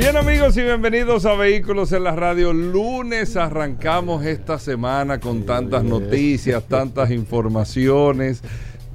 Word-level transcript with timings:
Bien 0.00 0.16
amigos 0.16 0.56
y 0.56 0.62
bienvenidos 0.62 1.26
a 1.26 1.34
Vehículos 1.34 1.92
en 1.92 2.04
la 2.04 2.16
Radio. 2.16 2.54
Lunes 2.54 3.36
arrancamos 3.36 4.24
esta 4.24 4.58
semana 4.58 5.20
con 5.20 5.44
tantas 5.44 5.84
noticias, 5.84 6.64
tantas 6.66 7.10
informaciones, 7.10 8.40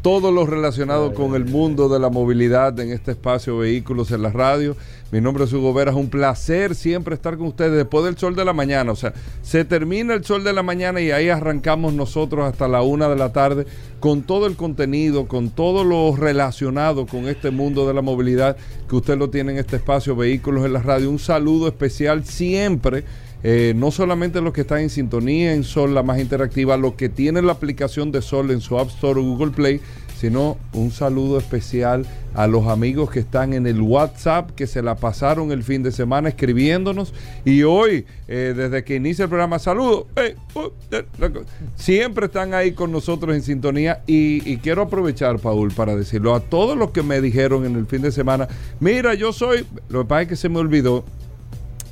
todo 0.05 0.31
lo 0.31 0.45
relacionado 0.45 1.15
con 1.15 1.33
el 1.33 1.45
mundo 1.45 1.89
de 1.89 1.97
la 1.99 2.11
movilidad 2.11 2.79
en 2.79 2.91
este 2.91 3.13
espacio 3.13 3.57
Vehículos 3.57 4.11
en 4.11 4.21
la 4.21 4.29
Radio. 4.29 4.77
Mi 5.11 5.19
nombre 5.19 5.45
es 5.45 5.53
Hugo 5.53 5.73
Vera, 5.73 5.89
es 5.89 5.97
un 5.97 6.11
placer 6.11 6.75
siempre 6.75 7.15
estar 7.15 7.37
con 7.37 7.47
ustedes 7.47 7.71
después 7.71 8.05
del 8.05 8.15
sol 8.15 8.35
de 8.35 8.45
la 8.45 8.53
mañana. 8.53 8.91
O 8.91 8.95
sea, 8.95 9.15
se 9.41 9.65
termina 9.65 10.13
el 10.13 10.23
sol 10.23 10.43
de 10.43 10.53
la 10.53 10.61
mañana 10.61 11.01
y 11.01 11.09
ahí 11.09 11.29
arrancamos 11.29 11.95
nosotros 11.95 12.45
hasta 12.45 12.67
la 12.67 12.83
una 12.83 13.09
de 13.09 13.15
la 13.15 13.33
tarde 13.33 13.65
con 13.99 14.21
todo 14.21 14.45
el 14.45 14.55
contenido, 14.55 15.27
con 15.27 15.49
todo 15.49 15.83
lo 15.83 16.15
relacionado 16.15 17.07
con 17.07 17.27
este 17.27 17.49
mundo 17.49 17.87
de 17.87 17.95
la 17.95 18.03
movilidad 18.03 18.57
que 18.87 18.97
usted 18.97 19.17
lo 19.17 19.31
tiene 19.31 19.53
en 19.53 19.57
este 19.57 19.77
espacio 19.77 20.15
Vehículos 20.15 20.65
en 20.65 20.73
la 20.73 20.83
Radio. 20.83 21.09
Un 21.09 21.17
saludo 21.17 21.67
especial 21.67 22.25
siempre. 22.25 23.05
Eh, 23.47 23.73
no 23.75 23.91
solamente 23.91 24.41
los 24.41 24.53
que 24.53 24.61
están 24.61 24.79
en 24.79 24.89
sintonía 24.89 25.53
en 25.53 25.63
Sol, 25.63 25.93
la 25.93 26.01
más 26.01 26.19
interactiva, 26.19 26.77
los 26.77 26.95
que 26.95 27.09
tienen 27.09 27.45
la 27.45 27.51
aplicación 27.51 28.11
de 28.11 28.23
Sol 28.23 28.49
en 28.49 28.59
su 28.59 28.79
App 28.79 28.89
Store 28.89 29.19
o 29.19 29.23
Google 29.23 29.51
Play, 29.51 29.81
sino 30.17 30.57
un 30.73 30.91
saludo 30.91 31.37
especial 31.37 32.05
a 32.33 32.47
los 32.47 32.67
amigos 32.67 33.09
que 33.09 33.19
están 33.19 33.53
en 33.53 33.65
el 33.65 33.81
WhatsApp, 33.81 34.51
que 34.51 34.67
se 34.67 34.81
la 34.81 34.95
pasaron 34.95 35.51
el 35.51 35.63
fin 35.63 35.83
de 35.83 35.91
semana 35.91 36.29
escribiéndonos. 36.29 37.13
Y 37.45 37.63
hoy, 37.63 38.05
eh, 38.27 38.53
desde 38.55 38.83
que 38.83 38.95
inicia 38.95 39.23
el 39.23 39.29
programa, 39.29 39.59
saludo, 39.59 40.07
uh, 40.55 41.39
siempre 41.75 42.25
están 42.25 42.53
ahí 42.53 42.73
con 42.73 42.91
nosotros 42.91 43.35
en 43.35 43.41
sintonía. 43.41 44.01
Y, 44.07 44.49
y, 44.49 44.57
quiero 44.57 44.81
aprovechar, 44.83 45.39
Paul, 45.39 45.71
para 45.71 45.95
decirlo 45.95 46.35
a 46.35 46.39
todos 46.39 46.77
los 46.77 46.91
que 46.91 47.03
me 47.03 47.21
dijeron 47.21 47.65
en 47.65 47.75
el 47.75 47.85
fin 47.85 48.01
de 48.01 48.11
semana, 48.11 48.47
mira, 48.79 49.13
yo 49.13 49.31
soy, 49.31 49.65
lo 49.89 50.01
que 50.01 50.05
pasa 50.07 50.21
es 50.23 50.27
que 50.27 50.35
se 50.35 50.49
me 50.49 50.59
olvidó, 50.59 51.05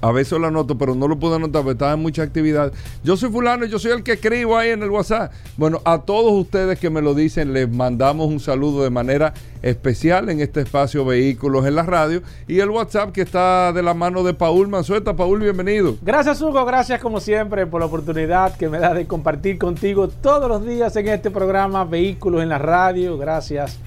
a 0.04 0.12
veces 0.12 0.38
lo 0.38 0.48
anoto, 0.48 0.78
pero 0.78 0.96
no 0.96 1.08
lo 1.08 1.18
pude 1.18 1.38
anotar 1.38 1.62
porque 1.62 1.76
estaba 1.76 1.94
en 1.94 2.02
mucha 2.02 2.24
actividad. 2.24 2.74
Yo 3.06 3.16
soy 3.16 3.32
fulano, 3.32 3.66
yo 3.66 3.80
soy 3.80 3.94
el 3.94 4.04
que 4.04 4.14
escribo 4.14 4.58
ahí 4.58 4.72
en 4.72 4.84
el 4.84 4.90
WhatsApp. 4.90 5.32
Bueno, 5.56 5.82
a 5.86 6.00
todos 6.00 6.34
ustedes 6.34 6.78
que 6.78 6.90
me 6.90 7.02
lo 7.02 7.14
dicen, 7.14 7.54
les 7.54 7.72
mandamos 7.72 8.28
un 8.28 8.42
saludo 8.42 8.84
de 8.84 8.90
manera 8.90 9.34
especial 9.62 10.28
en 10.28 10.42
este 10.42 10.60
espacio 10.60 11.06
Vehículos 11.06 11.66
en 11.66 11.76
la 11.76 11.84
Radio 11.84 12.22
y 12.50 12.60
el 12.60 12.70
WhatsApp 12.70 13.14
que 13.14 13.22
está 13.22 13.72
de 13.72 13.82
la 13.82 13.94
mano 13.94 14.24
de 14.24 14.34
Paul 14.34 14.68
Manzueta. 14.68 15.16
Paul, 15.16 15.40
bienvenido. 15.40 15.96
Gracias, 16.02 16.42
Hugo. 16.42 16.66
Gracias, 16.66 17.00
como 17.00 17.22
siempre, 17.22 17.66
por 17.66 17.80
la 17.80 17.86
oportunidad 17.86 18.58
que 18.58 18.68
me 18.68 18.80
da 18.80 18.94
de 18.94 19.08
compartir 19.08 19.58
contigo 19.58 20.10
todos 20.10 20.50
los 20.50 20.66
días 20.66 20.94
en 20.98 21.08
este 21.08 21.32
programa 21.32 21.86
Vehículos 21.86 22.44
en 22.44 22.50
la 22.50 22.58
Radio. 22.58 23.18
Gracias 23.18 23.80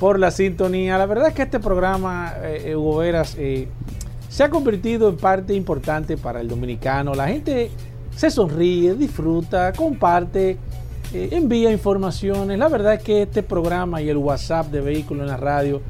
por 0.00 0.18
la 0.18 0.32
sintonía. 0.32 0.98
La 0.98 1.06
verdad 1.06 1.28
es 1.28 1.34
que 1.34 1.42
este 1.42 1.60
programa, 1.60 2.34
eh, 2.42 2.74
Hugo 2.74 2.96
Veras, 2.96 3.36
eh, 3.38 3.68
se 4.30 4.44
ha 4.44 4.48
convertido 4.48 5.08
en 5.08 5.16
parte 5.16 5.54
importante 5.54 6.16
para 6.16 6.40
el 6.40 6.46
dominicano. 6.46 7.14
La 7.14 7.26
gente 7.26 7.68
se 8.14 8.30
sonríe, 8.30 8.94
disfruta, 8.94 9.72
comparte, 9.72 10.56
eh, 11.12 11.28
envía 11.32 11.72
informaciones. 11.72 12.56
La 12.56 12.68
verdad 12.68 12.94
es 12.94 13.02
que 13.02 13.22
este 13.22 13.42
programa 13.42 14.00
y 14.00 14.08
el 14.08 14.16
WhatsApp 14.16 14.68
de 14.68 14.80
Vehículos 14.80 15.24
en 15.24 15.30
la 15.30 15.36
Radio 15.36 15.82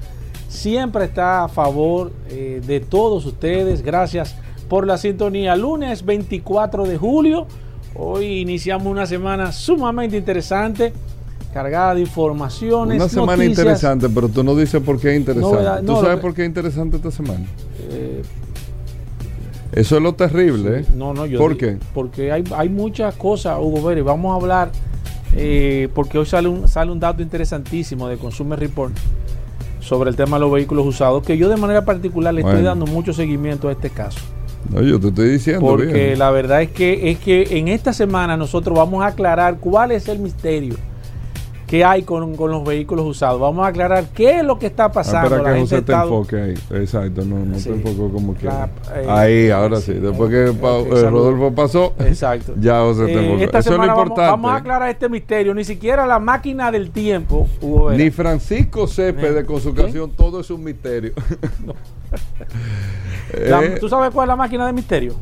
siempre 0.48 1.04
está 1.04 1.44
a 1.44 1.48
favor 1.48 2.12
eh, 2.30 2.62
de 2.66 2.80
todos 2.80 3.26
ustedes. 3.26 3.82
Gracias 3.82 4.34
por 4.70 4.86
la 4.86 4.96
sintonía. 4.96 5.54
Lunes 5.54 6.02
24 6.02 6.86
de 6.86 6.96
julio. 6.96 7.46
Hoy 7.94 8.40
iniciamos 8.40 8.86
una 8.86 9.04
semana 9.04 9.52
sumamente 9.52 10.16
interesante 10.16 10.94
cargada 11.52 11.94
de 11.94 12.02
informaciones. 12.02 12.96
Una 12.96 13.08
semana 13.08 13.44
interesante, 13.44 14.08
pero 14.08 14.28
tú 14.28 14.42
no 14.42 14.54
dices 14.54 14.80
por 14.82 14.98
qué 15.00 15.12
es 15.12 15.20
interesante. 15.20 15.86
¿Tú 15.86 15.96
sabes 16.00 16.18
por 16.18 16.34
qué 16.34 16.42
es 16.42 16.48
interesante 16.48 16.96
esta 16.96 17.10
semana? 17.10 17.44
Eh, 17.90 18.22
Eso 19.72 19.96
es 19.96 20.02
lo 20.02 20.14
terrible. 20.14 20.80
¿eh? 20.80 20.84
No, 20.94 21.12
no, 21.14 21.26
yo. 21.26 21.38
¿Por 21.38 21.56
qué? 21.56 21.78
Porque 21.94 22.32
hay, 22.32 22.44
hay 22.56 22.68
muchas 22.68 23.14
cosas, 23.14 23.58
Hugo 23.60 23.82
Vélez. 23.84 24.04
Vamos 24.04 24.32
a 24.32 24.36
hablar, 24.36 24.70
eh, 25.34 25.88
porque 25.94 26.18
hoy 26.18 26.26
sale 26.26 26.48
un, 26.48 26.68
sale 26.68 26.90
un 26.90 27.00
dato 27.00 27.22
interesantísimo 27.22 28.08
de 28.08 28.16
Consumer 28.16 28.58
Report 28.58 28.94
sobre 29.80 30.10
el 30.10 30.16
tema 30.16 30.36
de 30.36 30.42
los 30.42 30.52
vehículos 30.52 30.86
usados, 30.86 31.24
que 31.24 31.38
yo 31.38 31.48
de 31.48 31.56
manera 31.56 31.84
particular 31.84 32.34
le 32.34 32.42
estoy 32.42 32.62
dando 32.62 32.86
mucho 32.86 33.12
seguimiento 33.12 33.68
a 33.68 33.72
este 33.72 33.90
caso. 33.90 34.20
No, 34.68 34.82
yo 34.82 35.00
te 35.00 35.08
estoy 35.08 35.30
diciendo. 35.30 35.62
Porque 35.62 36.14
la 36.16 36.30
verdad 36.30 36.60
es 36.62 36.70
que, 36.70 37.10
es 37.10 37.18
que 37.18 37.58
en 37.58 37.68
esta 37.68 37.94
semana 37.94 38.36
nosotros 38.36 38.76
vamos 38.76 39.02
a 39.02 39.08
aclarar 39.08 39.58
cuál 39.58 39.90
es 39.90 40.06
el 40.08 40.18
misterio 40.18 40.76
qué 41.70 41.84
hay 41.84 42.02
con, 42.02 42.34
con, 42.34 42.50
los 42.50 42.64
vehículos 42.64 43.06
usados. 43.06 43.40
Vamos 43.40 43.64
a 43.64 43.68
aclarar 43.68 44.06
qué 44.12 44.38
es 44.38 44.44
lo 44.44 44.58
que 44.58 44.66
está 44.66 44.90
pasando. 44.90 45.36
Ah, 45.36 45.52
que 45.52 45.60
José 45.60 45.82
te 45.82 45.92
enfoque 45.92 46.40
ahí. 46.40 46.54
Exacto, 46.72 47.24
no, 47.24 47.38
no 47.38 47.56
sí. 47.60 47.70
te 47.70 47.76
enfocó 47.76 48.10
como 48.10 48.34
que. 48.36 48.48
Eh, 48.48 49.06
ahí, 49.08 49.50
ahora 49.50 49.80
sí. 49.80 49.92
Después 49.92 50.30
que 50.30 50.46
eh, 50.46 51.10
Rodolfo 51.10 51.54
pasó, 51.54 51.94
Exacto. 52.00 52.54
ya 52.58 52.80
José 52.80 53.06
te 53.06 53.12
enfocó. 53.12 53.40
Eh, 53.40 53.44
esta 53.44 53.58
Eso 53.60 53.70
es 53.70 53.78
lo 53.78 53.86
importante. 53.86 54.20
Vamos, 54.22 54.42
vamos, 54.42 54.52
a 54.52 54.56
aclarar 54.56 54.90
este 54.90 55.08
misterio. 55.08 55.54
Ni 55.54 55.62
siquiera 55.62 56.06
la 56.06 56.18
máquina 56.18 56.72
del 56.72 56.90
tiempo. 56.90 57.48
Hugo 57.60 57.92
Ni 57.92 58.10
Francisco 58.10 58.88
Cepede 58.88 59.44
con 59.44 59.60
su 59.60 59.72
canción 59.72 60.10
Todo 60.10 60.40
es 60.40 60.50
un 60.50 60.64
misterio. 60.64 61.12
la, 63.48 63.78
¿Tú 63.78 63.88
sabes 63.88 64.10
cuál 64.10 64.26
es 64.26 64.28
la 64.28 64.36
máquina 64.36 64.66
del 64.66 64.74
misterio? 64.74 65.14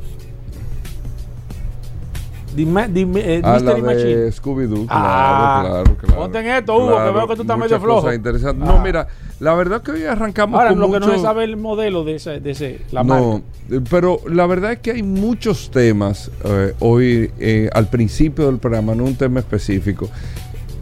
Dime, 2.54 2.88
dime, 2.88 3.20
eh, 3.20 3.40
ah, 3.44 3.54
Mystery 3.54 3.82
la 3.82 3.94
de 3.94 4.32
Scooby-Doo, 4.32 4.86
claro, 4.86 4.88
ah, 4.88 5.64
claro, 5.66 5.96
claro. 5.96 6.20
Ponte 6.22 6.38
en 6.38 6.46
esto, 6.46 6.76
Hugo, 6.76 6.88
claro, 6.88 7.12
que 7.12 7.18
veo 7.18 7.28
que 7.28 7.36
tú 7.36 7.42
estás 7.42 7.58
medio 7.58 7.80
flojo. 7.80 8.08
Ah. 8.08 8.52
No, 8.54 8.78
mira, 8.80 9.06
la 9.40 9.54
verdad 9.54 9.82
que 9.82 9.92
hoy 9.92 10.04
arrancamos 10.04 10.58
Ahora, 10.58 10.70
con 10.70 10.80
lo 10.80 10.88
mucho... 10.88 11.00
que 11.00 11.06
no 11.06 11.12
se 11.12 11.20
sabe 11.20 11.44
el 11.44 11.56
modelo 11.56 12.04
de 12.04 12.16
ese, 12.16 12.40
de 12.40 12.50
ese 12.50 12.80
la 12.90 13.04
no, 13.04 13.42
marca. 13.68 13.86
pero 13.90 14.20
la 14.28 14.46
verdad 14.46 14.72
es 14.72 14.78
que 14.78 14.92
hay 14.92 15.02
muchos 15.02 15.70
temas 15.70 16.30
eh, 16.44 16.74
hoy, 16.80 17.30
eh, 17.38 17.68
al 17.72 17.88
principio 17.88 18.46
del 18.46 18.58
programa, 18.58 18.94
no 18.94 19.04
un 19.04 19.16
tema 19.16 19.40
específico. 19.40 20.08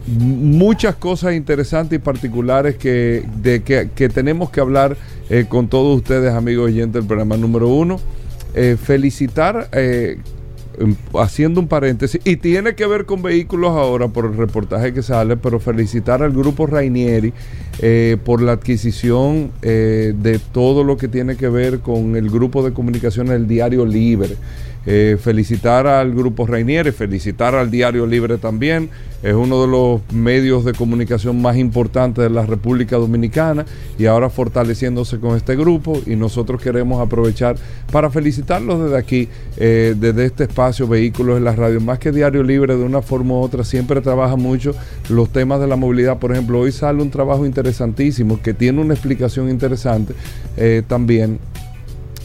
Muchas 0.07 0.95
cosas 0.95 1.33
interesantes 1.33 1.97
y 1.97 2.01
particulares 2.01 2.77
que, 2.77 3.25
de, 3.41 3.61
que, 3.61 3.89
que 3.93 4.07
tenemos 4.07 4.49
que 4.49 4.61
hablar 4.61 4.95
eh, 5.29 5.45
con 5.49 5.67
todos 5.67 5.97
ustedes, 5.97 6.33
amigos 6.33 6.67
oyentes 6.67 6.93
del 6.93 7.05
programa 7.05 7.35
número 7.35 7.67
uno. 7.67 7.99
Eh, 8.53 8.77
felicitar 8.81 9.69
eh, 9.73 10.17
haciendo 11.15 11.59
un 11.59 11.67
paréntesis, 11.67 12.21
y 12.23 12.37
tiene 12.37 12.75
que 12.75 12.85
ver 12.85 13.05
con 13.05 13.21
vehículos 13.21 13.71
ahora 13.71 14.07
por 14.07 14.25
el 14.25 14.37
reportaje 14.37 14.93
que 14.93 15.01
sale, 15.01 15.37
pero 15.37 15.59
felicitar 15.59 16.21
al 16.21 16.31
grupo 16.31 16.67
Rainieri 16.67 17.33
eh, 17.79 18.17
por 18.23 18.41
la 18.41 18.53
adquisición 18.53 19.51
eh, 19.61 20.13
de 20.15 20.39
todo 20.39 20.83
lo 20.83 20.97
que 20.97 21.07
tiene 21.07 21.35
que 21.35 21.49
ver 21.49 21.79
con 21.79 22.15
el 22.15 22.29
grupo 22.29 22.63
de 22.63 22.73
comunicación 22.73 23.29
El 23.29 23.47
Diario 23.47 23.85
Libre. 23.85 24.35
Eh, 24.89 25.17
felicitar 25.21 25.85
al 25.85 26.13
grupo 26.13 26.47
Rainieri, 26.47 26.93
felicitar 26.93 27.53
al 27.55 27.69
Diario 27.69 28.07
Libre 28.07 28.37
también. 28.37 28.89
Es 29.21 29.33
uno 29.33 29.61
de 29.61 29.67
los 29.67 30.01
medios 30.13 30.63
de 30.63 30.71
comunicación 30.71 31.41
más 31.41 31.57
importantes 31.57 32.23
de 32.23 32.29
la 32.29 32.45
República 32.45 32.95
Dominicana 32.95 33.65
y 33.99 34.05
ahora 34.05 34.29
fortaleciéndose 34.29 35.19
con 35.19 35.35
este 35.35 35.57
grupo 35.57 35.99
y 36.05 36.15
nosotros 36.15 36.61
queremos 36.61 37.01
aprovechar 37.01 37.57
para 37.91 38.09
felicitarlos 38.09 38.81
desde 38.81 38.97
aquí, 38.97 39.27
eh, 39.57 39.93
desde 39.99 40.23
este 40.23 40.45
espacio 40.45 40.87
Vehículos 40.87 41.37
en 41.37 41.43
la 41.43 41.53
Radio. 41.53 41.81
Más 41.81 41.99
que 41.99 42.13
Diario 42.13 42.41
Libre, 42.41 42.77
de 42.77 42.83
una 42.85 43.01
forma 43.01 43.33
u 43.33 43.39
otra, 43.39 43.65
siempre 43.65 43.99
trabaja 43.99 44.37
mucho 44.37 44.73
los 45.09 45.29
temas 45.33 45.59
de 45.59 45.67
la 45.67 45.75
movilidad. 45.75 46.17
Por 46.17 46.31
ejemplo, 46.31 46.61
hoy 46.61 46.71
sale 46.71 47.01
un 47.01 47.11
trabajo 47.11 47.45
interesantísimo 47.45 48.41
que 48.41 48.53
tiene 48.53 48.79
una 48.79 48.93
explicación 48.93 49.49
interesante 49.49 50.13
eh, 50.55 50.81
también 50.87 51.39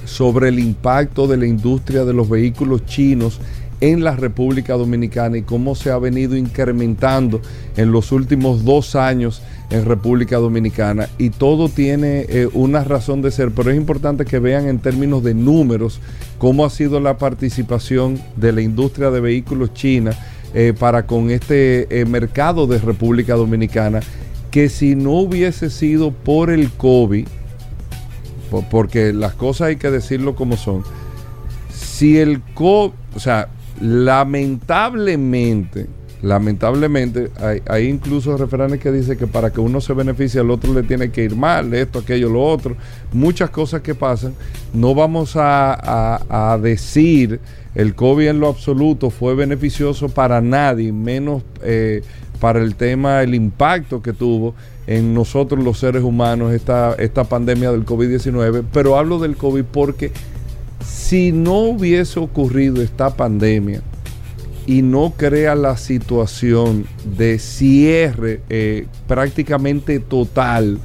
sobre 0.05 0.49
el 0.49 0.59
impacto 0.59 1.27
de 1.27 1.37
la 1.37 1.47
industria 1.47 2.05
de 2.05 2.13
los 2.13 2.29
vehículos 2.29 2.85
chinos 2.87 3.41
en 3.83 4.05
la 4.05 4.15
República 4.15 4.75
Dominicana 4.75 5.39
y 5.39 5.43
cómo 5.43 5.75
se 5.75 5.91
ha 5.91 5.99
venido 5.99 6.37
incrementando 6.37 7.43
en 7.77 7.91
los 7.91 8.13
últimos 8.13 8.65
dos 8.65 8.95
años 8.95 9.43
en 9.71 9.85
República 9.85 10.37
Dominicana. 10.37 11.09
Y 11.19 11.31
todo 11.31 11.69
tiene 11.69 12.27
eh, 12.29 12.49
una 12.53 12.85
razón 12.85 13.23
de 13.23 13.33
ser, 13.33 13.51
pero 13.51 13.71
es 13.73 13.77
importante 13.77 14.25
que 14.25 14.39
vean 14.39 14.69
en 14.69 14.79
términos 14.79 15.25
de 15.25 15.35
números 15.35 16.01
cómo 16.39 16.65
ha 16.65 16.71
sido 16.71 17.01
la 17.01 17.19
participación 17.19 18.21
de 18.37 18.53
la 18.53 18.63
industria 18.63 19.11
de 19.11 19.21
vehículos 19.21 19.75
china 19.75 20.13
eh, 20.55 20.75
para 20.79 21.05
con 21.05 21.31
este 21.31 22.01
eh, 22.01 22.05
mercado 22.05 22.69
de 22.69 22.79
República 22.79 23.35
Dominicana, 23.35 23.99
que 24.53 24.69
si 24.69 24.95
no 24.95 25.13
hubiese 25.13 25.71
sido 25.71 26.13
por 26.13 26.51
el 26.51 26.71
COVID, 26.71 27.27
porque 28.71 29.13
las 29.13 29.35
cosas 29.35 29.69
hay 29.69 29.77
que 29.77 29.91
decirlo 29.91 30.35
como 30.35 30.57
son. 30.57 30.83
Si 31.71 32.19
el 32.19 32.43
COVID, 32.55 32.93
o 33.15 33.21
sea, 33.21 33.49
lamentablemente, 33.81 35.87
lamentablemente, 36.21 37.31
hay, 37.67 37.89
incluso 37.89 38.37
refranes 38.37 38.81
que 38.81 38.93
dicen 38.93 39.17
que 39.17 39.27
para 39.27 39.51
que 39.51 39.61
uno 39.61 39.81
se 39.81 39.95
beneficie, 39.95 40.41
al 40.41 40.51
otro 40.51 40.75
le 40.75 40.83
tiene 40.83 41.11
que 41.11 41.25
ir 41.25 41.35
mal, 41.35 41.73
esto, 41.75 42.01
aquello, 42.01 42.29
lo 42.29 42.45
otro. 42.45 42.77
Muchas 43.13 43.51
cosas 43.51 43.83
que 43.83 43.95
pasan. 43.95 44.35
No 44.73 44.95
vamos 44.95 45.35
a, 45.37 46.53
a 46.53 46.59
decir 46.59 47.41
el 47.75 47.95
COVID 47.95 48.29
en 48.29 48.41
lo 48.41 48.49
absoluto 48.49 49.11
fue 49.11 49.35
beneficioso 49.35 50.09
para 50.09 50.41
nadie, 50.41 50.93
menos 50.93 51.43
eh, 51.63 52.03
para 52.39 52.61
el 52.61 52.75
tema, 52.75 53.23
el 53.23 53.35
impacto 53.35 54.03
que 54.03 54.13
tuvo 54.13 54.55
en 54.97 55.15
nosotros 55.15 55.63
los 55.63 55.79
seres 55.79 56.03
humanos 56.03 56.53
esta, 56.53 56.95
esta 56.95 57.25
pandemia 57.25 57.73
del 57.73 57.87
COVID-19. 57.87 58.65
Pero 58.73 58.99
hablo 58.99 59.19
del 59.19 59.37
COVID 59.37 59.65
porque 59.65 60.13
si 60.85 61.33
no 61.33 61.61
hubiese 61.61 62.21
ocurrido 62.21 62.83
esta 62.83 63.17
pandemia 63.17 63.83
y 64.67 64.83
no 64.83 65.15
crea 65.17 65.55
la 65.55 65.77
situación 65.77 66.87
de 67.17 67.39
cierre 67.39 68.41
eh, 68.49 68.87
prácticamente 69.09 69.99
total, 69.99 70.79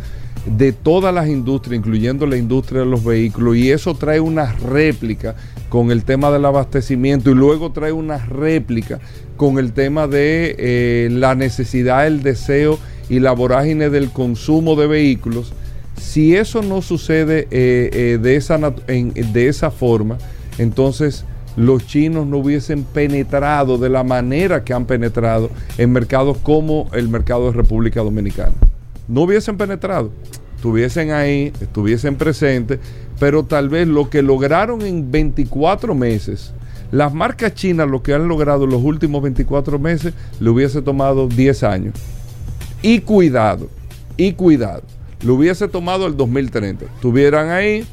de 0.46 0.72
todas 0.72 1.14
las 1.14 1.28
industrias, 1.28 1.78
incluyendo 1.78 2.26
la 2.26 2.38
industria 2.38 2.82
de 2.82 2.86
los 2.86 3.04
vehículos, 3.04 3.58
y 3.58 3.70
eso 3.70 3.96
trae 3.96 4.22
una 4.22 4.54
réplica 4.54 5.36
con 5.68 5.92
el 5.92 6.06
tema 6.06 6.32
del 6.32 6.46
abastecimiento 6.46 7.30
y 7.30 7.36
luego 7.36 7.74
trae 7.74 7.92
una 7.92 8.18
réplica 8.18 9.00
con 9.36 9.60
el 9.60 9.74
tema 9.74 10.08
de 10.08 10.56
eh, 10.58 11.10
la 11.12 11.36
necesidad, 11.36 12.08
el 12.08 12.24
deseo 12.24 12.80
y 13.10 13.20
la 13.20 13.32
vorágine 13.32 13.90
del 13.90 14.12
consumo 14.12 14.76
de 14.76 14.88
vehículos. 14.88 15.54
Si 16.00 16.36
eso 16.36 16.62
no 16.62 16.82
sucede 16.82 17.48
eh, 17.52 17.90
eh, 17.94 18.20
de, 18.22 18.36
esa 18.36 18.58
de 18.58 19.48
esa 19.48 19.72
forma, 19.72 20.18
entonces 20.58 21.26
los 21.58 21.88
chinos 21.88 22.28
no 22.28 22.38
hubiesen 22.38 22.84
penetrado 22.84 23.80
de 23.80 23.90
la 23.90 24.04
manera 24.04 24.64
que 24.64 24.74
han 24.74 24.86
penetrado 24.86 25.50
en 25.78 25.92
mercados 25.92 26.38
como 26.38 26.88
el 26.94 27.10
mercado 27.10 27.48
de 27.48 27.58
República 27.58 28.02
Dominicana. 28.02 28.54
No 29.08 29.22
hubiesen 29.22 29.58
penetrado, 29.58 30.12
estuviesen 30.56 31.12
ahí, 31.12 31.52
estuviesen 31.60 32.16
presentes, 32.16 32.80
pero 33.20 33.44
tal 33.44 33.70
vez 33.70 33.88
lo 33.88 34.10
que 34.10 34.22
lograron 34.22 34.84
en 34.84 35.12
24 35.12 35.96
meses, 35.96 36.54
las 36.92 37.12
marcas 37.14 37.56
chinas 37.56 37.90
lo 37.90 38.04
que 38.04 38.14
han 38.14 38.28
logrado 38.28 38.66
en 38.66 38.70
los 38.70 38.84
últimos 38.84 39.24
24 39.24 39.80
meses, 39.80 40.14
le 40.40 40.50
hubiese 40.52 40.84
tomado 40.84 41.28
10 41.28 41.64
años. 41.64 41.96
Y 42.82 43.02
cuidado, 43.02 43.70
y 44.18 44.34
cuidado, 44.34 44.84
le 45.22 45.32
hubiese 45.32 45.68
tomado 45.68 46.08
el 46.08 46.16
2030. 46.16 46.86
Tuvieran 47.02 47.50
ahí 47.50 47.86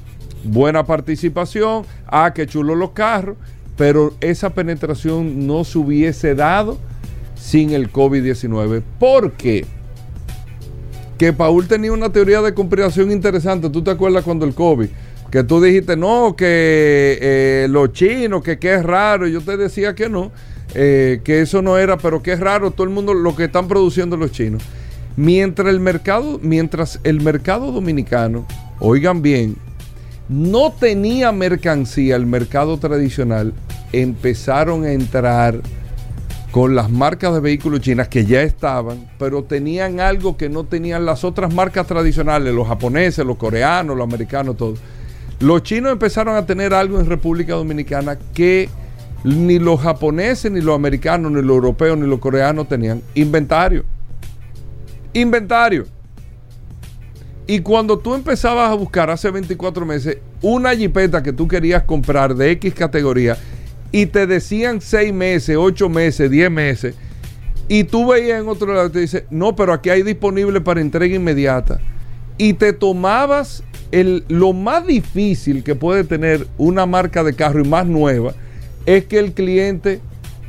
buena 0.45 0.85
participación, 0.85 1.85
ah, 2.07 2.33
qué 2.35 2.47
chulo 2.47 2.75
los 2.75 2.91
carros, 2.91 3.37
pero 3.77 4.15
esa 4.21 4.51
penetración 4.51 5.47
no 5.47 5.65
se 5.65 5.79
hubiese 5.79 6.35
dado 6.35 6.79
sin 7.35 7.71
el 7.71 7.91
COVID-19. 7.91 8.83
¿Por 8.99 9.33
qué? 9.33 9.65
Que 11.19 11.33
Paul 11.33 11.67
tenía 11.67 11.93
una 11.93 12.11
teoría 12.11 12.43
de 12.43 12.55
conspiración 12.55 13.11
interesante. 13.11 13.71
¿Tú 13.71 13.83
te 13.83 13.91
acuerdas 13.91 14.25
cuando 14.25 14.45
el 14.45 14.55
COVID? 14.55 14.89
que 15.35 15.43
tú 15.43 15.61
dijiste, 15.61 15.97
no, 15.97 16.37
que 16.37 17.19
eh, 17.21 17.67
los 17.69 17.93
chinos, 17.93 18.41
que, 18.41 18.57
qué 18.57 18.75
es 18.75 18.85
raro. 18.85 19.27
Yo 19.27 19.41
te 19.41 19.57
decía 19.57 19.93
que 19.93 20.09
no, 20.09 20.31
eh, 20.75 21.21
que 21.25 21.41
eso 21.41 21.63
no 21.63 21.79
era, 21.79 21.97
pero 21.97 22.23
que 22.23 22.33
es 22.33 22.41
raro 22.41 22.71
todo 22.71 22.85
el 22.85 22.93
mundo 22.93 23.15
lo 23.15 23.35
que 23.37 23.45
están 23.45 23.69
produciendo 23.69 24.17
los 24.17 24.33
chinos. 24.33 24.63
Mientras 25.17 25.69
el 25.69 25.81
mercado, 25.81 26.41
mientras 26.43 27.01
el 27.05 27.21
mercado 27.21 27.71
dominicano, 27.73 28.47
oigan 28.81 29.23
bien, 29.23 29.57
no 30.29 30.73
tenía 30.73 31.31
mercancía, 31.33 32.17
el 32.17 32.27
mercado 32.27 32.79
tradicional, 32.79 33.53
empezaron 33.93 34.85
a 34.85 34.93
entrar 34.93 35.61
con 36.51 36.75
las 36.75 36.91
marcas 36.91 37.35
de 37.35 37.41
vehículos 37.41 37.81
chinas 37.81 38.09
que 38.09 38.25
ya 38.25 38.43
estaban, 38.43 39.11
pero 39.19 39.45
tenían 39.45 40.01
algo 40.01 40.37
que 40.37 40.49
no 40.49 40.65
tenían 40.65 41.05
las 41.05 41.25
otras 41.25 41.53
marcas 41.53 41.87
tradicionales, 41.87 42.55
los 42.55 42.67
japoneses, 42.67 43.25
los 43.25 43.37
coreanos, 43.37 43.97
los 43.97 44.07
americanos, 44.07 44.57
todo 44.57 44.75
los 45.41 45.63
chinos 45.63 45.93
empezaron 45.93 46.37
a 46.37 46.47
tener 46.47 46.73
algo 46.73 46.99
en 47.01 47.07
República 47.07 47.55
Dominicana 47.55 48.19
que 48.35 48.69
ni 49.25 49.59
los 49.59 49.81
japoneses, 49.81 50.53
ni 50.53 50.61
los 50.61 50.77
americanos, 50.77 51.33
ni 51.33 51.41
los 51.41 51.57
europeos, 51.57 51.99
ni 51.99 52.07
los 52.07 52.21
coreanos 52.21 52.69
tenían 52.69 53.03
inventario. 53.15 53.85
Inventario. 55.15 55.87
Y 57.47 57.61
cuando 57.61 57.99
tú 57.99 58.15
empezabas 58.15 58.71
a 58.71 58.75
buscar 58.75 59.11
hace 59.11 59.31
24 59.31 59.85
meses 59.85 60.19
una 60.41 60.75
jipeta 60.75 61.23
que 61.23 61.33
tú 61.33 61.49
querías 61.49 61.83
comprar 61.83 62.35
de 62.35 62.51
X 62.53 62.75
categoría 62.75 63.37
y 63.91 64.07
te 64.07 64.27
decían 64.27 64.81
6 64.81 65.13
meses, 65.13 65.57
8 65.59 65.89
meses, 65.89 66.31
10 66.31 66.51
meses, 66.51 66.95
y 67.69 67.85
tú 67.85 68.09
veías 68.09 68.41
en 68.41 68.49
otro 68.49 68.75
lado 68.75 68.89
y 68.89 68.91
te 68.91 68.99
dice, 69.01 69.27
no, 69.31 69.57
pero 69.57 69.73
aquí 69.73 69.89
hay 69.89 70.03
disponible 70.03 70.61
para 70.61 70.81
entrega 70.81 71.15
inmediata. 71.15 71.81
Y 72.37 72.55
te 72.55 72.73
tomabas 72.73 73.63
lo 74.29 74.53
más 74.53 74.87
difícil 74.87 75.63
que 75.63 75.75
puede 75.75 76.05
tener 76.05 76.47
una 76.59 76.85
marca 76.85 77.23
de 77.23 77.35
carro 77.35 77.61
y 77.61 77.69
más 77.69 77.87
nueva 77.87 78.35
es 78.87 79.05
que 79.07 79.19
el 79.19 79.33
cliente 79.33 80.01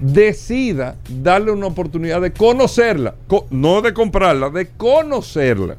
decida 0.02 0.98
darle 1.22 1.52
una 1.52 1.68
oportunidad 1.68 2.22
de 2.22 2.34
conocerla, 2.34 3.16
no 3.50 3.82
de 3.82 3.94
comprarla, 3.94 4.50
de 4.50 4.68
conocerla. 4.68 5.78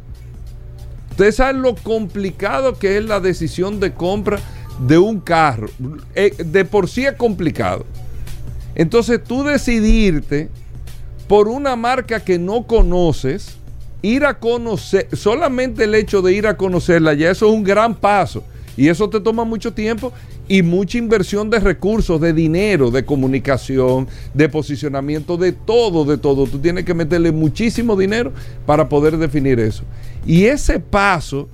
Ustedes 1.11 1.37
saben 1.37 1.63
lo 1.63 1.75
complicado 1.75 2.79
que 2.79 2.99
es 2.99 3.05
la 3.05 3.21
decisión 3.21 3.81
de 3.81 3.93
compra 3.93 4.39
de 4.87 4.99
un 4.99 5.21
carro. 5.21 5.69
Eh, 6.15 6.35
de 6.37 6.65
por 6.65 6.89
sí 6.89 7.07
es 7.07 7.15
complicado. 7.15 7.85
Entonces 8.75 9.23
tú 9.25 9.43
decidirte 9.43 10.51
por 11.29 11.49
una 11.49 11.77
marca 11.77 12.21
que 12.21 12.39
no 12.39 12.67
conoces, 12.67 13.57
ir 14.03 14.25
a 14.25 14.39
conocer, 14.39 15.09
solamente 15.15 15.85
el 15.85 15.95
hecho 15.95 16.23
de 16.23 16.35
ir 16.35 16.47
a 16.47 16.57
conocerla, 16.57 17.15
ya 17.15 17.31
eso 17.31 17.47
es 17.47 17.53
un 17.53 17.65
gran 17.65 17.95
paso. 17.95 18.45
Y 18.77 18.89
eso 18.89 19.09
te 19.09 19.21
toma 19.21 19.45
mucho 19.45 19.73
tiempo 19.73 20.13
y 20.49 20.63
mucha 20.63 20.99
inversión 20.99 21.49
de 21.51 21.61
recursos, 21.61 22.21
de 22.21 22.33
dinero, 22.33 22.91
de 22.91 23.05
comunicación, 23.05 24.07
de 24.35 24.49
posicionamiento, 24.49 25.37
de 25.37 25.53
todo, 25.53 26.05
de 26.05 26.19
todo. 26.19 26.47
Tú 26.47 26.59
tienes 26.59 26.85
que 26.85 26.95
meterle 26.95 27.33
muchísimo 27.33 27.97
dinero 27.97 28.33
para 28.67 28.89
poder 28.89 29.17
definir 29.17 29.59
eso. 29.61 29.85
Y 30.27 30.45
ese 30.45 30.79
paso, 30.79 31.49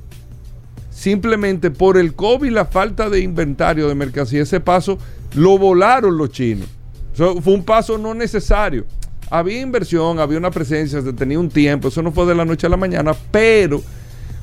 simplemente 0.91 1.71
por 1.71 1.97
el 1.97 2.15
COVID 2.15 2.51
la 2.51 2.65
falta 2.65 3.09
de 3.09 3.21
inventario 3.21 3.89
de 3.89 3.95
mercancía, 3.95 4.43
ese 4.43 4.61
paso 4.61 4.99
lo 5.35 5.59
volaron 5.59 6.17
los 6.17 6.31
chinos. 6.31 6.67
fue 7.15 7.55
un 7.55 7.65
paso 7.65 7.99
no 7.99 8.15
necesario 8.15 8.85
había 9.33 9.63
inversión, 9.63 10.21
había 10.21 10.37
una 10.37 10.51
presencia, 10.51 11.01
se 11.01 11.15
tenía 11.15 11.39
un 11.39 11.49
tiempo, 11.49 11.89
eso 11.89 12.03
no 12.03 12.13
fue 12.13 12.27
de 12.27 12.35
la 12.35 12.45
noche 12.45 12.67
a 12.67 12.71
la 12.71 12.77
mañana, 12.77 13.15
pero 13.31 13.83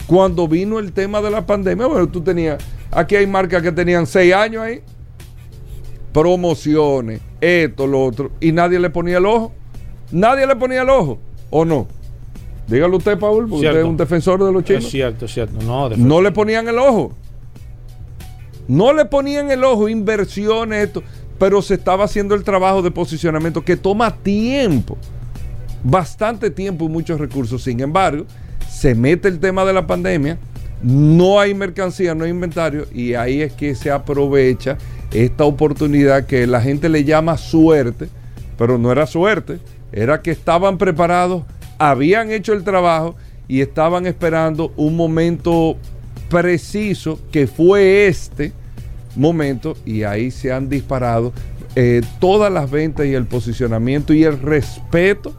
cuando 0.09 0.47
vino 0.47 0.79
el 0.79 0.91
tema 0.91 1.21
de 1.21 1.29
la 1.29 1.45
pandemia, 1.45 1.85
bueno, 1.85 2.09
tú 2.09 2.21
tenías, 2.21 2.57
aquí 2.89 3.15
hay 3.15 3.27
marcas 3.27 3.61
que 3.61 3.71
tenían 3.71 4.07
seis 4.07 4.33
años 4.33 4.63
ahí, 4.63 4.81
promociones, 6.11 7.21
esto, 7.39 7.85
lo 7.85 8.03
otro, 8.03 8.31
y 8.41 8.51
nadie 8.51 8.79
le 8.79 8.89
ponía 8.89 9.19
el 9.19 9.27
ojo. 9.27 9.53
Nadie 10.11 10.47
le 10.47 10.55
ponía 10.55 10.81
el 10.81 10.89
ojo, 10.89 11.19
¿o 11.51 11.63
no? 11.63 11.87
Dígalo 12.67 12.97
usted, 12.97 13.19
Paul, 13.19 13.47
porque 13.47 13.67
usted 13.67 13.81
es 13.81 13.85
un 13.85 13.97
defensor 13.97 14.43
de 14.43 14.51
los 14.51 14.63
chinos. 14.63 14.85
Es 14.85 14.89
cierto, 14.89 15.25
es 15.25 15.33
cierto. 15.33 15.63
No, 15.63 15.87
no 15.89 16.21
le 16.23 16.31
ponían 16.31 16.67
el 16.67 16.79
ojo. 16.79 17.13
No 18.67 18.91
le 18.93 19.05
ponían 19.05 19.51
el 19.51 19.63
ojo, 19.63 19.87
inversiones, 19.87 20.87
esto 20.87 21.03
pero 21.37 21.61
se 21.61 21.75
estaba 21.75 22.03
haciendo 22.03 22.35
el 22.35 22.43
trabajo 22.43 22.81
de 22.81 22.91
posicionamiento 22.91 23.63
que 23.63 23.77
toma 23.77 24.13
tiempo, 24.13 24.97
bastante 25.83 26.51
tiempo 26.51 26.85
y 26.85 26.89
muchos 26.89 27.19
recursos. 27.19 27.63
Sin 27.63 27.79
embargo, 27.79 28.25
se 28.69 28.95
mete 28.95 29.27
el 29.27 29.39
tema 29.39 29.65
de 29.65 29.73
la 29.73 29.87
pandemia, 29.87 30.37
no 30.81 31.39
hay 31.39 31.53
mercancía, 31.53 32.15
no 32.15 32.23
hay 32.23 32.29
inventario 32.29 32.85
y 32.93 33.13
ahí 33.13 33.41
es 33.41 33.53
que 33.53 33.75
se 33.75 33.91
aprovecha 33.91 34.77
esta 35.11 35.43
oportunidad 35.43 36.25
que 36.25 36.47
la 36.47 36.61
gente 36.61 36.87
le 36.87 37.03
llama 37.03 37.37
suerte, 37.37 38.07
pero 38.57 38.77
no 38.77 38.91
era 38.91 39.05
suerte, 39.07 39.59
era 39.91 40.21
que 40.21 40.31
estaban 40.31 40.77
preparados, 40.77 41.43
habían 41.77 42.31
hecho 42.31 42.53
el 42.53 42.63
trabajo 42.63 43.15
y 43.47 43.61
estaban 43.61 44.05
esperando 44.05 44.71
un 44.77 44.95
momento 44.95 45.75
preciso 46.29 47.19
que 47.31 47.47
fue 47.47 48.07
este 48.07 48.53
momento 49.15 49.75
y 49.85 50.03
ahí 50.03 50.29
se 50.31 50.53
han 50.53 50.69
disparado 50.69 51.33
eh, 51.75 52.01
todas 52.19 52.53
las 52.53 52.69
ventas 52.69 53.07
y 53.07 53.13
el 53.13 53.25
posicionamiento 53.25 54.13
y 54.13 54.23
el 54.23 54.39
respeto 54.39 55.33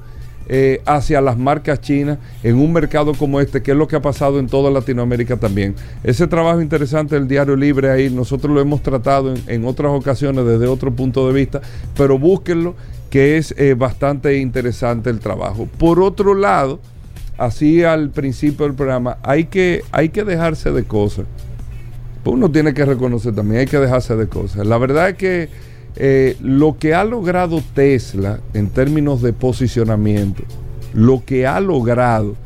eh, 0.52 0.82
hacia 0.84 1.20
las 1.20 1.38
marcas 1.38 1.80
chinas 1.80 2.18
en 2.42 2.56
un 2.56 2.72
mercado 2.72 3.14
como 3.14 3.40
este, 3.40 3.62
que 3.62 3.70
es 3.70 3.76
lo 3.76 3.86
que 3.86 3.94
ha 3.94 4.02
pasado 4.02 4.40
en 4.40 4.48
toda 4.48 4.68
Latinoamérica 4.68 5.36
también. 5.36 5.76
Ese 6.02 6.26
trabajo 6.26 6.60
interesante 6.60 7.14
del 7.14 7.28
Diario 7.28 7.54
Libre 7.54 7.88
ahí, 7.88 8.10
nosotros 8.10 8.52
lo 8.52 8.60
hemos 8.60 8.82
tratado 8.82 9.32
en, 9.46 9.64
otras 9.64 9.92
ocasiones 9.92 10.44
desde 10.44 10.66
otro 10.66 10.90
punto 10.90 11.28
de 11.28 11.34
vista, 11.34 11.60
pero 11.96 12.18
búsquenlo, 12.18 12.74
que 13.10 13.38
es 13.38 13.54
eh, 13.58 13.74
bastante 13.74 14.38
interesante 14.38 15.08
el 15.08 15.20
trabajo. 15.20 15.68
Por 15.78 16.02
otro 16.02 16.34
lado, 16.34 16.80
así 17.38 17.84
al 17.84 18.10
principio 18.10 18.66
del 18.66 18.74
programa, 18.74 19.18
hay 19.22 19.44
que, 19.44 19.84
hay 19.92 20.08
que 20.08 20.24
dejarse 20.24 20.72
de 20.72 20.82
cosas. 20.82 21.26
Pues 22.24 22.34
uno 22.34 22.50
tiene 22.50 22.74
que 22.74 22.84
reconocer 22.84 23.36
también, 23.36 23.60
hay 23.60 23.66
que 23.66 23.78
dejarse 23.78 24.16
de 24.16 24.26
cosas. 24.26 24.66
La 24.66 24.78
verdad 24.78 25.10
es 25.10 25.14
que 25.14 25.69
eh, 25.96 26.36
lo 26.40 26.78
que 26.78 26.94
ha 26.94 27.04
logrado 27.04 27.62
Tesla 27.74 28.40
en 28.54 28.68
términos 28.68 29.22
de 29.22 29.32
posicionamiento, 29.32 30.42
lo 30.94 31.24
que 31.24 31.46
ha 31.46 31.60
logrado 31.60 32.36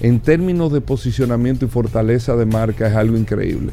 en 0.00 0.20
términos 0.20 0.72
de 0.72 0.80
posicionamiento 0.80 1.64
y 1.64 1.68
fortaleza 1.68 2.36
de 2.36 2.46
marca 2.46 2.88
es 2.88 2.94
algo 2.94 3.16
increíble. 3.16 3.72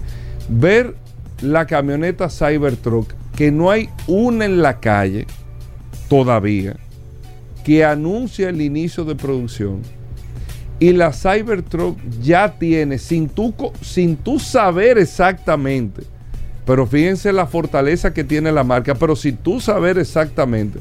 Ver 0.50 0.96
la 1.42 1.66
camioneta 1.66 2.30
Cybertruck, 2.30 3.14
que 3.36 3.52
no 3.52 3.72
hay 3.72 3.90
una 4.08 4.46
en 4.46 4.62
la 4.62 4.80
calle 4.80 5.26
todavía, 6.08 6.76
que 7.64 7.86
anuncia 7.86 8.50
el 8.50 8.62
inicio 8.62 9.04
de 9.06 9.16
producción. 9.16 9.82
Y 10.80 10.94
la 10.94 11.14
Cybertruck 11.14 11.98
ya 12.22 12.58
tiene, 12.58 12.98
sin 12.98 13.30
tú, 13.30 13.54
sin 13.82 14.18
tú 14.18 14.40
saber 14.40 14.98
exactamente, 14.98 16.04
pero 16.72 16.88
fíjense 16.88 17.34
la 17.34 17.48
fortaleza 17.48 18.14
que 18.14 18.24
tiene 18.24 18.50
la 18.50 18.64
marca, 18.64 18.96
pero 18.96 19.18
sin 19.18 19.36
tú 19.36 19.60
saber 19.60 19.98
exactamente, 19.98 20.80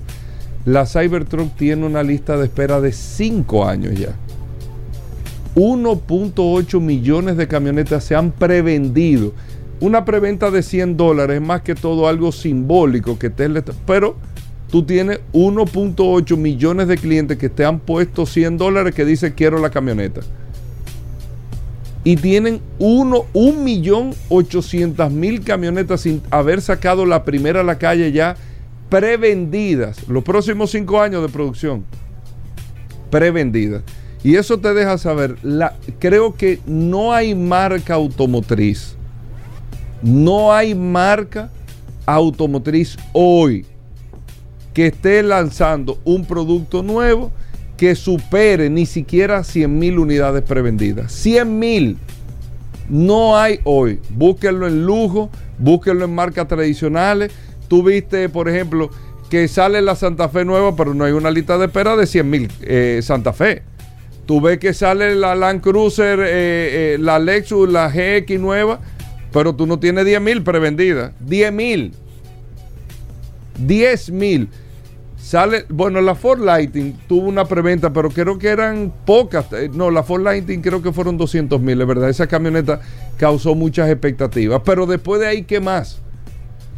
la 0.64 0.86
Cybertruck 0.86 1.56
tiene 1.56 1.84
una 1.84 2.04
lista 2.04 2.36
de 2.36 2.44
espera 2.44 2.80
de 2.80 2.92
5 2.92 3.66
años 3.66 3.98
ya. 3.98 4.14
1.8 5.56 6.80
millones 6.80 7.36
de 7.36 7.48
camionetas 7.48 8.04
se 8.04 8.14
han 8.14 8.30
prevendido. 8.30 9.32
Una 9.80 10.04
preventa 10.04 10.52
de 10.52 10.62
100 10.62 10.96
dólares 10.96 11.40
es 11.40 11.42
más 11.44 11.62
que 11.62 11.74
todo 11.74 12.06
algo 12.06 12.30
simbólico 12.30 13.18
que 13.18 13.28
Tesla, 13.28 13.64
pero 13.84 14.14
tú 14.70 14.84
tienes 14.84 15.18
1.8 15.32 16.36
millones 16.36 16.86
de 16.86 16.98
clientes 16.98 17.36
que 17.36 17.48
te 17.48 17.64
han 17.64 17.80
puesto 17.80 18.26
100 18.26 18.58
dólares 18.58 18.94
que 18.94 19.04
dicen 19.04 19.32
quiero 19.36 19.58
la 19.58 19.70
camioneta. 19.70 20.20
Y 22.02 22.16
tienen 22.16 22.62
1.800.000 22.78 25.44
camionetas 25.44 26.00
sin 26.00 26.22
haber 26.30 26.62
sacado 26.62 27.04
la 27.04 27.24
primera 27.24 27.60
a 27.60 27.64
la 27.64 27.76
calle 27.78 28.10
ya 28.12 28.36
prevendidas. 28.88 30.08
Los 30.08 30.24
próximos 30.24 30.70
5 30.70 30.98
años 31.00 31.20
de 31.22 31.28
producción. 31.28 31.84
Prevendidas. 33.10 33.82
Y 34.22 34.36
eso 34.36 34.58
te 34.58 34.74
deja 34.74 34.98
saber, 34.98 35.38
la, 35.42 35.76
creo 35.98 36.34
que 36.34 36.60
no 36.66 37.14
hay 37.14 37.34
marca 37.34 37.94
automotriz, 37.94 38.94
no 40.02 40.52
hay 40.52 40.74
marca 40.74 41.50
automotriz 42.04 42.98
hoy 43.14 43.64
que 44.74 44.88
esté 44.88 45.22
lanzando 45.22 45.98
un 46.04 46.26
producto 46.26 46.82
nuevo 46.82 47.32
que 47.80 47.94
supere 47.94 48.68
ni 48.68 48.84
siquiera 48.84 49.42
100 49.42 49.78
mil 49.78 49.98
unidades 49.98 50.42
prevendidas. 50.42 51.10
100 51.12 51.58
mil 51.58 51.96
no 52.90 53.38
hay 53.38 53.60
hoy. 53.64 54.00
Búsquenlo 54.10 54.66
en 54.66 54.84
lujo, 54.84 55.30
búsquenlo 55.58 56.04
en 56.04 56.14
marcas 56.14 56.46
tradicionales. 56.46 57.32
Tú 57.68 57.82
viste, 57.82 58.28
por 58.28 58.50
ejemplo, 58.50 58.90
que 59.30 59.48
sale 59.48 59.80
la 59.80 59.96
Santa 59.96 60.28
Fe 60.28 60.44
nueva, 60.44 60.76
pero 60.76 60.92
no 60.92 61.04
hay 61.04 61.12
una 61.12 61.30
lista 61.30 61.56
de 61.56 61.64
espera 61.64 61.96
de 61.96 62.06
100 62.06 62.28
mil 62.28 62.52
eh, 62.60 63.00
Santa 63.02 63.32
Fe. 63.32 63.62
Tú 64.26 64.42
ves 64.42 64.58
que 64.58 64.74
sale 64.74 65.14
la 65.14 65.34
Land 65.34 65.62
Cruiser, 65.62 66.20
eh, 66.20 66.26
eh, 66.28 66.98
la 67.00 67.18
Lexus, 67.18 67.66
la 67.66 67.88
GX 67.88 68.38
nueva, 68.38 68.78
pero 69.32 69.54
tú 69.54 69.66
no 69.66 69.78
tienes 69.78 70.04
10 70.04 70.20
mil 70.20 70.42
prevendidas. 70.42 71.12
10 71.20 71.50
mil. 71.50 71.94
10 73.56 74.10
mil. 74.10 74.50
Sale, 75.22 75.66
bueno, 75.68 76.00
la 76.00 76.14
Ford 76.14 76.40
Lighting 76.42 76.94
tuvo 77.06 77.28
una 77.28 77.44
preventa, 77.44 77.92
pero 77.92 78.08
creo 78.10 78.38
que 78.38 78.48
eran 78.48 78.92
pocas. 79.04 79.52
Eh, 79.52 79.70
no, 79.72 79.90
la 79.90 80.02
Ford 80.02 80.22
Lighting 80.22 80.60
creo 80.60 80.82
que 80.82 80.92
fueron 80.92 81.18
200 81.18 81.60
mil, 81.60 81.80
es 81.80 81.86
verdad. 81.86 82.08
Esa 82.08 82.26
camioneta 82.26 82.80
causó 83.16 83.54
muchas 83.54 83.88
expectativas. 83.90 84.62
Pero 84.64 84.86
después 84.86 85.20
de 85.20 85.28
ahí, 85.28 85.42
¿qué 85.42 85.60
más? 85.60 86.00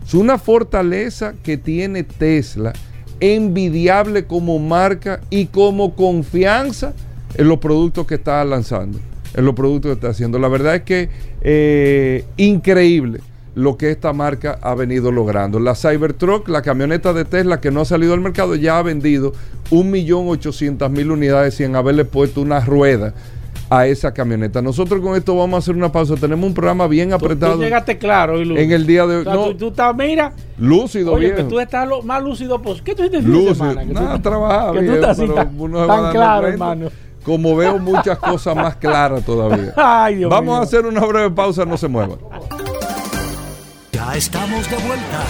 Es 0.05 0.15
una 0.15 0.39
fortaleza 0.39 1.35
que 1.43 1.57
tiene 1.57 2.03
Tesla, 2.03 2.73
envidiable 3.21 4.27
como 4.27 4.59
marca 4.59 5.21
y 5.31 5.47
como 5.47 5.95
confianza 5.95 6.93
en 7.35 7.49
los 7.49 7.59
productos 7.59 8.07
que 8.07 8.17
está 8.17 8.45
lanzando, 8.45 8.99
en 9.35 9.45
los 9.45 9.55
productos 9.55 9.91
que 9.91 9.95
está 9.95 10.09
haciendo. 10.09 10.39
La 10.39 10.49
verdad 10.49 10.75
es 10.75 10.83
que 10.83 11.09
eh, 11.41 12.25
increíble 12.37 13.21
lo 13.55 13.77
que 13.77 13.91
esta 13.91 14.13
marca 14.13 14.59
ha 14.63 14.75
venido 14.75 15.13
logrando. 15.13 15.61
La 15.61 15.75
Cybertruck, 15.75 16.49
la 16.49 16.63
camioneta 16.63 17.13
de 17.13 17.25
Tesla 17.25 17.61
que 17.61 17.71
no 17.71 17.83
ha 17.83 17.85
salido 17.85 18.15
al 18.15 18.21
mercado, 18.21 18.55
ya 18.55 18.79
ha 18.79 18.83
vendido 18.83 19.33
1.800.000 19.71 21.11
unidades 21.11 21.55
sin 21.55 21.77
haberle 21.77 22.05
puesto 22.05 22.41
una 22.41 22.61
rueda 22.61 23.15
a 23.69 23.87
esa 23.87 24.13
camioneta. 24.13 24.61
Nosotros 24.61 25.01
con 25.01 25.17
esto 25.17 25.37
vamos 25.37 25.57
a 25.57 25.59
hacer 25.59 25.75
una 25.75 25.91
pausa. 25.91 26.15
Tenemos 26.17 26.47
un 26.47 26.55
programa 26.55 26.87
bien 26.87 27.13
apretado. 27.13 27.55
Tú, 27.55 27.63
llegaste 27.63 27.97
claro 27.99 28.41
en 28.41 28.73
el 28.73 28.87
día 28.87 29.07
de 29.07 29.17
hoy. 29.19 29.25
no, 29.25 29.57
tú, 29.57 29.69
estás, 29.69 29.95
mira. 29.97 30.33
Lúcido, 30.59 31.13
Oye, 31.13 31.35
que 31.35 31.45
tú 31.45 31.59
estás 31.59 31.89
lo, 31.89 32.03
más 32.03 32.23
lúcido. 32.23 32.61
Pues, 32.61 32.83
¿Qué 32.83 32.95
tú 32.95 33.05
hiciste 33.05 33.23
lúcido. 33.23 33.75
Que 33.79 33.87
Nada, 33.87 34.21
trabajaba 34.21 34.73
bien, 34.73 34.87
tú 34.87 34.93
estás 34.95 35.19
así, 35.19 35.29
tan, 35.29 35.57
claro, 36.13 36.49
hermano 36.49 36.91
como 37.25 37.55
veo 37.55 37.79
muchas 37.79 38.19
cosas 38.19 38.57
más 38.57 38.77
claras 38.77 39.25
todavía. 39.25 39.73
Vamos 40.29 40.59
a 40.59 40.63
hacer 40.63 40.85
una 40.87 41.01
breve 41.07 41.31
pausa, 41.31 41.65
no 41.65 41.77
se 41.77 41.87
muevan. 41.87 42.19
Ya 44.13 44.19
estamos 44.19 44.71
de 44.71 44.77
vuelta. 44.77 45.25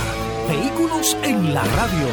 Vehículos 0.49 1.17
en 1.23 1.55
la 1.55 1.63
radio. 1.63 2.09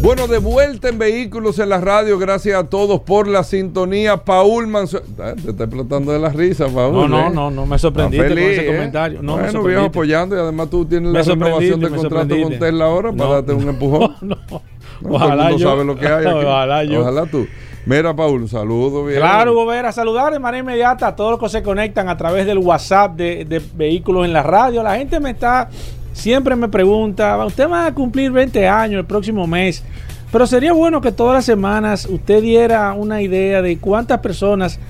Bueno, 0.00 0.26
de 0.26 0.38
vuelta 0.38 0.88
en 0.88 0.98
Vehículos 0.98 1.58
en 1.58 1.68
la 1.68 1.82
radio. 1.82 2.18
Gracias 2.18 2.58
a 2.58 2.64
todos 2.64 3.00
por 3.00 3.28
la 3.28 3.44
sintonía. 3.44 4.16
Paul 4.16 4.66
Manso... 4.66 5.02
Ah, 5.18 5.34
te 5.34 5.50
está 5.50 5.64
explotando 5.64 6.12
de 6.12 6.18
la 6.18 6.30
risa, 6.30 6.66
Paul. 6.68 6.94
No, 6.94 7.08
no, 7.08 7.26
¿eh? 7.26 7.30
no, 7.30 7.50
no 7.50 7.66
me 7.66 7.78
sorprendiste 7.78 8.26
con 8.26 8.38
ese 8.38 8.62
¿eh? 8.62 8.66
comentario. 8.66 9.22
No, 9.22 9.36
bueno, 9.36 9.62
viejo 9.64 9.84
apoyando 9.84 10.34
y 10.34 10.38
además 10.38 10.70
tú 10.70 10.86
tienes 10.86 11.12
la 11.12 11.20
renovación 11.20 11.80
de 11.80 11.90
contrato 11.90 12.34
con 12.42 12.58
Tesla 12.58 12.84
ahora 12.86 13.12
para 13.12 13.30
darte 13.30 13.52
un 13.52 13.68
empujón. 13.68 14.16
No, 14.22 14.38
no. 14.48 14.62
Ojalá 15.10 15.50
yo. 15.50 15.58
sabe 15.58 15.84
lo 15.84 15.94
que 15.94 16.06
hay. 16.06 16.24
Aquí. 16.24 16.36
Ojalá 16.42 16.84
yo. 16.84 17.00
Ojalá 17.02 17.26
tú. 17.26 17.46
Mira, 17.86 18.16
Paul, 18.16 18.48
saludo. 18.48 19.04
Bien. 19.04 19.18
Claro, 19.18 19.52
Hugo 19.52 19.66
Vera, 19.66 19.92
saludar 19.92 20.32
de 20.32 20.38
manera 20.38 20.62
inmediata 20.62 21.08
a 21.08 21.16
todos 21.16 21.32
los 21.32 21.40
que 21.40 21.48
se 21.50 21.62
conectan 21.62 22.08
a 22.08 22.16
través 22.16 22.46
del 22.46 22.58
WhatsApp 22.58 23.14
de, 23.14 23.62
Vehículos 23.74 24.24
en 24.24 24.32
la 24.32 24.42
Radio. 24.42 24.82
La 24.82 24.96
gente 24.96 25.20
me 25.20 25.30
está, 25.30 25.68
siempre 26.14 26.56
me 26.56 26.68
pregunta, 26.68 27.44
usted 27.44 27.68
va 27.68 27.86
a 27.86 27.94
cumplir 27.94 28.30
20 28.30 28.66
años 28.66 29.00
el 29.00 29.06
próximo 29.06 29.46
mes, 29.46 29.84
pero 30.32 30.46
sería 30.46 30.72
bueno 30.72 31.02
que 31.02 31.12
todas 31.12 31.34
las 31.34 31.44
semanas 31.44 32.06
usted 32.06 32.40
diera 32.40 32.92
una 32.94 33.20
idea 33.20 33.60
de 33.60 33.78
cuántas 33.78 34.20
personas 34.20 34.80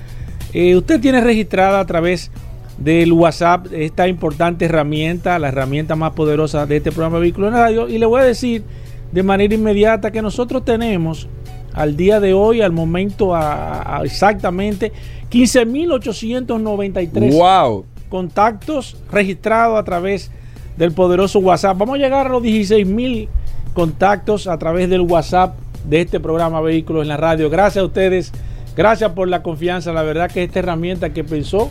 eh, 0.53 0.75
usted 0.77 1.01
tiene 1.01 1.19
registrada 1.19 1.81
a 1.81 1.85
través 1.85 2.31
del 2.77 3.11
WhatsApp, 3.11 3.67
esta 3.73 4.07
importante 4.07 4.65
herramienta, 4.65 5.37
la 5.37 5.49
herramienta 5.49 5.97
más 5.97 6.13
poderosa 6.13 6.65
de 6.65 6.77
este 6.77 6.91
programa 6.91 7.19
Vehículos 7.19 7.49
en 7.49 7.53
la 7.55 7.59
Radio. 7.59 7.89
Y 7.89 7.97
le 7.97 8.05
voy 8.05 8.21
a 8.21 8.23
decir 8.23 8.63
de 9.11 9.23
manera 9.23 9.53
inmediata 9.53 10.11
que 10.11 10.21
nosotros 10.21 10.63
tenemos 10.63 11.27
al 11.75 11.95
día 11.97 12.19
de 12.19 12.33
hoy, 12.33 12.61
al 12.61 12.71
momento 12.71 13.35
a, 13.35 14.01
exactamente 14.03 14.91
15.893 15.29 17.33
wow. 17.33 17.85
contactos 18.09 18.97
registrados 19.11 19.77
a 19.77 19.83
través 19.83 20.31
del 20.77 20.93
poderoso 20.93 21.39
WhatsApp. 21.39 21.77
Vamos 21.77 21.95
a 21.95 21.97
llegar 21.99 22.27
a 22.27 22.29
los 22.29 22.41
16.000 22.41 23.27
contactos 23.73 24.47
a 24.47 24.57
través 24.57 24.89
del 24.89 25.01
WhatsApp 25.01 25.57
de 25.87 25.99
este 26.01 26.21
programa 26.21 26.61
Vehículos 26.61 27.03
en 27.03 27.09
la 27.09 27.17
Radio. 27.17 27.49
Gracias 27.49 27.81
a 27.81 27.85
ustedes, 27.85 28.31
gracias 28.75 29.11
por 29.11 29.27
la 29.27 29.43
confianza. 29.43 29.91
La 29.91 30.03
verdad 30.03 30.31
que 30.31 30.43
esta 30.43 30.59
herramienta 30.59 31.11
que 31.11 31.25
pensó 31.25 31.69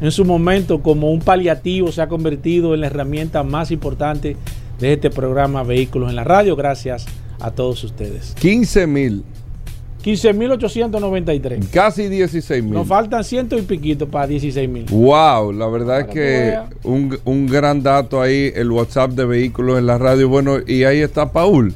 en 0.00 0.12
su 0.12 0.24
momento 0.24 0.82
como 0.82 1.10
un 1.10 1.20
paliativo 1.20 1.90
se 1.90 2.00
ha 2.00 2.06
convertido 2.08 2.74
en 2.74 2.82
la 2.82 2.86
herramienta 2.86 3.42
más 3.42 3.72
importante 3.72 4.36
de 4.78 4.92
este 4.92 5.10
programa 5.10 5.64
Vehículos 5.64 6.10
en 6.10 6.16
la 6.16 6.24
Radio. 6.24 6.54
Gracias 6.54 7.06
a 7.42 7.50
todos 7.50 7.82
ustedes. 7.84 8.34
15 8.38 8.86
mil. 8.86 9.24
15.893. 10.04 11.68
Casi 11.70 12.08
16 12.08 12.64
mil. 12.64 12.74
Nos 12.74 12.88
faltan 12.88 13.22
ciento 13.22 13.56
y 13.56 13.62
piquito 13.62 14.08
para 14.08 14.26
16 14.26 14.68
mil. 14.68 14.86
Wow, 14.90 15.52
la 15.52 15.68
verdad 15.68 16.00
es 16.00 16.06
que 16.06 16.58
un, 16.82 17.18
un, 17.24 17.46
gran 17.46 17.82
dato 17.82 18.20
ahí, 18.20 18.52
el 18.54 18.70
WhatsApp 18.70 19.12
de 19.12 19.24
vehículos 19.24 19.78
en 19.78 19.86
la 19.86 19.98
radio. 19.98 20.28
Bueno, 20.28 20.58
y 20.66 20.84
ahí 20.84 21.00
está 21.00 21.30
Paul. 21.30 21.74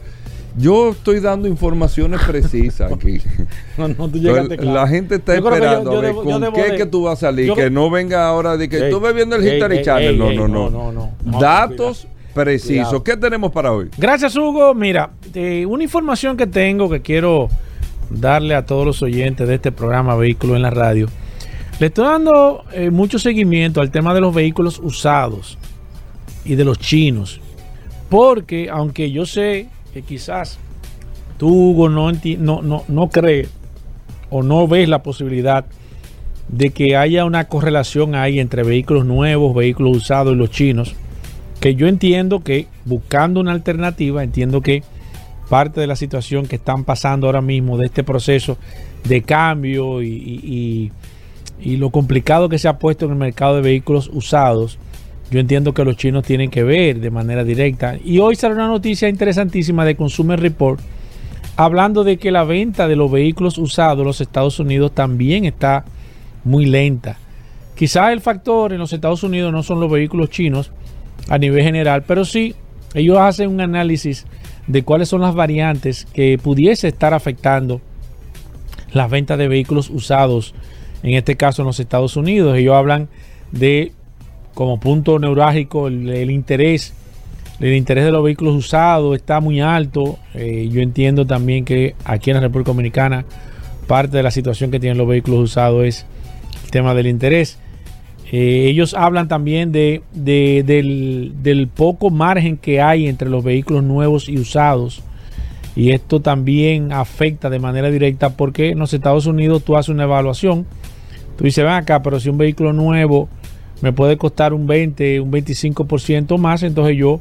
Yo 0.58 0.92
estoy 0.92 1.20
dando 1.20 1.46
informaciones 1.46 2.20
precisas 2.26 2.90
aquí. 2.90 3.20
no, 3.76 3.88
no, 3.88 4.08
tú 4.08 4.18
llegaste 4.18 4.56
claro. 4.56 4.74
La 4.74 4.88
gente 4.88 5.16
está 5.16 5.34
esperando 5.34 5.98
a 5.98 6.00
ver 6.00 6.14
con 6.14 6.52
qué 6.52 6.76
que 6.76 6.86
tú 6.86 7.02
vas 7.02 7.18
a 7.18 7.26
salir. 7.28 7.52
que 7.52 7.70
no 7.70 7.90
venga 7.90 8.26
ahora 8.26 8.56
de 8.56 8.68
que 8.68 8.88
tú 8.90 8.98
ves 8.98 9.14
viendo 9.14 9.36
el 9.36 9.46
History 9.46 9.82
Channel. 9.82 10.18
no, 10.18 10.32
no, 10.32 10.48
no, 10.48 10.70
no, 10.70 10.92
no, 10.92 11.40
Datos 11.40 12.08
precisos. 12.36 13.02
¿Qué 13.02 13.16
tenemos 13.16 13.50
para 13.50 13.72
hoy? 13.72 13.88
Gracias, 13.96 14.36
Hugo. 14.36 14.74
Mira, 14.74 15.10
una 15.66 15.82
información 15.82 16.36
que 16.36 16.46
tengo 16.46 16.90
que 16.90 17.00
quiero 17.00 17.48
darle 18.10 18.54
a 18.54 18.66
todos 18.66 18.84
los 18.84 19.02
oyentes 19.02 19.48
de 19.48 19.54
este 19.54 19.72
programa 19.72 20.14
Vehículos 20.16 20.56
en 20.56 20.62
la 20.62 20.70
Radio. 20.70 21.08
Le 21.80 21.86
estoy 21.86 22.04
dando 22.04 22.64
eh, 22.72 22.90
mucho 22.90 23.18
seguimiento 23.18 23.80
al 23.80 23.90
tema 23.90 24.14
de 24.14 24.20
los 24.20 24.34
vehículos 24.34 24.78
usados 24.82 25.58
y 26.44 26.54
de 26.54 26.64
los 26.64 26.78
chinos. 26.78 27.40
Porque 28.10 28.68
aunque 28.70 29.10
yo 29.10 29.26
sé 29.26 29.68
que 29.92 30.02
quizás 30.02 30.58
tú, 31.38 31.48
Hugo, 31.48 31.88
no, 31.88 32.12
no, 32.12 32.62
no, 32.62 32.84
no 32.86 33.08
crees 33.08 33.48
o 34.30 34.42
no 34.42 34.68
ves 34.68 34.88
la 34.88 35.02
posibilidad 35.02 35.64
de 36.48 36.70
que 36.70 36.96
haya 36.96 37.24
una 37.24 37.48
correlación 37.48 38.14
ahí 38.14 38.38
entre 38.40 38.62
vehículos 38.62 39.04
nuevos, 39.04 39.54
vehículos 39.54 39.96
usados 39.96 40.34
y 40.34 40.36
los 40.36 40.50
chinos, 40.50 40.94
que 41.60 41.74
yo 41.74 41.86
entiendo 41.86 42.40
que 42.42 42.66
buscando 42.84 43.40
una 43.40 43.52
alternativa, 43.52 44.22
entiendo 44.22 44.60
que 44.60 44.82
parte 45.48 45.80
de 45.80 45.86
la 45.86 45.96
situación 45.96 46.46
que 46.46 46.56
están 46.56 46.84
pasando 46.84 47.26
ahora 47.26 47.40
mismo 47.40 47.78
de 47.78 47.86
este 47.86 48.04
proceso 48.04 48.58
de 49.04 49.22
cambio 49.22 50.02
y, 50.02 50.90
y, 51.60 51.76
lo 51.76 51.90
complicado 51.90 52.48
que 52.48 52.58
se 52.58 52.68
ha 52.68 52.78
puesto 52.78 53.06
en 53.06 53.12
el 53.12 53.16
mercado 53.16 53.56
de 53.56 53.62
vehículos 53.62 54.10
usados, 54.12 54.78
yo 55.30 55.40
entiendo 55.40 55.72
que 55.72 55.84
los 55.84 55.96
chinos 55.96 56.24
tienen 56.24 56.50
que 56.50 56.62
ver 56.62 57.00
de 57.00 57.10
manera 57.10 57.44
directa. 57.44 57.96
Y 58.04 58.18
hoy 58.18 58.36
sale 58.36 58.54
una 58.54 58.68
noticia 58.68 59.08
interesantísima 59.08 59.84
de 59.84 59.96
Consumer 59.96 60.38
Report 60.38 60.80
hablando 61.56 62.04
de 62.04 62.18
que 62.18 62.30
la 62.30 62.44
venta 62.44 62.86
de 62.86 62.96
los 62.96 63.10
vehículos 63.10 63.58
usados 63.58 64.00
en 64.00 64.06
los 64.06 64.20
Estados 64.20 64.60
Unidos 64.60 64.92
también 64.92 65.44
está 65.44 65.84
muy 66.44 66.66
lenta. 66.66 67.18
Quizás 67.74 68.12
el 68.12 68.20
factor 68.20 68.72
en 68.72 68.78
los 68.78 68.92
Estados 68.92 69.22
Unidos 69.22 69.52
no 69.52 69.62
son 69.62 69.80
los 69.80 69.90
vehículos 69.90 70.30
chinos 70.30 70.70
a 71.28 71.38
nivel 71.38 71.62
general, 71.62 72.04
pero 72.04 72.24
sí 72.24 72.54
ellos 72.94 73.18
hacen 73.18 73.50
un 73.50 73.60
análisis 73.60 74.26
de 74.66 74.82
cuáles 74.82 75.08
son 75.08 75.20
las 75.20 75.34
variantes 75.34 76.06
que 76.12 76.38
pudiese 76.42 76.88
estar 76.88 77.14
afectando 77.14 77.80
las 78.92 79.10
ventas 79.10 79.38
de 79.38 79.48
vehículos 79.48 79.90
usados, 79.90 80.54
en 81.02 81.14
este 81.14 81.36
caso 81.36 81.62
en 81.62 81.66
los 81.66 81.78
Estados 81.78 82.16
Unidos. 82.16 82.56
Ellos 82.56 82.74
hablan 82.74 83.08
de 83.52 83.92
como 84.54 84.80
punto 84.80 85.18
neurálgico 85.18 85.88
el, 85.88 86.30
interés, 86.30 86.94
el 87.60 87.74
interés 87.74 88.06
de 88.06 88.10
los 88.10 88.24
vehículos 88.24 88.54
usados 88.54 89.14
está 89.14 89.40
muy 89.40 89.60
alto. 89.60 90.18
Eh, 90.34 90.68
yo 90.72 90.80
entiendo 90.80 91.26
también 91.26 91.64
que 91.64 91.94
aquí 92.04 92.30
en 92.30 92.36
la 92.36 92.40
República 92.40 92.70
Dominicana 92.70 93.26
parte 93.86 94.16
de 94.16 94.22
la 94.22 94.30
situación 94.30 94.70
que 94.70 94.80
tienen 94.80 94.98
los 94.98 95.06
vehículos 95.06 95.40
usados 95.40 95.84
es 95.84 96.06
el 96.64 96.70
tema 96.70 96.94
del 96.94 97.06
interés. 97.06 97.58
Eh, 98.32 98.66
ellos 98.68 98.94
hablan 98.94 99.28
también 99.28 99.70
de, 99.70 100.02
del, 100.12 101.68
poco 101.74 102.10
margen 102.10 102.56
que 102.56 102.80
hay 102.80 103.06
entre 103.06 103.28
los 103.28 103.44
vehículos 103.44 103.84
nuevos 103.84 104.28
y 104.28 104.38
usados. 104.38 105.02
Y 105.76 105.92
esto 105.92 106.20
también 106.20 106.92
afecta 106.92 107.50
de 107.50 107.58
manera 107.58 107.90
directa 107.90 108.30
porque 108.30 108.70
en 108.70 108.78
los 108.78 108.92
Estados 108.94 109.26
Unidos 109.26 109.62
tú 109.62 109.76
haces 109.76 109.90
una 109.90 110.04
evaluación. 110.04 110.66
Tú 111.36 111.44
dices, 111.44 111.62
ven 111.64 111.74
acá, 111.74 112.02
pero 112.02 112.18
si 112.18 112.28
un 112.28 112.38
vehículo 112.38 112.72
nuevo 112.72 113.28
me 113.82 113.92
puede 113.92 114.16
costar 114.16 114.54
un 114.54 114.66
20, 114.66 115.20
un 115.20 115.30
25% 115.30 116.38
más, 116.38 116.62
entonces 116.62 116.96
yo 116.96 117.20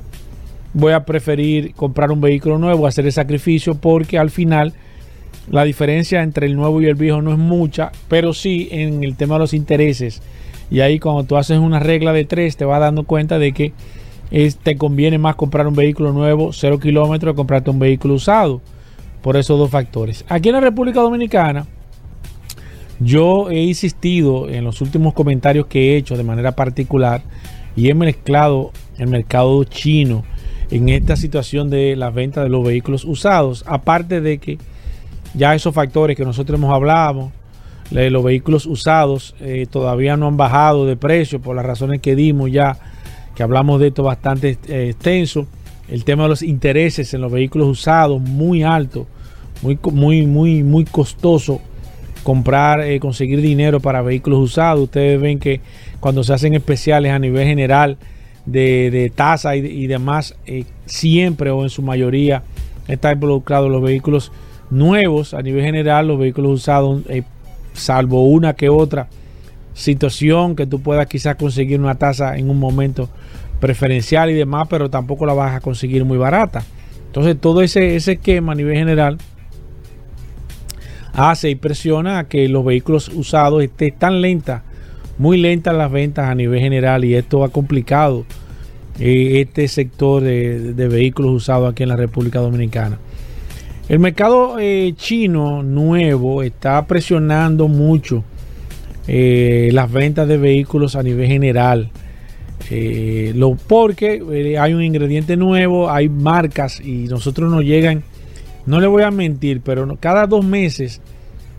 voy 0.73 0.93
a 0.93 1.05
preferir 1.05 1.73
comprar 1.73 2.11
un 2.11 2.21
vehículo 2.21 2.57
nuevo, 2.57 2.87
hacer 2.87 3.05
el 3.05 3.11
sacrificio 3.11 3.75
porque 3.75 4.17
al 4.17 4.29
final 4.29 4.73
la 5.49 5.65
diferencia 5.65 6.23
entre 6.23 6.47
el 6.47 6.55
nuevo 6.55 6.81
y 6.81 6.87
el 6.87 6.95
viejo 6.95 7.21
no 7.21 7.31
es 7.31 7.37
mucha, 7.37 7.91
pero 8.07 8.33
sí 8.33 8.69
en 8.71 9.03
el 9.03 9.15
tema 9.15 9.35
de 9.35 9.39
los 9.39 9.53
intereses 9.53 10.21
y 10.71 10.79
ahí 10.81 10.99
cuando 10.99 11.23
tú 11.23 11.37
haces 11.37 11.59
una 11.59 11.79
regla 11.79 12.13
de 12.13 12.25
tres 12.25 12.57
te 12.57 12.65
vas 12.65 12.79
dando 12.79 13.03
cuenta 13.03 13.39
de 13.39 13.51
que 13.53 13.73
te 14.63 14.77
conviene 14.77 15.17
más 15.17 15.35
comprar 15.35 15.67
un 15.67 15.75
vehículo 15.75 16.11
nuevo, 16.11 16.51
cero 16.51 16.79
kilómetros, 16.79 17.33
que 17.33 17.37
comprarte 17.37 17.69
un 17.69 17.79
vehículo 17.79 18.15
usado. 18.15 18.61
Por 19.21 19.37
esos 19.37 19.57
dos 19.57 19.71
factores. 19.71 20.23
Aquí 20.29 20.49
en 20.49 20.53
la 20.53 20.61
República 20.61 21.01
Dominicana, 21.01 21.65
yo 22.99 23.49
he 23.49 23.63
insistido 23.63 24.47
en 24.49 24.63
los 24.63 24.81
últimos 24.81 25.15
comentarios 25.15 25.65
que 25.65 25.93
he 25.93 25.97
hecho 25.97 26.15
de 26.15 26.23
manera 26.23 26.51
particular 26.51 27.23
y 27.75 27.89
he 27.89 27.95
mezclado 27.95 28.71
el 28.99 29.07
mercado 29.07 29.63
chino 29.63 30.23
en 30.69 30.89
esta 30.89 31.15
situación 31.15 31.71
de 31.71 31.95
la 31.95 32.11
venta 32.11 32.43
de 32.43 32.49
los 32.49 32.63
vehículos 32.63 33.03
usados. 33.03 33.63
Aparte 33.67 34.21
de 34.21 34.37
que 34.37 34.59
ya 35.33 35.55
esos 35.55 35.73
factores 35.73 36.15
que 36.15 36.23
nosotros 36.23 36.59
hemos 36.59 36.71
hablado, 36.71 37.31
los 37.91 38.23
vehículos 38.23 38.65
usados 38.65 39.35
eh, 39.39 39.67
todavía 39.69 40.17
no 40.17 40.27
han 40.27 40.37
bajado 40.37 40.85
de 40.85 40.95
precio 40.95 41.39
por 41.39 41.55
las 41.55 41.65
razones 41.65 42.01
que 42.01 42.15
dimos 42.15 42.51
ya, 42.51 42.77
que 43.35 43.43
hablamos 43.43 43.79
de 43.79 43.87
esto 43.87 44.03
bastante 44.03 44.57
eh, 44.67 44.89
extenso. 44.89 45.47
El 45.87 46.03
tema 46.03 46.23
de 46.23 46.29
los 46.29 46.41
intereses 46.41 47.13
en 47.13 47.21
los 47.21 47.31
vehículos 47.31 47.67
usados 47.67 48.19
muy 48.19 48.63
alto, 48.63 49.05
muy, 49.61 49.77
muy, 49.91 50.25
muy, 50.25 50.63
muy 50.63 50.85
costoso 50.85 51.61
comprar, 52.23 52.81
eh, 52.81 52.99
conseguir 52.99 53.39
dinero 53.39 53.79
para 53.79 54.01
vehículos 54.01 54.39
usados. 54.39 54.85
Ustedes 54.85 55.21
ven 55.21 55.37
que 55.39 55.61
cuando 55.99 56.23
se 56.23 56.33
hacen 56.33 56.55
especiales 56.55 57.11
a 57.11 57.19
nivel 57.19 57.45
general 57.45 57.97
de, 58.47 59.11
tasa 59.15 59.55
y, 59.55 59.85
demás, 59.87 60.35
siempre 60.85 61.51
o 61.51 61.63
en 61.63 61.69
su 61.69 61.81
mayoría 61.81 62.43
está 62.87 63.11
involucrado 63.11 63.69
los 63.69 63.81
vehículos 63.81 64.31
nuevos 64.71 65.35
a 65.35 65.41
nivel 65.41 65.63
general, 65.63 66.07
los 66.07 66.19
vehículos 66.19 66.51
usados 66.51 67.01
salvo 67.75 68.25
una 68.25 68.53
que 68.53 68.69
otra 68.69 69.07
situación 69.73 70.55
que 70.55 70.65
tú 70.65 70.81
puedas 70.81 71.05
quizás 71.07 71.35
conseguir 71.35 71.79
una 71.79 71.95
tasa 71.95 72.37
en 72.37 72.49
un 72.49 72.59
momento 72.59 73.09
preferencial 73.59 74.29
y 74.29 74.33
demás, 74.33 74.67
pero 74.69 74.89
tampoco 74.89 75.25
la 75.25 75.33
vas 75.33 75.55
a 75.55 75.59
conseguir 75.59 76.05
muy 76.05 76.17
barata. 76.17 76.63
Entonces 77.07 77.39
todo 77.39 77.61
ese, 77.61 77.95
ese 77.95 78.13
esquema 78.13 78.53
a 78.53 78.55
nivel 78.55 78.75
general 78.75 79.17
hace 81.13 81.49
y 81.49 81.55
presiona 81.55 82.19
a 82.19 82.23
que 82.25 82.47
los 82.49 82.65
vehículos 82.65 83.09
usados 83.09 83.63
estén 83.63 83.93
tan 83.95 84.21
lentas, 84.21 84.63
muy 85.17 85.37
lentas 85.37 85.75
las 85.75 85.91
ventas 85.91 86.29
a 86.29 86.35
nivel 86.35 86.59
general 86.59 87.05
y 87.05 87.15
esto 87.15 87.43
ha 87.43 87.49
complicado 87.49 88.25
eh, 88.99 89.41
este 89.41 89.67
sector 89.67 90.21
de, 90.21 90.73
de, 90.73 90.87
vehículos 90.87 91.31
usados 91.31 91.71
aquí 91.71 91.83
en 91.83 91.89
la 91.89 91.95
República 91.95 92.39
Dominicana. 92.39 92.97
El 93.87 93.99
mercado 93.99 94.57
eh, 94.59 94.93
chino 94.97 95.61
nuevo 95.61 96.41
está 96.41 96.83
presionando 96.87 97.67
mucho 97.67 98.23
eh, 99.07 99.69
las 99.73 99.91
ventas 99.91 100.27
de 100.27 100.37
vehículos 100.37 100.95
a 100.95 101.03
nivel 101.03 101.27
general. 101.27 101.91
Eh, 102.71 103.31
lo, 103.35 103.53
porque 103.53 104.57
hay 104.59 104.73
un 104.73 104.81
ingrediente 104.81 105.37
nuevo, 105.37 105.91
hay 105.91 106.09
marcas 106.09 106.79
y 106.79 107.05
nosotros 107.09 107.51
nos 107.51 107.63
llegan, 107.63 108.01
no 108.65 108.79
le 108.79 108.87
voy 108.87 109.03
a 109.03 109.11
mentir, 109.11 109.61
pero 109.63 109.95
cada 109.99 110.25
dos 110.25 110.43
meses, 110.43 110.99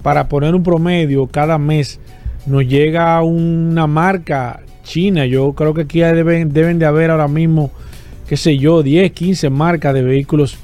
para 0.03 0.29
poner 0.29 0.53
un 0.57 0.65
promedio, 0.65 1.29
cada 1.29 1.59
mes 1.59 2.01
nos 2.45 2.67
llega 2.67 3.23
una 3.23 3.87
marca 3.87 4.63
china. 4.83 5.27
Yo 5.27 5.53
creo 5.53 5.75
que 5.75 5.83
aquí 5.83 6.01
deben, 6.01 6.53
deben 6.53 6.81
de 6.81 6.87
haber 6.87 7.13
ahora 7.13 7.29
mismo, 7.29 7.71
qué 8.29 8.37
sé 8.37 8.59
yo, 8.59 8.83
10, 8.83 9.13
15 9.13 9.49
marcas 9.49 9.95
de 9.95 10.03
vehículos 10.03 10.59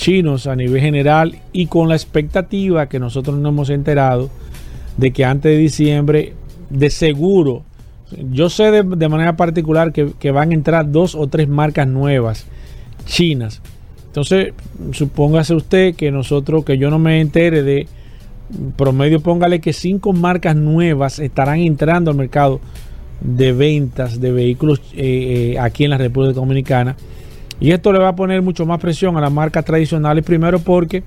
chinos 0.00 0.46
a 0.46 0.56
nivel 0.56 0.80
general 0.80 1.38
y 1.52 1.66
con 1.66 1.90
la 1.90 1.94
expectativa 1.94 2.88
que 2.88 2.98
nosotros 2.98 3.36
nos 3.36 3.52
hemos 3.52 3.68
enterado 3.68 4.30
de 4.96 5.10
que 5.12 5.26
antes 5.26 5.52
de 5.52 5.58
diciembre, 5.58 6.32
de 6.70 6.88
seguro, 6.88 7.64
yo 8.32 8.48
sé 8.48 8.70
de, 8.70 9.08
manera 9.08 9.36
particular 9.36 9.92
que, 9.92 10.30
van 10.30 10.50
a 10.50 10.54
entrar 10.54 10.90
dos 10.90 11.14
o 11.14 11.26
tres 11.26 11.48
marcas 11.48 11.86
nuevas 11.86 12.46
chinas. 13.04 13.60
Entonces, 14.06 14.54
supóngase 14.92 15.54
usted 15.54 15.94
que 15.94 16.10
nosotros, 16.10 16.64
que 16.64 16.78
yo 16.78 16.90
no 16.90 16.98
me 16.98 17.20
entere 17.20 17.62
de 17.62 17.86
promedio, 18.76 19.20
póngale 19.20 19.60
que 19.60 19.74
cinco 19.74 20.14
marcas 20.14 20.56
nuevas 20.56 21.18
estarán 21.18 21.58
entrando 21.58 22.10
al 22.10 22.16
mercado 22.16 22.58
de 23.20 23.52
ventas 23.52 24.18
de 24.18 24.32
vehículos 24.32 24.80
eh, 24.94 25.52
eh, 25.52 25.58
aquí 25.58 25.84
en 25.84 25.90
la 25.90 25.98
República 25.98 26.32
Dominicana 26.32 26.96
y 27.60 27.72
esto 27.72 27.92
le 27.92 27.98
va 27.98 28.08
a 28.08 28.16
poner 28.16 28.40
mucho 28.40 28.64
más 28.64 28.80
presión 28.80 29.16
a 29.16 29.20
las 29.20 29.30
marcas 29.30 29.64
tradicionales, 29.64 30.24
primero 30.24 30.58
porque 30.58 31.02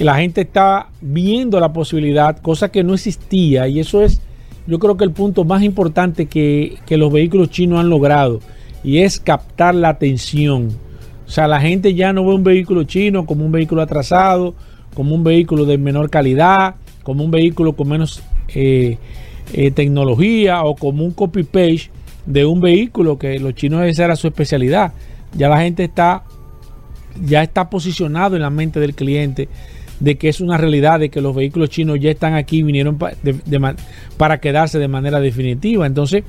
la 0.00 0.16
gente 0.16 0.40
está 0.40 0.88
viendo 1.00 1.60
la 1.60 1.72
posibilidad, 1.72 2.38
cosa 2.38 2.70
que 2.70 2.82
no 2.82 2.94
existía, 2.94 3.68
y 3.68 3.80
eso 3.80 4.02
es, 4.02 4.20
yo 4.66 4.78
creo 4.78 4.96
que 4.96 5.04
el 5.04 5.12
punto 5.12 5.44
más 5.44 5.62
importante 5.62 6.26
que, 6.26 6.78
los 6.88 7.12
vehículos 7.12 7.50
chinos 7.50 7.78
han 7.78 7.88
logrado, 7.88 8.40
y 8.82 8.98
es 8.98 9.20
captar 9.20 9.74
la 9.74 9.90
atención. 9.90 10.70
O 11.26 11.30
sea, 11.30 11.46
la 11.46 11.60
gente 11.60 11.94
ya 11.94 12.12
no 12.12 12.24
ve 12.24 12.34
un 12.34 12.42
vehículo 12.42 12.84
chino 12.84 13.24
como 13.24 13.44
un 13.44 13.52
vehículo 13.52 13.82
atrasado, 13.82 14.54
como 14.94 15.14
un 15.14 15.22
vehículo 15.22 15.66
de 15.66 15.78
menor 15.78 16.10
calidad, 16.10 16.74
como 17.04 17.22
un 17.22 17.30
vehículo 17.30 17.74
con 17.74 17.88
menos 17.88 18.22
eh, 18.54 18.98
eh, 19.52 19.70
tecnología 19.70 20.64
o 20.64 20.74
como 20.74 21.04
un 21.04 21.12
copy-paste 21.12 21.90
de 22.26 22.44
un 22.44 22.60
vehículo 22.60 23.18
que 23.18 23.38
los 23.38 23.54
chinos 23.54 23.84
esa 23.84 24.06
era 24.06 24.16
su 24.16 24.26
especialidad. 24.26 24.92
Ya 25.34 25.48
la 25.48 25.60
gente 25.60 25.84
está, 25.84 26.24
ya 27.24 27.42
está 27.42 27.70
posicionado 27.70 28.36
en 28.36 28.42
la 28.42 28.50
mente 28.50 28.80
del 28.80 28.94
cliente 28.94 29.48
de 30.00 30.16
que 30.16 30.28
es 30.28 30.40
una 30.40 30.56
realidad, 30.56 30.98
de 30.98 31.10
que 31.10 31.20
los 31.20 31.34
vehículos 31.34 31.68
chinos 31.68 31.98
ya 32.00 32.10
están 32.10 32.34
aquí, 32.34 32.62
vinieron 32.62 32.98
para 34.16 34.40
quedarse 34.40 34.78
de 34.78 34.88
manera 34.88 35.20
definitiva. 35.20 35.86
Entonces, 35.86 36.24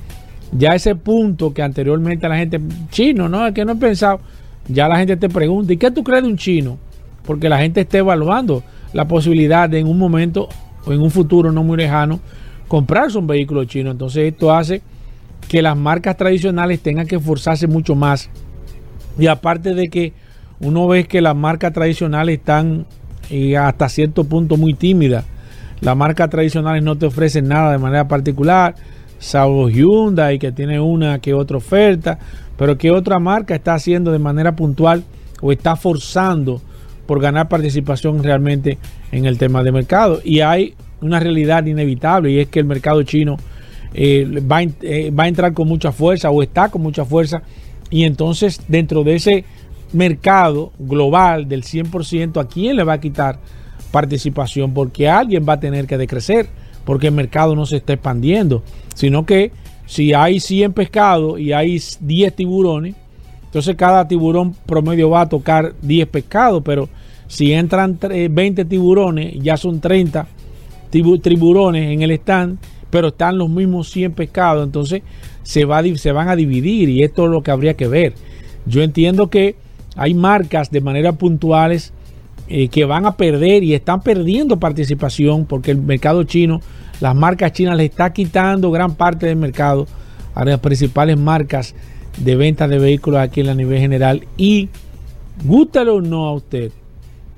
ya 0.52 0.74
ese 0.74 0.94
punto 0.94 1.54
que 1.54 1.62
anteriormente 1.62 2.28
la 2.28 2.36
gente, 2.36 2.60
chino, 2.90 3.28
¿no? 3.28 3.46
Es 3.46 3.54
que 3.54 3.64
no 3.64 3.72
he 3.72 3.76
pensado, 3.76 4.20
ya 4.68 4.86
la 4.88 4.98
gente 4.98 5.16
te 5.16 5.30
pregunta, 5.30 5.72
¿y 5.72 5.78
qué 5.78 5.90
tú 5.90 6.04
crees 6.04 6.22
de 6.22 6.28
un 6.28 6.36
chino? 6.36 6.78
Porque 7.24 7.48
la 7.48 7.58
gente 7.58 7.80
está 7.80 7.98
evaluando 7.98 8.62
la 8.92 9.08
posibilidad 9.08 9.68
de 9.70 9.78
en 9.78 9.86
un 9.86 9.98
momento 9.98 10.48
o 10.84 10.92
en 10.92 11.00
un 11.00 11.10
futuro 11.10 11.50
no 11.50 11.64
muy 11.64 11.78
lejano 11.78 12.20
comprarse 12.68 13.16
un 13.16 13.26
vehículo 13.26 13.64
chino. 13.64 13.90
Entonces, 13.90 14.32
esto 14.32 14.54
hace 14.54 14.82
que 15.48 15.62
las 15.62 15.76
marcas 15.76 16.16
tradicionales 16.16 16.80
tengan 16.80 17.06
que 17.06 17.16
esforzarse 17.16 17.66
mucho 17.66 17.94
más 17.94 18.28
y 19.18 19.26
aparte 19.26 19.74
de 19.74 19.88
que 19.88 20.12
uno 20.60 20.86
ve 20.86 21.04
que 21.04 21.20
las 21.20 21.36
marcas 21.36 21.72
tradicionales 21.72 22.38
están 22.38 22.86
eh, 23.30 23.56
hasta 23.56 23.88
cierto 23.88 24.24
punto 24.24 24.56
muy 24.56 24.74
tímidas. 24.74 25.24
Las 25.80 25.96
marcas 25.96 26.30
tradicionales 26.30 26.82
no 26.82 26.96
te 26.96 27.06
ofrecen 27.06 27.48
nada 27.48 27.72
de 27.72 27.78
manera 27.78 28.06
particular. 28.06 28.74
salvo 29.18 29.68
Hyundai 29.68 30.38
que 30.38 30.52
tiene 30.52 30.80
una 30.80 31.18
que 31.18 31.34
otra 31.34 31.56
oferta, 31.56 32.18
pero 32.56 32.78
que 32.78 32.90
otra 32.90 33.18
marca 33.18 33.54
está 33.54 33.74
haciendo 33.74 34.12
de 34.12 34.18
manera 34.18 34.54
puntual 34.54 35.02
o 35.40 35.50
está 35.50 35.74
forzando 35.74 36.62
por 37.06 37.20
ganar 37.20 37.48
participación 37.48 38.22
realmente 38.22 38.78
en 39.10 39.26
el 39.26 39.38
tema 39.38 39.64
de 39.64 39.72
mercado. 39.72 40.20
Y 40.24 40.40
hay 40.40 40.74
una 41.00 41.18
realidad 41.18 41.66
inevitable 41.66 42.30
y 42.30 42.38
es 42.38 42.48
que 42.48 42.60
el 42.60 42.66
mercado 42.66 43.02
chino 43.02 43.36
eh, 43.92 44.40
va, 44.40 44.62
eh, 44.62 45.10
va 45.10 45.24
a 45.24 45.28
entrar 45.28 45.52
con 45.52 45.66
mucha 45.66 45.90
fuerza 45.90 46.30
o 46.30 46.42
está 46.42 46.68
con 46.68 46.82
mucha 46.82 47.04
fuerza 47.04 47.42
y 47.92 48.04
entonces 48.04 48.60
dentro 48.66 49.04
de 49.04 49.14
ese 49.14 49.44
mercado 49.92 50.72
global 50.78 51.46
del 51.46 51.62
100%, 51.62 52.40
¿a 52.40 52.48
quién 52.48 52.76
le 52.76 52.84
va 52.84 52.94
a 52.94 53.00
quitar 53.00 53.38
participación? 53.92 54.72
Porque 54.72 55.08
alguien 55.08 55.44
va 55.46 55.52
a 55.52 55.60
tener 55.60 55.86
que 55.86 55.98
decrecer, 55.98 56.48
porque 56.86 57.08
el 57.08 57.12
mercado 57.12 57.54
no 57.54 57.66
se 57.66 57.76
está 57.76 57.92
expandiendo, 57.92 58.62
sino 58.94 59.26
que 59.26 59.52
si 59.84 60.14
hay 60.14 60.40
100 60.40 60.72
pescados 60.72 61.38
y 61.38 61.52
hay 61.52 61.78
10 62.00 62.34
tiburones, 62.34 62.94
entonces 63.44 63.76
cada 63.76 64.08
tiburón 64.08 64.56
promedio 64.64 65.10
va 65.10 65.20
a 65.20 65.28
tocar 65.28 65.74
10 65.82 66.08
pescados, 66.08 66.62
pero 66.64 66.88
si 67.26 67.52
entran 67.52 67.98
20 68.00 68.64
tiburones, 68.64 69.34
ya 69.42 69.58
son 69.58 69.82
30 69.82 70.26
tiburones 70.90 71.92
en 71.92 72.00
el 72.00 72.12
stand, 72.12 72.58
pero 72.88 73.08
están 73.08 73.36
los 73.36 73.50
mismos 73.50 73.90
100 73.90 74.12
pescados, 74.12 74.64
entonces 74.64 75.02
se, 75.42 75.64
va, 75.64 75.82
se 75.96 76.12
van 76.12 76.28
a 76.28 76.36
dividir 76.36 76.88
y 76.88 77.02
esto 77.02 77.24
es 77.24 77.30
lo 77.30 77.42
que 77.42 77.50
habría 77.50 77.74
que 77.74 77.88
ver. 77.88 78.14
Yo 78.66 78.82
entiendo 78.82 79.28
que 79.28 79.56
hay 79.96 80.14
marcas 80.14 80.70
de 80.70 80.80
manera 80.80 81.12
puntuales 81.12 81.92
eh, 82.48 82.68
que 82.68 82.84
van 82.84 83.06
a 83.06 83.16
perder 83.16 83.62
y 83.62 83.74
están 83.74 84.02
perdiendo 84.02 84.58
participación 84.58 85.46
porque 85.46 85.70
el 85.70 85.78
mercado 85.78 86.24
chino, 86.24 86.60
las 87.00 87.14
marcas 87.14 87.52
chinas 87.52 87.76
le 87.76 87.86
está 87.86 88.12
quitando 88.12 88.70
gran 88.70 88.94
parte 88.94 89.26
del 89.26 89.36
mercado 89.36 89.86
a 90.34 90.44
las 90.44 90.60
principales 90.60 91.18
marcas 91.18 91.74
de 92.18 92.36
venta 92.36 92.68
de 92.68 92.78
vehículos 92.78 93.20
aquí 93.20 93.40
en 93.40 93.46
la 93.46 93.54
nivel 93.54 93.78
general 93.78 94.26
y 94.36 94.68
gústalo 95.44 95.96
o 95.96 96.00
no 96.00 96.26
a 96.26 96.34
usted 96.34 96.72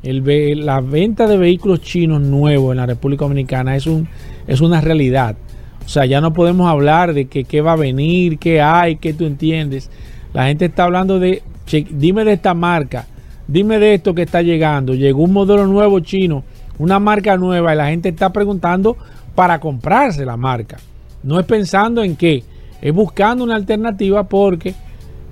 el, 0.02 0.66
la 0.66 0.80
venta 0.80 1.26
de 1.26 1.36
vehículos 1.36 1.80
chinos 1.80 2.20
nuevos 2.20 2.72
en 2.72 2.78
la 2.78 2.86
República 2.86 3.24
Dominicana 3.24 3.76
es 3.76 3.86
un 3.86 4.06
es 4.46 4.60
una 4.60 4.80
realidad 4.80 5.36
o 5.84 5.88
sea 5.88 6.06
ya 6.06 6.20
no 6.20 6.32
podemos 6.32 6.68
hablar 6.68 7.14
de 7.14 7.26
que 7.26 7.44
qué 7.44 7.60
va 7.60 7.72
a 7.72 7.76
venir 7.76 8.38
qué 8.38 8.60
hay 8.60 8.96
qué 8.96 9.12
tú 9.12 9.24
entiendes 9.24 9.90
la 10.32 10.46
gente 10.46 10.64
está 10.64 10.84
hablando 10.84 11.18
de 11.18 11.42
dime 11.90 12.24
de 12.24 12.32
esta 12.32 12.54
marca, 12.54 13.06
dime 13.46 13.78
de 13.78 13.94
esto 13.94 14.14
que 14.14 14.22
está 14.22 14.42
llegando. 14.42 14.94
Llegó 14.94 15.22
un 15.22 15.32
modelo 15.32 15.66
nuevo 15.66 16.00
chino, 16.00 16.44
una 16.78 16.98
marca 16.98 17.36
nueva 17.36 17.72
y 17.72 17.76
la 17.76 17.88
gente 17.88 18.10
está 18.10 18.32
preguntando 18.32 18.96
para 19.34 19.60
comprarse 19.60 20.24
la 20.24 20.36
marca. 20.36 20.78
No 21.22 21.40
es 21.40 21.46
pensando 21.46 22.02
en 22.02 22.16
qué, 22.16 22.44
es 22.80 22.92
buscando 22.92 23.44
una 23.44 23.56
alternativa 23.56 24.24
porque 24.24 24.74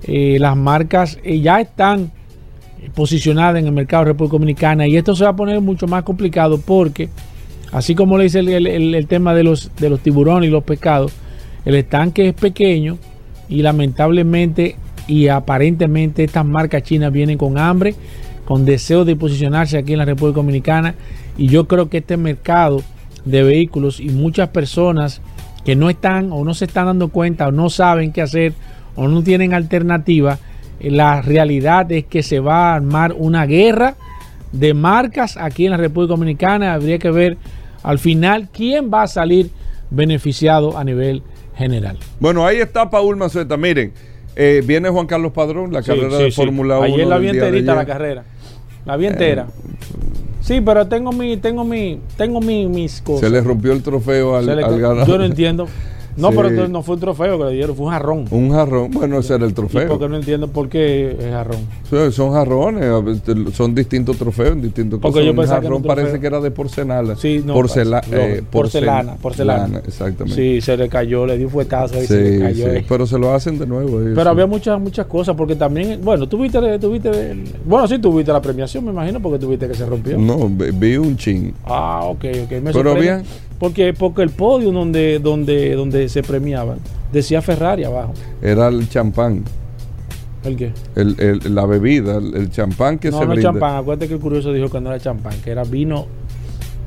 eh, 0.03 0.37
las 0.39 0.57
marcas 0.57 1.19
eh, 1.23 1.39
ya 1.39 1.61
están 1.61 2.11
posicionadas 2.95 3.59
en 3.59 3.67
el 3.67 3.71
mercado 3.71 4.03
de 4.03 4.11
República 4.11 4.33
Dominicana 4.33 4.87
y 4.87 4.97
esto 4.97 5.15
se 5.15 5.23
va 5.23 5.29
a 5.29 5.35
poner 5.35 5.61
mucho 5.61 5.87
más 5.87 6.03
complicado 6.03 6.59
porque, 6.59 7.09
así 7.73 7.95
como 7.95 8.17
le 8.17 8.25
dice 8.25 8.39
el, 8.39 9.07
tema 9.07 9.33
de 9.33 9.43
los, 9.43 9.71
de 9.75 9.89
los 9.89 9.99
tiburones 9.99 10.47
y 10.47 10.51
los 10.51 10.63
pescados, 10.63 11.11
el 11.65 11.75
estanque 11.75 12.29
es 12.29 12.33
pequeño 12.33 12.97
y 13.49 13.61
lamentablemente 13.61 14.77
y 15.07 15.27
aparentemente 15.27 16.23
estas 16.23 16.45
marcas 16.45 16.83
chinas 16.83 17.11
vienen 17.11 17.37
con 17.37 17.57
hambre, 17.57 17.95
con 18.45 18.63
deseo 18.63 19.05
de 19.05 19.15
posicionarse 19.15 19.77
aquí 19.77 19.93
en 19.93 19.99
la 19.99 20.05
República 20.05 20.37
Dominicana 20.37 20.95
y 21.37 21.47
yo 21.47 21.67
creo 21.67 21.89
que 21.89 21.97
este 21.97 22.15
mercado 22.15 22.81
de 23.25 23.43
vehículos 23.43 23.99
y 23.99 24.09
muchas 24.09 24.49
personas 24.49 25.21
que 25.65 25.75
no 25.75 25.89
están 25.89 26.31
o 26.31 26.43
no 26.43 26.53
se 26.53 26.65
están 26.65 26.85
dando 26.85 27.07
cuenta 27.07 27.47
o 27.47 27.51
no 27.51 27.69
saben 27.69 28.11
qué 28.11 28.21
hacer 28.21 28.53
o 28.95 29.07
no 29.07 29.23
tienen 29.23 29.53
alternativa, 29.53 30.37
eh, 30.79 30.91
la 30.91 31.21
realidad 31.21 31.91
es 31.91 32.05
que 32.05 32.21
se 32.21 32.39
va 32.39 32.71
a 32.71 32.75
armar 32.75 33.13
una 33.17 33.45
guerra 33.45 33.95
de 34.51 34.73
marcas 34.73 35.37
aquí 35.37 35.65
en 35.65 35.71
la 35.71 35.77
República 35.77 36.11
Dominicana. 36.11 36.73
Habría 36.73 36.99
que 36.99 37.11
ver 37.11 37.37
al 37.83 37.99
final 37.99 38.49
quién 38.51 38.89
va 38.91 39.03
a 39.03 39.07
salir 39.07 39.51
beneficiado 39.89 40.77
a 40.77 40.83
nivel 40.83 41.21
general. 41.55 41.97
Bueno, 42.19 42.45
ahí 42.45 42.57
está 42.57 42.89
Paul 42.89 43.15
Mazueta. 43.17 43.57
Miren, 43.57 43.93
eh, 44.35 44.63
viene 44.65 44.89
Juan 44.89 45.05
Carlos 45.05 45.31
Padrón, 45.31 45.71
la 45.71 45.83
carrera 45.83 46.17
de 46.17 46.31
Fórmula 46.31 46.79
1. 46.79 46.85
Ayer 46.85 47.07
la 47.07 47.17
vi 47.17 47.27
enterita 47.29 47.75
la 47.75 47.85
carrera. 47.85 48.23
La 48.85 48.97
vi 48.97 49.05
entera. 49.05 49.43
Eh, 49.43 49.75
sí, 50.41 50.61
pero 50.61 50.87
tengo 50.87 51.11
mi, 51.11 51.37
tengo 51.37 51.63
mi, 51.63 51.99
tengo 52.17 52.41
mi, 52.41 52.67
mis 52.67 53.01
cosas. 53.01 53.21
Se 53.21 53.29
le 53.29 53.41
rompió 53.41 53.71
el 53.73 53.83
trofeo 53.83 54.35
al, 54.35 54.49
al 54.49 54.79
ganador. 54.79 55.07
Yo 55.07 55.17
no 55.17 55.25
entiendo. 55.25 55.67
No, 56.17 56.31
pero 56.31 56.67
no 56.67 56.83
fue 56.83 56.95
un 56.95 57.01
trofeo 57.01 57.37
que 57.37 57.45
le 57.45 57.51
dieron, 57.51 57.75
fue 57.75 57.85
un 57.85 57.91
jarrón. 57.91 58.25
Un 58.31 58.51
jarrón, 58.51 58.91
bueno, 58.91 59.19
ese 59.19 59.35
era 59.35 59.45
el 59.45 59.53
trofeo. 59.53 59.87
porque 59.87 60.07
no 60.07 60.17
entiendo 60.17 60.47
por 60.47 60.69
qué 60.69 61.17
es 61.19 61.31
jarrón. 61.31 61.61
son 62.11 62.33
jarrones, 62.33 62.85
son 63.53 63.75
distintos 63.75 64.17
trofeos, 64.17 64.61
distintos 64.61 64.99
porque 64.99 65.25
Yo 65.25 65.33
jarrón 65.45 65.83
parece 65.83 66.19
que 66.19 66.27
era 66.27 66.39
de 66.39 66.51
porcelana. 66.51 67.15
Sí, 67.15 67.41
no, 67.45 67.53
eh, 67.53 68.43
porcelana, 68.49 69.15
porcelana. 69.15 69.81
Exactamente. 69.85 70.35
Sí, 70.35 70.61
se 70.61 70.77
le 70.77 70.89
cayó, 70.89 71.25
le 71.25 71.37
dio 71.37 71.47
un 71.47 71.51
fuetazo 71.53 72.01
y 72.01 72.07
se 72.07 72.21
le 72.21 72.39
cayó. 72.39 72.73
Sí, 72.73 72.85
pero 72.87 73.05
se 73.05 73.17
lo 73.17 73.33
hacen 73.33 73.59
de 73.59 73.65
nuevo. 73.65 73.99
pero 74.15 74.29
había 74.29 74.45
muchas 74.45 74.79
muchas 74.79 75.05
cosas, 75.05 75.35
porque 75.35 75.55
también, 75.55 75.99
bueno, 76.03 76.27
tuviste, 76.27 76.79
tuviste, 76.79 77.11
bueno, 77.65 77.87
sí 77.87 77.99
tuviste 77.99 78.31
la 78.31 78.41
premiación, 78.41 78.85
me 78.85 78.91
imagino, 78.91 79.19
porque 79.19 79.39
tuviste 79.39 79.67
que 79.67 79.73
se 79.73 79.85
rompió. 79.85 80.17
No, 80.17 80.49
vi 80.49 80.97
un 80.97 81.17
chin. 81.17 81.53
Ah, 81.65 82.01
ok, 82.03 82.25
ok. 82.45 82.51
Me 82.61 82.73
pero 82.73 82.95
bien 82.95 83.23
porque, 83.63 83.93
porque 83.93 84.23
el 84.23 84.29
podio 84.29 84.73
donde, 84.73 85.19
donde, 85.19 85.73
donde 85.75 86.09
se 86.09 86.21
premiaban 86.21 86.79
decía 87.13 87.41
Ferrari 87.41 87.85
abajo. 87.85 88.11
Era 88.41 88.67
el 88.67 88.89
champán. 88.89 89.45
¿El 90.43 90.57
qué? 90.57 90.73
El, 90.95 91.39
la 91.55 91.65
bebida, 91.65 92.17
el, 92.17 92.51
champán 92.51 92.99
que 92.99 93.09
no, 93.09 93.19
se 93.19 93.25
No, 93.25 93.35
no 93.35 93.41
champán. 93.41 93.77
Acuérdate 93.77 94.09
que 94.09 94.15
el 94.15 94.19
curioso 94.19 94.51
dijo 94.51 94.67
que 94.67 94.81
no 94.81 94.89
era 94.89 94.99
champán, 94.99 95.39
que 95.41 95.51
era 95.51 95.63
vino 95.63 96.07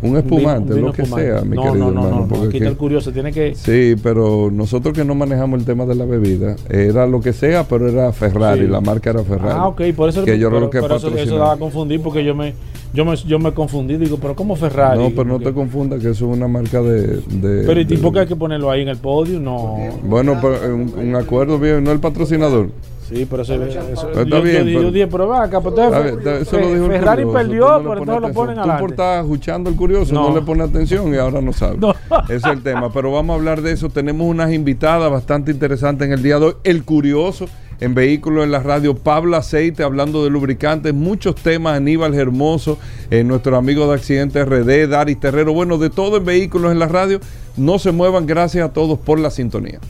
un 0.02 0.16
espumante, 0.16 0.78
lo 0.80 0.92
que 0.92 1.06
sea, 1.06 1.42
mi 1.42 1.56
querido 1.56 1.74
no, 1.74 1.90
no, 1.90 2.26
No, 2.26 2.42
aquí 2.44 2.58
está 2.58 2.68
el 2.68 2.76
curioso, 2.76 3.12
tiene 3.12 3.32
que... 3.32 3.54
Sí, 3.54 3.96
pero 4.02 4.50
nosotros 4.50 4.94
que 4.94 5.04
no 5.04 5.14
manejamos 5.14 5.58
el 5.58 5.64
tema 5.64 5.86
de 5.86 5.94
la 5.94 6.04
bebida, 6.04 6.56
era 6.68 7.06
lo 7.06 7.20
que 7.20 7.32
sea, 7.32 7.64
pero 7.64 7.88
era 7.88 8.12
Ferrari, 8.12 8.66
la 8.66 8.80
marca 8.80 9.10
era 9.10 9.24
Ferrari. 9.24 9.56
Ah, 9.58 9.68
ok, 9.68 9.82
por 9.96 10.08
eso, 10.08 10.24
que 10.24 10.38
yo 10.38 10.50
creo 10.50 10.70
que 10.70 10.78
eso, 10.78 11.16
eso 11.16 11.36
daba 11.38 11.52
a 11.52 11.56
confundir 11.56 12.00
porque 12.02 12.24
yo 12.24 12.34
me, 12.34 12.54
yo 12.92 13.04
me, 13.04 13.16
yo 13.16 13.38
me 13.38 13.52
confundí, 13.52 13.96
digo, 13.96 14.18
pero 14.20 14.36
¿cómo 14.36 14.54
Ferrari? 14.56 14.98
No, 15.02 15.10
pero 15.10 15.24
no 15.24 15.40
te 15.40 15.52
confundas 15.52 16.00
que 16.00 16.10
eso 16.10 16.30
es 16.30 16.36
una 16.36 16.48
marca 16.48 16.82
de... 16.82 17.16
de 17.16 17.64
pero 17.66 17.80
¿y 17.80 17.96
por 17.96 18.12
qué 18.12 18.20
hay 18.20 18.26
que 18.26 18.36
ponerlo 18.36 18.70
ahí 18.70 18.82
en 18.82 18.88
el 18.88 18.98
podio? 18.98 19.40
No. 19.40 19.76
Bueno, 20.04 20.38
pero 20.40 20.74
un, 20.74 20.92
un 20.96 21.16
acuerdo 21.16 21.58
bien, 21.58 21.82
no 21.82 21.92
el 21.92 22.00
patrocinador. 22.00 22.68
Sí, 23.08 23.26
pero 23.28 23.42
eso, 23.42 23.54
eso 23.62 24.08
está 24.08 24.24
yo, 24.24 24.42
bien. 24.42 24.66
Yo, 24.66 24.82
yo 24.82 24.90
dije, 24.90 25.06
pero 25.06 25.28
va 25.28 25.44
acá, 25.44 25.58
eso 25.58 26.58
lo 26.58 26.74
dijo 26.74 26.86
Ferrari 26.88 27.24
perdió, 27.24 27.80
pero 27.82 27.98
entonces 27.98 28.28
lo 28.28 28.34
ponen 28.34 28.58
adelante. 28.58 28.80
Tú 28.80 28.80
por 28.80 28.90
estar 28.90 29.24
escuchando 29.24 29.70
el 29.70 29.76
curioso, 29.76 30.12
no. 30.12 30.34
le 30.34 30.42
pone 30.42 30.64
atención 30.64 31.14
y 31.14 31.16
ahora 31.16 31.40
no 31.40 31.52
sabe. 31.52 31.78
Ese 32.24 32.36
es 32.36 32.44
el 32.44 32.62
tema. 32.62 32.92
Pero 32.92 33.12
vamos 33.12 33.34
a 33.34 33.38
hablar 33.38 33.62
de 33.62 33.72
eso. 33.72 33.88
Tenemos 33.88 34.26
unas 34.26 34.52
invitadas 34.52 35.10
bastante 35.10 35.52
interesantes 35.52 36.06
en 36.06 36.12
el 36.12 36.22
día 36.22 36.38
de 36.38 36.46
hoy. 36.46 36.54
El 36.64 36.84
curioso 36.84 37.46
en 37.80 37.94
vehículos 37.94 38.44
en 38.44 38.50
la 38.50 38.60
radio, 38.60 38.96
Pablo 38.96 39.36
Aceite, 39.36 39.82
hablando 39.82 40.24
de 40.24 40.30
lubricantes, 40.30 40.94
muchos 40.94 41.34
temas, 41.34 41.76
Aníbal 41.76 42.14
Hermoso, 42.14 42.78
eh, 43.10 43.22
nuestro 43.22 43.56
amigo 43.56 43.86
de 43.86 43.94
Accidente 43.94 44.44
RD, 44.44 44.88
Daris 44.88 45.20
Terrero, 45.20 45.52
bueno, 45.52 45.78
de 45.78 45.90
todo 45.90 46.16
en 46.16 46.24
vehículos 46.24 46.72
en 46.72 46.78
la 46.78 46.88
radio. 46.88 47.20
No 47.56 47.78
se 47.78 47.92
muevan, 47.92 48.26
gracias 48.26 48.68
a 48.68 48.72
todos 48.72 48.98
por 48.98 49.18
la 49.18 49.30
sintonía. 49.30 49.80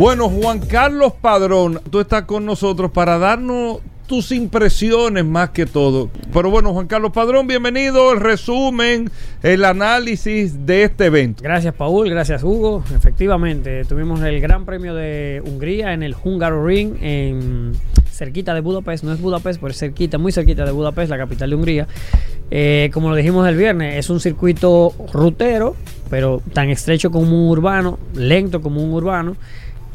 Bueno, 0.00 0.30
Juan 0.30 0.60
Carlos 0.60 1.12
Padrón, 1.20 1.78
tú 1.90 2.00
estás 2.00 2.22
con 2.22 2.46
nosotros 2.46 2.90
para 2.90 3.18
darnos 3.18 3.80
tus 4.06 4.32
impresiones 4.32 5.26
más 5.26 5.50
que 5.50 5.66
todo. 5.66 6.08
Pero 6.32 6.50
bueno, 6.50 6.72
Juan 6.72 6.86
Carlos 6.86 7.12
Padrón, 7.12 7.46
bienvenido. 7.46 8.10
El 8.14 8.20
resumen, 8.20 9.10
el 9.42 9.62
análisis 9.62 10.64
de 10.64 10.84
este 10.84 11.04
evento. 11.04 11.42
Gracias, 11.42 11.74
Paul. 11.74 12.08
Gracias, 12.08 12.42
Hugo. 12.42 12.82
Efectivamente, 12.96 13.84
tuvimos 13.84 14.22
el 14.22 14.40
Gran 14.40 14.64
Premio 14.64 14.94
de 14.94 15.42
Hungría 15.44 15.92
en 15.92 16.02
el 16.02 16.16
Hungaroring, 16.24 16.96
en 17.02 17.72
cerquita 18.10 18.54
de 18.54 18.62
Budapest. 18.62 19.04
No 19.04 19.12
es 19.12 19.20
Budapest, 19.20 19.60
pero 19.60 19.70
es 19.70 19.78
cerquita, 19.78 20.16
muy 20.16 20.32
cerquita 20.32 20.64
de 20.64 20.72
Budapest, 20.72 21.10
la 21.10 21.18
capital 21.18 21.50
de 21.50 21.56
Hungría. 21.56 21.88
Eh, 22.50 22.90
como 22.94 23.10
lo 23.10 23.16
dijimos 23.16 23.46
el 23.46 23.56
viernes, 23.56 23.98
es 23.98 24.08
un 24.08 24.18
circuito 24.18 24.94
rutero, 25.12 25.76
pero 26.08 26.40
tan 26.54 26.70
estrecho 26.70 27.10
como 27.10 27.44
un 27.44 27.50
urbano, 27.50 27.98
lento 28.14 28.62
como 28.62 28.82
un 28.82 28.94
urbano 28.94 29.36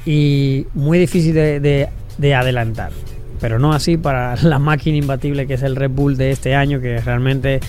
y 0.05 0.67
muy 0.73 0.99
difícil 0.99 1.33
de, 1.33 1.89
adelantar. 2.35 2.91
Pero 3.41 3.59
no 3.59 3.73
así 3.73 3.97
para 3.97 4.35
la 4.43 4.59
máquina 4.59 4.97
imbatible 4.97 5.47
que 5.47 5.55
es 5.55 5.63
el 5.63 5.75
Red 5.75 5.91
Bull 5.91 6.17
de 6.17 6.31
este 6.31 6.55
año, 6.55 6.79
que 6.79 6.99
realmente 6.99 7.59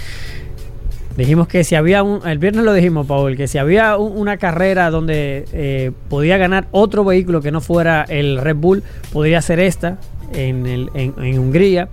dijimos 1.16 1.48
que 1.48 1.64
si 1.64 1.74
había 1.74 2.02
un, 2.02 2.26
el 2.28 2.38
viernes 2.38 2.64
lo 2.64 2.72
dijimos, 2.72 3.06
Paul, 3.06 3.36
que 3.36 3.48
si 3.48 3.58
había 3.58 3.96
una 3.96 4.36
carrera 4.36 4.90
donde 4.90 5.46
eh, 5.52 5.92
podía 6.08 6.36
ganar 6.36 6.68
otro 6.72 7.04
vehículo 7.04 7.40
que 7.40 7.50
no 7.50 7.60
fuera 7.60 8.04
el 8.08 8.38
Red 8.38 8.56
Bull, 8.56 8.82
podría 9.12 9.40
ser 9.40 9.60
esta 9.60 9.98
en, 10.32 10.66
el, 10.66 10.90
en, 10.94 11.38
Hungría. 11.38 11.88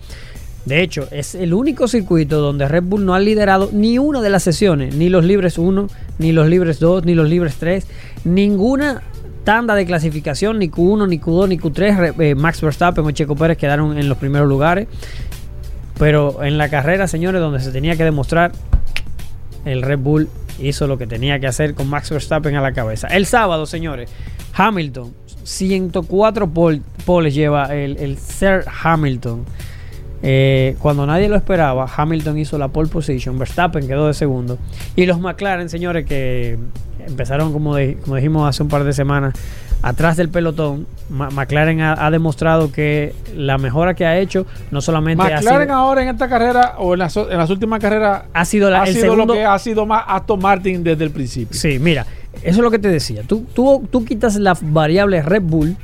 De 0.65 0.81
hecho, 0.81 1.07
es 1.11 1.35
el 1.35 1.53
único 1.53 1.89
circuito 1.89 2.39
donde 2.39 2.67
Red 2.67 2.83
Bull 2.83 3.05
no 3.05 3.13
ha 3.13 3.19
liderado 3.19 3.69
ni 3.73 3.97
una 3.97 4.21
de 4.21 4.29
las 4.29 4.43
sesiones, 4.43 4.95
ni 4.95 5.09
los 5.09 5.25
libres 5.25 5.57
1, 5.57 5.87
ni 6.19 6.31
los 6.31 6.47
libres 6.47 6.79
2, 6.79 7.05
ni 7.05 7.15
los 7.15 7.27
libres 7.27 7.55
3, 7.55 7.85
ninguna 8.23 9.03
tanda 9.43 9.75
de 9.75 9.85
clasificación, 9.85 10.59
ni 10.59 10.69
Q1, 10.69 11.07
ni 11.09 11.19
Q2, 11.19 11.47
ni 11.49 11.57
Q3. 11.57 12.15
eh, 12.19 12.35
Max 12.35 12.61
Verstappen 12.61 13.05
o 13.05 13.11
Checo 13.11 13.35
Pérez 13.35 13.57
quedaron 13.57 13.97
en 13.97 14.07
los 14.09 14.17
primeros 14.17 14.47
lugares. 14.47 14.87
Pero 15.99 16.43
en 16.43 16.57
la 16.57 16.69
carrera, 16.69 17.07
señores, 17.07 17.39
donde 17.41 17.59
se 17.59 17.71
tenía 17.71 17.95
que 17.95 18.03
demostrar, 18.03 18.51
el 19.65 19.81
Red 19.81 19.99
Bull 19.99 20.29
hizo 20.59 20.87
lo 20.87 20.97
que 20.97 21.07
tenía 21.07 21.39
que 21.39 21.47
hacer 21.47 21.73
con 21.75 21.87
Max 21.89 22.09
Verstappen 22.09 22.55
a 22.55 22.61
la 22.61 22.73
cabeza. 22.73 23.07
El 23.07 23.25
sábado, 23.25 23.65
señores, 23.65 24.09
Hamilton, 24.53 25.13
104 25.43 26.49
pol- 26.49 26.81
poles 27.05 27.33
lleva 27.33 27.73
el, 27.75 27.97
el 27.97 28.17
Sir 28.17 28.65
Hamilton. 28.83 29.45
Eh, 30.25 30.77
cuando 30.79 31.05
nadie 31.05 31.27
lo 31.27 31.35
esperaba, 31.35 31.85
Hamilton 31.97 32.37
hizo 32.37 32.57
la 32.57 32.69
pole 32.69 32.87
position, 32.89 33.37
Verstappen 33.37 33.87
quedó 33.87 34.07
de 34.07 34.13
segundo. 34.13 34.57
Y 34.95 35.05
los 35.05 35.19
McLaren, 35.19 35.69
señores, 35.69 36.05
que 36.05 36.57
empezaron, 37.07 37.53
como, 37.53 37.75
de- 37.75 37.97
como 38.03 38.15
dijimos 38.15 38.47
hace 38.49 38.63
un 38.63 38.69
par 38.69 38.83
de 38.83 38.93
semanas, 38.93 39.33
atrás 39.81 40.15
del 40.17 40.29
pelotón, 40.29 40.87
Ma- 41.09 41.29
McLaren 41.29 41.81
ha, 41.81 42.05
ha 42.05 42.09
demostrado 42.11 42.71
que 42.71 43.13
la 43.35 43.57
mejora 43.57 43.93
que 43.95 44.05
ha 44.05 44.17
hecho 44.17 44.45
no 44.71 44.81
solamente 44.81 45.21
ha 45.23 45.35
McLaren 45.37 45.67
sido, 45.67 45.75
ahora 45.77 46.03
en 46.03 46.09
esta 46.09 46.29
carrera 46.29 46.75
o 46.77 46.93
en 46.93 46.99
las, 46.99 47.15
en 47.17 47.37
las 47.37 47.49
últimas 47.49 47.79
carreras 47.79 48.23
ha 48.33 48.45
sido 48.45 48.69
la- 48.69 48.81
ha 48.83 48.85
el 48.87 48.93
sido 48.93 49.05
segundo... 49.05 49.25
lo 49.25 49.33
que 49.33 49.43
ha 49.45 49.59
sido 49.59 49.85
más 49.85 50.03
Aston 50.07 50.39
Martin 50.41 50.83
desde 50.83 51.03
el 51.03 51.11
principio. 51.11 51.59
Sí, 51.59 51.79
mira, 51.79 52.05
eso 52.41 52.57
es 52.59 52.63
lo 52.63 52.71
que 52.71 52.79
te 52.79 52.87
decía. 52.87 53.23
Tú, 53.27 53.45
tú, 53.53 53.87
tú 53.91 54.05
quitas 54.05 54.35
la 54.37 54.57
variable 54.61 55.21
Red 55.21 55.41
Bull 55.43 55.75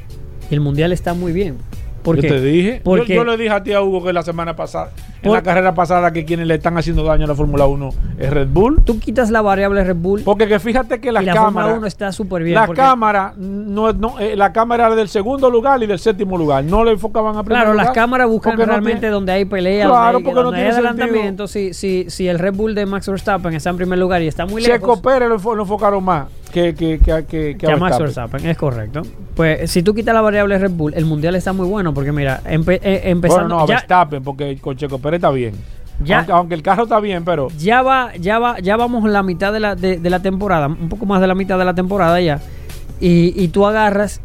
y 0.50 0.54
el 0.54 0.62
mundial 0.62 0.92
está 0.94 1.14
muy 1.14 1.32
bien. 1.34 1.58
¿Por 2.04 2.16
yo 2.18 2.22
qué? 2.22 2.28
te 2.30 2.42
dije. 2.42 2.76
Yo, 2.78 2.84
Porque- 2.84 3.16
yo 3.16 3.24
le 3.24 3.38
dije 3.38 3.50
a 3.50 3.64
ti 3.64 3.74
a 3.74 3.82
Hugo 3.82 4.04
que 4.04 4.14
la 4.14 4.24
semana 4.24 4.56
pasada, 4.56 4.92
en 5.22 5.32
la 5.34 5.42
carrera 5.42 5.74
pasada, 5.74 6.12
que 6.14 6.24
quienes 6.26 6.48
le 6.48 6.56
están 6.56 6.78
haciendo 6.78 7.04
daño 7.04 7.26
a 7.26 7.28
la 7.28 7.36
Fórmula 7.36 7.66
1 7.66 7.90
es 8.18 8.30
Red 8.30 8.48
Bull. 8.50 8.82
Tú 8.86 9.00
quitas 9.00 9.30
la 9.32 9.42
variable 9.42 9.84
Red 9.84 9.96
Bull 9.98 10.22
Porque 10.24 10.48
que 10.48 10.60
fíjate 10.60 11.00
que 11.02 11.12
las 11.12 11.24
la 11.26 11.34
Fórmula 11.36 11.50
cámaras. 11.64 11.78
1 11.80 11.88
está 11.88 12.12
súper 12.12 12.44
bien. 12.44 12.56
La 12.56 12.66
porque- 12.66 12.82
cámara, 12.82 13.34
no, 13.38 13.92
no, 13.94 14.20
eh, 14.20 14.36
la 14.36 14.54
cámara 14.54 14.88
era 14.88 14.96
del 14.96 15.10
segundo 15.10 15.50
lugar 15.50 15.82
y 15.84 15.88
del 15.88 16.00
séptimo 16.00 16.38
lugar. 16.38 16.64
No 16.64 16.84
le 16.84 16.92
enfocaban 16.92 17.36
a 17.38 17.44
primer 17.44 17.62
Claro, 17.64 17.74
las 17.76 17.88
lugar 17.88 17.96
cámaras 17.96 18.28
buscan 18.28 18.52
porque 18.54 18.66
no 18.66 18.72
realmente 18.72 19.00
tiene- 19.02 19.14
donde 19.14 19.32
hay 19.34 19.46
pelea, 19.46 19.88
Claro, 19.88 19.96
donde 19.96 20.18
hay, 20.18 20.24
porque 20.24 20.36
no 20.36 20.44
donde 20.44 20.58
hay 20.60 20.64
tiene 20.72 20.76
adelantamiento. 20.88 21.48
Si, 21.48 21.74
si, 21.74 22.06
si 22.10 22.28
el 22.28 22.40
Red 22.40 22.54
Bull 22.56 22.76
de 22.76 22.86
Max 22.86 23.10
Verstappen 23.10 23.54
está 23.54 23.70
en 23.72 23.78
primer 23.78 24.00
lugar 24.00 24.22
y 24.22 24.28
está 24.28 24.46
muy 24.46 24.62
Checo 24.62 24.88
lejos 24.88 25.00
Pérez 25.02 25.30
lo, 25.30 25.38
enfo- 25.40 25.56
lo 25.56 25.64
enfocaron 25.64 26.04
más 26.04 26.28
que, 26.52 26.74
que, 26.76 27.00
que, 27.00 27.26
que, 27.26 27.58
que 27.58 27.72
a 27.72 27.78
Max 27.78 27.98
Verstappen, 28.00 28.46
es 28.46 28.58
correcto. 28.58 29.02
Pues 29.36 29.70
si 29.72 29.84
tú 29.84 29.94
quitas 29.94 30.14
la 30.14 30.22
variable 30.22 30.58
Red 30.58 30.72
Bull, 30.72 30.94
el 30.96 31.06
mundial 31.06 31.36
está 31.36 31.54
muy 31.54 31.68
bueno 31.68 31.94
porque 31.94 32.12
mira, 32.12 32.42
empe- 32.46 32.80
eh, 32.84 33.02
empezando 33.06 33.44
Bueno, 33.56 33.62
no, 33.62 33.68
ya, 33.68 33.76
Verstappen, 33.76 34.24
porque 34.24 34.58
con 34.60 34.76
Checo 34.78 35.00
Pérez 35.00 35.18
está 35.20 35.32
bien. 35.32 35.54
Ya- 36.04 36.18
Aunque, 36.20 36.32
aunque 36.32 36.56
el 36.56 36.62
carro 36.64 36.84
está 36.84 37.00
bien, 37.00 37.26
pero 37.26 37.50
ya 37.58 37.82
va, 37.82 38.16
ya 38.18 38.40
va, 38.40 38.60
ya 38.60 38.78
vamos 38.78 39.04
en 39.06 39.12
la 39.14 39.22
mitad 39.24 39.52
de 39.52 39.60
la, 39.60 39.76
de, 39.76 39.98
de 39.98 40.10
la 40.10 40.22
temporada, 40.22 40.68
un 40.68 40.88
poco 40.90 41.06
más 41.06 41.20
de 41.22 41.28
la 41.28 41.36
mitad 41.36 41.58
de 41.60 41.66
la 41.66 41.74
temporada 41.74 42.20
ya. 42.22 42.40
Y, 43.02 43.34
y 43.42 43.48
tú 43.50 43.66
agarras 43.66 44.22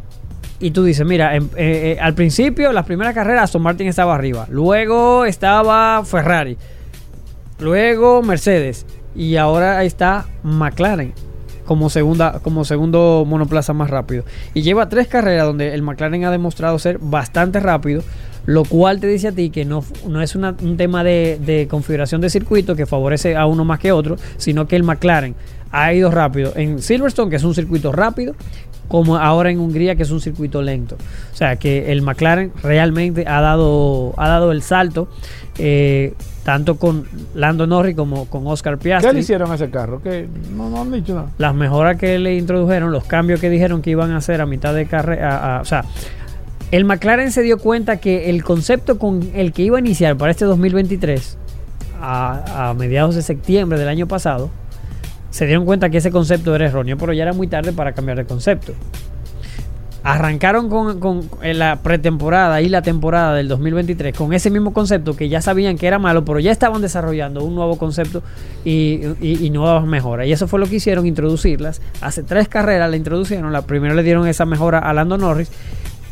y 0.60 0.70
tú 0.70 0.84
dices, 0.84 1.04
mira, 1.06 1.34
em- 1.34 1.48
eh, 1.56 1.96
eh, 1.96 2.00
al 2.00 2.14
principio, 2.14 2.72
las 2.72 2.84
primeras 2.86 3.12
carreras, 3.12 3.44
Aston 3.44 3.62
Martin 3.62 3.88
estaba 3.88 4.14
arriba. 4.14 4.46
Luego 4.50 5.24
estaba 5.24 6.04
Ferrari. 6.04 6.56
Luego 7.58 8.22
Mercedes. 8.22 8.86
Y 9.16 9.36
ahora 9.36 9.84
está 9.84 10.26
McLaren 10.42 11.12
como 11.64 11.90
segunda, 11.90 12.40
como 12.42 12.64
segundo 12.64 13.24
monoplaza 13.26 13.72
más 13.72 13.90
rápido. 13.90 14.24
Y 14.54 14.62
lleva 14.62 14.88
tres 14.88 15.08
carreras 15.08 15.46
donde 15.46 15.74
el 15.74 15.82
McLaren 15.82 16.24
ha 16.24 16.30
demostrado 16.30 16.78
ser 16.78 16.98
bastante 16.98 17.60
rápido. 17.60 18.02
Lo 18.46 18.64
cual 18.64 19.00
te 19.00 19.06
dice 19.06 19.28
a 19.28 19.32
ti 19.32 19.48
que 19.48 19.64
no, 19.64 19.82
no 20.06 20.20
es 20.20 20.36
un 20.36 20.76
tema 20.76 21.02
de, 21.02 21.40
de 21.40 21.66
configuración 21.66 22.20
de 22.20 22.28
circuito 22.28 22.76
que 22.76 22.84
favorece 22.84 23.36
a 23.36 23.46
uno 23.46 23.64
más 23.64 23.78
que 23.78 23.90
otro, 23.90 24.16
sino 24.36 24.68
que 24.68 24.76
el 24.76 24.82
McLaren 24.82 25.34
ha 25.74 25.92
ido 25.92 26.10
rápido 26.10 26.52
en 26.54 26.80
Silverstone, 26.80 27.30
que 27.30 27.36
es 27.36 27.42
un 27.42 27.54
circuito 27.54 27.90
rápido, 27.90 28.34
como 28.94 29.16
ahora 29.16 29.50
en 29.50 29.58
Hungría, 29.58 29.96
que 29.96 30.04
es 30.04 30.12
un 30.12 30.20
circuito 30.20 30.62
lento. 30.62 30.94
O 31.32 31.36
sea 31.36 31.56
que 31.56 31.90
el 31.90 32.00
McLaren 32.00 32.52
realmente 32.62 33.24
ha 33.26 33.40
dado, 33.40 34.14
ha 34.16 34.28
dado 34.28 34.52
el 34.52 34.62
salto, 34.62 35.08
eh, 35.58 36.14
tanto 36.44 36.76
con 36.76 37.04
Lando 37.34 37.66
Norris 37.66 37.96
como 37.96 38.26
con 38.26 38.46
Oscar 38.46 38.78
Piastri. 38.78 39.08
¿qué 39.10 39.14
le 39.14 39.20
hicieron 39.22 39.50
a 39.50 39.56
ese 39.56 39.68
carro? 39.68 40.00
Que 40.00 40.28
no, 40.54 40.70
no 40.70 40.82
han 40.82 40.92
dicho 40.92 41.12
nada. 41.12 41.30
Las 41.38 41.56
mejoras 41.56 41.96
que 41.96 42.20
le 42.20 42.36
introdujeron, 42.36 42.92
los 42.92 43.02
cambios 43.02 43.40
que 43.40 43.50
dijeron 43.50 43.82
que 43.82 43.90
iban 43.90 44.12
a 44.12 44.18
hacer 44.18 44.40
a 44.40 44.46
mitad 44.46 44.72
de 44.72 44.86
carrera, 44.86 45.58
o 45.60 45.64
sea, 45.64 45.84
el 46.70 46.84
McLaren 46.84 47.32
se 47.32 47.42
dio 47.42 47.58
cuenta 47.58 47.96
que 47.96 48.30
el 48.30 48.44
concepto 48.44 49.00
con 49.00 49.28
el 49.34 49.52
que 49.52 49.62
iba 49.62 49.78
a 49.78 49.80
iniciar 49.80 50.16
para 50.16 50.30
este 50.30 50.44
2023, 50.44 51.36
a, 52.00 52.68
a 52.68 52.74
mediados 52.74 53.16
de 53.16 53.22
septiembre 53.22 53.76
del 53.76 53.88
año 53.88 54.06
pasado, 54.06 54.50
se 55.34 55.46
dieron 55.46 55.64
cuenta 55.64 55.90
que 55.90 55.98
ese 55.98 56.12
concepto 56.12 56.54
era 56.54 56.66
erróneo, 56.66 56.96
pero 56.96 57.12
ya 57.12 57.24
era 57.24 57.32
muy 57.32 57.48
tarde 57.48 57.72
para 57.72 57.90
cambiar 57.92 58.18
de 58.18 58.24
concepto. 58.24 58.72
Arrancaron 60.04 60.68
con, 60.68 61.28
la 61.42 61.76
pretemporada 61.82 62.60
y 62.60 62.68
la 62.68 62.82
temporada 62.82 63.34
del 63.34 63.48
2023 63.48 64.14
con 64.14 64.32
ese 64.32 64.48
mismo 64.50 64.72
concepto 64.72 65.16
que 65.16 65.28
ya 65.30 65.40
sabían 65.40 65.76
que 65.76 65.88
era 65.88 65.98
malo, 65.98 66.24
pero 66.24 66.38
ya 66.38 66.52
estaban 66.52 66.82
desarrollando 66.82 67.42
un 67.42 67.56
nuevo 67.56 67.78
concepto 67.78 68.22
y, 68.64 69.00
y- 69.20 69.46
y 69.46 69.50
nuevas 69.50 69.84
mejoras. 69.86 70.26
Y 70.28 70.32
eso 70.32 70.46
fue 70.46 70.60
lo 70.60 70.66
que 70.66 70.76
hicieron, 70.76 71.04
introducirlas. 71.06 71.80
Hace 72.00 72.22
tres 72.22 72.46
carreras 72.48 72.88
la 72.90 72.96
introducieron. 72.96 73.50
La 73.52 73.62
primera 73.62 73.92
le 73.94 74.04
dieron 74.04 74.28
esa 74.28 74.44
mejora 74.44 74.78
a 74.78 74.92
Lando 74.92 75.18
Norris. 75.18 75.50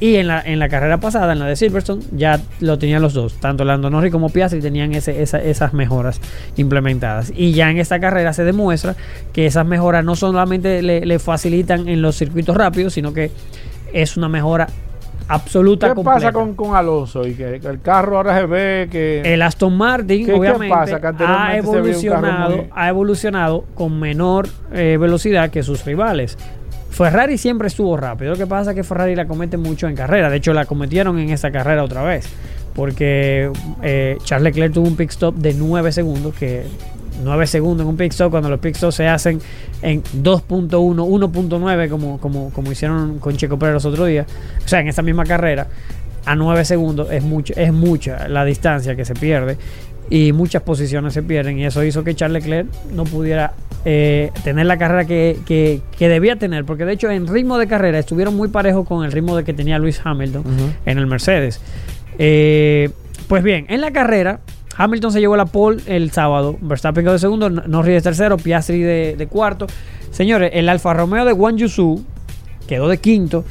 Y 0.02 0.16
en 0.16 0.26
la, 0.26 0.40
en 0.44 0.58
la 0.58 0.68
carrera 0.68 0.98
pasada, 0.98 1.32
en 1.32 1.38
la 1.38 1.46
de 1.46 1.54
Silverstone, 1.54 2.02
ya 2.10 2.40
lo 2.58 2.76
tenían 2.76 3.00
los 3.02 3.14
dos. 3.14 3.34
Tanto 3.34 3.64
Lando 3.64 3.88
Norris 3.88 4.10
como 4.10 4.30
Piastri 4.30 4.60
tenían 4.60 4.92
ese- 4.94 5.22
esa- 5.22 5.40
esas 5.40 5.74
mejoras 5.74 6.20
implementadas. 6.56 7.32
Y 7.36 7.52
ya 7.52 7.70
en 7.70 7.78
esta 7.78 8.00
carrera 8.00 8.32
se 8.32 8.42
demuestra 8.42 8.96
que 9.32 9.46
esas 9.46 9.64
mejoras 9.64 10.04
no 10.04 10.16
solamente 10.16 10.82
le, 10.82 11.06
le 11.06 11.18
facilitan 11.20 11.86
en 11.88 12.02
los 12.02 12.16
circuitos 12.16 12.56
rápidos, 12.56 12.94
sino 12.94 13.12
que 13.12 13.30
es 13.92 14.16
una 14.16 14.28
mejora 14.28 14.66
absoluta. 15.28 15.88
¿Qué 15.90 15.94
completa. 15.94 16.16
pasa 16.18 16.32
con, 16.32 16.54
con 16.54 16.74
Alonso? 16.74 17.26
Y 17.26 17.34
que, 17.34 17.60
que 17.60 17.68
el 17.68 17.80
carro 17.80 18.16
ahora 18.16 18.38
se 18.40 18.46
ve 18.46 18.88
que... 18.90 19.20
El 19.24 19.40
Aston 19.42 19.76
Martin, 19.76 20.26
¿Qué- 20.26 20.32
qué 20.32 20.38
obviamente, 20.38 20.74
pasa? 20.74 21.00
Que 21.00 21.06
anteriormente 21.06 21.52
ha 21.54 21.58
evolucionado, 21.58 22.56
muy- 22.56 22.66
ha 22.74 22.88
evolucionado 22.88 23.64
con 23.74 24.00
menor 24.00 24.48
eh, 24.72 24.96
velocidad 25.00 25.50
que 25.50 25.62
sus 25.62 25.84
rivales. 25.84 26.36
Ferrari 26.92 27.38
siempre 27.38 27.68
estuvo 27.68 27.96
rápido. 27.96 28.32
Lo 28.32 28.36
que 28.36 28.46
pasa 28.46 28.70
es 28.70 28.76
que 28.76 28.84
Ferrari 28.84 29.16
la 29.16 29.26
comete 29.26 29.56
mucho 29.56 29.88
en 29.88 29.96
carrera. 29.96 30.28
De 30.28 30.36
hecho, 30.36 30.52
la 30.52 30.66
cometieron 30.66 31.18
en 31.18 31.30
esa 31.30 31.50
carrera 31.50 31.82
otra 31.82 32.02
vez. 32.02 32.28
Porque 32.74 33.50
eh, 33.82 34.18
Charles 34.24 34.44
Leclerc 34.44 34.74
tuvo 34.74 34.88
un 34.88 34.96
pit 34.96 35.10
stop 35.10 35.34
de 35.36 35.54
9 35.54 35.90
segundos. 35.90 36.34
Que 36.34 36.64
9 37.24 37.46
segundos 37.46 37.84
en 37.84 37.88
un 37.88 37.96
pit 37.96 38.12
stop, 38.12 38.30
cuando 38.30 38.50
los 38.50 38.60
pit 38.60 38.76
stops 38.76 38.96
se 38.96 39.08
hacen 39.08 39.40
en 39.80 40.02
2.1, 40.02 40.68
1.9, 40.68 41.88
como, 41.88 42.20
como, 42.20 42.50
como 42.50 42.70
hicieron 42.70 43.18
con 43.18 43.36
Checo 43.36 43.58
Pérez 43.58 43.74
los 43.74 43.84
otros 43.86 44.08
días. 44.08 44.26
O 44.62 44.68
sea, 44.68 44.80
en 44.80 44.88
esa 44.88 45.00
misma 45.00 45.24
carrera 45.24 45.68
a 46.24 46.36
9 46.36 46.64
segundos 46.64 47.10
es 47.10 47.22
mucho, 47.22 47.54
es 47.56 47.72
mucha 47.72 48.28
la 48.28 48.44
distancia 48.44 48.94
que 48.94 49.04
se 49.04 49.14
pierde 49.14 49.56
y 50.14 50.32
muchas 50.32 50.60
posiciones 50.62 51.14
se 51.14 51.22
pierden 51.22 51.58
y 51.58 51.64
eso 51.64 51.82
hizo 51.82 52.04
que 52.04 52.14
Charles 52.14 52.42
Leclerc 52.44 52.68
no 52.92 53.04
pudiera 53.04 53.54
eh, 53.86 54.30
tener 54.44 54.66
la 54.66 54.76
carrera 54.76 55.06
que, 55.06 55.38
que- 55.46 55.80
que 55.98 56.08
debía 56.10 56.36
tener 56.36 56.66
porque 56.66 56.84
de 56.84 56.92
hecho 56.92 57.10
en 57.10 57.26
ritmo 57.26 57.56
de 57.56 57.66
carrera 57.66 57.98
estuvieron 57.98 58.36
muy 58.36 58.48
parejos 58.48 58.86
con 58.86 59.04
el 59.06 59.12
ritmo 59.12 59.34
de 59.36 59.44
que 59.44 59.54
tenía 59.54 59.78
Luis 59.78 60.00
Hamilton 60.04 60.44
en 60.84 60.98
el 60.98 61.06
Mercedes 61.06 61.60
Eh, 62.18 62.90
pues 63.26 63.42
bien 63.42 63.64
en 63.70 63.80
la 63.80 63.90
carrera 63.90 64.40
Hamilton 64.76 65.12
se 65.12 65.20
llevó 65.20 65.36
la 65.36 65.46
pole 65.46 65.80
el 65.86 66.10
sábado 66.10 66.58
Verstappen 66.60 67.04
quedó 67.04 67.14
de 67.14 67.18
segundo 67.18 67.48
Norris 67.48 67.94
de 67.94 68.00
tercero 68.02 68.36
Piastri 68.36 68.80
de, 68.82 69.16
de 69.16 69.26
cuarto 69.28 69.66
señores 70.10 70.50
el 70.52 70.68
Alfa 70.68 70.92
Romeo 70.92 71.24
de 71.24 71.32
Guan 71.32 71.56
Yusu 71.56 72.04
quedó 72.68 72.88
de 72.88 72.98
quinto. 72.98 73.44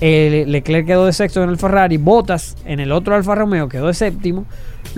El 0.00 0.52
Leclerc 0.52 0.86
quedó 0.86 1.06
de 1.06 1.12
sexto 1.12 1.42
en 1.42 1.48
el 1.50 1.56
Ferrari. 1.58 1.96
Bottas 1.96 2.56
en 2.64 2.78
el 2.78 2.92
otro 2.92 3.16
Alfa 3.16 3.34
Romeo 3.34 3.68
quedó 3.68 3.88
de 3.88 3.94
séptimo. 3.94 4.44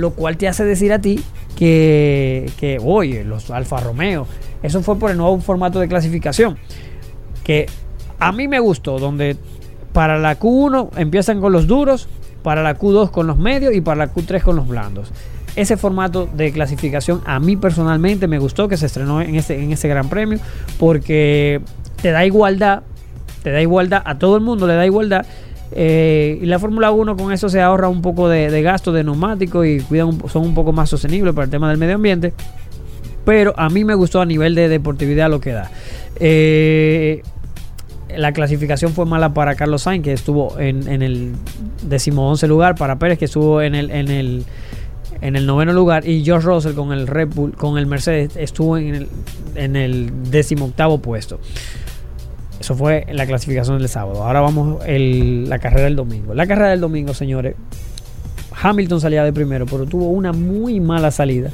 Lo 0.01 0.13
cual 0.13 0.37
te 0.37 0.49
hace 0.49 0.65
decir 0.65 0.93
a 0.93 0.99
ti 0.99 1.23
que, 1.57 2.51
que 2.59 2.79
oye, 2.83 3.23
los 3.25 3.51
Alfa 3.51 3.79
Romeo. 3.81 4.27
Eso 4.63 4.83
fue 4.83 4.99
por 4.99 5.11
el 5.11 5.19
nuevo 5.19 5.39
formato 5.41 5.79
de 5.79 5.89
clasificación. 5.89 6.57
Que 7.45 7.67
a 8.19 8.33
mí 8.33 8.49
me 8.49 8.61
gustó. 8.61 8.99
Donde 8.99 9.37
para 9.93 10.19
la 10.19 10.39
Q1 10.39 10.91
empiezan 10.97 11.41
con 11.41 11.53
los 11.53 11.67
duros. 11.67 12.09
Para 12.43 12.63
la 12.63 12.79
Q2 12.79 13.11
con 13.11 13.27
los 13.27 13.37
medios. 13.37 13.75
Y 13.75 13.83
para 13.83 14.07
la 14.07 14.13
Q3 14.15 14.41
con 14.43 14.57
los 14.57 14.67
blandos. 14.67 15.13
Ese 15.55 15.77
formato 15.77 16.27
de 16.27 16.51
clasificación 16.53 17.21
a 17.27 17.41
mí 17.41 17.57
personalmente 17.57 18.27
me 18.27 18.39
gustó 18.39 18.69
que 18.69 18.79
se 18.79 18.87
estrenó 18.87 19.21
en 19.21 19.35
ese, 19.35 19.63
en 19.63 19.71
ese 19.73 19.87
gran 19.89 20.09
premio. 20.09 20.39
Porque 20.79 21.61
te 22.01 22.11
da 22.11 22.25
igualdad 22.25 22.85
te 23.43 23.51
da 23.51 23.61
igualdad, 23.63 24.03
a 24.05 24.19
todo 24.19 24.37
el 24.37 24.43
mundo 24.43 24.67
le 24.67 24.75
da 24.75 24.87
igualdad. 24.87 25.27
Eh, 25.73 26.39
y 26.43 26.47
la 26.47 26.59
Fórmula 26.59 26.91
1 26.91 27.17
con 27.17 27.33
eso 27.33 27.49
se 27.49 27.61
ahorra 27.61 27.89
un 27.89 28.03
poco 28.03 28.29
de, 28.29 28.51
de 28.51 28.63
gasto 28.63 28.93
de 28.93 29.05
neumáticos 29.05 29.67
y 29.67 29.81
cuidan 29.81 30.09
un- 30.09 30.29
son 30.29 30.43
un 30.43 30.55
poco 30.55 30.73
más 30.73 30.89
sostenibles 30.91 31.35
para 31.35 31.45
el 31.45 31.51
tema 31.51 31.69
del 31.69 31.79
medio 31.79 31.95
ambiente. 31.95 32.33
Pero 33.25 33.53
a 33.57 33.69
mí 33.69 33.85
me 33.85 33.95
gustó 33.95 34.21
a 34.21 34.27
nivel 34.27 34.55
de 34.55 34.69
deportividad 34.69 35.29
lo 35.31 35.41
que 35.41 35.53
da. 35.53 35.71
Eh, 36.19 37.23
la 38.17 38.33
clasificación 38.33 38.93
fue 38.93 39.07
mala 39.07 39.33
para 39.35 39.55
Carlos 39.55 39.83
Sainz, 39.83 40.03
que 40.05 40.13
estuvo 40.13 40.59
en, 40.59 40.89
el 41.03 41.33
decimoonce 41.83 42.49
lugar, 42.49 42.75
para 42.75 42.99
Pérez, 42.99 43.19
que 43.19 43.27
estuvo 43.27 43.63
en 43.63 43.75
el, 43.75 43.91
en 43.91 44.09
el 44.09 44.45
en 45.23 45.37
el 45.37 45.45
noveno 45.45 45.75
lugar 45.75 46.09
y 46.09 46.25
George 46.25 46.47
Russell 46.47 46.73
con 46.73 46.93
el 46.93 47.07
Red 47.07 47.29
Bull, 47.35 47.53
con 47.53 47.77
el 47.77 47.85
Mercedes 47.87 48.37
estuvo 48.39 48.79
en 48.79 48.95
el, 48.95 49.09
en 49.55 49.77
el 49.77 50.11
decimoctavo 50.31 50.97
puesto. 50.99 51.39
Eso 52.61 52.75
fue 52.75 53.07
la 53.11 53.27
clasificación 53.27 53.79
del 53.79 53.89
sábado. 53.89 54.23
Ahora 54.23 54.43
vamos 54.43 54.85
el, 54.87 55.49
la 55.49 55.59
carrera 55.59 55.85
del 55.85 55.97
domingo. 55.97 56.35
La 56.35 56.47
carrera 56.47 56.69
del 56.69 56.81
domingo, 56.81 57.15
señores, 57.15 57.57
Hamilton 58.63 59.01
salía 59.01 59.25
de 59.25 59.33
primero, 59.33 59.65
pero 59.65 59.87
tuvo 59.87 60.11
una 60.11 60.33
muy 60.33 60.79
mala 60.79 61.11
salida. 61.11 61.51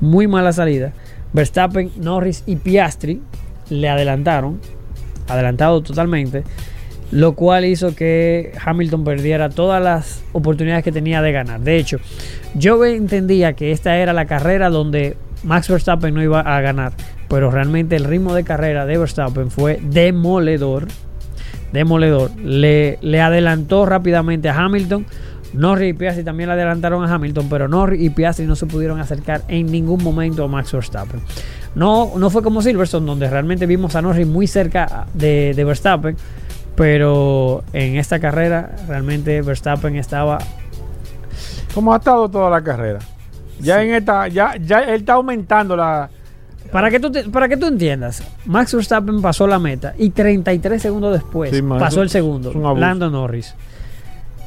Muy 0.00 0.26
mala 0.26 0.52
salida. 0.52 0.94
Verstappen, 1.34 1.90
Norris 1.98 2.42
y 2.46 2.56
Piastri 2.56 3.20
le 3.68 3.88
adelantaron, 3.90 4.60
adelantado 5.28 5.82
totalmente, 5.82 6.42
lo 7.12 7.34
cual 7.34 7.66
hizo 7.66 7.94
que 7.94 8.52
Hamilton 8.64 9.04
perdiera 9.04 9.50
todas 9.50 9.82
las 9.82 10.22
oportunidades 10.32 10.82
que 10.82 10.90
tenía 10.90 11.20
de 11.20 11.32
ganar. 11.32 11.60
De 11.60 11.76
hecho, 11.76 11.98
yo 12.54 12.82
entendía 12.84 13.52
que 13.52 13.72
esta 13.72 13.98
era 13.98 14.14
la 14.14 14.24
carrera 14.24 14.70
donde 14.70 15.16
Max 15.44 15.68
Verstappen 15.68 16.14
no 16.14 16.22
iba 16.22 16.40
a 16.40 16.60
ganar, 16.62 16.92
pero 17.30 17.50
realmente 17.52 17.94
el 17.94 18.04
ritmo 18.04 18.34
de 18.34 18.42
carrera 18.42 18.84
de 18.84 18.98
Verstappen 18.98 19.52
fue 19.52 19.78
demoledor. 19.80 20.88
Demoledor. 21.72 22.32
Le, 22.36 22.98
le 23.00 23.20
adelantó 23.20 23.86
rápidamente 23.86 24.48
a 24.48 24.58
Hamilton. 24.58 25.06
Norris 25.52 25.90
y 25.90 25.92
Piastri 25.92 26.24
también 26.24 26.48
le 26.48 26.54
adelantaron 26.54 27.04
a 27.04 27.14
Hamilton, 27.14 27.48
pero 27.48 27.68
Norris 27.68 28.02
y 28.02 28.10
Piastri 28.10 28.46
no 28.46 28.56
se 28.56 28.66
pudieron 28.66 28.98
acercar 29.00 29.42
en 29.46 29.66
ningún 29.66 30.02
momento 30.02 30.44
a 30.44 30.48
Max 30.48 30.72
Verstappen. 30.72 31.20
No, 31.76 32.12
no 32.16 32.30
fue 32.30 32.42
como 32.42 32.62
Silverstone, 32.62 33.06
donde 33.06 33.30
realmente 33.30 33.64
vimos 33.66 33.94
a 33.94 34.02
Norris 34.02 34.26
muy 34.26 34.48
cerca 34.48 35.06
de, 35.14 35.52
de 35.54 35.64
Verstappen, 35.64 36.16
pero 36.74 37.62
en 37.72 37.96
esta 37.96 38.18
carrera 38.18 38.74
realmente 38.88 39.40
Verstappen 39.42 39.94
estaba 39.96 40.38
Como 41.74 41.94
ha 41.94 41.98
estado 41.98 42.28
toda 42.28 42.50
la 42.50 42.62
carrera. 42.62 42.98
Ya 43.60 43.82
en 43.84 43.94
esta, 43.94 44.26
ya, 44.26 44.56
ya 44.56 44.80
él 44.80 45.00
está 45.00 45.12
aumentando 45.12 45.76
la. 45.76 46.10
Para 46.72 46.90
que, 46.90 47.00
tú 47.00 47.10
te- 47.10 47.24
para 47.24 47.48
que 47.48 47.56
tú 47.56 47.66
entiendas, 47.66 48.22
Max 48.46 48.74
Verstappen 48.74 49.20
pasó 49.20 49.46
la 49.46 49.58
meta 49.58 49.94
y 49.98 50.10
33 50.10 50.80
segundos 50.80 51.12
después 51.12 51.50
Sí, 51.50 51.62
man, 51.62 51.78
pasó 51.78 52.02
el 52.02 52.10
segundo. 52.10 52.52
Lando 52.76 53.10
Norris. 53.10 53.54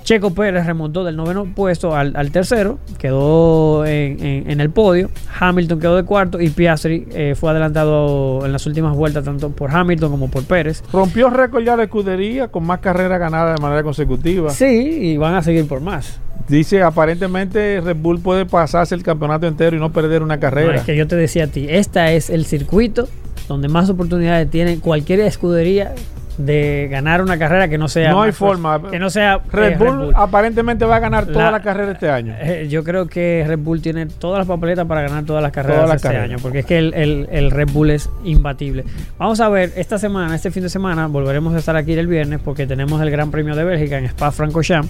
Checo 0.03 0.33
Pérez 0.33 0.65
remontó 0.65 1.05
del 1.05 1.15
noveno 1.15 1.45
puesto 1.55 1.95
al, 1.95 2.13
al 2.17 2.29
tercero, 2.29 2.77
quedó 2.97 3.85
en, 3.85 4.21
en- 4.25 4.51
en 4.51 4.59
el 4.59 4.69
podio. 4.69 5.09
Hamilton 5.39 5.79
quedó 5.79 5.95
de 5.95 6.03
cuarto 6.03 6.41
y 6.41 6.49
Piastri 6.49 7.07
eh, 7.11 7.35
fue 7.39 7.51
adelantado 7.51 8.45
en 8.45 8.51
las 8.51 8.65
últimas 8.65 8.95
vueltas 8.97 9.23
tanto 9.23 9.51
por 9.51 9.71
Hamilton 9.71 10.11
como 10.11 10.29
por 10.29 10.43
Pérez. 10.43 10.83
Rompió 10.91 11.29
récord 11.29 11.63
ya 11.63 11.77
de 11.77 11.83
escudería 11.83 12.49
con 12.49 12.65
más 12.65 12.79
carreras 12.79 13.17
ganadas 13.17 13.55
de 13.55 13.61
manera 13.61 13.81
consecutiva. 13.81 14.49
Sí, 14.49 14.65
y 15.13 15.17
van 15.17 15.35
a 15.35 15.41
seguir 15.41 15.65
por 15.69 15.79
más. 15.79 16.19
Dice, 16.47 16.81
aparentemente 16.83 17.81
Red 17.81 17.95
Bull 17.97 18.19
puede 18.19 18.45
pasarse 18.45 18.93
el 18.95 19.03
campeonato 19.03 19.47
entero 19.47 19.75
y 19.75 19.79
no 19.79 19.91
perder 19.91 20.21
una 20.23 20.35
No, 20.35 20.41
carrera. 20.41 20.75
es 20.75 20.83
que 20.83 20.95
yo 20.95 21.07
te 21.07 21.15
decía 21.15 21.45
a 21.45 21.47
ti, 21.47 21.67
este 21.69 22.15
es 22.15 22.29
el 22.29 22.45
circuito 22.45 23.07
donde 23.47 23.67
más 23.69 23.89
oportunidades 23.89 24.49
tiene 24.49 24.79
cualquier 24.79 25.21
escudería 25.21 25.93
de 26.37 26.87
ganar 26.89 27.21
una 27.21 27.37
carrera 27.37 27.67
que 27.67 27.77
no 27.77 27.87
sea 27.87 28.09
No 28.09 28.23
hay 28.23 28.31
forma. 28.31 28.81
que 28.89 28.97
no 28.97 29.11
sea 29.11 29.39
Red, 29.51 29.73
eh, 29.73 29.75
Bull, 29.77 30.11
aparentemente 30.15 30.83
va 30.83 30.95
a 30.95 30.99
ganar 30.99 31.27
toda 31.27 31.45
La- 31.45 31.51
la, 31.51 31.61
carrera 31.61 31.91
este 31.91 32.09
año. 32.09 32.33
Eh, 32.41 32.67
yo 32.71 32.83
creo 32.83 33.05
que 33.07 33.45
Red 33.47 33.59
Bull 33.59 33.81
tiene 33.83 34.07
todas 34.07 34.39
las 34.39 34.47
papeletas 34.47 34.87
para 34.87 35.03
ganar 35.03 35.25
todas 35.25 35.43
las 35.43 35.51
carreras 35.51 35.75
Todas 35.77 35.89
las 35.89 35.95
este 35.97 36.07
carreras. 36.07 36.29
año, 36.31 36.37
porque 36.41 36.59
es 36.59 36.65
que 36.65 36.79
el, 36.79 36.93
el- 36.95 37.27
el 37.31 37.51
Red 37.51 37.69
Bull 37.71 37.91
es 37.91 38.09
imbatible. 38.25 38.83
Vamos 39.19 39.39
a 39.41 39.49
ver, 39.49 39.73
esta 39.75 39.99
semana, 39.99 40.33
este 40.35 40.49
fin 40.49 40.63
de 40.63 40.69
semana, 40.69 41.05
volveremos 41.05 41.53
a 41.53 41.59
estar 41.59 41.75
aquí 41.75 41.93
el 41.93 42.07
viernes 42.07 42.39
porque 42.43 42.65
tenemos 42.65 42.99
el 43.01 43.11
Gran 43.11 43.29
Premio 43.29 43.55
de 43.55 43.63
Bélgica 43.63 43.99
en 43.99 44.05
Spa-Francorchamps. 44.05 44.89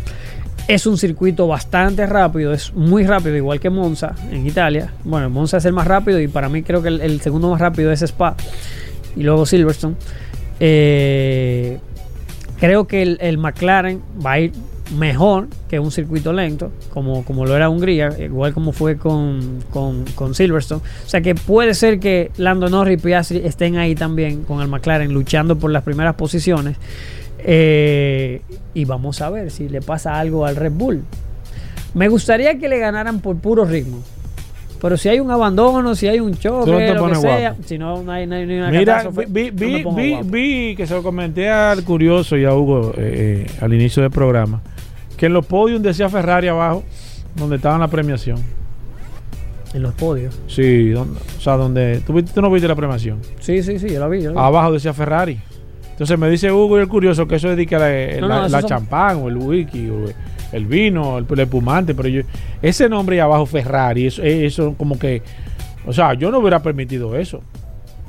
Es 0.67 0.87
un 0.87 0.97
circuito 0.97 1.45
bastante 1.45 2.05
rápido, 2.05 2.53
es 2.53 2.73
muy 2.73 3.05
rápido, 3.05 3.35
igual 3.35 3.59
que 3.59 3.69
Monza 3.69 4.15
en 4.31 4.47
Italia. 4.47 4.93
Bueno, 5.03 5.29
Monza 5.29 5.57
es 5.57 5.65
el 5.65 5.73
más 5.73 5.85
rápido 5.85 6.19
y 6.21 6.29
para 6.29 6.47
mí 6.47 6.63
creo 6.63 6.81
que 6.81 6.87
el, 6.87 7.19
segundo 7.19 7.49
más 7.49 7.59
rápido 7.59 7.91
es 7.91 8.01
Spa 8.01 8.35
y 9.15 9.23
luego 9.23 9.45
Silverstone. 9.45 9.95
Eh, 10.61 11.79
creo 12.59 12.87
que 12.87 13.01
el, 13.01 13.17
el 13.19 13.37
McLaren 13.37 14.01
va 14.25 14.31
a 14.33 14.39
ir 14.39 14.53
mejor 14.97 15.47
que 15.69 15.79
un 15.79 15.91
circuito 15.91 16.31
lento, 16.33 16.71
como, 16.91 17.25
como 17.25 17.45
lo 17.45 17.55
era 17.55 17.69
Hungría, 17.69 18.15
igual 18.19 18.53
como 18.53 18.71
fue 18.71 18.97
con, 18.97 19.59
con, 19.69 20.05
con 20.15 20.35
Silverstone. 20.35 20.81
O 21.05 21.09
sea 21.09 21.21
que 21.21 21.35
puede 21.35 21.73
ser 21.73 21.99
que 21.99 22.31
Lando 22.37 22.69
Norris 22.69 22.99
y 22.99 23.01
Piastri 23.01 23.37
estén 23.39 23.77
ahí 23.77 23.95
también 23.95 24.43
con 24.43 24.61
el 24.61 24.67
McLaren 24.67 25.13
luchando 25.13 25.57
por 25.57 25.71
las 25.71 25.83
primeras 25.83 26.15
posiciones. 26.15 26.77
Eh, 27.45 28.41
y 28.73 28.85
vamos 28.85 29.21
a 29.21 29.29
ver 29.29 29.51
si 29.51 29.69
le 29.69 29.81
pasa 29.81 30.19
algo 30.19 30.45
al 30.45 30.55
Red 30.55 30.71
Bull. 30.73 31.03
Me 31.93 32.07
gustaría 32.07 32.57
que 32.57 32.67
le 32.69 32.79
ganaran 32.79 33.19
por 33.19 33.37
puro 33.37 33.65
ritmo. 33.65 33.99
Pero 34.81 34.97
si 34.97 35.07
hay 35.07 35.21
un 35.21 35.31
abandono, 35.31 35.95
si 35.95 36.07
hay 36.09 36.19
un 36.19 36.37
choque, 36.37 36.65
Tú 36.65 36.71
no 36.73 36.77
te 36.77 36.87
lo 36.87 36.93
que 36.95 36.99
pones 36.99 37.21
sea, 37.21 37.49
guapo. 37.51 37.63
si 37.65 37.77
no, 37.77 38.03
no 38.03 38.11
hay, 38.11 38.27
no 38.27 38.35
hay 38.35 38.43
una 38.43 38.69
Mira, 38.69 39.03
vi, 39.27 39.51
no 39.51 40.77
que 40.77 40.85
se 40.85 40.93
lo 40.93 41.01
comenté 41.01 41.49
al 41.49 41.85
curioso 41.85 42.35
y 42.35 42.43
a 42.43 42.53
Hugo 42.53 42.91
eh, 42.97 43.45
eh, 43.47 43.51
al 43.61 43.73
inicio 43.73 44.01
del 44.03 44.11
programa, 44.11 44.61
que 45.15 45.27
en 45.27 45.33
los 45.33 45.45
podios 45.45 45.81
decía 45.81 46.09
Ferrari 46.09 46.49
abajo, 46.49 46.83
donde 47.37 47.55
estaba 47.55 47.77
la 47.77 47.87
premiación. 47.87 48.39
En 49.73 49.83
los 49.83 49.93
podios. 49.93 50.37
Sí, 50.47 50.89
donde- 50.89 51.17
o 51.37 51.41
sea, 51.41 51.55
donde 51.55 52.01
tú, 52.05 52.21
tú 52.21 52.41
no 52.41 52.51
viste 52.51 52.67
la 52.67 52.75
premiación. 52.75 53.19
Sí, 53.39 53.63
sí, 53.63 53.79
sí, 53.79 53.87
yo 53.89 54.01
lo 54.01 54.09
vi. 54.09 54.21
yo 54.21 54.31
lo 54.31 54.35
vi. 54.35 54.45
Abajo 54.45 54.73
decía 54.73 54.93
Ferrari. 54.93 55.39
Entonces 55.93 56.17
me 56.19 56.29
dice 56.29 56.51
Hugo 56.51 56.77
y 56.77 56.81
el 56.81 56.87
curioso 56.87 57.27
que 57.27 57.35
eso 57.35 57.49
es 57.51 57.57
de 57.57 57.65
que 57.65 57.77
la, 57.77 58.19
No, 58.21 58.27
la- 58.27 58.35
no, 58.35 58.41
la 58.41 58.47
esos 58.47 58.61
son- 58.61 58.69
champán 58.69 59.17
o 59.23 59.29
el 59.29 59.37
whisky 59.37 59.89
o 59.89 60.05
el 60.51 60.65
vino, 60.65 61.17
el, 61.17 61.25
el 61.29 61.39
espumante, 61.39 61.95
pero 61.95 62.09
yo, 62.09 62.21
ese 62.61 62.89
nombre 62.89 63.15
ahí 63.15 63.19
abajo 63.21 63.45
Ferrari, 63.45 64.07
eso, 64.07 64.21
eso 64.23 64.75
como 64.77 64.97
que, 64.99 65.21
o 65.85 65.93
sea, 65.93 66.13
yo 66.13 66.29
no 66.31 66.39
hubiera 66.39 66.61
permitido 66.61 67.15
eso. 67.15 67.41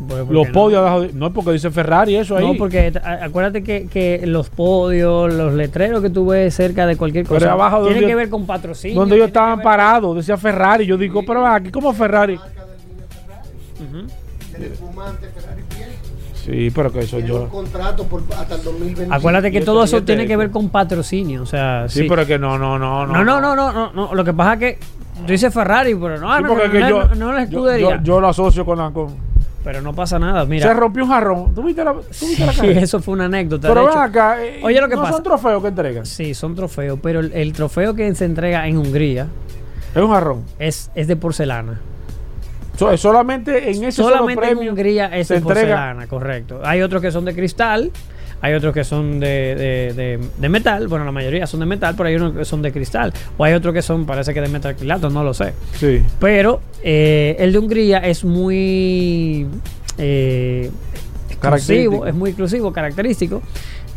Pues, 0.09 0.25
¿por 0.25 0.33
Los 0.35 0.47
no? 0.49 0.53
podios 0.53 0.81
abajo, 0.81 1.03
de- 1.03 1.13
no 1.13 1.29
es 1.29 1.33
porque 1.33 1.53
dice 1.53 1.71
Ferrari 1.71 2.17
eso 2.17 2.37
ahí. 2.37 2.45
No, 2.45 2.55
porque 2.59 2.93
a- 3.03 3.25
acuérdate 3.25 3.63
que, 3.63 3.87
que 3.87 4.27
los 4.27 4.51
podios, 4.51 5.33
los 5.33 5.55
letreros 5.55 6.03
que 6.03 6.11
tú 6.11 6.27
ves 6.27 6.53
cerca 6.55 6.85
de 6.87 6.97
cualquier 6.97 7.25
Pero 7.27 7.37
cosa 7.39 7.53
abajo 7.53 7.87
tienen 7.87 8.07
que 8.07 8.15
ver 8.17 8.29
con 8.29 8.45
patrocinio. 8.45 8.99
donde 8.99 9.15
ellos 9.17 9.29
estaban 9.29 9.59
ver- 9.59 9.65
parados, 9.65 10.17
decía 10.17 10.37
Ferrari. 10.37 10.85
Yo 10.87 10.97
digo, 10.97 11.23
pero 11.25 11.47
aquí 11.47 11.71
como 11.71 11.93
Ferrari. 11.93 12.35
Ujú. 12.35 14.07
del 14.53 14.73
espumante 14.73 15.29
Ferrari. 15.29 15.63
Sí, 16.45 16.71
pero 16.75 16.93
que 16.93 17.01
eso 17.01 17.19
yo. 17.21 17.45
Un 17.45 17.49
contrato 17.49 18.05
por, 18.05 18.23
hasta 18.37 18.57
el 18.57 18.63
2020. 18.63 19.15
Acuérdate 19.15 19.51
que 19.51 19.63
todo 19.63 19.85
eso 19.85 20.03
tiene 20.03 20.27
que 20.27 20.37
ver 20.37 20.51
con 20.51 20.69
patrocinio, 20.69 21.43
o 21.43 21.47
sea. 21.47 21.89
Sí, 21.89 22.07
pero 22.09 22.27
que 22.27 22.39
no, 22.39 22.59
no, 22.59 22.79
no, 22.79 23.07
no. 23.07 23.25
No, 23.25 23.41
no, 23.41 23.57
no, 23.57 23.93
no, 23.93 24.15
Lo 24.15 24.25
que 24.25 24.35
pasa 24.35 24.55
es 24.55 24.59
que 24.59 24.79
tú 25.27 25.33
dices 25.33 25.53
Ferrari, 25.53 25.95
pero 25.95 26.19
no, 26.19 26.41
no, 26.41 27.15
no, 27.15 27.33
la 27.33 27.43
escudería. 27.43 28.01
Yo, 28.03 28.21
lo 28.21 28.29
asocio 28.29 28.65
con 28.65 28.79
la. 28.79 28.93
Pero 29.65 29.81
no 29.81 29.95
pasa 29.95 30.19
nada, 30.19 30.45
mira. 30.45 30.69
Se 30.69 30.75
rompió 30.75 31.05
un 31.05 31.11
jarrón. 31.11 31.55
¿Tú 31.55 31.63
viste 31.63 31.83
la, 31.83 31.95
sí, 32.11 32.37
eso 32.67 33.01
fue 33.01 33.15
una 33.15 33.25
anécdota. 33.25 33.69
Pero 33.69 33.87
ven 33.87 33.97
acá. 33.97 34.45
Eh, 34.45 34.61
Oye, 34.63 34.79
lo 34.79 34.91
que 34.91 34.97
pasa. 34.97 35.13
son 35.13 35.23
trofeos 35.23 35.63
que 35.63 35.69
entregan? 35.69 36.05
Sí, 36.05 36.35
son 36.35 36.55
trofeos, 36.55 36.99
pero 37.03 37.21
el, 37.21 37.53
trofeo 37.55 37.95
que 37.95 38.15
se 38.15 38.27
entrega 38.27 38.69
en 38.69 38.77
Hungría. 38.77 39.27
Es 39.95 40.03
un 40.03 40.11
jarrón. 40.11 40.45
Es, 40.59 40.91
es 40.95 41.07
de 41.07 41.17
porcelana. 41.17 41.81
So- 42.77 42.91
es 42.93 43.01
solamente 43.01 43.71
en 43.71 43.85
ese 43.85 44.03
solo 44.03 44.17
Solamente 44.17 44.49
en 44.51 44.69
Hungría 44.69 45.07
es 45.17 45.29
se 45.29 45.37
entrega. 45.37 45.61
porcelana, 45.61 46.07
correcto. 46.07 46.61
Hay 46.65 46.83
otros 46.83 47.01
que 47.03 47.11
son 47.13 47.25
de 47.25 47.35
cristal, 47.35 47.91
hay 48.41 48.53
otros 48.55 48.75
que 48.75 48.83
son 48.85 49.21
de, 49.21 49.27
de- 49.55 49.93
de- 49.95 50.21
de 50.39 50.49
metal, 50.49 50.89
bueno, 50.89 51.05
la 51.05 51.13
mayoría 51.13 51.47
son 51.47 51.61
de 51.61 51.67
metal, 51.67 51.95
pero 51.97 52.09
hay 52.09 52.17
unos 52.17 52.35
que 52.35 52.45
son 52.45 52.63
de 52.63 52.73
cristal. 52.73 53.13
O 53.39 53.45
hay 53.45 53.55
otros 53.55 53.73
que 53.73 53.81
son, 53.83 54.07
parece 54.07 54.35
que 54.35 54.41
de 54.41 54.49
metacrilato, 54.49 55.09
no 55.09 55.23
lo 55.25 55.33
sé. 55.35 55.53
Sí. 55.79 56.03
Pero 56.19 56.61
eh, 56.83 57.37
el 57.39 57.53
de 57.53 57.59
Hungría 57.59 57.99
es 57.99 58.25
muy 58.25 59.47
eh, 59.99 60.71
exclusivo, 61.31 62.07
es 62.07 62.15
muy 62.15 62.31
exclusivo, 62.31 62.73
característico, 62.73 63.41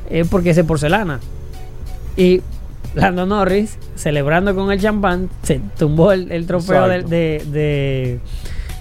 eh, 0.10 0.24
porque 0.30 0.52
es 0.52 0.56
de 0.56 0.64
porcelana. 0.64 1.20
Y 2.16 2.42
Lando 2.96 3.26
Norris, 3.26 3.78
celebrando 3.96 4.56
con 4.56 4.72
el 4.72 4.80
champán, 4.80 5.30
se 5.44 5.60
tumbó 5.78 6.12
el, 6.14 6.32
el 6.32 6.48
trofeo 6.48 6.88
de. 6.88 8.20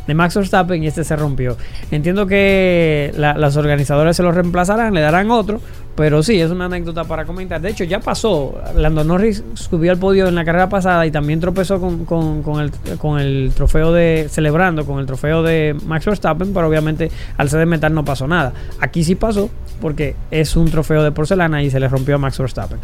De, 0.06 0.14
Max 0.14 0.34
Verstappen 0.34 0.82
y 0.82 0.86
este 0.86 1.04
se 1.04 1.16
rompió. 1.16 1.56
Entiendo 1.90 2.26
que 2.26 3.12
la- 3.16 3.36
las 3.36 3.56
organizadoras 3.56 4.16
se 4.16 4.22
lo 4.22 4.32
reemplazarán, 4.32 4.94
le 4.94 5.00
darán 5.00 5.30
otro, 5.30 5.60
pero 5.94 6.22
sí, 6.22 6.40
es 6.40 6.50
una 6.50 6.66
anécdota 6.66 7.04
para 7.04 7.24
comentar. 7.24 7.61
De 7.61 7.70
hecho, 7.70 7.84
ya 7.84 8.00
pasó. 8.00 8.61
Lando 8.76 9.02
Norris 9.02 9.42
subió 9.54 9.90
al 9.92 9.98
podio 9.98 10.28
en 10.28 10.34
la 10.34 10.44
carrera 10.44 10.68
pasada 10.68 11.07
y 11.07 11.11
también 11.11 11.40
tropezó 11.40 11.80
con 11.80 12.61
el, 12.61 12.70
con 12.98 13.18
el 13.18 13.52
trofeo 13.54 13.92
de. 13.92 14.26
celebrando 14.30 14.84
con 14.84 14.98
el 14.98 15.07
trofeo 15.07 15.42
de 15.42 15.74
Max 15.86 16.04
Verstappen, 16.04 16.52
pero 16.52 16.68
obviamente 16.68 17.11
al 17.38 17.48
ser 17.48 17.61
de 17.61 17.66
metal 17.66 17.94
no 17.94 18.04
pasó 18.04 18.26
nada. 18.26 18.52
Aquí 18.80 19.04
sí 19.04 19.14
pasó, 19.14 19.48
porque 19.80 20.14
es 20.30 20.54
un 20.57 20.70
trofeo 20.70 21.02
de 21.02 21.12
porcelana 21.12 21.62
y 21.62 21.70
se 21.70 21.80
le 21.80 21.88
rompió 21.88 22.16
a 22.16 22.18
Max 22.18 22.38
Verstappen. 22.38 22.78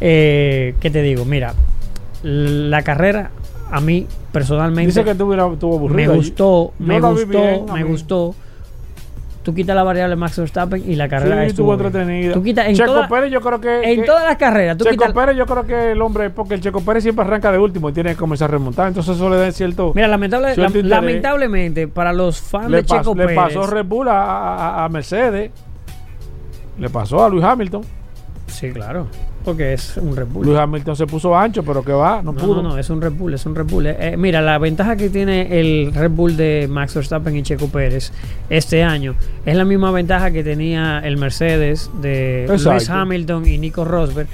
Eh, 0.00 0.74
¿Qué 0.80 0.90
te 0.90 1.02
digo? 1.02 1.24
Mira, 1.26 1.52
la 2.22 2.82
carrera 2.82 3.30
a 3.70 3.80
mí 3.80 4.06
personalmente 4.32 4.86
Dice 4.86 5.02
que 5.04 5.10
estuvo 5.10 5.30
me 5.88 6.06
gustó, 6.08 6.72
Yo 6.78 6.86
me 6.86 7.00
gustó, 7.00 7.26
bien, 7.26 7.64
me 7.72 7.82
gustó. 7.84 8.34
tú 9.42 9.54
quitas 9.54 9.74
la 9.76 9.82
variable 9.84 10.14
Max 10.16 10.38
Verstappen 10.38 10.82
y 10.88 10.94
la 10.96 11.08
carrera 11.08 11.42
Sí, 11.42 11.46
estuvo 11.50 11.72
entretenida. 11.74 12.32
Tú 12.34 12.42
quitas 12.42 12.66
en, 12.66 12.74
Checo 12.74 12.92
toda- 12.92 13.08
Pérez 13.08 13.30
yo 13.32 13.40
creo 13.40 13.60
que... 13.60 13.92
en 13.92 14.00
que- 14.00 14.06
todas 14.06 14.24
las 14.24 14.36
carreras, 14.36 14.76
tú 14.76 14.84
Checo. 14.84 15.12
Pérez 15.14 15.36
yo 15.36 15.46
creo 15.46 15.66
que 15.66 15.92
el 15.92 16.02
hombre, 16.02 16.30
porque 16.30 16.54
el 16.54 16.60
Checo 16.60 16.80
Pérez 16.80 17.02
siempre 17.04 17.24
arranca 17.24 17.50
de 17.52 17.58
último 17.58 17.88
y 17.88 17.92
tiene 17.92 18.10
que 18.10 18.16
comenzar 18.16 18.50
a 18.50 18.52
remontar, 18.52 18.88
entonces 18.88 19.14
eso 19.16 19.28
le 19.30 19.36
da 19.36 19.50
cierto... 19.52 19.92
Mira, 19.94 20.08
lamentable, 20.08 20.54
cierto 20.54 20.82
lamentablemente 20.82 21.86
para 21.88 22.12
los 22.12 22.40
fans 22.40 22.70
le, 22.70 22.78
de 22.78 22.84
pas- 22.86 22.98
Checo 22.98 23.14
le 23.14 23.26
Pérez. 23.26 23.36
pasó 23.36 23.66
Red 23.68 23.84
Bull 23.86 24.08
a, 24.08 24.14
a- 24.82 24.84
a 24.84 24.88
Mercedes, 24.88 25.50
le 26.78 26.90
pasó 26.90 27.24
a 27.24 27.28
Luis 27.28 27.44
Hamilton. 27.44 27.82
Sí, 28.48 28.70
claro, 28.70 29.06
porque 29.46 29.72
es 29.72 29.96
un 29.96 30.14
Red 30.14 30.26
Bull. 30.26 30.44
Luis 30.44 30.58
Hamilton 30.58 30.96
se 30.96 31.06
puso 31.06 31.34
ancho, 31.34 31.62
pero 31.62 31.82
que 31.82 31.92
va, 31.92 32.20
no, 32.22 32.32
No, 32.32 32.38
pudo. 32.38 32.62
no, 32.62 32.70
no, 32.70 32.78
es 32.78 32.90
un 32.90 33.00
Red 33.00 33.12
Bull, 33.12 33.32
es 33.32 33.46
un 33.46 33.54
Red 33.54 33.64
Bull. 33.64 33.86
Eh, 33.86 33.96
eh, 33.98 34.16
mira, 34.18 34.42
la 34.42 34.58
ventaja 34.58 34.96
que 34.96 35.08
tiene 35.08 35.58
el 35.58 35.92
Red 35.94 36.10
Bull 36.10 36.36
de 36.36 36.66
Max 36.68 36.94
Verstappen 36.94 37.34
y 37.34 37.42
Checo 37.42 37.68
Pérez 37.68 38.12
este 38.50 38.82
año 38.82 39.14
es 39.46 39.56
la 39.56 39.64
misma 39.64 39.90
ventaja 39.92 40.30
que 40.30 40.44
tenía 40.44 40.98
el 40.98 41.16
Mercedes 41.16 41.90
de 42.02 42.44
Lewis 42.48 42.66
Exacto. 42.66 42.92
Hamilton 42.92 43.46
y 43.46 43.58
Nico 43.58 43.84
Rosberg. 43.84 44.28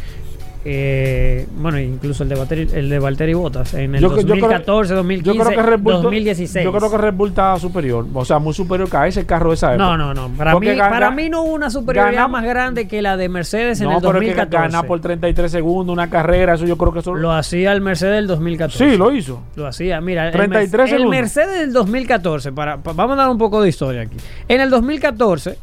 Eh, 0.65 1.47
bueno, 1.57 1.79
incluso 1.81 2.23
el 2.23 2.29
de 2.29 2.35
Valtteri, 2.37 2.69
el 2.73 2.89
de 2.89 2.99
Valtteri 2.99 3.35
Bottas 3.35 3.75
en 3.75 3.95
el 3.97 4.01
Yo 4.01 4.11
que- 4.15 4.21
yo 4.23 4.27
creo- 4.29 4.37
2014, 4.37 4.95
2015, 4.95 5.37
Yo 5.39 5.45
creo 5.45 5.57
que 5.57 5.63
Red 5.71 5.81
Bull 5.81 5.93
2016. 5.95 6.65
Yo 6.65 6.73
creo 6.73 6.91
que 6.91 6.99
Red 6.99 7.15
Bull 7.15 7.29
está 7.31 7.59
superior, 7.59 8.07
o 8.15 8.25
sea, 8.25 8.39
muy 8.39 8.55
superior 8.55 8.89
que 8.89 8.97
a 8.97 9.07
ese 9.07 9.27
carro 9.27 9.51
de 9.51 9.55
esa 9.55 9.75
época. 9.75 9.85
no, 9.85 9.97
no, 9.97 10.15
no. 10.15 10.29
Para 10.37 10.59
mí, 10.59 10.67
gana- 10.69 10.89
para 10.89 11.11
mí 11.11 11.29
no 11.29 11.43
hubo 11.43 11.53
una 11.55 11.69
superioridad 11.71 12.13
gana- 12.15 12.29
más 12.29 12.45
grande 12.45 12.87
que 12.89 13.03
la 13.03 13.17
de 13.17 13.29
Mercedes 13.29 13.81
en 13.81 13.89
No, 13.89 13.97
el 13.97 14.03
pero 14.03 14.13
es 14.13 14.21
que 14.21 14.27
2014. 14.35 14.73
gana 14.77 14.83
por 14.87 15.01
33 15.01 15.51
segundos 15.51 15.93
una 15.93 16.09
carrera, 16.11 16.55
eso 16.55 16.65
yo 16.65 16.77
creo 16.79 16.93
que 16.93 17.01
eso 17.01 17.15
Lo 17.15 17.33
hacía 17.33 17.73
el 17.73 17.81
Mercedes 17.81 18.15
del 18.17 18.27
2014. 18.29 18.91
Sí, 18.91 18.97
lo 18.97 19.11
hizo. 19.13 19.41
Lo 19.57 19.67
hacía, 19.67 20.01
mira, 20.01 20.27
el 20.27 20.33
33 20.33 20.71
Merce- 20.71 20.83
el, 20.83 20.89
segundos. 21.01 21.11
Mercedes 21.21 21.61
del 21.61 21.73
2014, 21.73 22.53
para, 22.53 22.77
pa- 22.79 22.93
vamos 22.93 23.15
a 23.19 23.23
dar 23.23 23.31
un 23.31 23.39
poco 23.39 23.61
de 23.63 23.69
historia 23.69 24.03
aquí. 24.03 24.17
En 24.49 24.61
el 24.61 24.71
2014, 24.71 25.59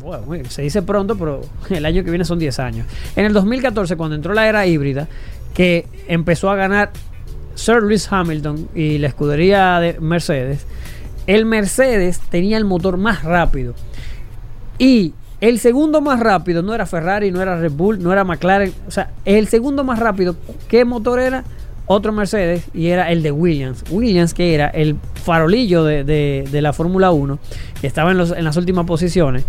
bueno, 0.00 0.48
se 0.48 0.62
dice 0.62 0.82
pronto, 0.82 1.16
pero 1.16 1.40
el 1.70 1.84
año 1.84 2.04
que 2.04 2.10
viene 2.10 2.24
son 2.24 2.38
10 2.38 2.58
años. 2.60 2.86
En 3.16 3.24
el 3.24 3.32
2014, 3.32 3.96
cuando 3.96 4.16
entró 4.16 4.34
la 4.34 4.48
era 4.48 4.66
híbrida, 4.66 5.08
que 5.54 5.86
empezó 6.06 6.50
a 6.50 6.56
ganar 6.56 6.90
Sir 7.54 7.82
Lewis 7.82 8.06
Hamilton 8.10 8.68
y 8.74 8.98
la 8.98 9.08
escudería 9.08 9.80
de 9.80 9.98
Mercedes, 10.00 10.66
el 11.26 11.44
Mercedes 11.44 12.20
tenía 12.30 12.56
el 12.56 12.64
motor 12.64 12.96
más 12.96 13.22
rápido. 13.24 13.74
Y 14.78 15.12
el 15.40 15.58
segundo 15.58 16.00
más 16.00 16.20
rápido 16.20 16.62
no 16.62 16.74
era 16.74 16.86
Ferrari, 16.86 17.30
no 17.30 17.42
era 17.42 17.58
Red 17.60 17.72
Bull, 17.72 18.02
no 18.02 18.12
era 18.12 18.24
McLaren. 18.24 18.72
O 18.86 18.90
sea, 18.90 19.10
el 19.24 19.48
segundo 19.48 19.84
más 19.84 19.98
rápido, 19.98 20.36
¿qué 20.68 20.84
motor 20.84 21.18
era? 21.20 21.44
Otro 21.86 22.12
Mercedes 22.12 22.64
y 22.74 22.88
era 22.88 23.10
el 23.10 23.22
de 23.22 23.32
Williams. 23.32 23.82
Williams, 23.90 24.34
que 24.34 24.54
era 24.54 24.68
el 24.68 24.96
farolillo 25.24 25.84
de, 25.84 26.04
de- 26.04 26.46
de 26.50 26.62
la 26.62 26.72
Fórmula 26.72 27.10
1, 27.10 27.38
que 27.80 27.86
estaba 27.86 28.10
en, 28.10 28.18
los- 28.18 28.30
en 28.32 28.44
las 28.44 28.56
últimas 28.58 28.84
posiciones, 28.84 29.44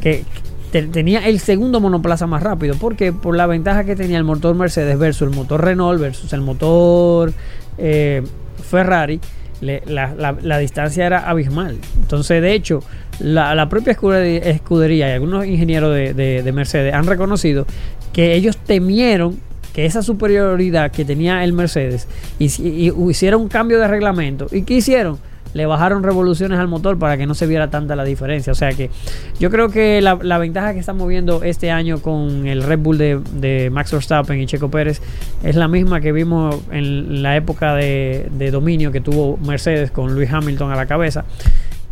que 0.00 0.24
te- 0.72 0.82
tenía 0.88 1.26
el 1.26 1.38
segundo 1.40 1.80
monoplaza 1.80 2.26
más 2.26 2.42
rápido. 2.42 2.74
¿Por 2.76 2.96
qué? 2.96 3.12
Por 3.12 3.36
la 3.36 3.46
ventaja 3.46 3.84
que 3.84 3.96
tenía 3.96 4.18
el 4.18 4.24
motor 4.24 4.54
Mercedes 4.54 4.98
versus 4.98 5.28
el 5.28 5.34
motor 5.34 5.64
Renault 5.64 6.00
versus 6.00 6.32
el 6.32 6.40
motor 6.40 7.32
eh, 7.78 8.22
Ferrari. 8.68 9.20
le- 9.60 9.82
la, 9.86 10.14
la- 10.14 10.36
la 10.42 10.58
distancia 10.58 11.06
era 11.06 11.28
abismal. 11.30 11.78
Entonces, 12.00 12.42
de 12.42 12.52
hecho, 12.54 12.80
la, 13.20 13.54
la 13.54 13.68
propia 13.68 13.92
escudería, 13.92 15.08
y 15.08 15.12
algunos 15.12 15.46
ingenieros 15.46 15.94
de, 15.94 16.12
de- 16.12 16.42
de 16.42 16.52
Mercedes 16.52 16.92
han 16.92 17.06
reconocido 17.06 17.64
que 18.12 18.34
ellos 18.34 18.56
temieron 18.58 19.38
que 19.72 19.86
esa 19.86 20.02
superioridad 20.02 20.90
que 20.92 21.04
tenía 21.04 21.42
el 21.44 21.52
Mercedes 21.52 22.06
y, 22.38 22.46
y- 22.62 22.90
y 22.90 23.10
hiciera 23.10 23.36
un 23.36 23.48
cambio 23.48 23.78
de 23.80 23.88
reglamento. 23.88 24.46
¿Y 24.52 24.62
qué 24.62 24.74
hicieron? 24.74 25.18
Le 25.54 25.66
bajaron 25.66 26.02
revoluciones 26.02 26.58
al 26.58 26.68
motor 26.68 26.98
para 26.98 27.16
que 27.16 27.26
no 27.26 27.34
se 27.34 27.46
viera 27.46 27.70
tanta 27.70 27.96
la 27.96 28.04
diferencia. 28.04 28.52
O 28.52 28.56
sea 28.56 28.72
que 28.72 28.90
yo 29.38 29.50
creo 29.50 29.70
que 29.70 30.02
la, 30.02 30.38
ventaja 30.38 30.74
que 30.74 30.80
estamos 30.80 31.08
viendo 31.08 31.42
este 31.42 31.70
año 31.70 32.00
con 32.00 32.46
el 32.46 32.62
Red 32.62 32.78
Bull 32.80 32.98
de, 32.98 33.70
Max 33.72 33.92
Verstappen 33.92 34.40
y 34.40 34.46
Checo 34.46 34.70
Pérez 34.70 35.00
es 35.42 35.56
la 35.56 35.68
misma 35.68 36.00
que 36.00 36.12
vimos 36.12 36.60
en 36.70 37.22
la 37.22 37.36
época 37.36 37.74
de, 37.74 38.50
dominio 38.50 38.92
que 38.92 39.00
tuvo 39.00 39.36
Mercedes 39.38 39.90
con 39.90 40.14
Lewis 40.14 40.30
Hamilton 40.30 40.72
a 40.72 40.76
la 40.76 40.86
cabeza, 40.86 41.24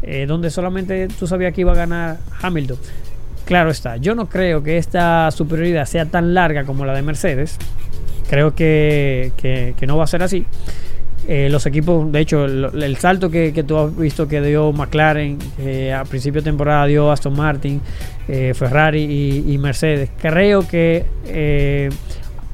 eh, 0.02 0.26
donde 0.26 0.50
solamente 0.50 1.08
tú 1.08 1.26
sabías 1.26 1.54
que 1.54 1.62
iba 1.62 1.72
a 1.72 1.76
ganar 1.76 2.18
Hamilton. 2.42 2.76
Claro 3.44 3.70
está, 3.70 3.96
yo 3.96 4.14
no 4.14 4.28
creo 4.28 4.62
que 4.62 4.76
esta 4.76 5.30
superioridad 5.30 5.86
sea 5.86 6.06
tan 6.06 6.34
larga 6.34 6.64
como 6.64 6.84
la 6.84 6.94
de 6.94 7.02
Mercedes. 7.02 7.58
Creo 8.28 8.54
que 8.54 9.32
no 9.86 9.96
va 9.96 10.04
a 10.04 10.06
ser 10.06 10.22
así. 10.22 10.46
Eh, 11.28 11.48
los 11.50 11.66
equipos, 11.66 12.10
de 12.10 12.18
hecho, 12.20 12.44
el, 12.46 12.82
el 12.82 12.96
salto 12.96 13.30
que, 13.30 13.52
que 13.52 13.62
tú 13.62 13.78
has 13.78 13.96
visto 13.96 14.26
que 14.26 14.40
dio 14.40 14.72
McLaren, 14.72 15.38
que 15.56 15.92
a 15.92 16.04
principio 16.04 16.40
de 16.40 16.46
temporada 16.50 16.84
dio 16.86 17.12
Aston 17.12 17.36
Martin, 17.36 17.80
eh, 18.28 18.52
Ferrari 18.54 19.02
y, 19.04 19.52
y 19.52 19.58
Mercedes, 19.58 20.10
creo 20.20 20.66
que 20.66 21.06
eh, 21.26 21.90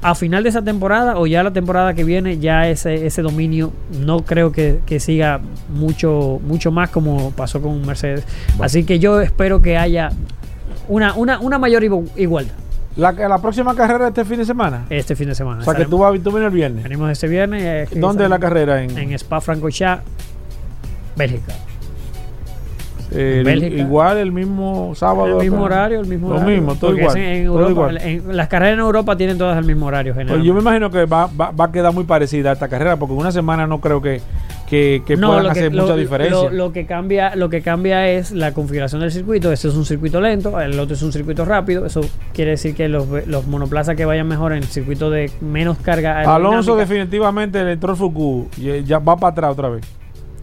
a 0.01 0.13
final 0.13 0.43
de 0.43 0.49
esa 0.49 0.61
temporada 0.61 1.17
o 1.17 1.25
ya 1.25 1.41
la 1.43 1.51
temporada 1.51 1.93
que 1.95 2.03
viene, 2.03 2.37
ya 2.37 2.69
ese, 2.69 3.07
ese 3.07 3.21
dominio 3.23 3.73
no 4.05 4.19
creo 4.23 4.51
que, 4.51 4.79
que 4.85 4.99
siga 4.99 5.41
mucho, 5.73 6.39
mucho 6.45 6.71
más 6.71 6.89
como 6.91 7.31
pasó 7.31 7.61
con 7.61 7.85
Mercedes. 7.85 8.23
Así 8.59 8.83
que 8.83 8.99
yo 8.99 9.19
espero 9.19 9.61
que 9.63 9.77
haya 9.77 10.11
una, 10.87 11.15
una, 11.15 11.39
una 11.39 11.57
mayor 11.57 11.83
igu- 11.83 12.07
igualdad 12.15 12.53
La, 12.99 13.11
la 13.13 13.37
próxima 13.41 13.73
carrera 13.75 14.05
de 14.05 14.09
este 14.09 14.25
fin 14.25 14.37
de 14.39 14.45
semana. 14.45 14.85
este 14.89 15.15
fin 15.15 15.27
de 15.29 15.35
semana. 15.35 15.61
o 15.61 15.63
sea, 15.63 15.73
que 15.73 15.85
tú, 15.85 15.97
vas, 15.97 16.13
tú 16.21 16.31
vienes 16.31 16.47
el 16.47 16.53
viernes. 16.53 16.83
Venimos 16.83 17.09
este 17.11 17.27
viernes. 17.27 17.61
eh, 17.91 17.99
¿Dónde 17.99 18.25
es 18.25 18.29
la 18.29 18.39
carrera? 18.39 18.83
En, 18.83 18.97
En 18.97 19.13
Spa 19.13 19.39
Francorchamps, 19.41 20.03
Bélgica. 21.15 21.53
Eh, 23.11 23.73
igual 23.77 24.17
el 24.17 24.31
mismo 24.31 24.93
sábado. 24.95 25.39
El 25.41 25.49
mismo 25.49 25.63
horario, 25.63 25.99
el 25.99 26.07
mismo 26.07 26.29
Lo 26.29 26.35
horario. 26.35 26.55
mismo, 26.55 26.75
todo 26.75 26.95
igual, 26.97 27.17
en 27.17 27.45
todo 27.45 27.59
Europa, 27.59 27.71
igual. 27.71 27.97
en- 28.01 28.37
las 28.37 28.47
carreras 28.47 28.73
en 28.75 28.79
Europa 28.79 29.15
tienen 29.17 29.37
todas 29.37 29.57
el 29.57 29.65
mismo 29.65 29.85
horario 29.87 30.13
Pues 30.13 30.25
general. 30.27 30.45
yo 30.45 30.53
me 30.53 30.61
imagino 30.61 30.89
que 30.91 31.05
va, 31.05 31.27
va, 31.27 31.51
va 31.51 31.65
a 31.65 31.71
quedar 31.71 31.93
muy 31.93 32.03
parecida 32.03 32.51
a 32.51 32.53
esta 32.53 32.67
carrera, 32.67 32.97
porque 32.97 33.13
en 33.13 33.19
una 33.19 33.31
semana 33.31 33.65
no 33.67 33.79
creo 33.81 34.01
que, 34.01 34.21
que, 34.69 35.01
que 35.07 35.17
puedan 35.17 35.47
hacer 35.47 35.71
mucha 35.71 35.95
diferencia. 35.95 36.49
Lo, 36.49 36.49
lo 36.51 36.71
que 36.73 36.85
cambia, 36.85 37.35
lo 37.35 37.49
que 37.49 37.61
cambia 37.61 38.07
es 38.09 38.31
la 38.31 38.53
configuración 38.53 39.01
del 39.01 39.11
circuito. 39.11 39.51
Este 39.51 39.67
es 39.69 39.75
un 39.75 39.85
circuito 39.85 40.21
lento, 40.21 40.59
el 40.61 40.79
otro 40.79 40.93
es 40.95 41.01
un 41.01 41.11
circuito 41.11 41.45
rápido. 41.45 41.85
Eso 41.85 42.01
quiere 42.33 42.51
decir 42.51 42.75
que 42.75 42.87
los, 42.87 43.07
los 43.27 43.47
monoplazas 43.47 43.95
que 43.95 44.05
vayan 44.05 44.27
mejor 44.27 44.51
en 44.51 44.59
el 44.59 44.65
circuito 44.65 45.09
de 45.09 45.31
menos 45.41 45.77
carga 45.79 46.21
Alonso 46.21 46.75
definitivamente 46.75 47.63
le 47.63 47.71
entró 47.73 47.91
el 47.91 47.97
Fuku 47.97 48.47
y 48.57 48.83
ya 48.83 48.99
va 48.99 49.15
para 49.17 49.31
atrás 49.31 49.51
otra 49.53 49.69
vez. 49.69 49.81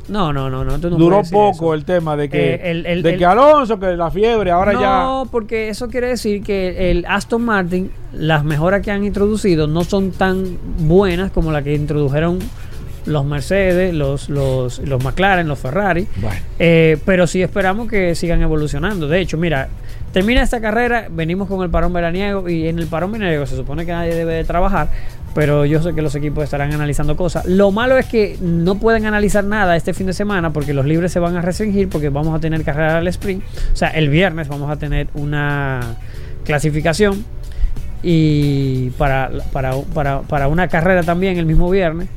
No, 0.08 0.32
no, 0.32 0.48
no, 0.48 0.64
no. 0.64 0.78
tú 0.78 0.88
no 0.90 0.96
Duró 0.96 1.22
poco 1.30 1.72
eso. 1.72 1.74
el 1.74 1.84
tema 1.84 2.16
de 2.16 2.28
que, 2.28 2.54
Eh, 2.54 2.60
el- 2.70 2.86
el- 2.86 3.02
de 3.02 3.10
el- 3.14 3.18
que 3.18 3.24
Alonso, 3.24 3.78
que 3.80 3.96
la 3.96 4.10
fiebre, 4.10 4.50
ahora 4.52 4.72
ya... 4.74 5.02
No, 5.02 5.28
porque 5.30 5.68
eso 5.68 5.88
quiere 5.88 6.08
decir 6.08 6.42
que 6.42 6.90
el 6.90 7.04
Aston 7.08 7.44
Martin, 7.44 7.90
las 8.12 8.44
mejoras 8.44 8.82
que 8.82 8.90
han 8.92 9.04
introducido 9.04 9.66
no 9.66 9.82
son 9.84 10.12
tan 10.12 10.58
buenas 10.78 11.30
como 11.32 11.50
las 11.50 11.64
que 11.64 11.74
introdujeron 11.74 12.38
los 13.06 13.24
Mercedes, 13.24 13.94
los, 13.94 14.28
los, 14.28 14.78
los 14.80 15.02
McLaren, 15.02 15.46
los 15.48 15.58
Ferrari. 15.58 16.06
Bueno. 16.16 16.40
Eh, 16.58 16.98
pero 17.04 17.26
sí 17.26 17.42
esperamos 17.42 17.88
que 17.88 18.14
sigan 18.14 18.42
evolucionando. 18.42 19.06
De 19.06 19.20
hecho, 19.20 19.36
mira, 19.38 19.68
termina 20.12 20.42
esta 20.42 20.60
carrera, 20.60 21.06
venimos 21.10 21.46
con 21.46 21.62
el 21.62 21.70
parón 21.70 21.92
veraniego 21.92 22.48
y 22.48 22.66
en 22.66 22.78
el 22.80 22.86
parón 22.88 23.12
veraniego 23.12 23.46
se 23.46 23.54
supone 23.54 23.86
que 23.86 23.92
nadie 23.92 24.12
debe 24.14 24.34
de 24.34 24.44
trabajar, 24.44 24.88
pero 25.36 25.66
yo 25.66 25.82
sé 25.82 25.92
que 25.92 26.00
los 26.00 26.14
equipos 26.14 26.44
estarán 26.44 26.72
analizando 26.72 27.14
cosas. 27.14 27.44
Lo 27.44 27.70
malo 27.70 27.98
es 27.98 28.06
que 28.06 28.38
no 28.40 28.76
pueden 28.76 29.04
analizar 29.04 29.44
nada 29.44 29.76
este 29.76 29.92
fin 29.92 30.06
de 30.06 30.14
semana 30.14 30.50
porque 30.50 30.72
los 30.72 30.86
libres 30.86 31.12
se 31.12 31.18
van 31.18 31.36
a 31.36 31.42
restringir 31.42 31.90
porque 31.90 32.08
vamos 32.08 32.34
a 32.34 32.40
tener 32.40 32.64
carrera 32.64 32.96
al 32.96 33.08
sprint. 33.08 33.44
O 33.70 33.76
sea, 33.76 33.90
el 33.90 34.08
viernes 34.08 34.48
vamos 34.48 34.70
a 34.70 34.76
tener 34.76 35.08
una 35.12 35.98
clasificación 36.46 37.22
y 38.02 38.88
para, 38.96 39.30
para, 39.52 39.76
para, 39.92 40.22
para 40.22 40.48
una 40.48 40.68
carrera 40.68 41.02
también 41.02 41.36
el 41.36 41.44
mismo 41.44 41.68
viernes 41.68 42.08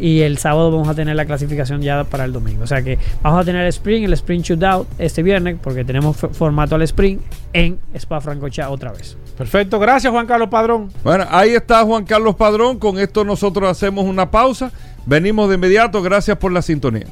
y 0.00 0.20
el 0.20 0.38
sábado 0.38 0.70
vamos 0.70 0.88
a 0.88 0.94
tener 0.94 1.16
la 1.16 1.24
clasificación 1.24 1.82
ya 1.82 2.04
para 2.04 2.24
el 2.24 2.32
domingo. 2.32 2.64
O 2.64 2.66
sea 2.66 2.82
que 2.82 2.98
vamos 3.22 3.40
a 3.40 3.44
tener 3.44 3.62
el 3.62 3.68
sprint, 3.68 4.06
el 4.06 4.12
sprint 4.14 4.44
shootout 4.44 4.86
este 4.98 5.22
viernes 5.22 5.56
porque 5.62 5.84
tenemos 5.84 6.16
formato 6.16 6.74
al 6.74 6.82
sprint 6.82 7.20
en 7.52 7.78
Spa 7.94 8.20
Francorchamps 8.20 8.72
otra 8.72 8.92
vez. 8.92 9.16
Perfecto, 9.36 9.78
gracias 9.78 10.12
Juan 10.12 10.26
Carlos 10.26 10.48
Padrón. 10.48 10.90
Bueno, 11.04 11.24
ahí 11.30 11.50
está 11.50 11.82
Juan 11.84 12.04
Carlos 12.04 12.34
Padrón. 12.36 12.78
Con 12.78 12.98
esto 12.98 13.24
nosotros 13.24 13.68
hacemos 13.68 14.04
una 14.04 14.30
pausa. 14.30 14.72
Venimos 15.06 15.48
de 15.48 15.54
inmediato. 15.54 16.02
Gracias 16.02 16.36
por 16.36 16.52
la 16.52 16.62
sintonía. 16.62 17.06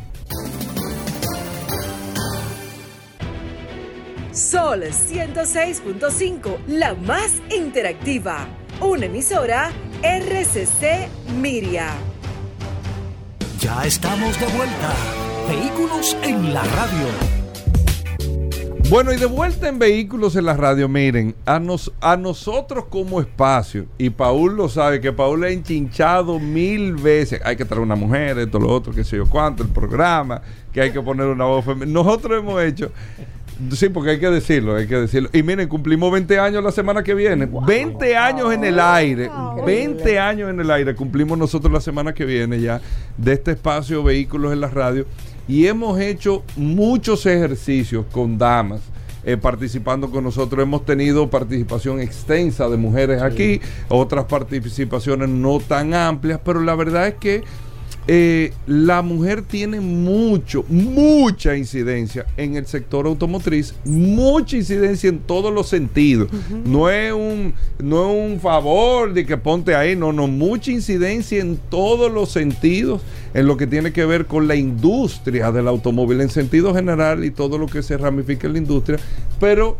Sol 4.33 4.83
106.5, 4.83 6.59
la 6.67 6.95
más 6.95 7.33
interactiva. 7.49 8.47
Una 8.81 9.07
emisora 9.07 9.71
RCC 10.03 11.09
Miria. 11.41 12.16
Ya 13.67 13.85
estamos 13.85 14.39
de 14.39 14.47
vuelta. 14.47 14.95
Vehículos 15.49 16.17
en 16.23 16.55
la 16.55 16.63
radio. 16.63 17.09
Bueno, 18.89 19.13
y 19.13 19.17
de 19.17 19.27
vuelta 19.27 19.69
en 19.69 19.81
Vehículos 19.81 20.37
en 20.37 20.45
la 20.45 20.55
Radio, 20.57 20.89
miren, 20.89 21.35
a, 21.45 21.59
nos, 21.59 21.93
a 22.01 22.17
nosotros 22.17 22.85
como 22.89 23.21
espacio, 23.21 23.87
y 23.99 24.11
Paul 24.11 24.55
lo 24.55 24.69
sabe, 24.69 25.01
que 25.01 25.13
Paul 25.13 25.43
ha 25.43 25.49
enchinchado 25.49 26.39
mil 26.39 26.95
veces, 26.95 27.41
hay 27.45 27.57
que 27.57 27.65
traer 27.65 27.83
una 27.83 27.97
mujer, 27.97 28.39
esto, 28.39 28.61
lo 28.61 28.73
otro, 28.73 28.93
qué 28.93 29.03
sé 29.03 29.17
yo 29.17 29.29
cuánto, 29.29 29.65
el 29.65 29.71
programa, 29.71 30.41
que 30.73 30.83
hay 30.83 30.93
que 30.93 31.01
poner 31.01 31.27
una 31.27 31.47
voz 31.47 31.65
femenina. 31.65 32.05
Nosotros 32.05 32.39
hemos 32.39 32.63
hecho 32.63 32.93
Sí, 33.73 33.89
porque 33.89 34.11
hay 34.11 34.21
que 34.21 34.31
decirlo, 34.31 34.77
hay 34.77 34.87
que 34.87 34.97
decirlo. 34.97 35.31
Y 35.33 35.43
miren, 35.43 35.69
cumplimos 35.69 36.13
20 36.13 36.39
años 36.39 36.63
la 36.63 36.73
semana 36.73 37.03
que 37.03 37.15
viene. 37.15 37.47
20 37.47 38.17
años 38.17 38.53
en 38.53 38.65
el 38.65 38.79
aire. 38.79 39.31
20 39.65 40.19
años 40.19 40.51
en 40.51 40.61
el 40.61 40.71
aire. 40.71 40.95
Cumplimos 40.95 41.39
nosotros 41.39 41.73
la 41.73 41.81
semana 41.81 42.13
que 42.13 42.25
viene 42.25 42.61
ya 42.61 42.81
de 43.17 43.33
este 43.33 43.53
espacio 43.53 44.03
Vehículos 44.05 44.53
en 44.53 44.61
la 44.61 44.69
Radio. 44.69 45.07
Y 45.49 45.67
hemos 45.67 45.99
hecho 46.01 46.43
muchos 46.57 47.25
ejercicios 47.27 48.05
con 48.13 48.37
damas. 48.37 48.81
eh, 49.25 49.37
participando 49.37 50.09
con 50.09 50.23
nosotros. 50.23 50.63
Hemos 50.63 50.85
tenido 50.85 51.29
participación 51.29 52.01
extensa 52.01 52.69
de 52.69 52.77
mujeres 52.77 53.21
aquí, 53.23 53.61
otras 53.89 54.27
participaciones 54.27 55.29
no 55.29 55.59
tan 55.59 55.95
amplias, 55.95 56.39
pero 56.45 56.61
la 56.61 56.77
verdad 56.77 57.09
es 57.09 57.15
que 57.15 57.43
eh, 58.09 58.53
la 58.69 59.03
mujer 59.03 59.43
tiene 59.43 59.81
mucho, 59.81 60.65
mucha 60.69 61.57
incidencia 61.57 62.25
en 62.37 62.55
el 62.55 62.67
sector 62.67 63.07
automotriz, 63.07 63.75
mucha 63.85 64.57
incidencia 64.57 65.09
en 65.09 65.19
todos 65.19 65.53
los 65.53 65.69
sentidos. 65.69 66.29
No 66.65 66.89
es 66.89 67.13
un, 67.13 67.55
no 67.83 68.11
es 68.11 68.33
un 68.33 68.41
favor 68.41 69.13
de 69.13 69.27
que 69.27 69.37
ponte 69.37 69.75
ahí, 69.75 69.97
no, 69.97 70.13
no, 70.13 70.29
mucha 70.29 70.71
incidencia 70.71 71.41
en 71.41 71.57
todos 71.69 72.13
los 72.13 72.31
sentidos, 72.31 73.03
en 73.35 73.47
lo 73.47 73.57
que 73.57 73.67
tiene 73.67 73.93
que 73.93 74.05
ver 74.05 74.27
con 74.27 74.47
la 74.47 74.55
industria 74.55 75.51
del 75.51 75.67
automóvil 75.67 76.21
en 76.21 76.31
sentido 76.31 76.73
general 76.75 77.25
y 77.25 77.33
todo 77.33 77.59
lo 77.59 77.67
que 77.67 77.83
se 77.83 77.97
ramifica 77.97 78.47
en 78.47 78.53
la 78.53 78.59
industria, 78.59 78.99
pero 79.41 79.79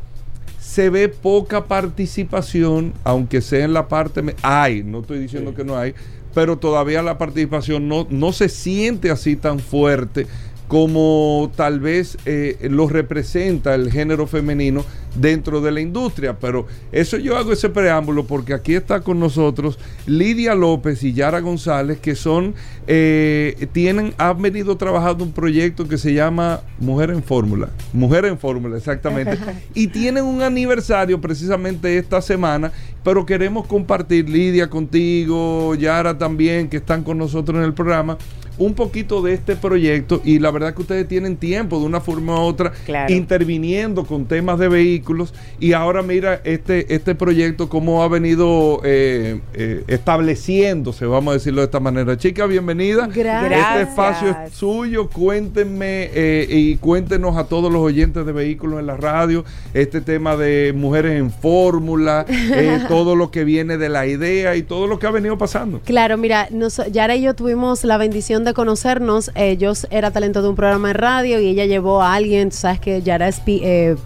se 0.61 0.91
ve 0.91 1.09
poca 1.09 1.65
participación, 1.65 2.93
aunque 3.05 3.41
sea 3.41 3.65
en 3.65 3.73
la 3.73 3.89
parte... 3.89 4.23
Hay, 4.43 4.83
no 4.83 5.01
estoy 5.01 5.21
diciendo 5.21 5.55
que 5.55 5.65
no 5.65 5.79
hay, 5.79 5.95
pero 6.37 6.59
todavía 6.59 7.03
la 7.03 7.17
participación 7.17 7.89
no, 7.89 8.07
no 8.11 8.31
se 8.31 8.51
siente 8.51 9.11
así 9.11 9.37
tan 9.37 9.59
fuerte 9.59 10.27
como 10.69 11.53
tal 11.55 11.79
vez 11.81 12.19
eh, 12.27 12.69
lo 12.71 12.89
representa 12.89 13.75
el 13.75 13.91
género 13.91 14.27
femenino 14.27 14.85
dentro 15.15 15.61
de 15.61 15.71
la 15.71 15.81
industria. 15.81 16.39
Pero 16.39 16.67
eso 16.93 17.17
yo 17.19 17.37
hago 17.37 17.53
ese 17.53 17.69
preámbulo 17.69 18.27
porque 18.27 18.53
aquí 18.53 18.75
está 18.75 19.01
con 19.01 19.21
nosotros 19.21 19.79
Lidia 20.07 20.55
López 20.55 21.03
y 21.03 21.13
Yara 21.13 21.41
González, 21.41 21.99
que 22.01 22.15
son, 22.15 22.55
eh, 22.87 23.69
tienen, 23.73 24.15
han 24.19 24.43
venido 24.43 24.77
trabajando 24.77 25.25
un 25.25 25.33
proyecto 25.33 25.89
que 25.89 25.99
se 25.99 26.13
llama 26.13 26.61
Mujer 26.79 27.11
en 27.11 27.23
Fórmula. 27.23 27.71
Mujer 27.93 28.25
en 28.27 28.39
Fórmula, 28.39 28.77
exactamente. 28.77 29.39
y 29.75 29.87
tienen 29.89 30.25
un 30.25 30.43
aniversario 30.43 31.21
precisamente 31.21 31.97
esta 31.97 32.21
semana, 32.21 32.73
pero 33.05 33.25
queremos 33.25 33.67
compartir, 33.67 34.29
Lidia, 34.29 34.69
contigo, 34.69 35.75
Yara 35.77 36.19
también, 36.19 36.69
que 36.69 36.79
están 36.79 37.05
con 37.05 37.19
nosotros 37.19 37.59
en 37.59 37.65
el 37.65 37.73
programa 37.75 38.19
un 38.59 38.75
poquito 38.75 39.23
de 39.23 39.35
este 39.35 39.57
proyecto 39.57 40.21
y 40.25 40.39
la 40.39 40.51
verdad 40.51 40.75
que 40.75 40.83
ustedes 40.83 41.09
tienen 41.09 41.37
tiempo 41.37 41.79
de 41.79 41.87
una 41.87 42.01
forma 42.01 42.41
u 42.41 42.45
otra 42.45 42.73
Claro. 42.85 43.13
interviniendo 43.13 44.05
con 44.05 44.27
temas 44.27 44.59
de 44.59 44.69
vehículos 44.69 45.35
y 45.61 45.73
ahora 45.73 46.03
mira 46.03 46.41
este, 46.45 46.95
este 46.95 47.15
proyecto 47.15 47.69
cómo 47.69 48.03
ha 48.03 48.09
venido 48.09 48.81
eh, 48.85 49.41
eh, 49.55 49.85
estableciéndose, 49.89 51.07
vamos 51.07 51.33
a 51.33 51.35
decirlo 51.35 51.61
de 51.61 51.67
esta 51.67 51.81
manera. 51.81 52.17
Chicas, 52.17 52.49
bienvenida. 52.49 53.09
Gracias. 53.13 53.53
Este 53.53 53.83
espacio 53.83 54.37
es 54.45 54.53
suyo, 54.53 55.09
cuéntenme 55.09 56.11
eh, 56.13 56.47
y 56.49 56.77
cuéntenos 56.77 57.37
a 57.37 57.45
todos 57.45 57.73
los 57.73 57.83
oyentes 57.83 58.25
de 58.25 58.33
vehículos 58.33 58.81
en 58.81 58.87
la 58.87 58.97
radio, 58.97 59.45
este 59.75 60.01
tema 60.01 60.37
de 60.37 60.73
mujeres 60.75 61.19
en 61.19 61.31
fórmula, 61.31 62.27
todo 62.89 63.17
lo 63.17 63.31
que 63.31 63.45
viene 63.45 63.77
de 63.79 63.89
la 63.89 64.07
idea 64.07 64.57
y 64.57 64.63
todo 64.63 64.87
lo 64.87 64.99
que 64.99 65.07
ha 65.07 65.11
venido 65.11 65.39
pasando. 65.39 65.81
Claro, 65.85 66.17
mira, 66.17 66.49
nos, 66.51 66.81
Yara 66.91 67.17
y 67.17 67.23
yo 67.23 67.35
tuvimos 67.35 67.85
la 67.85 67.99
bendición 67.99 68.45
de 68.51 68.55
conocernos. 68.55 69.31
Eh, 69.35 69.57
yo 69.57 69.73
era 69.91 70.11
talento 70.11 70.43
de 70.43 70.49
un 70.49 70.57
programa 70.57 70.89
de 70.89 70.95
radio 70.95 71.41
y 71.41 71.49
ella 71.49 71.67
llevó 71.67 72.03
a 72.03 72.15
alguien, 72.15 72.51
tú 72.51 72.57
sabes 72.57 72.81
que 72.81 73.03
Yara 73.03 73.29
es 73.29 73.41
P- 73.41 73.61
eh, 73.63 73.97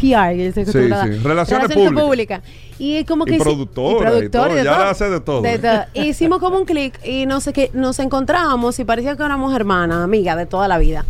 PR, 0.00 0.52
Sí, 0.52 0.62
relaciones 1.22 1.68
públicas. 2.02 2.42
Y 2.78 3.04
como 3.04 3.24
que 3.24 3.32
Y 3.32 3.38
hici- 3.38 3.42
productora 3.42 4.10
y 4.18 4.28
todo, 4.28 4.48
Yara 4.64 4.90
hace 4.90 5.08
de 5.08 5.20
todo. 5.20 5.42
Y 5.94 6.00
hicimos 6.08 6.38
como 6.40 6.58
un 6.58 6.66
clic 6.66 7.00
y 7.04 7.24
no 7.24 7.40
sé 7.40 7.54
qué, 7.54 7.70
nos 7.72 7.98
encontramos 7.98 8.78
y 8.78 8.84
parecía 8.84 9.16
que 9.16 9.22
éramos 9.22 9.54
hermanas, 9.54 10.04
amigas 10.04 10.36
de 10.36 10.44
toda 10.44 10.68
la 10.68 10.76
vida. 10.76 11.06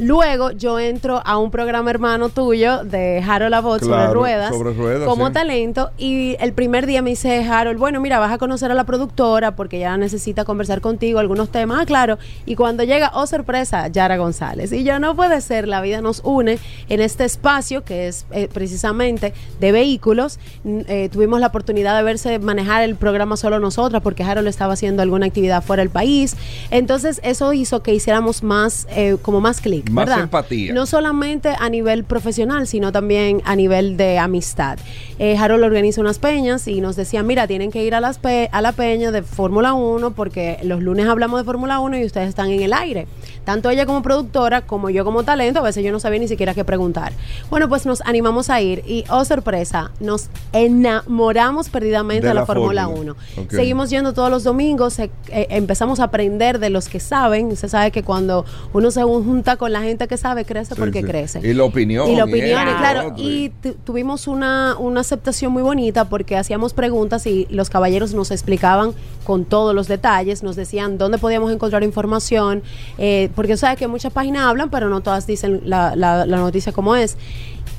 Luego 0.00 0.50
yo 0.52 0.78
entro 0.78 1.20
a 1.24 1.36
un 1.36 1.50
programa 1.50 1.90
hermano 1.90 2.30
tuyo 2.30 2.84
de 2.84 3.22
Harold 3.26 3.52
Abbott 3.52 3.80
sobre 3.80 3.96
Claro, 3.96 4.14
ruedas, 4.14 4.56
sobre 4.56 4.72
ruedas, 4.72 5.06
como 5.06 5.26
sí. 5.26 5.32
talento 5.34 5.90
y 5.98 6.36
el 6.40 6.54
primer 6.54 6.86
día 6.86 7.02
me 7.02 7.10
dice 7.10 7.44
Harold, 7.44 7.78
bueno, 7.78 8.00
mira, 8.00 8.18
vas 8.18 8.32
a 8.32 8.38
conocer 8.38 8.70
a 8.70 8.74
la 8.74 8.84
productora 8.84 9.56
porque 9.56 9.76
ella 9.76 9.96
necesita 9.98 10.46
conversar 10.46 10.80
contigo 10.80 11.18
algunos 11.18 11.50
temas, 11.50 11.80
ah, 11.82 11.84
claro, 11.84 12.18
y 12.46 12.56
cuando 12.56 12.82
llega, 12.82 13.10
oh 13.12 13.26
sorpresa, 13.26 13.88
Yara 13.88 14.16
González. 14.16 14.72
Y 14.72 14.84
yo 14.84 14.98
no 15.00 15.14
puede 15.14 15.38
ser, 15.42 15.68
la 15.68 15.82
vida 15.82 16.00
nos 16.00 16.22
une 16.24 16.58
en 16.88 17.00
este 17.00 17.24
espacio 17.24 17.84
que 17.84 18.08
es 18.08 18.24
eh, 18.30 18.48
precisamente 18.50 19.34
de 19.60 19.72
vehículos. 19.72 20.38
Eh, 20.64 21.10
tuvimos 21.12 21.40
la 21.40 21.48
oportunidad 21.48 21.96
de 21.98 22.02
verse 22.02 22.38
manejar 22.38 22.82
el 22.82 22.96
programa 22.96 23.36
solo 23.36 23.60
nosotras 23.60 24.02
porque 24.02 24.22
Harold 24.22 24.48
estaba 24.48 24.72
haciendo 24.72 25.02
alguna 25.02 25.26
actividad 25.26 25.62
fuera 25.62 25.82
del 25.82 25.90
país. 25.90 26.36
Entonces 26.70 27.20
eso 27.22 27.52
hizo 27.52 27.82
que 27.82 27.92
hiciéramos 27.94 28.42
más, 28.42 28.86
eh, 28.90 29.18
como 29.20 29.42
más 29.42 29.60
clic, 29.60 29.89
Más 29.90 30.06
¿verdad? 30.06 30.22
empatía. 30.24 30.72
No 30.72 30.86
solamente 30.86 31.54
a 31.58 31.68
nivel 31.68 32.04
profesional, 32.04 32.66
sino 32.66 32.92
también 32.92 33.42
a 33.44 33.56
nivel 33.56 33.96
de 33.96 34.18
amistad. 34.18 34.78
Eh, 35.18 35.36
Harold 35.36 35.64
organiza 35.64 36.00
unas 36.00 36.18
peñas 36.18 36.66
y 36.68 36.80
nos 36.80 36.96
decía, 36.96 37.22
mira, 37.22 37.46
tienen 37.46 37.70
que 37.70 37.84
ir 37.84 37.94
a, 37.94 38.00
las 38.00 38.18
pe- 38.18 38.48
a 38.52 38.62
la 38.62 38.72
peña 38.72 39.10
de 39.10 39.22
Fórmula 39.22 39.74
1 39.74 40.12
porque 40.12 40.58
los 40.62 40.80
lunes 40.82 41.06
hablamos 41.06 41.40
de 41.40 41.44
Fórmula 41.44 41.80
1 41.80 41.98
y 41.98 42.04
ustedes 42.04 42.28
están 42.28 42.50
en 42.50 42.62
el 42.62 42.72
aire. 42.72 43.06
Tanto 43.44 43.68
ella 43.70 43.84
como 43.86 44.02
productora, 44.02 44.62
como 44.62 44.90
yo 44.90 45.04
como 45.04 45.22
talento, 45.24 45.60
a 45.60 45.62
veces 45.62 45.82
yo 45.84 45.92
no 45.92 45.98
sabía 46.00 46.20
ni 46.20 46.28
siquiera 46.28 46.54
qué 46.54 46.64
preguntar. 46.64 47.12
Bueno, 47.50 47.68
pues 47.68 47.84
nos 47.86 48.00
animamos 48.02 48.48
a 48.50 48.60
ir 48.60 48.82
y, 48.86 49.04
oh 49.10 49.24
sorpresa, 49.24 49.90
nos 50.00 50.28
enamoramos 50.52 51.68
perdidamente 51.68 52.22
De 52.22 52.28
de 52.28 52.34
la, 52.34 52.40
la 52.40 52.46
Fórmula 52.46 52.84
fórmula. 52.86 53.14
1. 53.36 53.42
Ok. 53.44 53.50
Seguimos 53.50 53.90
yendo 53.90 54.12
todos 54.14 54.30
los 54.30 54.44
domingos, 54.44 54.98
eh, 54.98 55.10
eh, 55.28 55.46
empezamos 55.50 56.00
a 56.00 56.04
aprender 56.04 56.58
de 56.58 56.70
los 56.70 56.88
que 56.88 57.00
saben. 57.00 57.46
Usted 57.48 57.68
sabe 57.68 57.90
que 57.90 58.02
cuando 58.02 58.44
uno 58.72 58.90
se 58.90 59.02
junta 59.02 59.56
con 59.56 59.69
la 59.70 59.80
gente 59.82 60.06
que 60.08 60.16
sabe, 60.16 60.44
crece 60.44 60.74
Sí, 60.74 60.80
porque 60.80 61.00
sí. 61.00 61.06
crece. 61.06 61.40
Y 61.48 61.54
la 61.54 61.64
opinión. 61.64 62.08
Y 62.10 62.16
la 62.16 62.24
opinión, 62.24 62.62
claro. 62.78 63.00
otro, 63.08 63.14
Y 63.18 63.50
tu- 63.62 63.74
tuvimos 63.74 64.26
una, 64.26 64.76
una 64.78 65.00
aceptación 65.00 65.52
muy 65.52 65.62
bonita 65.62 66.08
porque 66.08 66.36
hacíamos 66.36 66.74
preguntas 66.74 67.26
y 67.26 67.46
los 67.50 67.70
caballeros 67.70 68.12
nos 68.14 68.30
explicaban 68.30 68.92
con 69.24 69.44
todos 69.44 69.74
los 69.74 69.88
detalles, 69.88 70.42
nos 70.42 70.56
decían 70.56 70.98
dónde 70.98 71.18
podíamos 71.18 71.52
encontrar 71.52 71.82
información, 71.84 72.62
eh, 72.98 73.30
porque 73.34 73.56
sabes 73.56 73.78
que 73.78 73.86
muchas 73.86 74.12
páginas 74.12 74.42
hablan, 74.44 74.70
pero 74.70 74.88
no 74.88 75.00
todas 75.00 75.26
dicen 75.26 75.60
la, 75.64 75.94
la- 75.96 76.26
la 76.26 76.36
noticia 76.38 76.72
como 76.72 76.96
es. 76.96 77.16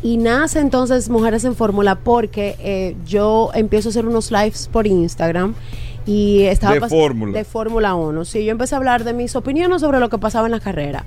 Y 0.04 0.18
nace 0.18 0.60
entonces 0.60 1.10
Mujeres 1.10 1.44
en 1.44 1.56
Fórmula 1.56 1.96
porque 1.96 2.56
eh, 2.60 2.96
yo 3.06 3.52
empiezo 3.54 3.90
a 3.90 3.92
hacer 3.92 4.06
unos 4.08 4.32
lives 4.32 4.68
por 4.72 4.88
Instagram 4.88 5.54
y 6.08 6.42
estaba 6.46 6.74
De 6.74 6.90
fórmula. 6.90 7.38
de 7.38 7.44
Fórmula 7.44 7.94
1. 7.94 8.26
Sí, 8.26 8.44
yo 8.44 8.52
empecé 8.52 8.74
a 8.74 8.80
hablar 8.80 9.04
de 9.04 9.14
mis 9.14 9.36
opiniones 9.36 9.82
sobre 9.82 10.00
lo 10.00 10.10
que 10.10 10.18
pasaba 10.18 10.48
en 10.48 10.52
la 10.54 10.60
carrera. 10.60 11.06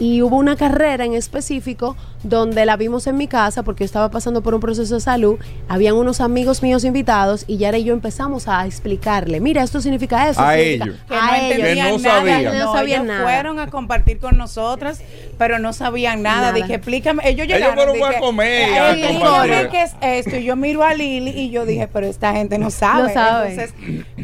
Y 0.00 0.22
hubo 0.22 0.36
una 0.36 0.56
carrera 0.56 1.04
en 1.04 1.14
específico 1.14 1.96
donde 2.24 2.64
la 2.66 2.76
vimos 2.76 3.06
en 3.06 3.16
mi 3.16 3.28
casa 3.28 3.62
porque 3.62 3.84
yo 3.84 3.86
estaba 3.86 4.10
pasando 4.10 4.42
por 4.42 4.54
un 4.54 4.60
proceso 4.60 4.94
de 4.94 5.00
salud. 5.00 5.38
Habían 5.68 5.94
unos 5.94 6.20
amigos 6.20 6.62
míos 6.62 6.84
invitados 6.84 7.44
y 7.46 7.58
Yara 7.58 7.78
y 7.78 7.84
yo 7.84 7.92
empezamos 7.94 8.48
a 8.48 8.66
explicarle, 8.66 9.40
mira, 9.40 9.62
esto 9.62 9.80
significa 9.80 10.28
eso. 10.28 10.40
A 10.40 10.54
significa- 10.54 10.84
ellos. 10.86 10.96
que 11.08 11.14
no 11.14 11.20
a 11.22 11.38
ellos. 11.38 11.50
entendían 11.58 11.86
Que 11.86 11.92
no 11.92 11.98
nada, 11.98 12.18
sabían. 12.20 12.58
No 12.58 12.72
sabían 12.72 13.02
ellos 13.02 13.14
nada. 13.14 13.22
fueron 13.24 13.58
a 13.60 13.66
compartir 13.70 14.18
con 14.18 14.36
nosotras, 14.36 15.00
pero 15.38 15.58
no 15.58 15.72
sabían 15.72 16.22
nada. 16.22 16.34
Nada. 16.34 16.52
Dije, 16.54 16.74
explícame. 16.74 17.22
Ellos 17.28 17.44
Ellos 17.46 17.58
llegaron. 17.58 17.74
fueron 17.76 18.02
a 18.02 18.08
dije, 18.08 18.20
comer, 18.20 18.68
"Eh, 18.68 18.78
a 18.78 18.90
explícame 18.90 19.20
compartir". 19.24 19.68
qué 19.70 19.82
es 19.84 19.92
esto. 20.26 20.36
Y 20.38 20.44
yo 20.44 20.56
miro 20.56 20.82
a 20.82 20.94
Lili 20.94 21.30
y 21.30 21.50
yo 21.50 21.66
dije, 21.66 21.86
pero 21.92 22.06
esta 22.06 22.32
gente 22.32 22.58
no 22.58 22.70
sabe. 22.70 23.08
No 23.08 23.14
sabe. 23.14 23.50
Entonces, 23.54 23.74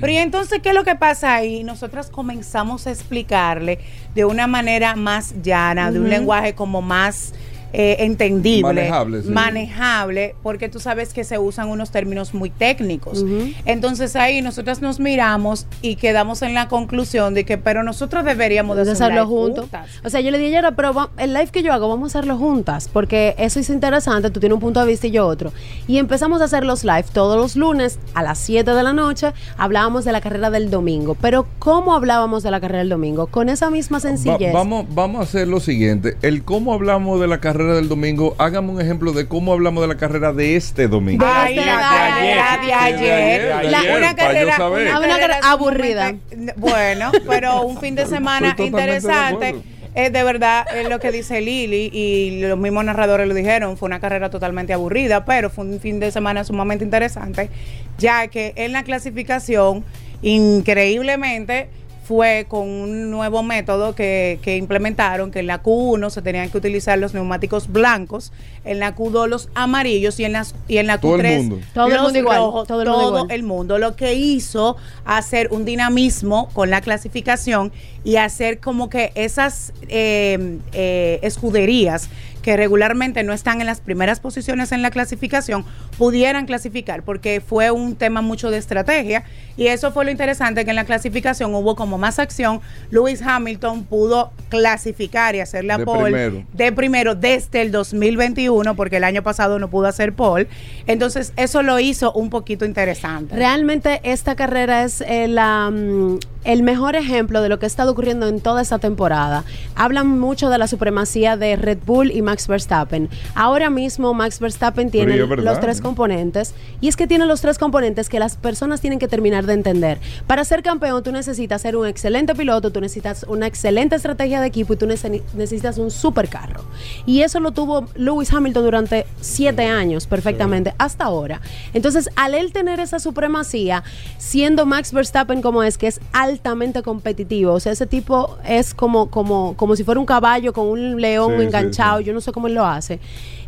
pero 0.00 0.12
y 0.12 0.16
entonces, 0.16 0.60
¿qué 0.62 0.70
es 0.70 0.74
lo 0.74 0.82
que 0.84 0.96
pasa 0.96 1.34
ahí? 1.34 1.62
Nosotras 1.62 2.10
comenzamos 2.10 2.86
a 2.86 2.90
explicarle 2.90 3.78
de 4.14 4.24
una 4.24 4.46
manera 4.48 4.96
más 4.96 5.34
llana, 5.42 5.59
de 5.92 6.00
un 6.00 6.08
lenguaje 6.08 6.54
como 6.54 6.82
más 6.82 7.32
eh, 7.72 7.96
entendible, 8.00 8.62
Manejable, 8.62 9.22
sí. 9.22 9.28
manejable, 9.30 10.34
porque 10.42 10.68
tú 10.68 10.80
sabes 10.80 11.12
que 11.12 11.24
se 11.24 11.38
usan 11.38 11.68
unos 11.68 11.90
términos 11.90 12.34
muy 12.34 12.50
técnicos. 12.50 13.24
Entonces 13.64 14.16
ahí 14.16 14.42
nosotras 14.42 14.80
nos 14.82 15.00
miramos 15.00 15.66
y 15.82 15.96
quedamos 15.96 16.42
en 16.42 16.54
la 16.54 16.68
conclusión 16.68 17.34
de 17.34 17.44
que, 17.44 17.58
pero 17.58 17.82
nosotros 17.82 18.24
deberíamos 18.24 18.76
de 18.76 18.90
hacerlo 18.90 19.26
juntos. 19.26 19.62
juntas. 19.64 19.88
O 20.04 20.10
sea, 20.10 20.20
yo 20.20 20.30
le 20.30 20.38
dije 20.38 20.58
a 20.58 20.70
pero 20.72 20.92
va- 20.92 21.10
el 21.16 21.32
live 21.32 21.48
que 21.48 21.62
yo 21.62 21.72
hago, 21.72 21.88
vamos 21.88 22.14
a 22.14 22.18
hacerlo 22.18 22.36
juntas, 22.36 22.88
porque 22.92 23.34
eso 23.38 23.60
es 23.60 23.70
interesante, 23.70 24.30
tú 24.30 24.40
tienes 24.40 24.54
un 24.54 24.60
punto 24.60 24.80
de 24.80 24.86
vista 24.86 25.06
y 25.06 25.10
yo 25.10 25.26
otro. 25.26 25.52
Y 25.86 25.98
empezamos 25.98 26.40
a 26.40 26.44
hacer 26.44 26.64
los 26.64 26.84
live 26.84 27.04
todos 27.12 27.36
los 27.36 27.56
lunes 27.56 27.98
a 28.14 28.22
las 28.22 28.38
7 28.38 28.70
de 28.72 28.82
la 28.82 28.92
noche, 28.92 29.32
hablábamos 29.56 30.04
de 30.04 30.12
la 30.12 30.20
carrera 30.20 30.50
del 30.50 30.70
domingo. 30.70 31.16
Pero 31.20 31.46
¿cómo 31.58 31.94
hablábamos 31.94 32.42
de 32.42 32.50
la 32.50 32.60
carrera 32.60 32.80
del 32.80 32.88
domingo? 32.88 33.26
Con 33.28 33.48
esa 33.48 33.70
misma 33.70 33.98
Va- 33.98 34.00
sencillez. 34.00 34.52
vamos, 34.52 34.86
vamos 34.94 35.20
a 35.20 35.24
hacer 35.24 35.48
lo 35.48 35.60
siguiente. 35.60 36.16
El 36.22 36.42
cómo 36.44 36.72
hablamos 36.74 37.20
de 37.20 37.26
la 37.26 37.38
carrera 37.40 37.59
del 37.68 37.88
domingo, 37.88 38.34
hágame 38.38 38.70
un 38.70 38.80
ejemplo 38.80 39.12
de 39.12 39.26
cómo 39.26 39.52
hablamos 39.52 39.82
de 39.82 39.88
la 39.88 39.96
carrera 39.96 40.32
de 40.32 40.56
este 40.56 40.88
domingo. 40.88 41.24
Ay, 41.28 41.58
este 41.58 41.66
la 41.70 42.58
de 42.62 42.72
ayer. 42.72 43.42
de 43.64 43.70
La- 43.70 43.96
una 43.96 44.14
carrera, 44.14 44.56
una 44.98 45.50
aburrida. 45.50 46.14
Bueno, 46.56 47.12
pero 47.28 47.62
un 47.62 47.78
fin 47.78 47.94
de 47.94 48.06
semana 48.06 48.54
interesante. 48.58 49.56
eh, 49.94 50.10
de 50.10 50.22
verdad, 50.22 50.64
es 50.76 50.88
lo 50.88 51.00
que 51.00 51.10
dice 51.10 51.40
Lili 51.40 51.90
y 51.92 52.40
los 52.42 52.56
mismos 52.58 52.84
narradores 52.84 53.26
lo 53.26 53.34
dijeron, 53.34 53.76
fue 53.76 53.86
una 53.86 53.98
carrera 53.98 54.30
totalmente 54.30 54.72
aburrida, 54.72 55.24
pero 55.24 55.50
fue 55.50 55.64
un 55.64 55.80
fin 55.80 55.98
de 55.98 56.12
semana 56.12 56.44
sumamente 56.44 56.84
interesante, 56.84 57.50
ya 57.98 58.28
que 58.28 58.52
en 58.56 58.72
la 58.72 58.84
clasificación, 58.84 59.84
increíblemente, 60.22 61.68
fue 62.10 62.46
con 62.48 62.68
un 62.68 63.08
nuevo 63.08 63.44
método 63.44 63.94
que, 63.94 64.40
que 64.42 64.56
implementaron, 64.56 65.30
que 65.30 65.38
en 65.38 65.46
la 65.46 65.62
Q1 65.62 66.10
se 66.10 66.22
tenían 66.22 66.50
que 66.50 66.58
utilizar 66.58 66.98
los 66.98 67.14
neumáticos 67.14 67.70
blancos, 67.70 68.32
en 68.64 68.80
la 68.80 68.96
Q2 68.96 69.28
los 69.28 69.48
amarillos 69.54 70.18
y 70.18 70.24
en, 70.24 70.32
las, 70.32 70.56
y 70.66 70.78
en 70.78 70.88
la 70.88 70.98
Todo 70.98 71.14
el 71.14 71.20
Q3 71.20 71.36
mundo. 71.36 71.58
Todo 71.72 71.86
el 71.86 72.00
mundo 72.00 72.18
igual, 72.18 72.38
rojos, 72.38 72.66
todo 72.66 72.82
todo, 72.82 72.94
el 72.94 73.02
mundo 73.04 73.18
igual. 73.18 73.30
el 73.30 73.42
mundo, 73.44 73.78
lo 73.78 73.94
que 73.94 74.14
hizo 74.14 74.76
hacer 75.04 75.50
un 75.52 75.64
dinamismo 75.64 76.48
con 76.52 76.68
la 76.68 76.80
clasificación 76.80 77.70
y 78.02 78.16
hacer 78.16 78.58
como 78.58 78.90
que 78.90 79.12
esas 79.14 79.72
eh, 79.86 80.58
eh, 80.72 81.20
escuderías 81.22 82.10
que 82.42 82.56
regularmente 82.56 83.22
no 83.22 83.32
están 83.32 83.60
en 83.60 83.66
las 83.66 83.80
primeras 83.80 84.20
posiciones 84.20 84.72
en 84.72 84.82
la 84.82 84.90
clasificación 84.90 85.64
pudieran 85.98 86.46
clasificar 86.46 87.02
porque 87.02 87.40
fue 87.40 87.70
un 87.70 87.96
tema 87.96 88.22
mucho 88.22 88.50
de 88.50 88.58
estrategia 88.58 89.24
y 89.56 89.66
eso 89.66 89.92
fue 89.92 90.04
lo 90.04 90.10
interesante 90.10 90.64
que 90.64 90.70
en 90.70 90.76
la 90.76 90.84
clasificación 90.84 91.54
hubo 91.54 91.76
como 91.76 91.98
más 91.98 92.18
acción 92.18 92.60
Lewis 92.90 93.22
Hamilton 93.22 93.84
pudo 93.84 94.30
clasificar 94.48 95.34
y 95.34 95.40
hacer 95.40 95.64
la 95.64 95.78
De 95.78 95.84
pole 95.84 96.02
primero. 96.10 96.44
de 96.52 96.72
primero 96.72 97.14
desde 97.14 97.62
el 97.62 97.72
2021 97.72 98.74
porque 98.76 98.96
el 98.96 99.04
año 99.04 99.22
pasado 99.22 99.58
no 99.58 99.68
pudo 99.68 99.86
hacer 99.86 100.12
pole 100.12 100.46
entonces 100.86 101.32
eso 101.36 101.62
lo 101.62 101.78
hizo 101.78 102.12
un 102.12 102.30
poquito 102.30 102.64
interesante 102.64 103.34
Realmente 103.34 104.00
esta 104.04 104.34
carrera 104.34 104.84
es 104.84 105.00
eh, 105.00 105.28
la, 105.28 105.70
mm, 105.70 106.18
el 106.44 106.62
mejor 106.62 106.96
ejemplo 106.96 107.42
de 107.42 107.48
lo 107.48 107.58
que 107.58 107.66
ha 107.66 107.68
estado 107.68 107.92
ocurriendo 107.92 108.28
en 108.28 108.40
toda 108.40 108.62
esta 108.62 108.78
temporada. 108.78 109.44
Hablan 109.74 110.18
mucho 110.18 110.48
de 110.50 110.58
la 110.58 110.66
supremacía 110.66 111.36
de 111.36 111.56
Red 111.56 111.78
Bull 111.84 112.10
y 112.10 112.22
Max 112.22 112.48
Verstappen. 112.48 113.08
Ahora 113.34 113.70
mismo 113.70 114.14
Max 114.14 114.40
Verstappen 114.40 114.90
tiene 114.90 115.22
verdad, 115.24 115.44
los 115.44 115.60
tres 115.60 115.78
¿no? 115.78 115.84
componentes 115.88 116.54
y 116.80 116.88
es 116.88 116.96
que 116.96 117.06
tiene 117.06 117.26
los 117.26 117.40
tres 117.40 117.58
componentes 117.58 118.08
que 118.08 118.18
las 118.18 118.36
personas 118.36 118.80
tienen 118.80 118.98
que 118.98 119.08
terminar 119.08 119.46
de 119.50 119.54
entender. 119.54 119.98
Para 120.26 120.44
ser 120.44 120.62
campeón 120.62 121.02
tú 121.02 121.12
necesitas 121.12 121.60
ser 121.62 121.76
un 121.76 121.86
excelente 121.86 122.34
piloto, 122.34 122.70
tú 122.72 122.80
necesitas 122.80 123.24
una 123.28 123.46
excelente 123.46 123.96
estrategia 123.96 124.40
de 124.40 124.46
equipo 124.46 124.72
y 124.72 124.76
tú 124.76 124.86
nece- 124.86 125.22
necesitas 125.34 125.78
un 125.78 125.90
supercarro. 125.90 126.62
Y 127.06 127.20
eso 127.20 127.40
lo 127.40 127.50
tuvo 127.50 127.86
Lewis 127.94 128.32
Hamilton 128.32 128.64
durante 128.64 129.06
siete 129.20 129.66
años 129.66 130.06
perfectamente 130.06 130.74
hasta 130.78 131.04
ahora. 131.04 131.40
Entonces, 131.74 132.08
al 132.16 132.34
él 132.34 132.52
tener 132.52 132.80
esa 132.80 132.98
supremacía, 132.98 133.82
siendo 134.18 134.66
Max 134.66 134.92
Verstappen 134.92 135.42
como 135.42 135.62
es, 135.62 135.76
que 135.76 135.86
es 135.88 136.00
altamente 136.12 136.82
competitivo, 136.82 137.52
o 137.52 137.60
sea, 137.60 137.72
ese 137.72 137.86
tipo 137.86 138.38
es 138.46 138.74
como, 138.74 139.10
como, 139.10 139.54
como 139.56 139.76
si 139.76 139.84
fuera 139.84 140.00
un 140.00 140.06
caballo 140.06 140.52
con 140.52 140.66
un 140.68 141.00
león 141.00 141.34
sí, 141.36 141.42
enganchado, 141.44 141.98
sí. 141.98 142.04
yo 142.04 142.12
no 142.12 142.20
sé 142.20 142.32
cómo 142.32 142.46
él 142.46 142.54
lo 142.54 142.64
hace. 142.64 143.00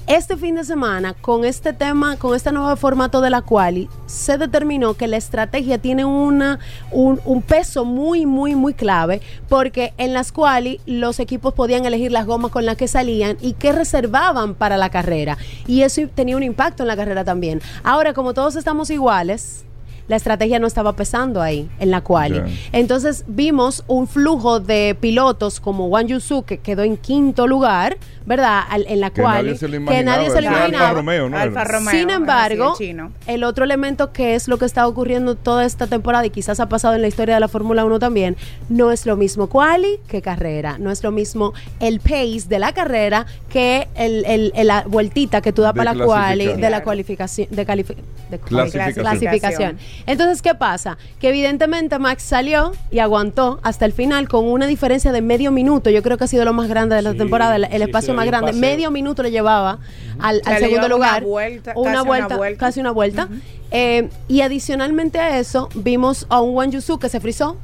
Este 0.09 0.37
fin 0.37 0.57
de 0.57 0.65
semana, 0.65 1.15
con 1.15 1.45
este 1.45 1.73
tema, 1.73 2.17
con 2.17 2.35
este 2.35 2.51
nuevo 2.51 2.75
formato 2.75 3.21
de 3.21 3.31
la 3.31 3.41
quali, 3.41 3.89
se 4.07 4.37
determinó 4.37 4.95
que 4.95 5.07
la 5.07 5.17
estrategia 5.17 5.79
tiene 5.79 6.05
una, 6.05 6.59
un, 6.91 7.21
un 7.25 7.41
peso 7.41 7.85
muy, 7.85 8.27
muy, 8.27 8.57
muy 8.57 8.75
clave, 8.75 9.23
porque 9.49 9.95
en 9.99 10.13
las 10.13 10.33
quali 10.33 10.81
los 10.87 11.21
equipos 11.21 11.55
podían 11.55 11.87
elegir 11.87 12.11
las 12.11 12.27
gomas 12.27 12.51
con 12.51 12.67
las 12.67 12.77
que 12.77 12.89
salían 12.89 13.37
y 13.41 13.53
que 13.53 13.71
reservaban 13.71 14.55
para 14.55 14.77
la 14.77 14.91
carrera. 14.91 15.39
Y 15.69 15.83
eso 15.83 16.03
tenía 16.13 16.37
un 16.37 16.43
impacto 16.43 16.83
en 16.83 16.89
la 16.89 16.97
carrera 16.97 17.23
también. 17.23 17.63
Ahora, 17.85 18.13
como 18.13 18.35
todos 18.35 18.57
estamos 18.57 18.91
iguales, 18.91 19.65
la 20.09 20.17
estrategia 20.17 20.59
no 20.59 20.67
estaba 20.67 20.95
pesando 20.95 21.41
ahí 21.43 21.69
en 21.79 21.91
la 21.91 22.01
quali. 22.03 22.41
Entonces 22.73 23.25
vimos 23.27 23.85
un 23.87 24.07
flujo 24.09 24.61
de 24.61 24.97
pilotos 25.01 25.61
como 25.61 25.87
Wang 25.89 26.07
Yusu 26.07 26.43
que 26.45 26.59
quedó 26.59 26.83
en 26.83 26.97
quinto 26.97 27.47
lugar, 27.47 27.97
¿verdad? 28.27 28.61
Al- 28.69 28.87
en 28.89 29.01
la 29.01 29.11
Que 29.11 29.23
quali, 29.23 29.47
nadie 29.49 29.59
se 29.59 29.67
lo 29.69 29.73
que 29.73 29.77
imaginaba, 29.77 30.17
nadie 30.17 30.31
se 30.31 30.41
lo 30.41 30.41
ese 30.41 30.49
Alfa 30.49 30.69
imaginaba. 30.69 30.93
Romeo, 30.93 31.29
¿no? 31.29 31.37
Alfa. 31.39 31.65
Romeo, 31.65 31.91
Sin 31.91 32.11
embargo, 32.11 32.73
el 32.79 32.87
chino. 32.87 33.13
el 33.27 33.45
otro 33.45 33.65
elemento 33.65 34.13
que 34.13 34.35
es 34.35 34.49
lo 34.49 34.59
que 34.59 34.65
está 34.65 34.87
ocurriendo 34.87 35.35
toda 35.35 35.65
esta 35.65 35.87
temporada 35.87 36.27
y 36.27 36.31
quizás 36.31 36.61
ha 36.61 36.69
pasado 36.69 36.95
en 36.95 37.03
la 37.03 37.09
historia 37.09 37.35
de 37.35 37.41
la 37.41 37.49
Fórmula 37.49 37.85
1 37.85 37.99
también, 37.99 38.37
no 38.69 38.91
es 38.93 39.07
lo 39.07 39.17
mismo 39.17 39.49
quali 39.49 39.99
que 40.09 40.23
carrera, 40.23 40.79
no 40.79 40.91
es 40.91 41.03
lo 41.03 41.11
mismo 41.11 41.53
el 41.81 42.01
pace 42.01 42.43
de 42.49 42.59
la 42.59 42.73
carrera 42.73 43.27
que 43.49 43.89
el, 43.95 44.25
el- 44.25 44.53
el- 44.55 44.67
la 44.67 44.85
vueltita 44.87 45.41
que 45.41 45.53
tú 45.53 45.63
das 45.63 45.75
De 45.75 45.79
para 45.79 45.95
la 45.95 46.05
quali, 46.05 46.47
de 46.47 46.57
la 46.57 46.69
Claro. 46.69 46.85
cualificación, 46.85 47.49
de, 47.51 47.67
califi- 47.67 47.97
de 48.31 48.39
Clasificación. 48.39 49.05
clasificación. 49.05 49.79
Entonces, 50.07 50.43
¿qué 50.43 50.55
pasa? 50.55 50.99
Que 51.21 51.29
evidentemente 51.29 51.99
Max 51.99 52.23
salió 52.23 52.73
y 52.91 52.99
aguantó 52.99 53.61
hasta 53.63 53.85
el 53.85 53.93
final 53.93 54.29
con 54.29 54.47
una 54.47 54.67
diferencia 54.67 55.13
de 55.13 55.23
medio 55.23 55.51
minuto. 55.53 55.91
Yo 55.91 56.03
creo 56.03 56.19
que 56.19 56.25
ha 56.25 56.27
sido 56.27 56.45
lo 56.45 56.53
más 56.53 56.69
grande 56.69 56.97
de 56.97 57.03
la 57.03 57.13
Sí, 57.13 57.19
temporada, 57.19 57.57
el, 57.57 57.65
el 57.65 57.71
sí, 57.77 57.83
espacio 57.83 58.15
más 58.15 58.27
grande. 58.27 58.49
paseo. 58.49 58.61
Medio 58.61 58.91
minuto 58.91 59.23
le 59.23 59.31
llevaba 59.31 59.79
al, 60.19 60.43
segundo 60.43 60.59
llevaba 60.69 60.87
una 60.87 60.89
lugar. 60.89 61.25
vuelta, 61.25 61.73
una 61.77 61.85
casi 61.85 61.93
una 61.93 62.03
vuelta, 62.03 62.37
vuelta. 62.37 62.59
casi 62.59 62.81
una 62.81 62.91
vuelta. 62.91 63.29
Eh, 63.71 64.09
y 64.29 64.41
adicionalmente 64.43 65.19
a 65.19 65.39
eso, 65.39 65.69
vimos 65.75 66.27
a 66.29 66.41
un 66.41 66.55
Wan 66.57 66.71
Yusu 66.73 66.99
que 66.99 67.09
se 67.09 67.21
frizó, 67.21 67.57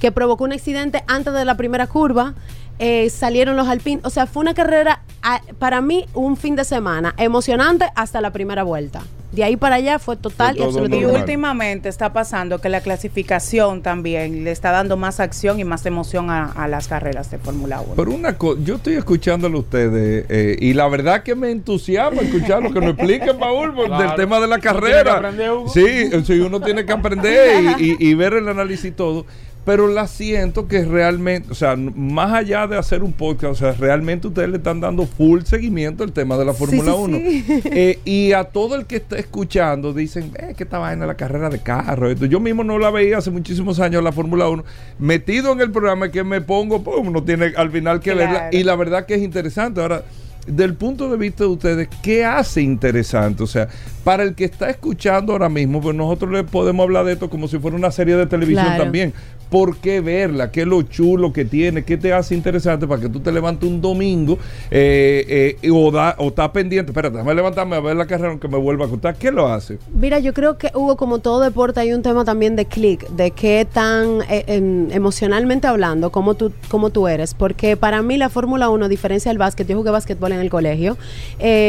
que 0.00 0.10
provocó 0.12 0.44
un 0.44 0.52
accidente 0.52 1.04
antes 1.06 1.32
de 1.34 1.44
la 1.44 1.56
primera 1.56 1.86
curva. 1.86 2.34
Eh, 2.78 3.10
salieron 3.10 3.56
los 3.56 3.68
alpin, 3.68 4.00
o 4.04 4.10
sea, 4.10 4.26
fue 4.26 4.40
una 4.40 4.54
carrera 4.54 5.02
a- 5.22 5.42
para 5.58 5.82
mí 5.82 6.06
un 6.14 6.38
fin 6.38 6.56
de 6.56 6.64
semana 6.64 7.14
emocionante 7.18 7.84
hasta 7.94 8.22
la 8.22 8.30
primera 8.32 8.62
vuelta. 8.62 9.02
De 9.32 9.44
ahí 9.44 9.56
para 9.56 9.76
allá 9.76 9.98
fue 9.98 10.16
total 10.16 10.56
Fue 10.56 10.64
y 10.64 10.66
absoluto. 10.66 10.96
Y 10.96 11.04
últimamente 11.04 11.88
está 11.88 12.12
pasando 12.12 12.60
que 12.60 12.68
la 12.68 12.80
clasificación 12.80 13.80
también 13.82 14.42
le 14.44 14.50
está 14.50 14.70
dando 14.72 14.96
más 14.96 15.20
acción 15.20 15.60
y 15.60 15.64
más 15.64 15.86
emoción 15.86 16.30
a, 16.30 16.46
a 16.46 16.66
las 16.68 16.88
carreras 16.88 17.30
de 17.30 17.38
Fórmula 17.38 17.80
1. 17.80 17.92
Pero 17.96 18.10
una 18.10 18.36
cosa, 18.36 18.60
yo 18.64 18.76
estoy 18.76 18.94
escuchándolo 18.94 19.58
a 19.58 19.60
ustedes 19.60 20.26
eh, 20.28 20.56
y 20.60 20.72
la 20.72 20.88
verdad 20.88 21.22
que 21.22 21.34
me 21.34 21.50
entusiasma 21.50 22.22
escucharlo, 22.22 22.72
que 22.72 22.80
nos 22.80 22.90
explique, 22.94 23.32
Paul, 23.34 23.74
del 23.76 24.14
tema 24.16 24.40
de 24.40 24.48
la 24.48 24.58
carrera. 24.58 25.02
que 25.04 25.10
aprender, 25.10 25.50
Hugo. 25.52 25.68
Sí, 25.68 26.10
sí, 26.24 26.40
uno 26.40 26.60
tiene 26.60 26.84
que 26.84 26.92
aprender 26.92 27.74
y, 27.78 27.92
y- 27.92 27.96
y 28.10 28.14
ver 28.14 28.34
el 28.34 28.48
análisis 28.48 28.86
y 28.86 28.90
todo. 28.92 29.26
Pero 29.64 29.88
la 29.88 30.06
siento 30.06 30.66
que 30.66 30.84
realmente, 30.84 31.50
o 31.52 31.54
sea, 31.54 31.76
más 31.76 32.32
allá 32.32 32.66
de 32.66 32.78
hacer 32.78 33.02
un 33.02 33.12
podcast, 33.12 33.52
o 33.52 33.54
sea, 33.54 33.72
realmente 33.72 34.26
ustedes 34.28 34.48
le 34.48 34.56
están 34.56 34.80
dando 34.80 35.06
full 35.06 35.42
seguimiento 35.42 36.02
al 36.02 36.12
tema 36.12 36.38
de 36.38 36.46
la 36.46 36.54
Fórmula 36.54 36.92
sí, 36.92 36.98
1. 36.98 37.18
sí. 37.18 37.44
Eh, 37.72 37.98
y 38.06 38.32
a 38.32 38.44
todo 38.44 38.74
el 38.74 38.86
que 38.86 38.96
está 38.96 39.18
escuchando 39.18 39.92
dicen, 39.92 40.32
eh, 40.38 40.54
que 40.56 40.64
esta 40.64 40.78
vaina 40.78 41.04
la 41.06 41.14
carrera 41.14 41.50
de 41.50 41.58
carro. 41.60 42.10
Esto. 42.10 42.24
Yo 42.26 42.40
mismo 42.40 42.64
no 42.64 42.78
la 42.78 42.90
veía 42.90 43.18
hace 43.18 43.30
muchísimos 43.30 43.80
años 43.80 44.02
la 44.02 44.12
Fórmula 44.12 44.48
1. 44.48 44.64
Metido 44.98 45.52
en 45.52 45.60
el 45.60 45.70
programa 45.70 46.10
que 46.10 46.24
me 46.24 46.40
pongo, 46.40 46.82
pues 46.82 46.96
uno 47.00 47.22
tiene 47.22 47.52
al 47.56 47.70
final 47.70 48.00
que 48.00 48.12
Claro. 48.12 48.32
verla. 48.32 48.48
Y 48.52 48.64
la 48.64 48.76
verdad 48.76 49.04
que 49.04 49.14
es 49.14 49.22
interesante. 49.22 49.80
Ahora, 49.82 50.02
del 50.46 50.72
punto 50.74 51.10
de 51.10 51.18
vista 51.18 51.44
de 51.44 51.50
ustedes, 51.50 51.88
¿qué 52.02 52.24
hace 52.24 52.62
interesante? 52.62 53.42
O 53.42 53.46
sea, 53.46 53.68
para 54.04 54.22
el 54.22 54.34
que 54.34 54.44
está 54.46 54.70
escuchando 54.70 55.32
ahora 55.32 55.50
mismo, 55.50 55.82
pues 55.82 55.94
nosotros 55.94 56.32
le 56.32 56.44
podemos 56.44 56.82
hablar 56.84 57.04
de 57.04 57.12
esto 57.12 57.28
como 57.28 57.46
si 57.46 57.58
fuera 57.58 57.76
una 57.76 57.90
serie 57.90 58.16
de 58.16 58.26
televisión 58.26 58.64
Claro. 58.64 58.82
también. 58.84 59.12
¿Por 59.50 59.78
qué 59.78 60.00
verla? 60.00 60.52
¿Qué 60.52 60.60
es 60.60 60.66
lo 60.66 60.82
chulo 60.82 61.32
que 61.32 61.44
tiene? 61.44 61.84
¿Qué 61.84 61.96
te 61.96 62.12
hace 62.12 62.36
interesante 62.36 62.86
para 62.86 63.00
que 63.00 63.08
tú 63.08 63.18
te 63.18 63.32
levantes 63.32 63.68
un 63.68 63.80
domingo 63.80 64.38
eh, 64.70 65.56
eh, 65.60 65.70
o, 65.70 65.90
estás 66.28 66.50
pendiente? 66.50 66.92
Espérate, 66.92 67.16
déjame 67.16 67.34
levantarme 67.34 67.74
a 67.74 67.80
ver 67.80 67.96
la 67.96 68.06
carrera 68.06 68.30
aunque 68.30 68.46
me 68.46 68.58
vuelva 68.58 68.84
a 68.86 68.88
contar. 68.88 69.16
¿Qué 69.16 69.32
lo 69.32 69.48
hace? 69.48 69.78
Mira, 69.92 70.20
yo 70.20 70.32
creo 70.34 70.56
que 70.56 70.70
hubo 70.72 70.96
como 70.96 71.18
todo 71.18 71.40
deporte, 71.40 71.80
hay 71.80 71.92
un 71.92 72.02
tema 72.02 72.24
también 72.24 72.54
de 72.54 72.66
click, 72.66 73.08
de 73.08 73.32
qué 73.32 73.66
tan 73.70 74.22
eh, 74.30 74.44
em, 74.46 74.88
emocionalmente 74.92 75.66
hablando, 75.66 76.12
cómo 76.12 76.34
tú, 76.34 76.52
cómo 76.68 76.90
tú 76.90 77.08
eres. 77.08 77.34
Porque 77.34 77.76
para 77.76 78.02
mí 78.02 78.16
la 78.18 78.28
Fórmula 78.28 78.70
1, 78.70 78.84
a 78.84 78.88
diferencia 78.88 79.32
del 79.32 79.38
básquet, 79.38 79.66
yo 79.66 79.76
jugué 79.76 79.90
básquetbol 79.90 80.30
en 80.30 80.38
el 80.38 80.50
colegio, 80.50 80.96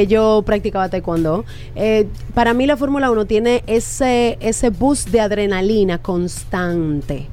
yo 0.07 0.43
practicaba 0.45 0.87
taekwondo. 0.89 1.45
para 2.35 2.53
mí 2.53 2.67
la 2.67 2.77
Fórmula 2.77 3.09
1 3.09 3.25
tiene 3.25 3.63
ese, 3.65 4.37
ese 4.39 4.69
boost 4.69 5.09
de 5.09 5.19
adrenalina 5.19 5.97
constante. 5.97 7.27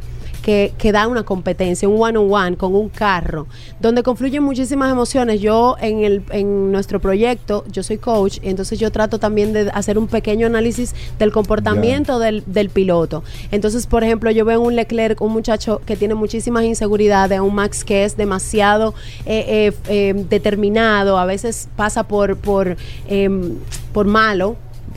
Que, 0.48 0.72
que 0.78 0.92
da 0.92 1.06
una 1.08 1.24
competencia, 1.24 1.86
un 1.86 2.00
one-on-one 2.00 2.56
con 2.56 2.74
un 2.74 2.88
carro, 2.88 3.46
donde 3.80 4.02
confluyen 4.02 4.42
muchísimas 4.42 4.90
emociones. 4.90 5.42
Yo 5.42 5.76
en, 5.78 6.04
el, 6.04 6.22
en 6.30 6.72
nuestro 6.72 7.00
proyecto, 7.00 7.66
yo 7.70 7.82
soy 7.82 7.98
coach, 7.98 8.38
y 8.42 8.48
entonces 8.48 8.78
yo 8.78 8.90
trato 8.90 9.18
también 9.18 9.52
de 9.52 9.70
hacer 9.74 9.98
un 9.98 10.06
pequeño 10.06 10.46
análisis 10.46 10.94
del 11.18 11.32
comportamiento 11.32 12.18
del, 12.18 12.44
del 12.46 12.70
piloto. 12.70 13.24
Entonces, 13.50 13.86
por 13.86 14.04
ejemplo, 14.04 14.30
yo 14.30 14.46
veo 14.46 14.62
un 14.62 14.74
Leclerc, 14.74 15.20
un 15.20 15.32
muchacho 15.32 15.82
que 15.84 15.96
tiene 15.96 16.14
muchísimas 16.14 16.64
inseguridades, 16.64 17.40
un 17.40 17.54
Max 17.54 17.84
que 17.84 18.04
es 18.04 18.16
demasiado 18.16 18.94
eh, 19.26 19.44
eh, 19.48 19.72
eh, 19.90 20.14
determinado, 20.30 21.18
a 21.18 21.26
veces 21.26 21.68
pasa 21.76 22.04
por, 22.04 22.38
por, 22.38 22.78
em, 23.06 23.58
por 23.92 24.06
malo. 24.06 24.56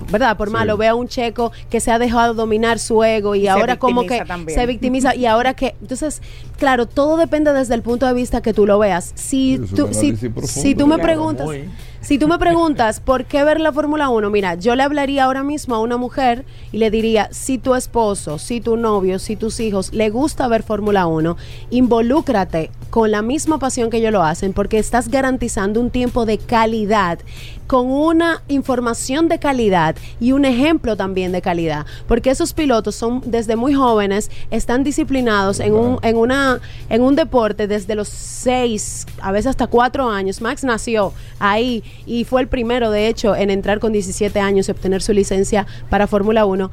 ¿Verdad? 0.09 0.37
Por 0.37 0.47
Sí. 0.49 0.53
malo, 0.53 0.77
veo 0.77 0.91
a 0.91 0.95
un 0.95 1.07
checo 1.07 1.51
que 1.69 1.79
se 1.79 1.91
ha 1.91 1.99
dejado 1.99 2.33
dominar 2.33 2.79
su 2.79 3.03
ego 3.03 3.35
y, 3.35 3.47
ahora 3.47 3.77
como 3.77 4.05
que 4.05 4.23
también. 4.25 4.57
se 4.59 4.65
victimiza 4.65 5.15
y 5.15 5.25
ahora 5.25 5.53
que 5.53 5.75
entonces 5.81 6.21
claro 6.57 6.85
todo 6.87 7.17
depende 7.17 7.53
desde 7.53 7.75
el 7.75 7.81
punto 7.81 8.05
de 8.07 8.13
vista 8.13 8.41
que 8.41 8.53
tú 8.53 8.65
lo 8.65 8.79
veas 8.79 9.11
si 9.15 9.59
tú 9.75 9.89
si, 9.91 10.75
tú 10.75 10.87
me 10.87 10.95
Claro, 10.95 11.03
preguntas 11.03 11.45
muy. 11.45 11.69
Si 12.03 12.17
tú 12.17 12.27
me 12.27 12.39
preguntas 12.39 12.99
por 12.99 13.25
qué 13.25 13.43
ver 13.43 13.59
la 13.59 13.71
Fórmula 13.71 14.09
1, 14.09 14.31
mira, 14.31 14.55
yo 14.55 14.75
le 14.75 14.81
hablaría 14.81 15.25
ahora 15.25 15.43
mismo 15.43 15.75
a 15.75 15.79
una 15.79 15.97
mujer 15.97 16.45
y 16.71 16.79
le 16.79 16.89
diría, 16.89 17.29
si 17.31 17.59
tu 17.59 17.75
esposo, 17.75 18.39
si 18.39 18.59
tu 18.59 18.75
novio, 18.75 19.19
si 19.19 19.35
tus 19.35 19.59
hijos 19.59 19.93
le 19.93 20.09
gusta 20.09 20.47
ver 20.47 20.63
Fórmula 20.63 21.05
1, 21.05 21.37
involúcrate 21.69 22.71
con 22.89 23.11
la 23.11 23.21
misma 23.21 23.59
pasión 23.59 23.91
que 23.91 23.97
ellos 23.97 24.11
lo 24.11 24.23
hacen 24.23 24.51
porque 24.51 24.79
estás 24.79 25.09
garantizando 25.09 25.79
un 25.79 25.91
tiempo 25.91 26.25
de 26.25 26.39
calidad 26.39 27.19
con 27.67 27.89
una 27.89 28.43
información 28.49 29.29
de 29.29 29.39
calidad 29.39 29.95
y 30.19 30.33
un 30.33 30.43
ejemplo 30.43 30.97
también 30.97 31.31
de 31.31 31.41
calidad, 31.41 31.85
porque 32.05 32.31
esos 32.31 32.51
pilotos 32.51 32.95
son 32.95 33.21
desde 33.25 33.55
muy 33.55 33.73
jóvenes, 33.73 34.29
están 34.49 34.83
disciplinados 34.83 35.61
en 35.61 35.73
un, 35.73 35.97
en 36.01 36.17
una, 36.17 36.59
en 36.89 37.01
un 37.01 37.15
deporte 37.15 37.67
desde 37.67 37.95
los 37.95 38.09
seis, 38.09 39.05
a 39.21 39.31
veces 39.31 39.51
hasta 39.51 39.67
cuatro 39.67 40.09
años. 40.09 40.41
Max 40.41 40.65
nació 40.65 41.13
ahí 41.39 41.81
y 42.05 42.23
fue 42.23 42.41
el 42.41 42.47
primero, 42.47 42.91
de 42.91 43.07
hecho, 43.07 43.35
en 43.35 43.49
entrar 43.49 43.79
con 43.79 43.91
17 43.91 44.39
años 44.39 44.67
y 44.67 44.71
obtener 44.71 45.01
su 45.01 45.13
licencia 45.13 45.67
para 45.89 46.07
Fórmula 46.07 46.45
1 46.45 46.71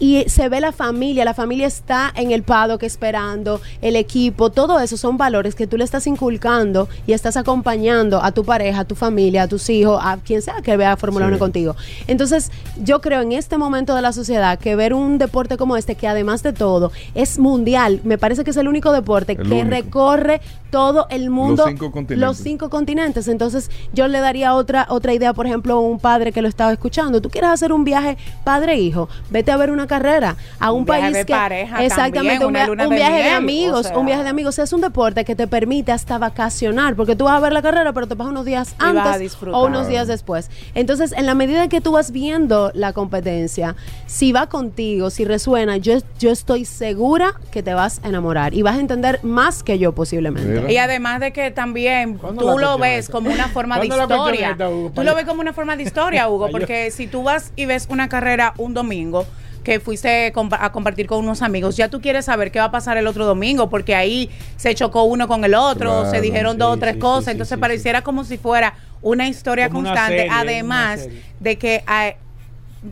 y 0.00 0.24
se 0.28 0.48
ve 0.48 0.60
la 0.60 0.72
familia, 0.72 1.24
la 1.24 1.34
familia 1.34 1.66
está 1.66 2.12
en 2.14 2.30
el 2.30 2.42
paddock 2.42 2.82
esperando, 2.84 3.60
el 3.82 3.96
equipo, 3.96 4.50
todo 4.50 4.78
eso 4.80 4.96
son 4.96 5.16
valores 5.16 5.54
que 5.54 5.66
tú 5.66 5.76
le 5.76 5.84
estás 5.84 6.06
inculcando 6.06 6.88
y 7.06 7.12
estás 7.12 7.36
acompañando 7.36 8.22
a 8.22 8.32
tu 8.32 8.44
pareja, 8.44 8.80
a 8.80 8.84
tu 8.84 8.94
familia, 8.94 9.42
a 9.44 9.48
tus 9.48 9.68
hijos, 9.70 10.00
a 10.02 10.16
quien 10.18 10.42
sea 10.42 10.62
que 10.62 10.76
vea 10.76 10.96
Fórmula 10.96 11.26
Sí. 11.26 11.30
1 11.32 11.38
contigo. 11.38 11.76
Entonces, 12.06 12.50
yo 12.82 13.00
creo 13.00 13.22
en 13.22 13.32
este 13.32 13.58
momento 13.58 13.94
de 13.94 14.02
la 14.02 14.12
sociedad 14.12 14.58
que 14.58 14.76
ver 14.76 14.94
un 14.94 15.18
deporte 15.18 15.56
como 15.56 15.76
este, 15.76 15.96
que 15.96 16.06
además 16.06 16.42
de 16.42 16.52
todo 16.52 16.92
es 17.14 17.38
mundial, 17.38 18.00
me 18.04 18.18
parece 18.18 18.44
que 18.44 18.50
es 18.50 18.56
el 18.56 18.68
único 18.68 18.92
deporte 18.92 19.32
El 19.32 19.48
que 19.48 19.54
único. 19.54 19.68
recorre 19.70 20.40
todo 20.70 21.06
el 21.10 21.30
mundo, 21.30 21.64
cinco 21.66 21.90
continentes. 21.90 22.18
los 22.28 22.36
cinco 22.36 22.70
continentes. 22.70 23.26
Entonces, 23.26 23.70
yo 23.92 24.06
le 24.06 24.20
daría 24.20 24.54
otra 24.54 24.86
otra 24.90 25.12
idea, 25.12 25.32
por 25.34 25.46
ejemplo, 25.46 25.74
a 25.74 25.80
un 25.80 25.98
padre 25.98 26.30
que 26.30 26.40
lo 26.42 26.46
estaba 26.48 26.72
escuchando. 26.72 27.20
Tú 27.20 27.30
quieres 27.30 27.50
hacer 27.50 27.72
un 27.72 27.82
viaje 27.84 28.16
padre-hijo, 28.44 29.08
vete 29.30 29.50
a 29.50 29.56
ver 29.56 29.70
una 29.72 29.87
carrera 29.88 30.36
a 30.60 30.70
un, 30.70 30.80
Un 30.80 30.84
viaje 30.84 31.00
país 31.00 31.12
de 31.14 31.24
que 31.24 31.32
pareja 31.32 31.84
exactamente 31.84 32.38
también, 32.38 32.42
un, 32.42 32.48
una 32.50 32.58
via- 32.60 32.66
luna 32.68 32.84
un 32.84 32.90
de 32.90 32.96
viaje 32.96 33.16
de 33.16 33.22
miel, 33.24 33.34
amigos, 33.34 33.80
o 33.80 33.88
sea. 33.88 33.98
un 33.98 34.06
viaje 34.06 34.22
de 34.22 34.28
amigos. 34.28 34.58
Es 34.60 34.72
un 34.72 34.80
deporte 34.80 35.24
que 35.24 35.34
te 35.34 35.46
permite 35.48 35.90
hasta 35.90 36.18
vacacionar, 36.18 36.94
porque 36.94 37.16
tú 37.16 37.24
vas 37.24 37.34
a 37.34 37.40
ver 37.40 37.52
la 37.52 37.62
carrera, 37.62 37.92
pero 37.92 38.06
te 38.06 38.14
vas 38.14 38.28
unos 38.28 38.44
días 38.44 38.74
antes 38.78 39.36
o 39.50 39.64
unos 39.66 39.88
días 39.88 40.06
después. 40.06 40.50
Entonces, 40.74 41.12
en 41.12 41.26
la 41.26 41.34
medida 41.34 41.68
que 41.68 41.80
tú 41.80 41.92
vas 41.92 42.12
viendo 42.12 42.70
la 42.74 42.92
competencia, 42.92 43.74
si 44.06 44.32
va 44.32 44.46
contigo, 44.48 45.10
si 45.10 45.24
resuena, 45.24 45.76
yo, 45.78 45.94
yo 46.18 46.30
estoy 46.30 46.64
segura 46.64 47.34
que 47.50 47.62
te 47.62 47.74
vas 47.74 48.00
a 48.04 48.08
enamorar 48.08 48.54
y 48.54 48.62
vas 48.62 48.76
a 48.76 48.80
entender 48.80 49.20
más 49.24 49.62
que 49.62 49.78
yo 49.78 49.92
posiblemente. 49.92 50.72
Y 50.72 50.76
además 50.76 51.20
de 51.20 51.32
que 51.32 51.50
también 51.50 52.14
¿Cuándo 52.18 52.52
tú 52.52 52.58
lo 52.58 52.76
ves 52.78 53.00
esta? 53.00 53.12
como 53.12 53.30
una 53.30 53.48
forma 53.48 53.78
de 53.78 53.88
¿Cuándo 53.88 53.96
la 53.96 54.06
cuestión 54.06 54.34
historia. 54.34 54.50
esta, 54.52 54.68
Hugo? 54.68 54.90
Tú 54.94 55.02
lo 55.04 55.14
ves 55.14 55.24
como 55.24 55.40
una 55.40 55.52
forma 55.52 55.76
de 55.76 55.82
historia, 55.84 56.28
Hugo, 56.28 56.48
porque 56.50 56.90
si 56.90 57.06
tú 57.06 57.22
vas 57.22 57.52
y 57.56 57.66
ves 57.66 57.86
una 57.90 58.08
carrera 58.08 58.52
un 58.58 58.74
domingo 58.74 59.26
que 59.62 59.80
fuiste 59.80 60.32
a 60.58 60.72
compartir 60.72 61.06
con 61.06 61.18
unos 61.18 61.42
amigos, 61.42 61.76
ya 61.76 61.88
tú 61.88 62.00
quieres 62.00 62.24
saber 62.24 62.50
qué 62.50 62.58
va 62.58 62.66
a 62.66 62.70
pasar 62.70 62.96
el 62.96 63.06
otro 63.06 63.26
domingo, 63.26 63.68
porque 63.68 63.94
ahí 63.94 64.30
se 64.56 64.74
chocó 64.74 65.04
uno 65.04 65.28
con 65.28 65.44
el 65.44 65.54
otro, 65.54 65.90
Claro, 65.90 66.10
se 66.10 66.20
dijeron 66.20 66.52
sí, 66.52 66.58
dos 66.58 66.76
o 66.76 66.78
tres 66.78 66.94
sí, 66.94 67.00
cosas, 67.00 67.24
sí, 67.26 67.30
entonces 67.32 67.58
pareciera 67.58 68.02
como 68.02 68.24
si 68.24 68.38
fuera 68.38 68.74
una 69.02 69.28
historia 69.28 69.68
Como 69.68 69.80
una 69.80 69.90
constante, 69.90 70.18
serie, 70.18 70.32
además 70.32 71.08
de 71.40 71.56
que 71.56 71.82
ah, 71.86 72.14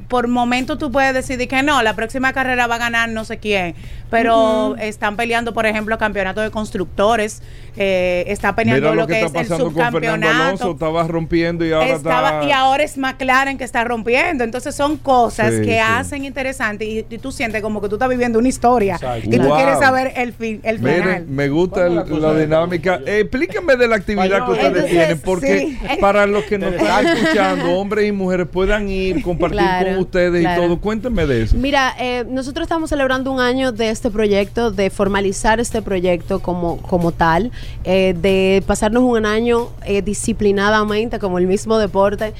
por 0.08 0.26
momento 0.28 0.78
tú 0.78 0.90
puedes 0.90 1.14
decidir 1.14 1.48
que 1.48 1.62
no, 1.62 1.82
la 1.82 1.94
próxima 1.94 2.32
carrera 2.32 2.66
va 2.66 2.74
a 2.74 2.78
ganar 2.78 3.08
no 3.08 3.24
sé 3.24 3.38
quién, 3.38 3.74
pero 4.10 4.76
están 4.78 5.16
peleando, 5.16 5.52
por 5.54 5.66
ejemplo, 5.66 5.96
campeonato 5.98 6.40
de 6.40 6.50
constructores, 6.50 7.42
eh, 7.76 8.24
está 8.28 8.54
peleando 8.56 8.80
Mira 8.90 8.94
lo, 8.94 9.02
lo 9.02 9.06
que, 9.06 9.14
que, 9.14 9.20
está 9.26 9.40
es 9.42 9.50
el 9.50 9.56
Fernando 9.58 9.80
Alonso, 9.82 9.94
subcampeonato. 10.64 10.70
estaba 10.72 11.06
rompiendo 11.06 11.64
y 11.64 11.72
ahora 11.72 11.86
Estaba- 11.88 12.28
está... 12.40 12.44
y 12.44 12.52
ahora 12.52 12.82
es 12.82 12.96
McLaren 12.96 13.58
que 13.58 13.64
está 13.64 13.84
rompiendo. 13.84 14.44
Entonces 14.44 14.74
son 14.74 14.96
cosas 14.96 15.52
Sí, 15.54 15.60
que 15.62 15.72
sí. 15.74 15.78
hacen 15.78 16.24
interesante 16.24 16.84
y, 16.86 17.04
y 17.08 17.18
tú 17.18 17.30
sientes 17.32 17.60
como 17.62 17.80
que 17.82 17.88
tú 17.88 17.96
estás 17.96 18.08
viviendo 18.08 18.38
una 18.38 18.48
historia. 18.48 18.94
Exacto. 18.94 19.30
Que 19.30 19.38
tú 19.38 19.46
Wow. 19.46 19.56
quieres 19.56 19.78
saber 19.78 20.12
el, 20.16 20.32
fin, 20.32 20.60
el 20.64 20.78
final. 20.78 20.94
Miren, 21.02 21.34
me 21.36 21.48
gusta 21.48 21.86
¿Cuándo 21.86 22.18
la 22.18 22.30
el- 22.30 22.36
la 22.36 22.40
dinámica. 22.40 23.00
Eh, 23.06 23.20
explíquenme 23.20 23.76
de 23.76 23.88
la 23.88 23.96
actividad 23.96 24.44
que 24.46 24.50
ustedes 24.52 24.66
Entonces, 24.68 24.90
tienen, 24.90 25.20
porque 25.20 25.58
sí. 25.58 25.78
para 26.00 26.26
los 26.26 26.44
que 26.44 26.58
nos 26.58 26.72
están 26.72 27.06
escuchando, 27.06 27.72
hombres 27.78 28.08
y 28.08 28.12
mujeres, 28.12 28.46
puedan 28.50 28.88
ir, 28.88 29.22
compartir 29.22 29.58
Claro, 29.58 29.75
con 29.84 29.98
ustedes 29.98 30.40
claro. 30.40 30.62
y 30.62 30.66
todo. 30.66 30.80
Cuéntenme 30.80 31.26
de 31.26 31.42
eso. 31.42 31.56
Mira, 31.56 31.94
eh, 31.98 32.24
nosotros 32.28 32.64
estamos 32.64 32.90
celebrando 32.90 33.32
un 33.32 33.40
año 33.40 33.72
de 33.72 33.90
este 33.90 34.10
proyecto, 34.10 34.70
de 34.70 34.90
formalizar 34.90 35.60
este 35.60 35.82
proyecto 35.82 36.40
como, 36.40 36.78
como 36.78 37.12
tal, 37.12 37.50
eh, 37.84 38.14
de 38.20 38.62
pasarnos 38.66 39.02
un 39.02 39.26
año 39.26 39.68
eh, 39.84 40.02
disciplinadamente, 40.02 41.18
como 41.18 41.38
el 41.38 41.46
mismo 41.46 41.78
deporte. 41.78 42.34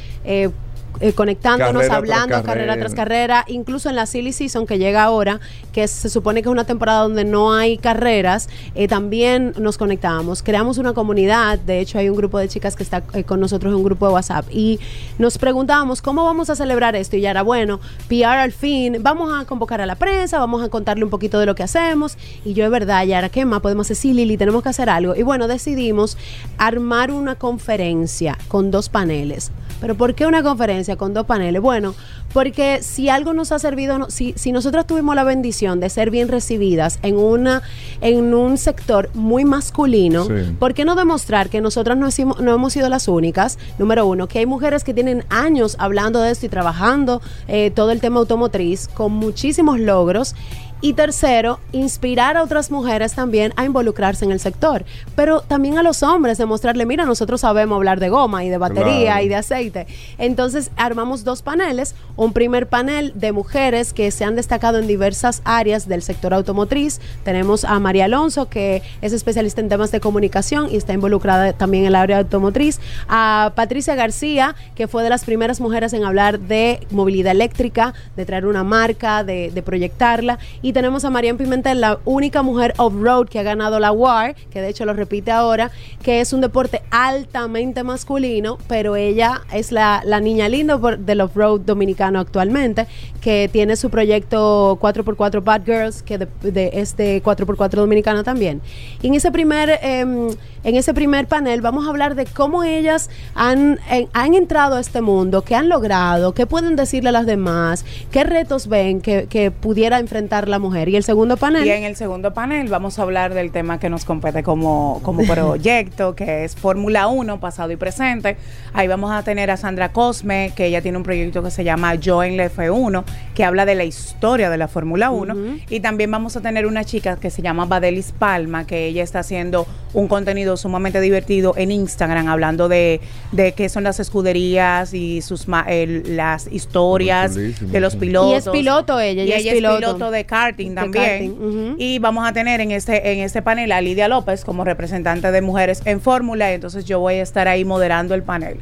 Eh, 1.00 1.12
conectándonos, 1.12 1.82
Carrera 1.82 1.88
tras 1.88 1.98
hablando, 1.98 2.34
carrera. 2.42 2.46
carrera. 2.46 2.76
tras 2.78 2.94
carrera, 2.94 3.44
incluso 3.48 3.88
en 3.88 3.96
la 3.96 4.06
silly 4.06 4.32
season 4.32 4.66
que 4.66 4.78
llega 4.78 5.02
ahora, 5.02 5.40
que 5.72 5.86
se 5.88 6.08
supone 6.08 6.42
que 6.42 6.48
es 6.48 6.52
una 6.52 6.64
temporada 6.64 7.02
donde 7.02 7.24
no 7.24 7.52
hay 7.52 7.78
carreras, 7.78 8.48
eh, 8.74 8.88
también 8.88 9.52
nos 9.58 9.78
conectamos, 9.78 10.42
creamos 10.42 10.78
una 10.78 10.92
comunidad, 10.92 11.58
de 11.58 11.80
hecho 11.80 11.98
hay 11.98 12.08
un 12.08 12.16
grupo 12.16 12.38
de 12.38 12.48
chicas 12.48 12.76
que 12.76 12.82
está 12.82 13.02
eh, 13.12 13.24
con 13.24 13.40
nosotros 13.40 13.70
en 13.70 13.76
un 13.76 13.84
grupo 13.84 14.06
de 14.06 14.14
WhatsApp 14.14 14.46
y 14.50 14.80
nos 15.18 15.38
preguntábamos 15.38 16.02
cómo 16.02 16.24
vamos 16.24 16.50
a 16.50 16.56
celebrar 16.56 16.96
esto 16.96 17.16
y 17.16 17.20
ya 17.20 17.30
era 17.30 17.42
bueno, 17.42 17.80
PR 18.08 18.24
al 18.24 18.52
fin, 18.52 18.98
vamos 19.00 19.32
a 19.32 19.44
convocar 19.44 19.80
a 19.80 19.86
la 19.86 19.96
prensa, 19.96 20.38
vamos 20.38 20.62
a 20.62 20.68
contarle 20.68 21.04
un 21.04 21.10
poquito 21.10 21.38
de 21.38 21.46
lo 21.46 21.54
que 21.54 21.62
hacemos 21.62 22.16
y 22.44 22.54
yo 22.54 22.64
de 22.64 22.70
verdad, 22.70 23.04
Yara, 23.04 23.28
¿qué 23.28 23.44
más 23.44 23.60
podemos 23.60 23.86
hacer? 23.86 23.96
Sí, 23.96 24.12
Lili, 24.12 24.36
tenemos 24.36 24.62
que 24.62 24.68
hacer 24.68 24.90
algo 24.90 25.14
y 25.14 25.22
bueno, 25.22 25.48
decidimos 25.48 26.16
armar 26.58 27.10
una 27.10 27.34
conferencia 27.36 28.38
con 28.48 28.70
dos 28.70 28.88
paneles. 28.88 29.50
¿Pero 29.80 29.94
por 29.94 30.14
qué 30.14 30.26
una 30.26 30.42
conferencia 30.42 30.85
con 30.94 31.12
dos 31.12 31.26
paneles? 31.26 31.60
Bueno, 31.60 31.94
porque 32.32 32.82
si 32.82 33.08
algo 33.08 33.32
nos 33.32 33.50
ha 33.50 33.58
servido, 33.58 34.08
si, 34.10 34.34
si 34.36 34.52
nosotros 34.52 34.86
tuvimos 34.86 35.16
la 35.16 35.24
bendición 35.24 35.80
de 35.80 35.90
ser 35.90 36.10
bien 36.10 36.28
recibidas 36.28 37.00
en, 37.02 37.16
una, 37.16 37.62
en 38.00 38.32
un 38.34 38.58
sector 38.58 39.10
muy 39.14 39.44
masculino, 39.44 40.26
Sí. 40.26 40.32
¿por 40.60 40.74
qué 40.74 40.84
no 40.84 40.94
demostrar 40.94 41.48
que 41.48 41.60
nosotras 41.60 41.96
no, 41.98 42.06
hicimos- 42.06 42.38
no 42.40 42.52
hemos 42.54 42.72
sido 42.72 42.88
las 42.88 43.08
únicas? 43.08 43.58
Número 43.78 44.06
uno, 44.06 44.28
que 44.28 44.38
hay 44.38 44.46
mujeres 44.46 44.84
que 44.84 44.92
tienen 44.94 45.24
años 45.30 45.74
hablando 45.80 46.20
de 46.20 46.30
esto 46.30 46.46
y 46.46 46.48
trabajando 46.50 47.20
eh, 47.48 47.70
todo 47.74 47.90
el 47.90 48.00
tema 48.00 48.20
automotriz 48.20 48.88
con 48.88 49.12
muchísimos 49.12 49.80
logros. 49.80 50.34
Y 50.82 50.92
tercero, 50.92 51.58
inspirar 51.72 52.36
a 52.36 52.42
otras 52.42 52.70
mujeres 52.70 53.14
también 53.14 53.52
a 53.56 53.64
involucrarse 53.64 54.24
en 54.26 54.30
el 54.30 54.40
sector. 54.40 54.84
Pero 55.14 55.40
también 55.40 55.78
a 55.78 55.82
los 55.82 56.02
hombres, 56.02 56.36
demostrarle, 56.36 56.84
mira, 56.84 57.06
nosotros 57.06 57.40
sabemos 57.40 57.76
hablar 57.76 57.98
de 57.98 58.10
goma 58.10 58.44
y 58.44 58.50
de 58.50 58.58
batería 58.58 59.12
Claro. 59.12 59.24
y 59.24 59.28
de 59.28 59.34
aceite. 59.36 59.86
Entonces, 60.18 60.70
armamos 60.76 61.24
dos 61.24 61.40
paneles. 61.42 61.94
Un 62.16 62.32
primer 62.34 62.66
panel 62.68 63.12
de 63.14 63.32
mujeres 63.32 63.92
que 63.94 64.10
se 64.10 64.24
han 64.24 64.36
destacado 64.36 64.78
en 64.78 64.86
diversas 64.86 65.40
áreas 65.44 65.88
del 65.88 66.02
sector 66.02 66.34
automotriz. 66.34 67.00
Tenemos 67.24 67.64
a 67.64 67.78
María 67.80 68.04
Alonso, 68.04 68.48
que 68.48 68.82
es 69.00 69.12
especialista 69.14 69.60
en 69.62 69.68
temas 69.70 69.90
de 69.92 70.00
comunicación 70.00 70.68
y 70.70 70.76
está 70.76 70.92
involucrada 70.92 71.52
también 71.54 71.84
en 71.84 71.88
el 71.88 71.94
área 71.94 72.18
automotriz. 72.18 72.80
A 73.08 73.52
Patricia 73.56 73.94
García, 73.94 74.54
que 74.74 74.88
fue 74.88 75.02
de 75.02 75.08
las 75.10 75.24
primeras 75.24 75.60
mujeres 75.60 75.94
en 75.94 76.04
hablar 76.04 76.38
de 76.38 76.86
movilidad 76.90 77.32
eléctrica, 77.32 77.94
de 78.14 78.26
traer 78.26 78.46
una 78.46 78.62
marca, 78.62 79.24
de, 79.24 79.50
de 79.50 79.62
proyectarla. 79.62 80.38
Y 80.62 80.65
tenemos 80.72 81.04
a 81.04 81.10
Marian 81.10 81.36
Pimentel, 81.36 81.80
la 81.80 81.98
única 82.04 82.42
mujer 82.42 82.74
off-road 82.78 83.28
que 83.28 83.38
ha 83.38 83.42
ganado 83.42 83.78
la 83.78 83.92
WAR, 83.92 84.34
que 84.50 84.60
de 84.60 84.68
hecho 84.68 84.84
lo 84.84 84.92
repite 84.92 85.30
ahora, 85.30 85.70
que 86.02 86.20
es 86.20 86.32
un 86.32 86.40
deporte 86.40 86.82
altamente 86.90 87.82
masculino, 87.84 88.58
pero 88.68 88.96
ella 88.96 89.42
es 89.52 89.72
la, 89.72 90.02
la 90.04 90.20
niña 90.20 90.48
linda 90.48 90.76
del 90.78 91.20
off-road 91.20 91.60
dominicano 91.60 92.18
actualmente, 92.20 92.86
que 93.20 93.48
tiene 93.52 93.76
su 93.76 93.90
proyecto 93.90 94.78
4x4 94.80 95.42
Bad 95.42 95.62
Girls, 95.64 96.02
que 96.02 96.18
de, 96.18 96.28
de- 96.42 96.70
es 96.74 96.96
de 96.96 97.22
4x4 97.22 97.70
dominicano 97.70 98.24
también. 98.24 98.60
Y 99.02 99.08
en 99.08 99.14
ese 99.14 99.30
primer, 99.32 99.78
em, 99.82 100.28
en 100.64 100.74
ese 100.76 100.94
primer 100.94 101.26
panel 101.26 101.60
vamos 101.60 101.86
a 101.86 101.90
hablar 101.90 102.14
de 102.14 102.24
cómo 102.26 102.62
ellas 102.64 103.10
han, 103.34 103.78
han 104.12 104.34
entrado 104.34 104.76
a 104.76 104.80
este 104.80 105.00
mundo, 105.00 105.42
qué 105.42 105.54
han 105.54 105.68
logrado, 105.68 106.34
qué 106.34 106.46
pueden 106.46 106.76
decirle 106.76 107.10
a 107.10 107.12
las 107.12 107.26
demás, 107.26 107.84
qué 108.10 108.24
retos 108.24 108.68
ven 108.68 109.00
que, 109.00 109.26
que 109.28 109.50
pudiera 109.50 109.98
enfrentar 109.98 110.48
la 110.48 110.55
mujer. 110.58 110.88
Y 110.88 110.96
el 110.96 111.04
segundo 111.04 111.36
panel... 111.36 111.66
Y 111.66 111.70
en 111.70 111.84
el 111.84 111.96
segundo 111.96 112.32
panel 112.34 112.68
vamos 112.68 112.98
a 112.98 113.02
hablar 113.02 113.34
del 113.34 113.50
tema 113.52 113.78
que 113.80 113.88
nos 113.90 114.04
compete 114.04 114.42
como, 114.42 115.00
como 115.02 115.22
proyecto, 115.26 116.14
que 116.14 116.44
es 116.44 116.56
Fórmula 116.56 117.06
1, 117.08 117.40
pasado 117.40 117.70
y 117.72 117.76
presente. 117.76 118.36
Ahí 118.72 118.88
vamos 118.88 119.10
a 119.12 119.22
tener 119.22 119.50
a 119.50 119.56
Sandra 119.56 119.92
Cosme, 119.92 120.52
que 120.54 120.66
ella 120.66 120.82
tiene 120.82 120.98
un 120.98 121.04
proyecto 121.04 121.42
que 121.42 121.50
se 121.50 121.64
llama 121.64 121.94
Yo 121.94 122.22
en 122.22 122.36
la 122.36 122.50
F1, 122.50 123.04
que 123.34 123.44
habla 123.44 123.64
de 123.66 123.74
la 123.74 123.84
historia 123.84 124.50
de 124.50 124.56
la 124.58 124.68
Fórmula 124.68 125.10
1. 125.10 125.34
Y 125.70 125.80
también 125.80 126.10
vamos 126.10 126.36
a 126.36 126.40
tener 126.40 126.66
una 126.66 126.84
chica 126.84 127.16
que 127.16 127.30
se 127.30 127.42
llama 127.42 127.64
Badelis 127.66 128.12
Palma, 128.12 128.66
que 128.66 128.86
ella 128.86 129.02
está 129.02 129.20
haciendo 129.20 129.66
un 129.94 130.08
contenido 130.08 130.56
sumamente 130.56 131.00
divertido 131.00 131.54
en 131.56 131.70
Instagram, 131.70 132.28
hablando 132.28 132.68
de, 132.68 133.00
de 133.32 133.52
qué 133.52 133.68
son 133.68 133.84
las 133.84 133.98
escuderías 134.00 134.92
y 134.92 135.22
sus 135.22 135.48
ma- 135.48 135.64
el- 135.68 136.16
las 136.16 136.46
historias 136.52 137.34
de 137.34 137.80
los 137.80 137.96
pilotos. 137.96 138.32
Y 138.32 138.34
es 138.36 138.48
piloto 138.48 139.00
ella, 139.00 139.22
Y 139.24 139.32
ella 139.32 139.52
es 139.52 139.56
piloto. 139.56 140.10
de 140.10 140.24
karting 140.46 140.70
De 140.70 140.74
también. 140.74 141.34
karting. 141.36 141.74
Y 141.78 141.98
vamos 141.98 142.28
a 142.28 142.32
tener 142.32 142.60
en 142.60 142.70
este, 142.70 143.12
en 143.12 143.20
este 143.20 143.42
panel 143.42 143.72
a 143.72 143.80
Lidia 143.80 144.08
López 144.08 144.44
como 144.44 144.64
representante 144.64 145.30
de 145.30 145.40
mujeres 145.42 145.82
en 145.84 146.00
Fórmula. 146.00 146.50
y 146.50 146.54
Entonces 146.54 146.84
yo 146.84 147.00
voy 147.00 147.14
a 147.14 147.22
estar 147.22 147.48
ahí 147.48 147.64
moderando 147.64 148.14
el 148.14 148.22
panel. 148.22 148.58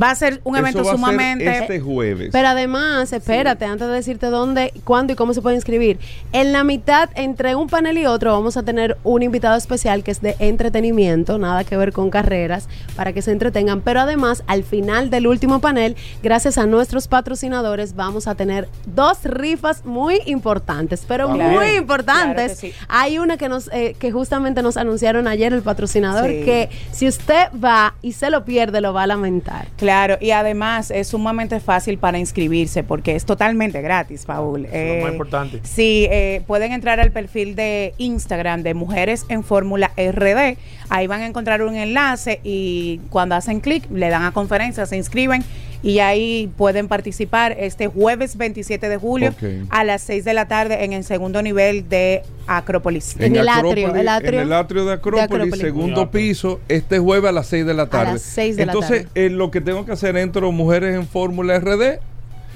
Va 0.00 0.10
a 0.10 0.14
ser 0.14 0.40
un 0.44 0.54
Eso 0.56 0.62
evento 0.66 0.78
va 0.78 0.82
a 0.82 0.84
ser 0.84 0.94
sumamente... 0.96 1.58
este 1.58 1.80
jueves. 1.80 2.28
Pero 2.32 2.48
además, 2.48 3.12
espérate, 3.12 3.64
antes 3.64 3.88
de 3.88 3.94
decirte 3.94 4.26
dónde, 4.26 4.72
cuándo 4.84 5.12
y 5.12 5.16
cómo 5.16 5.32
se 5.34 5.40
puede 5.42 5.56
inscribir. 5.56 5.98
En 6.32 6.52
la 6.52 6.62
mitad, 6.64 7.08
entre 7.14 7.54
un 7.54 7.68
panel 7.68 7.96
y 7.98 8.06
otro, 8.06 8.32
vamos 8.32 8.56
a 8.56 8.62
tener 8.62 8.98
un 9.04 9.22
invitado 9.22 9.56
especial 9.56 10.02
que 10.04 10.10
es 10.10 10.20
de 10.20 10.36
entretenimiento, 10.38 11.38
nada 11.38 11.64
que 11.64 11.76
ver 11.76 11.92
con 11.92 12.10
carreras, 12.10 12.68
para 12.96 13.12
que 13.12 13.22
se 13.22 13.32
entretengan. 13.32 13.80
Pero 13.80 14.00
además, 14.00 14.42
al 14.46 14.62
final 14.64 15.10
del 15.10 15.26
último 15.26 15.60
panel, 15.60 15.96
gracias 16.22 16.58
a 16.58 16.66
nuestros 16.66 17.08
patrocinadores, 17.08 17.94
vamos 17.96 18.26
a 18.28 18.34
tener 18.34 18.68
dos 18.86 19.24
rifas 19.24 19.84
muy 19.84 20.20
importantes, 20.26 21.04
pero 21.08 21.32
Claro. 21.32 21.52
muy 21.58 21.70
importantes. 21.76 22.58
sí. 22.58 22.72
Hay 22.88 23.18
una 23.18 23.36
que 23.36 23.48
nos, 23.48 23.68
eh, 23.72 23.96
que 23.98 24.12
justamente 24.12 24.62
nos 24.62 24.76
anunciaron 24.76 25.26
ayer 25.28 25.52
el 25.52 25.62
patrocinador, 25.62 26.26
Sí. 26.28 26.42
que 26.44 26.68
si 26.92 27.08
usted 27.08 27.46
va 27.62 27.94
y 28.02 28.12
se 28.12 28.30
lo 28.30 28.44
pierde, 28.44 28.80
lo 28.80 28.92
va 28.92 29.04
a 29.04 29.06
lamentar. 29.06 29.68
Claro, 29.76 29.87
y 30.20 30.32
además 30.32 30.90
es 30.90 31.08
sumamente 31.08 31.60
fácil 31.60 31.98
para 31.98 32.18
inscribirse 32.18 32.82
porque 32.82 33.16
es 33.16 33.24
totalmente 33.24 33.80
gratis, 33.80 34.24
Paul. 34.26 34.66
Eso 34.66 34.74
es 34.74 34.96
lo 34.96 35.02
más 35.02 35.12
importante. 35.12 35.60
Sí, 35.62 36.06
eh, 36.10 36.42
pueden 36.46 36.72
entrar 36.72 37.00
al 37.00 37.10
perfil 37.10 37.54
de 37.54 37.94
Instagram 37.98 38.62
de 38.62 38.74
Mujeres 38.74 39.24
en 39.28 39.42
Fórmula 39.42 39.90
RD. 39.96 40.58
Ahí 40.90 41.06
van 41.06 41.22
a 41.22 41.26
encontrar 41.26 41.62
un 41.62 41.74
enlace 41.74 42.40
y 42.44 43.00
cuando 43.10 43.34
hacen 43.34 43.60
clic 43.60 43.84
le 43.90 44.10
dan 44.10 44.24
a 44.24 44.32
conferencia, 44.32 44.84
se 44.84 44.96
inscriben 44.96 45.42
y 45.82 46.00
ahí 46.00 46.50
pueden 46.56 46.88
participar 46.88 47.56
este 47.58 47.86
jueves 47.86 48.36
27 48.36 48.88
de 48.88 48.96
julio 48.96 49.34
a 49.70 49.84
las 49.84 50.02
6 50.02 50.24
de 50.24 50.34
la 50.34 50.48
tarde 50.48 50.84
en 50.84 50.92
el 50.92 51.04
segundo 51.04 51.40
nivel 51.42 51.88
de 51.88 52.22
Acrópolis. 52.46 53.14
En 53.18 53.36
el 53.36 53.48
atrio, 53.48 53.70
Acrópolis, 53.72 54.00
el 54.00 54.08
atrio 54.08 54.40
en 54.40 54.46
el 54.46 54.52
atrio 54.52 54.84
de 54.84 54.92
Acrópolis, 54.94 55.24
Acrópolis. 55.24 55.60
segundo 55.60 56.10
piso, 56.10 56.60
este 56.68 56.98
jueves 56.98 57.28
a 57.28 57.32
las 57.32 57.46
6 57.46 57.66
de 57.66 57.74
la 57.74 57.86
tarde. 57.86 58.12
las 58.14 58.22
seis 58.22 58.56
de 58.56 58.66
la 58.66 58.72
Entonces, 58.72 59.04
tarde. 59.06 59.26
eh, 59.26 59.30
lo 59.30 59.50
que 59.50 59.60
tengo 59.60 59.84
que 59.86 59.92
hacer, 59.92 60.16
entro 60.16 60.50
Mujeres 60.52 60.94
en 60.96 61.06
Fórmula 61.06 61.58
RD 61.60 62.00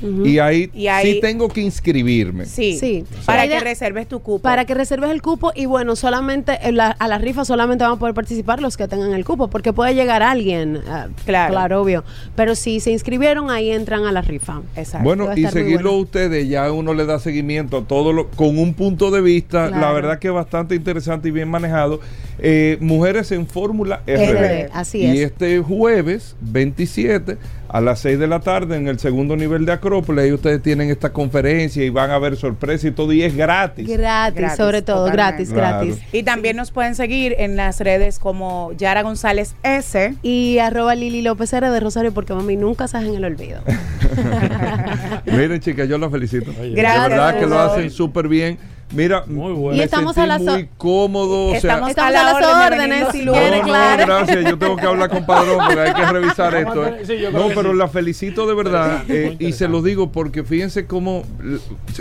y, 0.02 0.38
ahí 0.38 0.70
Y 0.74 0.86
ahí- 0.88 1.14
sí 1.14 1.20
tengo 1.20 1.48
que 1.48 1.60
inscribirme. 1.60 2.46
Sí, 2.46 2.76
Sí. 2.78 3.04
para 3.24 3.46
que 3.48 3.60
reserves 3.60 4.08
tu 4.08 4.20
cupo. 4.20 4.42
Para 4.42 4.64
que 4.64 4.74
reserves 4.74 5.10
el 5.10 5.22
cupo 5.22 5.52
y 5.54 5.66
bueno, 5.66 5.96
solamente 5.96 6.58
en 6.62 6.76
la- 6.76 6.90
a 6.98 7.08
la 7.08 7.18
rifa 7.18 7.44
solamente 7.44 7.84
van 7.84 7.94
a 7.94 7.96
poder 7.98 8.14
participar 8.14 8.60
los 8.60 8.76
que 8.76 8.88
tengan 8.88 9.12
el 9.12 9.24
cupo, 9.24 9.48
porque 9.48 9.72
puede 9.72 9.94
llegar 9.94 10.22
alguien, 10.22 10.80
ah, 10.88 11.06
Claro. 11.24 11.52
claro, 11.52 11.82
obvio. 11.82 12.04
Pero 12.36 12.54
si 12.54 12.80
se 12.80 12.90
inscribieron, 12.90 13.50
ahí 13.50 13.70
entran 13.70 14.04
a 14.04 14.12
la 14.12 14.22
rifa. 14.22 14.62
Exacto. 14.76 15.04
Bueno, 15.04 15.28
y 15.36 15.46
seguirlo 15.46 15.90
bueno. 15.90 16.02
ustedes, 16.04 16.48
ya 16.48 16.70
uno 16.72 16.94
le 16.94 17.06
da 17.06 17.18
seguimiento 17.18 17.78
a 17.78 17.84
todo 17.84 18.12
lo, 18.12 18.28
con 18.30 18.58
un 18.58 18.74
punto 18.74 19.10
de 19.10 19.20
vista, 19.20 19.70
la 19.70 19.92
verdad 19.92 20.18
que 20.18 20.28
es 20.28 20.34
bastante 20.34 20.74
interesante 20.74 21.28
y 21.28 21.30
bien 21.30 21.48
manejado. 21.48 22.00
Eh, 22.38 22.76
Mujeres 22.80 23.30
en 23.32 23.46
Fórmula 23.46 24.02
RD. 24.06 24.32
RD, 24.66 24.70
así 24.72 24.98
y 24.98 25.18
es. 25.18 25.30
este 25.30 25.60
jueves 25.60 26.34
27 26.40 27.36
a 27.72 27.80
las 27.80 28.00
6 28.00 28.18
de 28.18 28.26
la 28.26 28.40
tarde 28.40 28.76
en 28.76 28.86
el 28.86 28.98
segundo 28.98 29.34
nivel 29.34 29.64
de 29.64 29.72
Acrópolis, 29.72 30.24
ahí 30.24 30.32
ustedes 30.32 30.60
tienen 30.62 30.90
esta 30.90 31.10
conferencia 31.12 31.82
y 31.82 31.88
van 31.88 32.10
a 32.10 32.18
ver 32.18 32.36
sorpresas 32.36 32.84
y 32.84 32.90
todo, 32.90 33.12
y 33.14 33.22
es 33.22 33.34
gratis. 33.34 33.88
Gratis, 33.88 34.38
Gratis, 34.38 34.56
sobre 34.58 34.82
todo, 34.82 35.06
totalmente. 35.06 35.44
gratis, 35.46 35.52
Claro. 35.52 35.86
gratis. 35.86 36.02
Y 36.12 36.22
también 36.22 36.56
nos 36.56 36.70
pueden 36.70 36.94
seguir 36.94 37.34
en 37.38 37.56
las 37.56 37.80
redes 37.80 38.18
como 38.18 38.72
Yara 38.76 39.02
González 39.02 39.54
S. 39.62 40.14
Y 40.22 40.58
arroba 40.58 40.94
Lili 40.94 41.22
López 41.22 41.50
R 41.52 41.70
de 41.70 41.80
Rosario, 41.80 42.12
porque 42.12 42.34
mami 42.34 42.56
nunca 42.56 42.88
se 42.88 42.98
en 42.98 43.14
el 43.14 43.24
olvido. 43.24 43.62
Miren, 45.26 45.60
chicas, 45.60 45.88
yo 45.88 45.96
las 45.98 46.10
felicito. 46.10 46.52
Gracias, 46.74 47.04
de 47.04 47.08
verdad 47.08 47.38
que 47.40 47.46
lo 47.46 47.58
hacen 47.58 47.90
súper 47.90 48.28
bien. 48.28 48.58
Mira, 48.92 49.24
Muy 49.26 49.52
bueno. 49.52 49.70
me 49.70 49.76
Y 49.76 49.80
estamos 49.80 50.14
sentí 50.14 50.30
a 50.30 50.38
las 50.38 50.42
muy 50.42 50.68
cómodo. 50.76 51.46
o 51.46 51.50
sea, 51.50 51.56
Estamos, 51.58 51.96
a, 51.98 52.06
a 52.06 52.10
la 52.10 52.24
las 52.24 52.70
órdenes, 52.72 53.08
si 53.12 53.24
No, 53.24 53.32
claro. 53.32 54.06
no, 54.06 54.06
gracias. 54.06 54.44
Yo 54.44 54.58
tengo 54.58 54.76
que 54.76 54.86
hablar 54.86 55.08
con 55.10 55.24
Padrón 55.26 55.58
porque 55.66 55.80
hay 55.80 55.94
que 55.94 56.04
revisar 56.06 56.54
esto. 56.54 56.86
¿eh? 56.86 57.02
Sí, 57.04 57.14
No, 57.32 57.48
pero 57.48 57.72
sí. 57.72 57.76
la 57.78 57.88
felicito 57.88 58.46
de 58.46 58.54
verdad 58.54 59.04
eh, 59.08 59.36
y 59.38 59.52
se 59.52 59.68
lo 59.68 59.82
digo 59.82 60.12
porque 60.12 60.44
fíjense 60.44 60.86
cómo, 60.86 61.24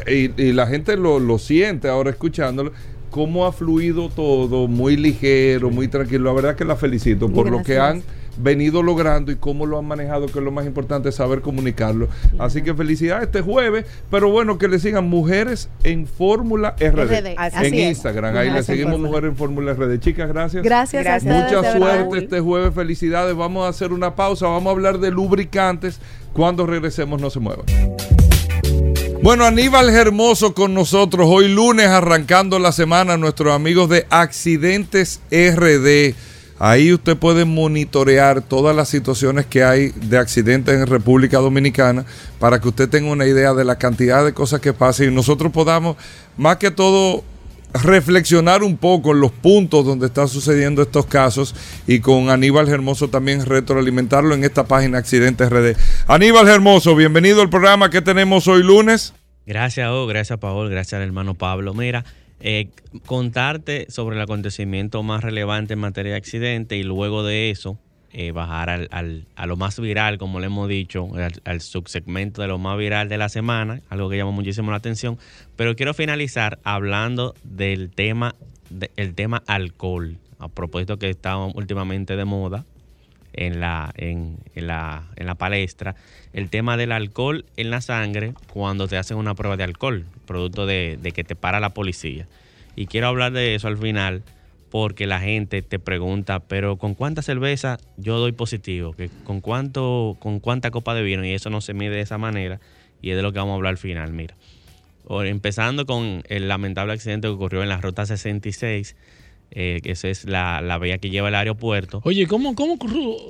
y, 0.08 0.32
y 0.42 0.54
la 0.54 0.68
gente 0.68 0.98
lo, 0.98 1.20
lo 1.20 1.38
siente 1.39 1.88
ahora 1.89 2.10
escuchándolo, 2.10 2.72
cómo 3.10 3.46
ha 3.46 3.52
fluido 3.54 4.10
todo, 4.10 4.68
muy 4.68 4.98
ligero, 4.98 5.70
muy 5.70 5.88
tranquilo. 5.88 6.26
La 6.26 6.34
verdad 6.34 6.56
que 6.56 6.66
la 6.66 6.76
felicito 6.76 7.30
por 7.32 7.50
lo 7.50 7.64
que 7.64 7.80
han. 7.80 8.04
Venido 8.38 8.84
logrando 8.84 9.32
y 9.32 9.36
cómo 9.36 9.65
lo 9.65 9.77
han 9.77 9.86
manejado, 9.86 10.27
que 10.27 10.39
es 10.39 10.45
lo 10.45 10.51
más 10.51 10.65
importante, 10.65 11.11
saber 11.11 11.41
comunicarlo. 11.41 12.07
Así 12.39 12.61
que 12.61 12.73
felicidades 12.73 13.25
este 13.25 13.41
jueves, 13.41 13.86
pero 14.09 14.29
bueno, 14.29 14.57
que 14.57 14.67
le 14.67 14.79
sigan 14.79 15.09
Mujeres 15.09 15.69
en 15.84 16.07
Fórmula 16.07 16.75
RD. 16.79 17.36
Así 17.38 17.65
en 17.67 17.73
es. 17.73 17.89
Instagram, 17.89 18.36
ahí 18.36 18.49
le 18.49 18.63
seguimos. 18.63 18.99
Mujeres 18.99 19.32
en 19.32 19.36
Fórmula 19.36 19.73
RD. 19.73 19.99
Chicas, 19.99 20.29
gracias. 20.29 20.63
Gracias, 20.63 21.03
Gracias. 21.03 21.34
ustedes. 21.34 21.53
Mucha 21.53 21.77
suerte 21.77 22.17
este 22.17 22.39
jueves, 22.39 22.73
felicidades. 22.73 23.36
Vamos 23.36 23.65
a 23.65 23.69
hacer 23.69 23.93
una 23.93 24.15
pausa, 24.15 24.47
vamos 24.47 24.67
a 24.67 24.71
hablar 24.71 24.99
de 24.99 25.11
lubricantes. 25.11 25.99
Cuando 26.34 26.65
regresemos, 26.65 27.19
no 27.19 27.29
se 27.29 27.39
muevan. 27.39 27.65
Bueno, 29.21 29.45
Aníbal 29.45 29.89
Hermoso 29.89 30.55
con 30.55 30.73
nosotros 30.73 31.27
hoy 31.29 31.47
lunes 31.47 31.88
arrancando 31.88 32.57
la 32.57 32.71
semana, 32.71 33.17
nuestros 33.17 33.53
amigos 33.53 33.88
de 33.88 34.07
Accidentes 34.09 35.21
RD. 35.29 36.15
Ahí 36.64 36.93
usted 36.93 37.18
puede 37.18 37.43
monitorear 37.43 38.43
todas 38.43 38.76
las 38.76 38.88
situaciones 38.88 39.47
que 39.47 39.64
hay 39.64 39.89
de 39.95 40.20
accidentes 40.20 40.76
en 40.76 40.86
República 40.86 41.39
Dominicana 41.39 42.05
para 42.38 42.62
que 42.62 42.68
usted 42.68 42.88
tenga 42.88 43.09
una 43.09 43.26
idea 43.26 43.55
de 43.55 43.66
la 43.66 43.80
cantidad 43.80 44.24
de 44.24 44.36
cosas 44.36 44.62
que 44.62 44.72
pasan 44.72 45.07
y 45.07 45.12
nosotros 45.12 45.51
podamos, 45.51 45.97
más 46.38 46.57
que 46.57 46.70
todo, 46.70 47.24
reflexionar 47.74 48.62
un 48.62 48.78
poco 48.78 49.12
en 49.12 49.22
los 49.22 49.32
puntos 49.32 49.84
donde 49.88 50.05
están 50.05 50.28
sucediendo 50.28 50.84
estos 50.84 51.07
casos 51.07 51.55
y 51.88 51.99
con 51.99 52.30
Aníbal 52.30 52.70
Hermoso 52.70 53.09
también 53.09 53.43
retroalimentarlo 53.43 54.36
en 54.36 54.43
esta 54.43 54.68
página 54.68 54.99
Accidentes 54.99 55.49
RD. 55.49 55.76
Aníbal 56.05 56.47
Hermoso, 56.47 56.95
bienvenido 56.95 57.41
al 57.41 57.49
programa 57.49 57.89
que 57.89 58.03
tenemos 58.03 58.47
hoy 58.47 58.62
lunes. 58.62 59.16
Gracias, 59.47 59.89
oh, 59.89 60.05
gracias, 60.05 60.38
Paul, 60.38 60.70
gracias 60.70 60.99
al 60.99 61.07
hermano 61.07 61.34
Pablo. 61.34 61.74
Mira, 61.74 62.05
eh, 62.42 62.70
contarte 63.06 63.86
sobre 63.89 64.16
el 64.16 64.22
acontecimiento 64.22 65.04
más 65.04 65.24
relevante 65.24 65.74
en 65.74 65.80
materia 65.80 66.12
de 66.14 66.18
accidente 66.18 66.76
y 66.78 66.84
luego 66.84 67.24
de 67.24 67.50
eso 67.52 67.78
eh, 68.14 68.32
bajar 68.32 68.70
al, 68.70 68.88
al- 68.92 69.26
a 69.36 69.46
lo 69.46 69.56
más 69.56 69.80
viral, 69.80 70.18
como 70.18 70.39
le 70.42 70.48
hemos 70.48 70.68
dicho, 70.68 71.08
al, 71.46 71.62
subsegmento 71.62 72.42
de 72.42 72.50
lo 72.50 72.58
más 72.58 72.78
viral 72.78 73.08
de 73.08 73.18
la 73.18 73.30
semana, 73.30 73.80
algo 73.89 74.10
que 74.10 74.18
llama 74.18 74.32
muchísimo 74.32 74.72
la 74.72 74.78
atención. 74.78 75.18
Pero 75.56 75.76
quiero 75.78 75.94
finalizar 75.94 76.60
hablando 76.64 77.36
del 77.44 77.89
tema, 77.89 78.36
de- 78.70 78.92
el 78.98 79.14
tema 79.16 79.44
alcohol, 79.48 80.18
a 80.39 80.50
propósito 80.50 80.98
que 80.98 81.10
está 81.10 81.38
últimamente 81.38 82.16
de 82.18 82.26
moda 82.26 82.66
en 83.34 83.59
la, 83.59 83.91
en, 83.95 84.38
en 84.55 84.67
la, 84.67 85.03
en 85.15 85.25
la 85.25 85.36
palestra 85.36 85.95
el 86.34 86.49
tema 86.49 86.77
del 86.77 86.91
alcohol 86.91 87.45
en 87.57 87.69
la 87.69 87.82
sangre 87.82 88.34
cuando 88.53 88.88
te 88.88 88.97
hacen 88.97 89.17
una 89.17 89.36
prueba 89.36 89.57
de 89.57 89.63
alcohol, 89.63 90.05
producto 90.25 90.65
de, 90.65 90.97
que 91.13 91.23
te 91.23 91.36
para 91.36 91.59
la 91.59 91.69
policía. 91.69 92.27
Y 92.75 92.88
quiero 92.88 93.07
hablar 93.07 93.34
de 93.34 93.55
eso 93.55 93.67
al 93.67 93.77
final 93.77 94.23
porque 94.69 95.05
la 95.05 95.19
gente 95.19 95.61
te 95.61 95.79
pregunta, 95.79 96.39
pero 96.39 96.77
¿con 96.77 96.95
cuánta 96.95 97.21
cerveza 97.21 97.77
yo 97.97 98.17
doy 98.19 98.32
positivo? 98.32 98.93
¿Que 98.93 99.09
¿Con, 99.25 99.41
cuánto, 99.41 100.15
¿Con 100.19 100.39
cuánta 100.39 100.71
copa 100.71 100.93
de 100.93 101.03
vino? 101.03 101.25
Y 101.25 101.34
eso 101.34 101.49
no 101.49 101.59
se 101.59 101.73
mide 101.73 101.95
de 101.95 102.01
esa 102.01 102.17
manera 102.17 102.61
y 103.01 103.09
es 103.09 103.17
de 103.17 103.21
lo 103.21 103.34
que 103.34 103.39
vamos 103.39 103.51
a 103.51 103.55
hablar 103.55 103.71
al 103.71 103.77
final, 103.77 104.13
mira. 104.13 104.36
Empezando 105.09 105.86
con 105.86 106.23
el 106.29 106.47
lamentable 106.47 106.93
accidente 106.93 107.27
que 107.27 107.34
ocurrió 107.34 107.63
en 107.63 107.67
la 107.67 107.82
ruta 107.82 108.05
66, 108.05 108.95
eh, 109.52 109.80
que 109.84 109.91
esa 109.91 110.08
es 110.10 110.26
la, 110.26 110.62
la 110.62 110.78
vía 110.80 110.97
que 110.97 111.10
lleva 111.10 111.28
al 111.28 111.36
aeropuerto. 111.36 112.02
Oye, 112.04 112.28
¿cómo, 112.28 112.56
cómo 112.56 112.78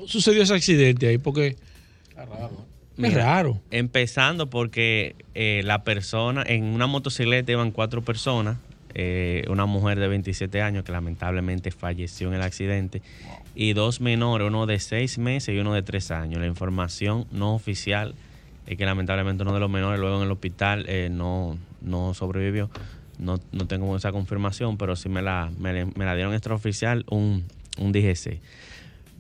sucedió 0.08 0.44
ese 0.44 0.54
accidente 0.54 1.08
ahí? 1.08 1.18
Porque 1.18 1.56
es 2.98 3.10
Mira, 3.10 3.26
raro. 3.26 3.60
Empezando 3.72 4.50
porque 4.50 5.16
eh, 5.34 5.62
la 5.64 5.84
persona, 5.84 6.44
en 6.46 6.66
una 6.66 6.88
motocicleta 6.88 7.52
iban 7.52 7.72
cuatro 7.72 8.02
personas, 8.02 8.58
eh, 8.94 9.46
una 9.48 9.66
mujer 9.66 10.00
de 10.00 10.08
27 10.08 10.62
años 10.62 10.84
que 10.84 10.92
lamentablemente 10.92 11.72
falleció 11.72 12.28
en 12.28 12.36
el 12.36 12.42
accidente 12.42 13.02
y 13.56 13.74
dos 13.74 14.02
menores, 14.02 14.48
uno 14.48 14.66
de 14.66 14.80
seis 14.80 15.18
meses 15.18 15.56
y 15.56 15.60
uno 15.60 15.74
de 15.74 15.82
tres 15.82 16.12
años. 16.12 16.40
La 16.40 16.48
información 16.48 17.26
no 17.32 17.56
oficial 17.56 18.14
es 18.68 18.78
que 18.78 18.86
lamentablemente 18.86 19.44
uno 19.44 19.54
de 19.54 19.60
los 19.60 19.70
menores 19.70 20.00
luego 20.00 20.18
en 20.18 20.24
el 20.24 20.32
hospital 20.32 20.86
eh, 20.88 21.10
no, 21.12 21.58
no 21.82 22.14
sobrevivió. 22.14 22.70
No, 23.22 23.40
no 23.52 23.68
tengo 23.68 23.96
esa 23.96 24.12
confirmación, 24.12 24.78
pero 24.78 24.96
sí 24.96 25.08
me 25.08 25.22
la, 25.22 25.52
me, 25.60 25.86
la 25.96 26.16
dieron 26.16 26.34
extraoficial 26.34 27.06
un, 27.10 27.46
un 27.78 27.92
DGC. 27.92 28.42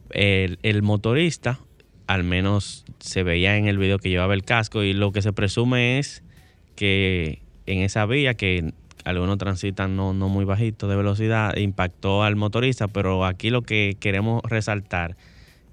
El, 0.10 0.82
motorista, 0.82 1.60
al 2.08 2.24
menos 2.24 2.84
se 3.00 3.22
veía 3.22 3.58
en 3.58 3.68
el 3.68 3.78
video 3.78 4.00
que 4.00 4.10
llevaba 4.10 4.34
el 4.34 4.44
casco 4.44 4.82
y 4.84 4.94
lo 4.94 5.12
que 5.12 5.22
se 5.22 5.34
presume 5.34 6.00
es 6.00 6.24
que 6.76 7.44
en 7.68 7.82
esa 7.82 8.08
vía 8.08 8.34
que 8.34 8.74
algunos 9.06 9.38
transitan 9.38 9.96
no, 9.96 10.14
no 10.14 10.30
muy 10.30 10.46
bajito 10.46 10.88
de 10.88 10.96
velocidad 10.96 11.56
impactó 11.56 12.24
al 12.24 12.36
motorista, 12.36 12.88
pero 12.88 13.24
aquí 13.24 13.52
lo 13.52 13.62
que 13.62 13.98
queremos 14.00 14.42
resaltar 14.44 15.16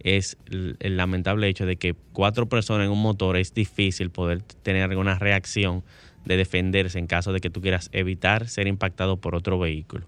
es 0.01 0.37
el 0.51 0.97
lamentable 0.97 1.49
hecho 1.49 1.66
de 1.66 1.76
que 1.76 1.95
cuatro 2.12 2.47
personas 2.47 2.87
en 2.87 2.93
un 2.93 3.03
motor 3.03 3.37
es 3.37 3.55
difícil 3.55 4.11
poder 4.11 4.43
tener 4.43 4.83
alguna 4.83 5.18
reacción 5.18 5.83
de 6.29 6.37
defenderse 6.37 6.99
en 6.99 7.07
caso 7.07 7.33
de 7.33 7.41
que 7.41 7.49
tú 7.49 7.61
quieras 7.62 7.89
evitar 7.93 8.49
ser 8.49 8.68
impactado 8.68 9.16
por 9.16 9.35
otro 9.35 9.59
vehículo. 9.59 10.07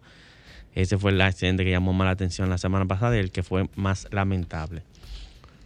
Ese 0.75 0.99
fue 0.99 1.11
el 1.11 1.21
accidente 1.21 1.65
que 1.65 1.71
llamó 1.71 1.93
más 1.95 2.05
la 2.05 2.13
atención 2.13 2.49
la 2.51 2.59
semana 2.59 2.85
pasada 2.85 3.17
y 3.17 3.21
el 3.21 3.33
que 3.33 3.43
fue 3.43 3.69
más 3.75 4.07
lamentable. 4.13 4.83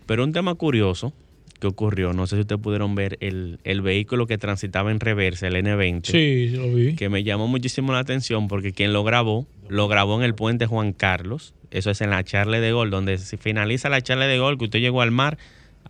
Pero 0.07 0.23
un 0.25 0.33
tema 0.33 0.55
curioso 0.55 1.13
que 1.61 1.67
ocurrió, 1.67 2.13
no 2.13 2.27
sé 2.27 2.37
si 2.37 2.43
ustedes 2.43 2.61
pudieron 2.61 2.95
ver 2.95 3.19
el, 3.21 3.59
el 3.65 3.83
vehículo 3.83 4.27
que 4.27 4.39
transitaba 4.39 4.93
en 4.93 5.01
reversa, 5.01 5.49
el 5.49 5.57
N20. 5.57 6.07
Sí, 6.07 6.51
lo 6.57 6.73
vi. 6.73 6.95
Que 6.95 7.09
me 7.09 7.25
llamó 7.25 7.49
muchísimo 7.49 7.93
la 7.93 7.99
atención 7.99 8.47
porque 8.47 8.73
quien 8.73 8.93
lo 8.93 9.03
grabó, 9.03 9.47
lo 9.69 9.89
grabó 9.89 10.17
en 10.19 10.25
el 10.25 10.35
puente 10.35 10.67
Juan 10.67 10.93
Carlos. 10.93 11.53
Eso 11.73 11.91
es 11.91 12.01
en 12.01 12.11
la 12.11 12.23
Charle 12.23 12.61
de 12.61 12.71
Gol, 12.71 12.91
donde 12.91 13.19
se 13.19 13.37
finaliza 13.37 13.89
la 13.89 14.01
Charle 14.01 14.27
de 14.27 14.39
Gol, 14.39 14.57
que 14.57 14.65
usted 14.65 14.79
llegó 14.79 15.03
al 15.03 15.11
mar, 15.11 15.37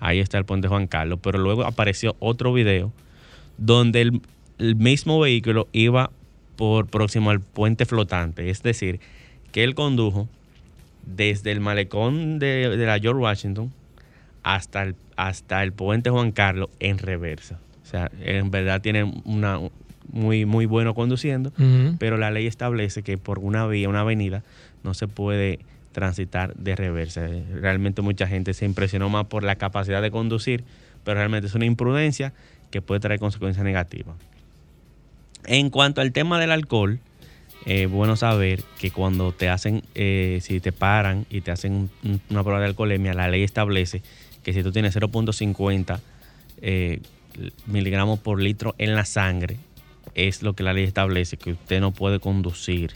ahí 0.00 0.20
está 0.20 0.38
el 0.38 0.46
puente 0.46 0.68
Juan 0.68 0.86
Carlos. 0.86 1.18
Pero 1.22 1.38
luego 1.38 1.64
apareció 1.64 2.16
otro 2.20 2.54
video 2.54 2.92
donde 3.58 4.00
el, 4.00 4.20
el 4.58 4.76
mismo 4.76 5.20
vehículo 5.20 5.68
iba 5.72 6.10
por 6.56 6.86
próximo 6.86 7.30
al 7.30 7.40
puente 7.40 7.86
flotante. 7.86 8.50
Es 8.50 8.62
decir, 8.62 9.00
que 9.52 9.64
él 9.64 9.74
condujo 9.74 10.28
desde 11.04 11.52
el 11.52 11.60
malecón 11.60 12.38
de, 12.38 12.76
de 12.76 12.86
la 12.86 12.98
George 12.98 13.20
Washington 13.20 13.72
hasta 14.42 14.82
el, 14.82 14.94
hasta 15.16 15.62
el 15.62 15.72
puente 15.72 16.10
Juan 16.10 16.32
Carlos 16.32 16.70
en 16.80 16.98
reversa. 16.98 17.58
O 17.82 17.86
sea, 17.86 18.10
en 18.20 18.50
verdad 18.50 18.80
tiene 18.80 19.04
una 19.24 19.58
muy, 20.10 20.44
muy 20.44 20.66
bueno 20.66 20.94
conduciendo, 20.94 21.52
pero 21.98 22.16
la 22.16 22.30
ley 22.30 22.46
establece 22.46 23.02
que 23.02 23.18
por 23.18 23.38
una 23.38 23.66
vía, 23.66 23.88
una 23.88 24.00
avenida, 24.00 24.42
no 24.82 24.94
se 24.94 25.08
puede 25.08 25.58
transitar 25.92 26.54
de 26.54 26.76
reversa. 26.76 27.26
Realmente 27.52 28.02
mucha 28.02 28.26
gente 28.26 28.54
se 28.54 28.64
impresionó 28.64 29.08
más 29.08 29.26
por 29.26 29.44
la 29.44 29.56
capacidad 29.56 30.02
de 30.02 30.10
conducir, 30.10 30.64
pero 31.04 31.18
realmente 31.18 31.46
es 31.46 31.54
una 31.54 31.64
imprudencia 31.64 32.32
que 32.70 32.82
puede 32.82 33.00
traer 33.00 33.20
consecuencias 33.20 33.64
negativas. 33.64 34.16
En 35.46 35.70
cuanto 35.70 36.00
al 36.00 36.12
tema 36.12 36.40
del 36.40 36.50
alcohol, 36.52 36.98
es 37.66 37.88
bueno 37.90 38.16
saber 38.16 38.62
que 38.78 38.90
cuando 38.90 39.32
te 39.32 39.48
hacen, 39.48 39.82
eh, 39.94 40.38
si 40.42 40.60
te 40.60 40.72
paran 40.72 41.26
y 41.30 41.40
te 41.40 41.50
hacen 41.50 41.72
un- 41.72 41.90
un- 42.04 42.20
una 42.30 42.42
prueba 42.42 42.60
de 42.60 42.66
alcoholemia, 42.66 43.14
la 43.14 43.28
ley 43.28 43.42
establece 43.42 44.02
que 44.42 44.52
si 44.52 44.62
tú 44.62 44.72
tienes 44.72 44.94
0.50 44.94 46.00
eh, 46.62 47.00
miligramos 47.66 48.20
por 48.20 48.40
litro 48.40 48.74
en 48.78 48.94
la 48.94 49.04
sangre, 49.04 49.56
es 50.14 50.42
lo 50.42 50.52
que 50.54 50.62
la 50.62 50.72
ley 50.72 50.84
establece, 50.84 51.36
que 51.36 51.52
usted 51.52 51.80
no 51.80 51.90
puede 51.92 52.20
conducir. 52.20 52.92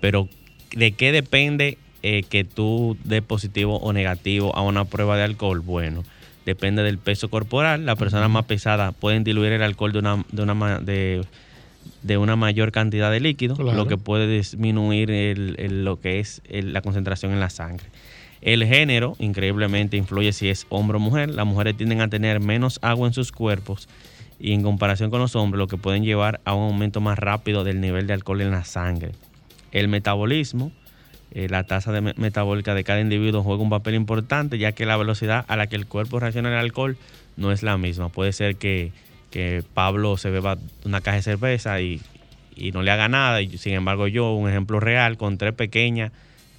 Pero, 0.00 0.28
¿de 0.72 0.92
qué 0.92 1.10
depende 1.12 1.78
eh, 2.02 2.22
que 2.28 2.44
tú 2.44 2.96
des 3.04 3.22
positivo 3.22 3.76
o 3.78 3.92
negativo 3.92 4.54
a 4.56 4.62
una 4.62 4.84
prueba 4.84 5.16
de 5.16 5.22
alcohol? 5.24 5.60
Bueno, 5.60 6.04
depende 6.46 6.82
del 6.82 6.98
peso 6.98 7.30
corporal. 7.30 7.86
Las 7.86 7.96
personas 7.98 8.28
más 8.30 8.44
pesadas 8.46 8.94
pueden 8.94 9.24
diluir 9.24 9.52
el 9.52 9.62
alcohol 9.62 9.92
de 9.92 9.98
una, 10.00 10.24
de 10.30 10.42
una, 10.42 10.78
de, 10.80 11.24
de 12.02 12.16
una 12.18 12.36
mayor 12.36 12.72
cantidad 12.72 13.10
de 13.10 13.20
líquido, 13.20 13.56
Claro. 13.56 13.76
lo 13.76 13.86
que 13.86 13.96
puede 13.96 14.26
disminuir 14.28 15.10
el- 15.10 15.56
el- 15.58 15.84
lo 15.84 16.00
que 16.00 16.20
es 16.20 16.42
el- 16.48 16.72
la 16.72 16.80
concentración 16.82 17.32
en 17.32 17.40
la 17.40 17.50
sangre. 17.50 17.86
El 18.42 18.64
género, 18.64 19.16
increíblemente, 19.18 19.96
influye 19.96 20.32
si 20.32 20.48
es 20.48 20.66
hombre 20.70 20.96
o 20.96 21.00
mujer. 21.00 21.28
Las 21.30 21.46
mujeres 21.46 21.76
tienden 21.76 22.00
a 22.00 22.08
tener 22.08 22.40
menos 22.40 22.78
agua 22.82 23.06
en 23.06 23.12
sus 23.12 23.32
cuerpos 23.32 23.88
y 24.38 24.52
en 24.52 24.62
comparación 24.62 25.10
con 25.10 25.20
los 25.20 25.36
hombres, 25.36 25.58
lo 25.58 25.66
que 25.66 25.76
pueden 25.76 26.04
llevar 26.04 26.40
a 26.46 26.54
un 26.54 26.64
aumento 26.72 27.02
más 27.02 27.18
rápido 27.18 27.64
del 27.64 27.80
nivel 27.82 28.06
de 28.06 28.14
alcohol 28.14 28.40
en 28.40 28.50
la 28.50 28.64
sangre. 28.64 29.12
El 29.72 29.88
metabolismo, 29.88 30.72
eh, 31.32 31.48
la 31.50 31.64
tasa 31.64 31.92
de 31.92 32.00
metabólica 32.00 32.74
de 32.74 32.82
cada 32.82 33.00
individuo 33.00 33.42
juega 33.42 33.62
un 33.62 33.68
papel 33.70 33.94
importante, 33.94 34.56
ya 34.58 34.72
que 34.72 34.86
la 34.86 34.96
velocidad 34.96 35.44
a 35.46 35.56
la 35.56 35.66
que 35.66 35.76
el 35.76 35.86
cuerpo 35.86 36.18
reacciona 36.18 36.48
al 36.48 36.54
alcohol 36.64 36.96
no 37.36 37.52
es 37.52 37.62
la 37.62 37.76
misma. 37.76 38.08
Puede 38.08 38.32
ser 38.32 38.56
que, 38.56 38.92
que 39.30 39.62
Pablo 39.74 40.16
se 40.16 40.30
beba 40.30 40.58
una 40.84 41.00
caja 41.00 41.16
de 41.16 41.22
cerveza 41.22 41.80
y, 41.80 42.00
y 42.56 42.72
no 42.72 42.82
le 42.82 42.90
haga 42.90 43.08
nada, 43.08 43.40
y 43.42 43.58
sin 43.58 43.74
embargo 43.74 44.08
yo, 44.08 44.32
un 44.34 44.48
ejemplo 44.50 44.80
real, 44.80 45.16
con 45.16 45.38
tres 45.38 45.54
pequeñas, 45.54 46.12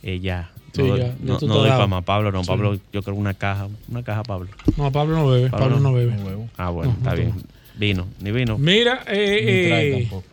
eh, 0.03 0.19
ya. 0.19 0.49
Sí, 0.73 0.83
no, 0.83 0.95
ya, 0.97 1.13
no, 1.21 1.37
doy 1.37 1.69
para 1.69 1.87
más. 1.87 2.03
Pablo 2.05 2.31
no, 2.31 2.43
Sí. 2.43 2.47
Pablo 2.47 2.79
yo 2.93 3.03
creo 3.03 3.15
una 3.15 3.33
caja, 3.33 3.67
una 3.89 4.03
caja 4.03 4.23
Pablo. 4.23 4.47
No, 4.77 4.89
Pablo 4.91 5.15
no 5.17 5.27
bebe. 5.27 5.49
Pablo, 5.49 5.79
no 5.81 5.91
bebe. 5.91 6.13
Ah, 6.57 6.69
bueno, 6.69 6.91
No, 6.93 6.97
está 6.97 7.09
no 7.11 7.15
bien. 7.17 7.29
toma. 7.31 7.43
Vino, 7.75 8.07
ni 8.21 8.31
vino. 8.31 8.57
Mira, 8.57 9.03
eh, 9.07 9.39
eh, 9.67 9.91
tampoco. 10.07 10.23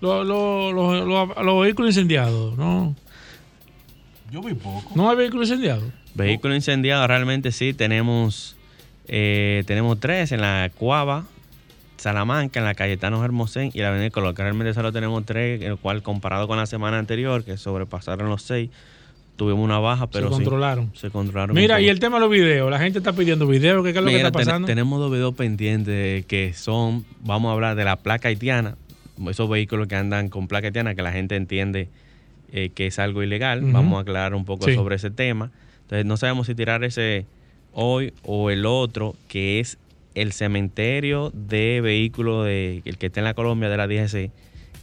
lo- 0.00 0.22
lo- 0.22 0.72
lo- 0.72 1.04
lo- 1.04 1.42
los 1.42 1.62
vehículos 1.62 1.90
incendiados, 1.90 2.56
¿no? 2.56 2.94
Yo 4.30 4.42
vi 4.42 4.54
poco. 4.54 4.92
¿No 4.94 5.10
hay 5.10 5.16
vehículos 5.16 5.48
incendiados? 5.48 5.84
Vehículo 6.14 6.54
incendiado, 6.54 7.06
realmente 7.06 7.50
sí, 7.50 7.72
tenemos, 7.74 8.54
eh, 9.08 9.64
tenemos 9.66 9.98
tres 9.98 10.30
en 10.32 10.40
la 10.42 10.70
Cuava, 10.76 11.24
Salamanca, 11.98 12.58
en 12.60 12.64
la 12.64 12.74
Cayetano 12.74 13.24
Hermosén 13.24 13.70
y 13.74 13.80
la 13.80 13.88
Avenida 13.88 14.10
Colón, 14.10 14.34
que 14.34 14.42
realmente 14.42 14.72
solo 14.74 14.92
tenemos 14.92 15.24
tres, 15.26 15.60
el 15.62 15.76
cual 15.76 16.02
comparado 16.02 16.46
con 16.48 16.56
la 16.56 16.66
semana 16.66 16.98
anterior, 16.98 17.44
que 17.44 17.56
sobrepasaron 17.56 18.28
los 18.28 18.42
seis, 18.42 18.70
tuvimos 19.36 19.64
una 19.64 19.78
baja, 19.78 20.06
pero 20.08 20.28
sí, 20.28 20.34
controlaron. 20.34 20.90
se 20.96 21.10
controlaron. 21.10 21.54
Mira, 21.54 21.80
y 21.80 21.88
el 21.88 22.00
tema 22.00 22.16
de 22.16 22.20
los 22.22 22.30
videos. 22.30 22.70
La 22.70 22.78
gente 22.78 22.98
está 22.98 23.12
pidiendo 23.12 23.46
videos. 23.46 23.82
¿Qué 23.84 23.90
es 23.90 23.96
lo 23.96 24.04
que 24.06 24.16
está 24.16 24.30
ten- 24.30 24.44
pasando? 24.46 24.66
tenemos 24.66 24.98
dos 24.98 25.10
videos 25.12 25.34
pendientes 25.34 26.24
que 26.26 26.52
son, 26.54 27.04
vamos 27.20 27.50
a 27.50 27.52
hablar 27.52 27.76
de 27.76 27.84
la 27.84 27.96
placa 27.96 28.28
haitiana, 28.28 28.76
esos 29.30 29.48
vehículos 29.48 29.86
que 29.88 29.96
andan 29.96 30.28
con 30.28 30.48
placa 30.48 30.68
haitiana, 30.68 30.94
que 30.94 31.02
la 31.02 31.12
gente 31.12 31.36
entiende 31.36 31.88
eh, 32.52 32.70
que 32.74 32.86
es 32.86 32.98
algo 32.98 33.22
ilegal. 33.22 33.60
Vamos 33.62 33.98
a 33.98 34.00
aclarar 34.02 34.34
un 34.34 34.44
poco 34.44 34.66
Sí. 34.66 34.74
sobre 34.74 34.96
ese 34.96 35.10
tema. 35.10 35.50
Entonces, 35.82 36.06
no 36.06 36.16
sabemos 36.16 36.46
si 36.46 36.54
tirar 36.54 36.82
ese 36.82 37.26
hoy 37.72 38.12
o 38.24 38.50
el 38.50 38.64
otro, 38.66 39.14
que 39.28 39.60
es 39.60 39.78
el 40.20 40.32
cementerio 40.32 41.30
de 41.34 41.80
vehículos, 41.80 42.46
de, 42.46 42.82
el 42.84 42.98
que 42.98 43.06
está 43.06 43.20
en 43.20 43.24
la 43.24 43.34
Colombia 43.34 43.68
de 43.68 43.76
la 43.76 43.86
DGC, 43.86 44.30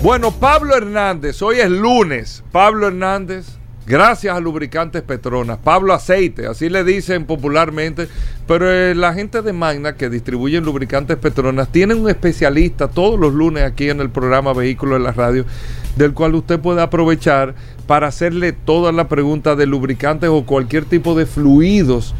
Bueno, 0.00 0.30
Pablo 0.30 0.76
Hernández, 0.76 1.42
hoy 1.42 1.58
es 1.58 1.68
lunes. 1.68 2.44
Pablo 2.52 2.86
Hernández, 2.86 3.57
gracias 3.88 4.36
a 4.36 4.40
Lubricantes 4.40 5.02
Petronas. 5.02 5.58
Pablo 5.58 5.94
Aceite, 5.94 6.46
así 6.46 6.68
le 6.68 6.84
dicen 6.84 7.24
popularmente. 7.24 8.08
Pero 8.46 8.70
eh, 8.70 8.94
la 8.94 9.14
gente 9.14 9.42
de 9.42 9.52
Magna 9.52 9.94
que 9.94 10.10
distribuyen 10.10 10.64
lubricantes 10.64 11.16
Petronas 11.16 11.72
tienen 11.72 11.98
un 11.98 12.08
especialista 12.08 12.88
todos 12.88 13.18
los 13.18 13.34
lunes 13.34 13.64
aquí 13.64 13.88
en 13.90 14.00
el 14.00 14.10
programa 14.10 14.52
Vehículos 14.52 14.98
en 14.98 15.04
la 15.04 15.12
Radio, 15.12 15.44
del 15.96 16.12
cual 16.12 16.34
usted 16.34 16.60
puede 16.60 16.82
aprovechar 16.82 17.54
para 17.86 18.06
hacerle 18.06 18.52
todas 18.52 18.94
las 18.94 19.06
preguntas 19.06 19.56
de 19.56 19.66
lubricantes 19.66 20.30
o 20.30 20.44
cualquier 20.44 20.84
tipo 20.84 21.14
de 21.14 21.26
fluidos 21.26 22.14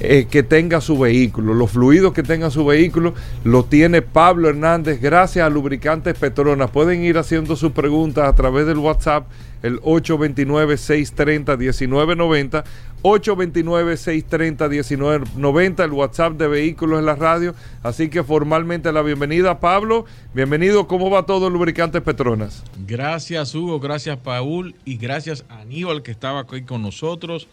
eh, 0.00 0.28
que 0.30 0.44
tenga 0.44 0.80
su 0.80 0.96
vehículo. 0.96 1.54
Los 1.54 1.72
fluidos 1.72 2.12
que 2.12 2.22
tenga 2.22 2.50
su 2.50 2.64
vehículo 2.64 3.14
lo 3.42 3.64
tiene 3.64 4.00
Pablo 4.00 4.48
Hernández 4.48 5.00
gracias 5.00 5.44
a 5.44 5.50
Lubricantes 5.50 6.16
Petronas. 6.16 6.70
Pueden 6.70 7.02
ir 7.02 7.18
haciendo 7.18 7.56
sus 7.56 7.72
preguntas 7.72 8.28
a 8.28 8.32
través 8.36 8.64
del 8.66 8.78
WhatsApp, 8.78 9.26
el 9.62 9.80
829-630-1990. 9.80 12.64
829-630-1990, 13.02 15.84
el 15.84 15.92
WhatsApp 15.92 16.32
de 16.32 16.48
Vehículos 16.48 16.98
en 16.98 17.06
la 17.06 17.14
Radio. 17.14 17.54
Así 17.82 18.08
que 18.08 18.24
formalmente 18.24 18.92
la 18.92 19.02
bienvenida, 19.02 19.60
Pablo. 19.60 20.04
Bienvenido, 20.34 20.88
¿cómo 20.88 21.08
va 21.08 21.24
todo 21.24 21.48
Lubricantes 21.48 22.02
Petronas? 22.02 22.64
Gracias 22.86 23.54
Hugo, 23.54 23.78
gracias 23.78 24.18
Paul 24.18 24.74
y 24.84 24.96
gracias 24.96 25.44
a 25.48 25.60
Aníbal 25.60 26.02
que 26.02 26.10
estaba 26.10 26.40
aquí 26.40 26.62
con 26.62 26.82
nosotros 26.82 27.46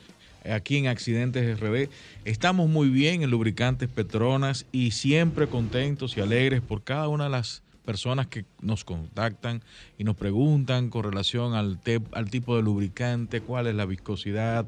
aquí 0.51 0.77
en 0.77 0.87
Accidentes 0.87 1.59
RD. 1.59 1.89
Estamos 2.23 2.69
muy 2.69 2.89
bien 2.89 3.23
en 3.23 3.31
Lubricantes 3.31 3.89
Petronas 3.89 4.65
y 4.71 4.91
siempre 4.91 5.47
contentos 5.47 6.17
y 6.17 6.21
alegres 6.21 6.61
por 6.61 6.83
cada 6.83 7.07
una 7.07 7.25
de 7.25 7.31
las 7.31 7.63
personas 7.85 8.27
que 8.27 8.45
nos 8.61 8.83
contactan 8.83 9.61
y 9.97 10.03
nos 10.03 10.15
preguntan 10.15 10.89
con 10.89 11.03
relación 11.03 11.53
al, 11.53 11.79
al 12.11 12.29
tipo 12.29 12.55
de 12.55 12.63
lubricante, 12.63 13.41
cuál 13.41 13.67
es 13.67 13.75
la 13.75 13.85
viscosidad, 13.85 14.65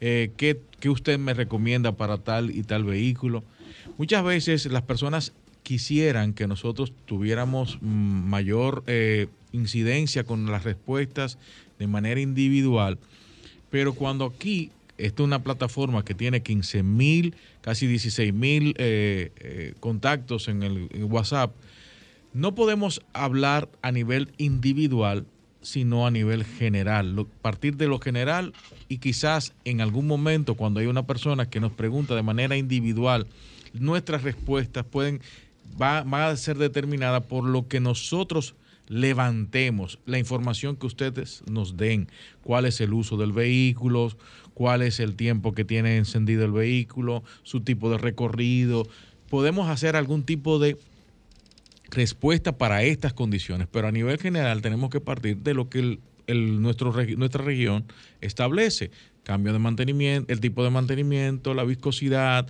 eh, 0.00 0.32
qué, 0.36 0.60
qué 0.80 0.90
usted 0.90 1.18
me 1.18 1.34
recomienda 1.34 1.92
para 1.92 2.18
tal 2.18 2.50
y 2.50 2.62
tal 2.62 2.84
vehículo. 2.84 3.44
Muchas 3.98 4.22
veces 4.24 4.66
las 4.66 4.82
personas 4.82 5.32
quisieran 5.62 6.32
que 6.32 6.46
nosotros 6.46 6.92
tuviéramos 7.06 7.78
mm, 7.80 7.86
mayor 8.28 8.84
eh, 8.86 9.26
incidencia 9.50 10.22
con 10.22 10.46
las 10.50 10.62
respuestas 10.62 11.38
de 11.78 11.86
manera 11.88 12.20
individual, 12.20 12.98
Pero 13.70 13.94
cuando 13.94 14.26
aquí, 14.26 14.70
esta 14.96 15.22
es 15.22 15.26
una 15.26 15.42
plataforma 15.42 16.04
que 16.04 16.14
tiene 16.14 16.40
15 16.40 16.82
mil, 16.84 17.34
casi 17.60 17.86
16 17.88 18.32
mil 18.32 18.74
eh, 18.78 19.32
eh, 19.36 19.74
contactos 19.80 20.46
en 20.48 20.62
el 20.62 20.88
en 20.92 21.12
WhatsApp, 21.12 21.52
no 22.36 22.54
podemos 22.54 23.00
hablar 23.14 23.68
a 23.80 23.90
nivel 23.92 24.30
individual, 24.36 25.26
sino 25.62 26.06
a 26.06 26.10
nivel 26.10 26.44
general. 26.44 27.26
Partir 27.40 27.76
de 27.76 27.88
lo 27.88 27.98
general 27.98 28.52
y 28.88 28.98
quizás 28.98 29.54
en 29.64 29.80
algún 29.80 30.06
momento 30.06 30.54
cuando 30.54 30.80
hay 30.80 30.86
una 30.86 31.06
persona 31.06 31.48
que 31.48 31.60
nos 31.60 31.72
pregunta 31.72 32.14
de 32.14 32.22
manera 32.22 32.56
individual, 32.56 33.26
nuestras 33.72 34.22
respuestas 34.22 34.84
pueden 34.84 35.20
va- 35.80 36.02
van 36.04 36.22
a 36.32 36.36
ser 36.36 36.58
determinadas 36.58 37.24
por 37.24 37.44
lo 37.44 37.66
que 37.68 37.80
nosotros 37.80 38.54
levantemos, 38.88 39.98
la 40.06 40.18
información 40.18 40.76
que 40.76 40.86
ustedes 40.86 41.42
nos 41.50 41.76
den, 41.76 42.08
cuál 42.42 42.66
es 42.66 42.80
el 42.80 42.92
uso 42.92 43.16
del 43.16 43.32
vehículo, 43.32 44.12
cuál 44.54 44.82
es 44.82 45.00
el 45.00 45.16
tiempo 45.16 45.52
que 45.54 45.64
tiene 45.64 45.96
encendido 45.96 46.44
el 46.44 46.52
vehículo, 46.52 47.24
su 47.42 47.60
tipo 47.62 47.90
de 47.90 47.98
recorrido. 47.98 48.86
Podemos 49.30 49.68
hacer 49.70 49.96
algún 49.96 50.22
tipo 50.22 50.58
de 50.58 50.76
respuesta 51.96 52.58
para 52.58 52.82
estas 52.82 53.14
condiciones, 53.14 53.66
pero 53.70 53.88
a 53.88 53.92
nivel 53.92 54.18
general 54.18 54.60
tenemos 54.60 54.90
que 54.90 55.00
partir 55.00 55.38
de 55.38 55.54
lo 55.54 55.70
que 55.70 55.98
nuestro, 56.28 56.92
nuestra 57.16 57.42
región 57.42 57.86
establece. 58.20 58.90
Cambio 59.22 59.52
de 59.52 59.58
mantenimiento, 59.58 60.32
el 60.32 60.40
tipo 60.40 60.62
de 60.62 60.70
mantenimiento, 60.70 61.54
la 61.54 61.64
viscosidad 61.64 62.46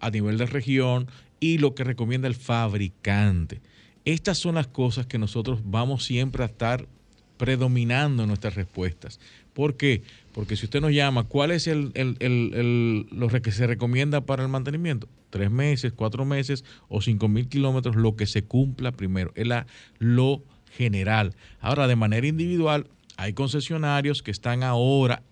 a 0.00 0.10
nivel 0.10 0.38
de 0.38 0.46
región 0.46 1.08
y 1.40 1.58
lo 1.58 1.74
que 1.74 1.84
recomienda 1.84 2.26
el 2.26 2.34
fabricante. 2.34 3.60
Estas 4.06 4.38
son 4.38 4.54
las 4.54 4.66
cosas 4.66 5.06
que 5.06 5.18
nosotros 5.18 5.60
vamos 5.64 6.04
siempre 6.04 6.42
a 6.42 6.46
estar 6.46 6.88
predominando 7.36 8.22
en 8.22 8.28
nuestras 8.28 8.54
respuestas. 8.54 9.20
¿Por 9.56 9.78
qué? 9.78 10.02
Porque 10.34 10.54
si 10.54 10.66
usted 10.66 10.82
nos 10.82 10.92
llama, 10.92 11.24
¿cuál 11.24 11.50
es 11.50 11.66
el, 11.66 11.90
el- 11.94 12.18
el- 12.20 13.06
lo 13.10 13.28
que 13.30 13.50
se 13.50 13.66
recomienda 13.66 14.20
para 14.20 14.42
el 14.42 14.50
mantenimiento? 14.50 15.08
Tres 15.30 15.50
meses, 15.50 15.94
cuatro 15.96 16.26
meses 16.26 16.62
o 16.90 17.00
cinco 17.00 17.26
mil 17.26 17.48
kilómetros, 17.48 17.96
lo 17.96 18.16
que 18.16 18.26
se 18.26 18.44
cumpla 18.44 18.92
primero. 18.92 19.32
Es 19.34 19.46
la- 19.46 19.66
lo 19.98 20.42
general. 20.76 21.34
Ahora, 21.58 21.86
de 21.88 21.96
manera 21.96 22.26
individual, 22.26 22.86
hay 23.16 23.32
concesionarios 23.32 24.22
que 24.22 24.30
están 24.30 24.62
ahora 24.62 25.22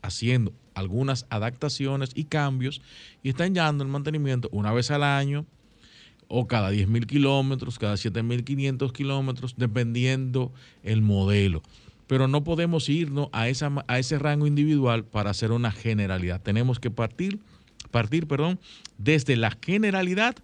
haciendo 0.00 0.54
algunas 0.72 1.26
adaptaciones 1.28 2.12
y 2.14 2.24
cambios 2.24 2.80
y 3.22 3.28
están 3.28 3.52
llevando 3.54 3.84
el 3.84 3.90
mantenimiento 3.90 4.48
una 4.50 4.72
vez 4.72 4.90
al 4.90 5.02
año 5.02 5.44
o 6.26 6.46
cada 6.46 6.70
10 6.70 6.88
mil 6.88 7.06
kilómetros, 7.06 7.78
cada 7.78 7.98
7.500 7.98 8.92
kilómetros, 8.94 9.56
dependiendo 9.58 10.54
el 10.82 11.02
modelo. 11.02 11.62
Pero 12.14 12.28
no 12.28 12.44
podemos 12.44 12.88
irnos 12.88 13.28
a, 13.32 13.48
esa, 13.48 13.72
a 13.88 13.98
ese 13.98 14.20
rango 14.20 14.46
individual 14.46 15.04
para 15.04 15.30
hacer 15.30 15.50
una 15.50 15.72
generalidad. 15.72 16.40
Tenemos 16.40 16.78
que 16.78 16.88
partir, 16.88 17.40
partir 17.90 18.28
perdón, 18.28 18.60
desde 18.98 19.34
la 19.34 19.58
generalidad 19.60 20.36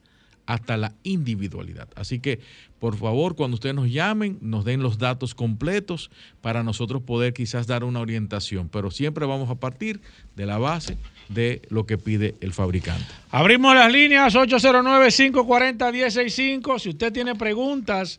hasta 0.47 0.77
la 0.77 0.95
individualidad. 1.05 1.89
Así 1.95 2.19
que, 2.19 2.41
por 2.81 2.97
favor, 2.97 3.37
cuando 3.37 3.55
ustedes 3.55 3.77
nos 3.77 3.89
llamen, 3.89 4.37
nos 4.41 4.65
den 4.65 4.83
los 4.83 4.99
datos 4.99 5.37
completos 5.37 6.11
para 6.41 6.65
nosotros 6.65 7.03
poder 7.03 7.35
quizás 7.35 7.69
dar 7.69 7.85
una 7.85 8.01
orientación. 8.01 8.69
Pero 8.69 8.91
siempre 8.91 9.25
vamos 9.25 9.49
a 9.49 9.55
partir 9.55 10.01
de 10.35 10.47
la 10.47 10.59
base 10.59 10.99
de 11.29 11.63
lo 11.69 11.87
que 11.87 11.99
pide 11.99 12.35
el 12.41 12.53
fabricante. 12.53 13.07
Abrimos 13.31 13.77
las 13.77 13.93
líneas 13.93 14.35
809-540-1065. 14.35 16.81
Si 16.81 16.89
usted 16.89 17.13
tiene 17.13 17.37
preguntas 17.37 18.19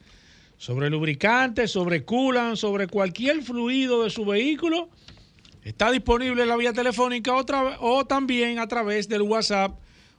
sobre 0.62 0.92
lubricante, 0.92 1.68
sobre 1.68 2.04
coolant, 2.06 2.56
sobre 2.56 2.86
cualquier 2.86 3.42
fluido 3.42 4.04
de 4.04 4.12
su 4.12 4.24
vehículo, 4.26 4.90
está 5.64 5.90
disponible 5.90 6.44
en 6.44 6.50
la 6.50 6.56
vía 6.56 6.72
telefónica 6.72 7.34
otra, 7.36 7.78
o 7.80 8.06
también 8.06 8.60
a 8.60 8.68
través 8.68 9.10
del 9.10 9.24
WhatsApp. 9.24 9.72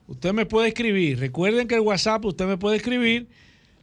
Usted 0.09 0.33
me 0.33 0.45
puede 0.45 0.67
escribir. 0.67 1.21
Recuerden 1.21 1.69
que 1.69 1.77
el 1.77 1.81
WhatsApp 1.83 2.25
usted 2.25 2.47
me 2.47 2.59
puede 2.59 2.79
escribir. 2.79 3.29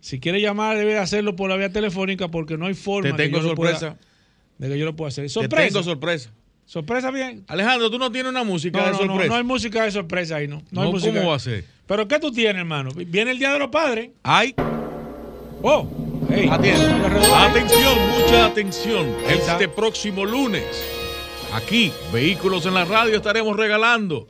Si 0.01 0.19
quiere 0.19 0.41
llamar, 0.41 0.75
debe 0.77 0.97
hacerlo 0.97 1.33
por 1.37 1.49
la 1.49 1.55
vía 1.55 1.71
telefónica 1.71 2.27
porque 2.27 2.57
no 2.57 2.65
hay 2.65 2.73
forma 2.73 3.09
Te 3.11 3.15
que 3.15 3.23
tengo 3.29 3.37
yo 3.41 3.49
lo 3.51 3.55
pueda- 3.55 3.79
sorpresa. 3.79 3.97
de 4.57 4.67
que 4.67 4.77
yo 4.77 4.83
lo 4.85 4.95
pueda 4.97 5.07
hacer. 5.07 5.23
Te 5.23 5.29
Sorpresa. 5.29 5.67
tengo 5.69 5.83
sorpresa. 5.83 6.29
Sorpresa 6.65 7.09
bien. 7.09 7.45
Alejandro, 7.47 7.89
tú 7.89 7.97
no 7.97 8.11
tienes 8.11 8.31
una 8.31 8.43
música 8.43 8.79
No, 8.79 8.85
de 8.85 8.91
no, 8.91 8.97
no, 8.99 9.05
sorpresa. 9.05 9.29
no 9.29 9.35
hay 9.35 9.43
música 9.45 9.83
de 9.85 9.91
sorpresa 9.91 10.35
ahí, 10.35 10.49
no. 10.49 10.61
No, 10.71 10.81
hay 10.81 10.87
No, 10.87 10.91
música. 10.91 11.17
¿cómo 11.19 11.29
va 11.29 11.37
a 11.37 11.39
ser? 11.39 11.63
¿Pero 11.87 12.05
qué 12.05 12.19
tú 12.19 12.33
tienes, 12.33 12.57
hermano? 12.59 12.89
Viene 12.93 13.31
el 13.31 13.39
Día 13.39 13.53
de 13.53 13.59
los 13.59 13.69
Padres. 13.69 14.09
Ay. 14.23 14.53
Oh. 15.63 15.87
Hey. 16.29 16.49
Atención, 16.49 17.97
mucha 18.11 18.45
atención. 18.45 19.15
Este 19.27 19.67
próximo 19.67 20.25
lunes, 20.25 20.63
aquí, 21.53 21.91
Vehículos 22.11 22.65
en 22.65 22.73
la 22.73 22.85
Radio, 22.85 23.17
estaremos 23.17 23.55
regalando 23.55 24.27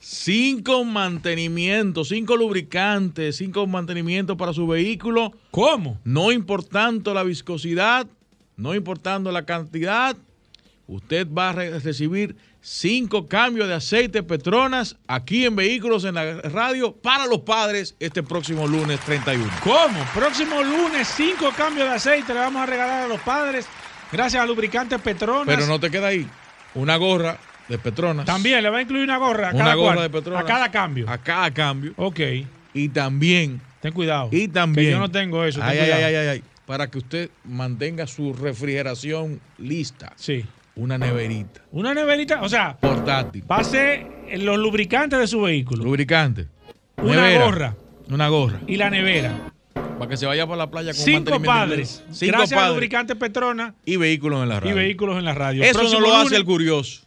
cinco 0.00 0.84
mantenimientos, 0.84 2.08
cinco 2.08 2.36
lubricantes, 2.36 3.36
cinco 3.36 3.66
mantenimientos 3.66 4.36
para 4.36 4.52
su 4.52 4.66
vehículo. 4.66 5.32
¿Cómo? 5.50 5.98
No 6.04 6.32
importando 6.32 7.14
la 7.14 7.22
viscosidad, 7.22 8.06
no 8.56 8.74
importando 8.74 9.32
la 9.32 9.44
cantidad, 9.44 10.16
usted 10.88 11.26
va 11.32 11.50
a 11.50 11.52
re- 11.52 11.78
recibir 11.78 12.34
cinco 12.60 13.28
cambios 13.28 13.68
de 13.68 13.74
aceite 13.74 14.22
Petronas 14.24 14.96
aquí 15.06 15.44
en 15.44 15.54
Vehículos 15.54 16.04
en 16.04 16.14
la 16.16 16.40
Radio 16.42 16.92
para 16.92 17.26
los 17.26 17.40
padres 17.40 17.94
este 18.00 18.22
próximo 18.22 18.66
lunes 18.66 18.98
31. 19.00 19.48
¿Cómo? 19.62 20.04
Próximo 20.12 20.60
lunes, 20.62 21.06
cinco 21.06 21.52
cambios 21.56 21.88
de 21.88 21.94
aceite 21.94 22.34
le 22.34 22.40
vamos 22.40 22.60
a 22.62 22.66
regalar 22.66 23.04
a 23.04 23.06
los 23.06 23.20
padres 23.20 23.66
gracias 24.10 24.42
a 24.42 24.46
Lubricantes 24.46 25.00
Petronas. 25.00 25.46
Pero 25.54 25.66
no 25.68 25.78
te 25.78 25.90
queda 25.90 26.08
ahí. 26.08 26.26
Una 26.74 26.96
gorra 26.96 27.38
de 27.68 27.78
Petronas. 27.78 28.24
También 28.26 28.62
le 28.62 28.70
va 28.70 28.78
a 28.78 28.82
incluir 28.82 29.04
una 29.04 29.18
gorra 29.18 29.50
a 29.50 29.54
Una 29.54 29.64
cada 29.64 29.74
gorra 29.74 29.94
cual, 29.94 30.10
de 30.10 30.18
Petronas. 30.18 30.42
A 30.42 30.46
cada 30.46 30.70
cambio. 30.70 31.08
A 31.08 31.18
cada 31.18 31.50
cambio. 31.52 31.92
Ok. 31.96 32.20
Y 32.74 32.88
también. 32.88 33.60
Ten 33.80 33.92
cuidado. 33.92 34.28
Y 34.32 34.48
también. 34.48 34.86
Que 34.88 34.92
yo 34.92 34.98
no 34.98 35.10
tengo 35.10 35.44
eso. 35.44 35.60
ten 35.60 35.68
Ay, 35.68 35.78
ay, 35.78 35.90
ay, 35.90 36.14
ay, 36.14 36.26
ay. 36.28 36.42
Para 36.66 36.90
que 36.90 36.98
usted 36.98 37.30
mantenga 37.44 38.06
su 38.06 38.32
refrigeración 38.34 39.40
lista. 39.58 40.12
Sí. 40.16 40.44
Una 40.78 40.96
neverita. 40.96 41.60
Una 41.72 41.92
neverita, 41.92 42.40
o 42.42 42.48
sea, 42.48 42.76
Portátil. 42.78 43.42
pase 43.42 44.06
los 44.38 44.58
lubricantes 44.58 45.18
de 45.18 45.26
su 45.26 45.40
vehículo. 45.42 45.84
Lubricante. 45.84 46.46
Una 46.96 47.22
Nevera. 47.22 47.44
gorra. 47.44 47.76
Una 48.10 48.28
gorra. 48.28 48.60
Y 48.66 48.76
la 48.76 48.88
nevera. 48.90 49.52
Para 49.74 50.08
que 50.08 50.16
se 50.16 50.26
vaya 50.26 50.46
para 50.46 50.56
la 50.58 50.70
playa 50.70 50.92
con 50.92 51.02
Cinco 51.04 51.42
padres. 51.42 52.02
Cinco 52.12 52.36
gracias 52.38 52.52
a 52.52 52.56
padres. 52.62 52.74
Lubricantes 52.74 53.16
Petronas 53.16 53.74
Y 53.84 53.96
vehículos 53.96 54.42
en 54.42 54.48
la 54.48 54.60
radio. 54.60 54.72
y 54.72 54.74
vehículos 54.78 55.18
en 55.18 55.24
la 55.24 55.34
radio. 55.34 55.62
Eso 55.64 55.82
no 55.82 56.00
lo 56.00 56.14
hace 56.16 56.36
el 56.36 56.44
curioso. 56.44 57.02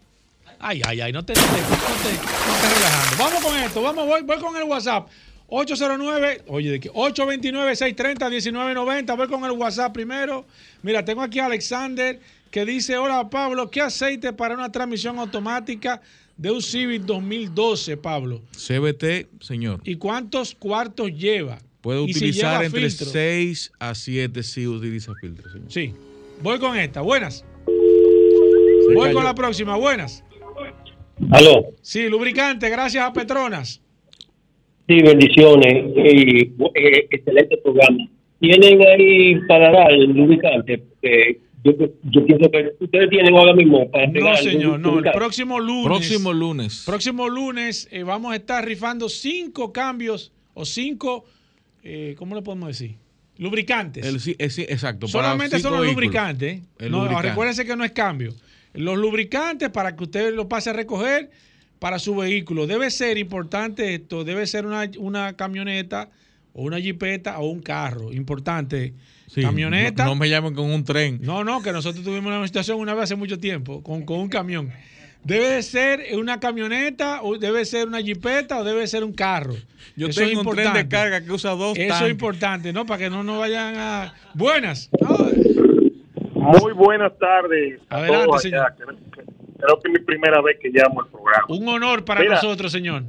Ay, 0.60 0.82
ay, 0.86 1.02
ay, 1.02 1.12
no 1.12 1.24
te, 1.26 1.34
no 1.34 1.42
te, 1.42 1.48
no 1.48 1.58
te- 1.58 1.64
no 1.64 2.62
te 2.62 2.76
relajando. 2.76 3.24
Vamos 3.24 3.44
con 3.44 3.58
esto, 3.58 3.82
vamos, 3.82 4.06
voy, 4.06 4.22
voy 4.22 4.38
con 4.38 4.56
el 4.58 4.64
WhatsApp. 4.64 5.08
809, 5.54 6.44
oye, 6.48 6.72
¿de 6.72 6.80
qué? 6.80 6.90
829-630-1990. 6.94 9.18
Voy 9.18 9.28
con 9.28 9.44
el 9.44 9.52
WhatsApp 9.52 9.92
primero. 9.94 10.46
Mira, 10.82 11.04
tengo 11.04 11.22
aquí 11.22 11.40
a 11.40 11.48
Alexander 11.48 12.22
que 12.50 12.64
dice: 12.66 12.96
Hola 12.98 13.30
Pablo, 13.30 13.70
¿qué 13.70 13.82
aceite 13.82 14.32
para 14.32 14.56
una 14.56 14.72
transmisión 14.72 15.20
automática 15.20 16.02
de 16.38 16.52
un 16.52 16.62
Civic 16.62 17.02
2012, 17.02 17.98
Pablo? 17.98 18.42
CBT, 18.54 19.28
señor. 19.42 19.82
¿Y 19.84 19.96
cuántos 19.96 20.56
cuartos 20.56 21.12
lleva? 21.12 21.60
Puede 21.82 22.06
si 22.06 22.12
utilizar 22.12 22.64
entre 22.64 22.90
filtro. 22.90 23.08
6 23.08 23.74
a 23.78 23.94
7 23.94 24.44
si 24.44 24.68
utiliza 24.68 25.14
filtro, 25.16 25.52
señor. 25.52 25.70
Sí. 25.70 25.94
Voy 26.42 26.60
con 26.60 26.78
esta. 26.78 27.02
Buenas. 27.02 27.44
Se 27.66 28.94
Voy 28.94 29.08
cayó. 29.08 29.16
con 29.16 29.26
la 29.26 29.36
próxima. 29.36 29.76
Buenas. 29.76 30.24
Aló. 31.30 31.66
Sí, 31.82 32.08
lubricante, 32.08 32.70
gracias 32.70 33.04
a 33.04 33.12
Petronas. 33.12 33.82
Sí, 34.92 35.02
bendiciones. 35.02 35.86
Y, 35.96 36.40
eh, 36.76 37.08
excelente 37.12 37.58
programa. 37.64 38.10
¿Tienen 38.42 38.82
ahí 38.86 39.36
para 39.48 39.72
dar 39.72 39.92
el 39.92 40.12
lubricante? 40.12 40.84
Eh, 41.02 41.40
yo, 41.64 41.72
yo 42.04 42.26
pienso 42.26 42.52
que 42.52 42.72
ustedes 42.80 43.10
tienen 43.10 43.34
ahora 43.36 43.54
mismo 43.54 43.90
para 43.90 44.08
No, 44.08 44.36
señor, 44.36 44.80
no. 44.80 44.98
El 45.00 45.12
próximo 45.12 45.60
lunes. 45.60 45.86
Próximo 45.86 46.34
lunes. 46.34 46.84
Próximo 46.86 47.30
lunes 47.30 47.88
eh, 47.92 48.04
vamos 48.04 48.34
a 48.34 48.36
estar 48.36 48.66
rifando 48.66 49.08
cinco 49.08 49.72
cambios 49.72 50.34
o 50.56 50.66
cinco, 50.66 51.24
eh, 51.84 52.16
¿cómo 52.18 52.36
le 52.36 52.42
podemos 52.42 52.68
decir? 52.68 52.96
Lubricantes. 53.38 54.06
El, 54.06 54.20
sí, 54.20 54.36
sí, 54.50 54.64
exacto. 54.68 55.08
Solamente 55.08 55.60
son 55.60 55.72
los 55.72 55.82
vehículos. 55.82 56.04
lubricantes. 56.06 56.62
El 56.80 56.92
No, 56.92 56.98
lubricante. 57.04 57.30
recuérdense 57.30 57.66
que 57.66 57.76
no 57.78 57.86
es 57.86 57.92
cambio. 57.92 58.34
Los 58.74 58.98
lubricantes 58.98 59.70
para 59.70 59.96
que 59.96 60.04
usted 60.04 60.34
lo 60.34 60.50
pase 60.50 60.72
a 60.72 60.74
recoger 60.74 61.30
para 61.82 61.98
su 61.98 62.16
vehículo. 62.16 62.68
Debe 62.68 62.92
ser 62.92 63.18
importante 63.18 63.96
esto, 63.96 64.24
debe 64.24 64.46
ser 64.46 64.68
una, 64.68 64.88
una 65.00 65.34
camioneta 65.36 66.10
o 66.54 66.62
una 66.62 66.80
jipeta 66.80 67.40
o 67.40 67.50
un 67.50 67.60
carro. 67.60 68.14
Importante. 68.14 68.94
Sí, 69.26 69.42
camioneta. 69.42 70.04
No, 70.04 70.12
no 70.12 70.16
me 70.18 70.30
llamen 70.30 70.54
con 70.54 70.70
un 70.70 70.84
tren. 70.84 71.18
No, 71.24 71.44
no, 71.44 71.64
que 71.64 71.72
nosotros 71.72 72.06
tuvimos 72.06 72.32
una 72.32 72.46
situación 72.46 72.80
una 72.80 72.94
vez 72.94 73.06
hace 73.06 73.16
mucho 73.16 73.40
tiempo 73.40 73.82
con, 73.82 74.06
con 74.06 74.20
un 74.20 74.30
camión. 74.30 74.70
Debe 75.24 75.48
de 75.50 75.64
ser 75.64 76.02
una 76.20 76.40
camioneta, 76.40 77.24
o 77.24 77.40
debe 77.40 77.66
ser 77.66 77.88
una 77.88 78.00
jipeta, 78.00 78.60
o 78.60 78.64
debe 78.64 78.86
ser 78.86 79.04
un 79.04 79.14
carro. 79.14 79.56
Yo 79.96 80.08
Eso 80.08 80.22
es 80.22 80.30
tengo 80.30 80.42
un 80.42 80.56
tren 80.56 80.74
de 80.74 80.82
importante. 80.82 80.90
carga 80.96 81.22
que 81.26 81.32
usa 81.32 81.52
dos 81.56 81.76
Eso 81.80 81.88
tanques. 81.90 82.06
es 82.06 82.12
importante, 82.12 82.74
¿no? 82.74 82.86
Para 82.86 83.00
que 83.00 83.10
no 83.10 83.24
nos 83.24 83.40
vayan 83.40 83.74
a. 83.78 84.14
Buenas. 84.36 84.88
Muy 86.36 86.74
buenas 86.74 87.18
tardes. 87.18 87.80
a 87.90 87.98
Adelante, 87.98 88.26
todos 88.28 88.42
señor. 88.44 88.68
allá. 88.68 88.76
Creo 89.62 89.80
que 89.80 89.92
es 89.92 90.00
mi 90.00 90.06
primera 90.06 90.42
vez 90.42 90.58
que 90.60 90.70
llamo 90.70 91.02
al 91.02 91.08
programa. 91.08 91.46
Un 91.50 91.68
honor 91.68 92.04
para 92.04 92.22
Mira. 92.22 92.36
nosotros, 92.36 92.72
señor. 92.72 93.04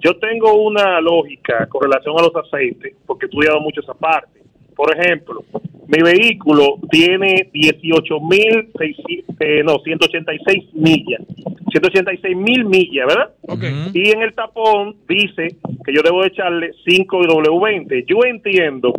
Yo 0.00 0.16
tengo 0.16 0.54
una 0.54 1.00
lógica 1.00 1.66
con 1.68 1.82
relación 1.82 2.18
a 2.18 2.22
los 2.22 2.34
aceites, 2.34 2.94
porque 3.06 3.26
he 3.26 3.28
estudiado 3.28 3.60
mucho 3.60 3.80
esa 3.80 3.94
parte. 3.94 4.40
Por 4.74 4.96
ejemplo, 4.96 5.44
mi 5.88 6.02
vehículo 6.02 6.78
tiene 6.90 7.50
18 7.52 8.20
mil, 8.20 8.70
eh, 9.40 9.62
no, 9.64 9.78
186 9.80 10.74
millas. 10.74 11.20
186 11.70 12.36
mil 12.36 12.64
millas, 12.64 13.06
¿verdad? 13.06 13.30
Y 13.92 14.10
en 14.10 14.22
el 14.22 14.32
tapón 14.34 14.96
dice 15.08 15.56
que 15.84 15.92
yo 15.92 16.02
debo 16.02 16.24
echarle 16.24 16.72
5W20. 16.86 18.04
Yo 18.06 18.24
entiendo 18.24 18.92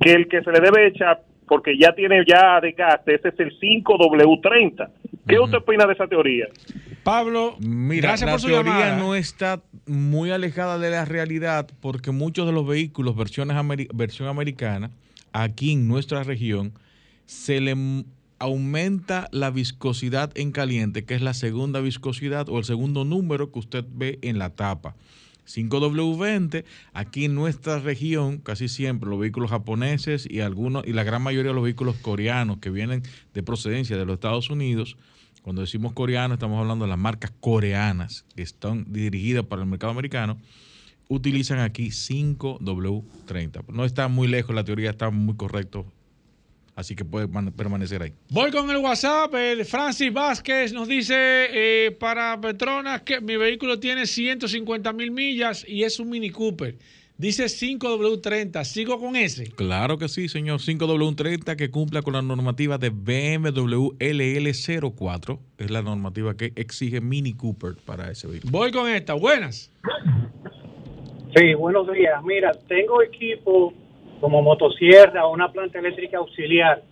que 0.00 0.12
el 0.12 0.28
que 0.28 0.42
se 0.42 0.52
le 0.52 0.60
debe 0.60 0.88
echar, 0.88 1.22
porque 1.46 1.76
ya 1.78 1.94
tiene 1.94 2.24
ya 2.26 2.60
desgaste, 2.60 3.14
ese 3.16 3.28
es 3.28 3.40
el 3.40 3.58
5W30. 3.60 4.88
¿Qué 5.26 5.38
usted 5.38 5.58
opina 5.58 5.86
de 5.86 5.92
esa 5.94 6.06
teoría? 6.06 6.46
Pablo, 7.02 7.56
Mira, 7.60 8.08
gracias 8.08 8.26
la 8.26 8.32
por 8.32 8.40
su 8.40 8.46
teoría 8.48 8.72
llamada. 8.72 8.96
no 8.98 9.14
está 9.14 9.62
muy 9.86 10.30
alejada 10.30 10.78
de 10.78 10.90
la 10.90 11.04
realidad 11.04 11.68
porque 11.80 12.10
muchos 12.10 12.46
de 12.46 12.52
los 12.52 12.66
vehículos 12.66 13.16
versiones 13.16 13.56
ameri- 13.56 13.88
versión 13.94 14.28
americana 14.28 14.90
aquí 15.32 15.72
en 15.72 15.88
nuestra 15.88 16.22
región 16.22 16.72
se 17.26 17.60
le 17.60 17.74
aumenta 18.38 19.28
la 19.32 19.50
viscosidad 19.50 20.30
en 20.36 20.52
caliente, 20.52 21.04
que 21.04 21.14
es 21.14 21.22
la 21.22 21.34
segunda 21.34 21.80
viscosidad 21.80 22.48
o 22.48 22.58
el 22.58 22.64
segundo 22.64 23.04
número 23.04 23.50
que 23.52 23.58
usted 23.58 23.84
ve 23.88 24.18
en 24.22 24.38
la 24.38 24.50
tapa. 24.50 24.94
5W20, 25.46 26.64
aquí 26.92 27.26
en 27.26 27.34
nuestra 27.34 27.78
región, 27.78 28.38
casi 28.38 28.68
siempre 28.68 29.08
los 29.10 29.18
vehículos 29.18 29.50
japoneses 29.50 30.26
y 30.28 30.40
algunos 30.40 30.86
y 30.86 30.92
la 30.92 31.04
gran 31.04 31.22
mayoría 31.22 31.50
de 31.50 31.54
los 31.54 31.64
vehículos 31.64 31.96
coreanos 31.96 32.58
que 32.58 32.70
vienen 32.70 33.02
de 33.32 33.42
procedencia 33.42 33.96
de 33.96 34.04
los 34.04 34.14
Estados 34.14 34.50
Unidos, 34.50 34.96
cuando 35.42 35.62
decimos 35.62 35.92
coreano 35.92 36.34
estamos 36.34 36.58
hablando 36.58 36.86
de 36.86 36.88
las 36.88 36.98
marcas 36.98 37.32
coreanas 37.40 38.24
que 38.34 38.42
están 38.42 38.92
dirigidas 38.92 39.44
para 39.44 39.62
el 39.62 39.68
mercado 39.68 39.92
americano, 39.92 40.38
utilizan 41.08 41.58
aquí 41.58 41.88
5W30. 41.88 43.64
No 43.68 43.84
está 43.84 44.08
muy 44.08 44.26
lejos, 44.26 44.54
la 44.54 44.64
teoría 44.64 44.90
está 44.90 45.10
muy 45.10 45.36
correcto, 45.36 45.84
así 46.76 46.94
que 46.96 47.04
puede 47.04 47.26
man- 47.28 47.52
permanecer 47.52 48.02
ahí. 48.02 48.12
Voy 48.30 48.50
con 48.50 48.70
el 48.70 48.78
WhatsApp. 48.78 49.34
El 49.34 49.64
Francis 49.64 50.12
Vázquez 50.12 50.72
nos 50.72 50.88
dice 50.88 51.14
eh, 51.16 51.90
para 51.92 52.40
Petronas 52.40 53.02
que 53.02 53.20
mi 53.20 53.36
vehículo 53.36 53.78
tiene 53.78 54.06
150 54.06 54.92
mil 54.92 55.10
millas 55.10 55.64
y 55.68 55.82
es 55.84 55.98
un 56.00 56.10
Mini 56.10 56.30
Cooper. 56.30 56.76
Dice 57.16 57.44
5W30. 57.44 58.64
¿Sigo 58.64 58.98
con 58.98 59.14
ese? 59.14 59.44
Claro 59.52 59.98
que 59.98 60.08
sí, 60.08 60.28
señor. 60.28 60.58
5W30 60.58 61.54
que 61.54 61.70
cumpla 61.70 62.02
con 62.02 62.14
la 62.14 62.22
normativa 62.22 62.76
de 62.76 62.90
BMW 62.90 63.90
LL04. 64.00 65.38
Es 65.58 65.70
la 65.70 65.82
normativa 65.82 66.36
que 66.36 66.52
exige 66.56 67.00
Mini 67.00 67.34
Cooper 67.34 67.76
para 67.86 68.10
ese 68.10 68.26
vehículo. 68.26 68.50
Voy 68.50 68.72
con 68.72 68.88
esta. 68.90 69.14
Buenas. 69.14 69.70
Sí, 71.36 71.54
buenos 71.54 71.86
días. 71.92 72.20
Mira, 72.24 72.50
tengo 72.68 73.00
equipo 73.02 73.72
como 74.24 74.40
motosierra 74.40 75.26
o 75.26 75.34
una 75.34 75.52
planta 75.52 75.78
eléctrica 75.78 76.16
auxiliar 76.16 76.82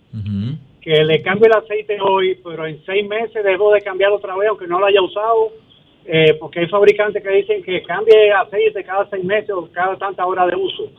que 0.79 1.03
le 1.03 1.19
cambio 1.23 1.47
el 1.47 1.53
aceite 1.53 1.97
hoy, 1.99 2.37
pero 2.43 2.67
en 2.67 2.79
seis 2.85 3.07
meses 3.07 3.43
debo 3.43 3.73
de 3.73 3.81
cambiarlo 3.81 4.17
otra 4.17 4.35
vez, 4.37 4.49
aunque 4.49 4.67
no 4.67 4.79
lo 4.79 4.85
haya 4.85 5.01
usado, 5.01 5.51
eh, 6.05 6.35
porque 6.39 6.59
hay 6.59 6.67
fabricantes 6.67 7.23
que 7.23 7.29
dicen 7.31 7.63
que 7.63 7.81
cambie 7.81 8.31
aceite 8.31 8.83
cada 8.83 9.09
seis 9.09 9.23
meses 9.23 9.49
o 9.49 9.67
cada 9.71 9.97
tanta 9.97 10.23
hora 10.27 10.45
de 10.45 10.55
uso. 10.55 10.91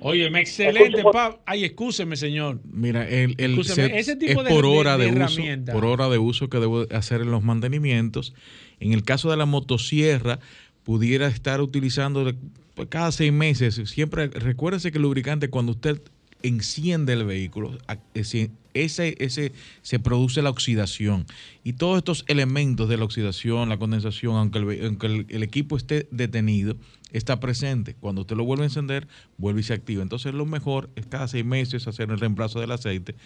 Oye, 0.00 0.26
excelente, 0.26 1.02
Pablo. 1.10 1.38
Ay, 1.46 1.64
excúseme, 1.64 2.16
señor. 2.16 2.58
Mira, 2.70 3.08
el, 3.08 3.34
el 3.38 3.52
Escúchame, 3.52 3.88
set 3.88 3.94
ese 3.94 4.16
tipo 4.16 4.42
es 4.42 4.48
de- 4.48 4.54
por 4.54 4.66
hora 4.66 4.98
de 4.98 5.04
de, 5.06 5.10
uso, 5.12 5.20
herramienta. 5.22 5.72
por 5.72 5.86
hora 5.86 6.10
de 6.10 6.18
uso 6.18 6.50
que 6.50 6.58
debo 6.58 6.84
hacer 6.90 7.22
en 7.22 7.30
los 7.30 7.42
mantenimientos. 7.42 8.34
En 8.78 8.92
el 8.92 9.04
caso 9.04 9.30
de 9.30 9.38
la 9.38 9.46
motosierra, 9.46 10.38
pudiera 10.84 11.26
estar 11.28 11.62
utilizando 11.62 12.30
pues, 12.76 12.88
cada 12.88 13.10
seis 13.10 13.32
meses. 13.32 13.80
Siempre 13.90 14.28
recuérdese 14.28 14.92
que 14.92 14.98
el 14.98 15.02
lubricante 15.02 15.50
cuando 15.50 15.72
usted 15.72 16.00
enciende 16.42 17.14
el 17.14 17.24
vehículo, 17.24 17.76
ese, 18.14 18.50
ese, 18.74 19.52
se 19.82 19.98
produce 19.98 20.42
la 20.42 20.50
oxidación 20.50 21.24
y 21.64 21.72
todos 21.72 21.96
estos 21.96 22.24
elementos 22.28 22.88
de 22.88 22.98
la 22.98 23.04
oxidación, 23.04 23.68
la 23.70 23.78
condensación, 23.78 24.36
aunque 24.36 24.58
el, 24.58 24.64
ve- 24.66 24.86
aunque 24.86 25.06
el- 25.06 25.26
el 25.30 25.42
equipo 25.42 25.76
esté 25.76 26.06
detenido, 26.12 26.76
está 27.10 27.40
presente. 27.40 27.94
Cuando 27.98 28.20
usted 28.20 28.36
lo 28.36 28.44
vuelve 28.44 28.64
a 28.64 28.66
encender, 28.66 29.08
vuelve 29.38 29.60
y 29.60 29.64
se 29.64 29.72
activa. 29.72 30.02
Entonces 30.02 30.34
lo 30.34 30.44
mejor 30.46 30.90
es 30.94 31.06
cada 31.06 31.26
seis 31.26 31.44
meses 31.44 31.88
hacer 31.88 32.10
el 32.10 32.20
reemplazo 32.20 32.60
del 32.60 32.70
aceite 32.70 33.16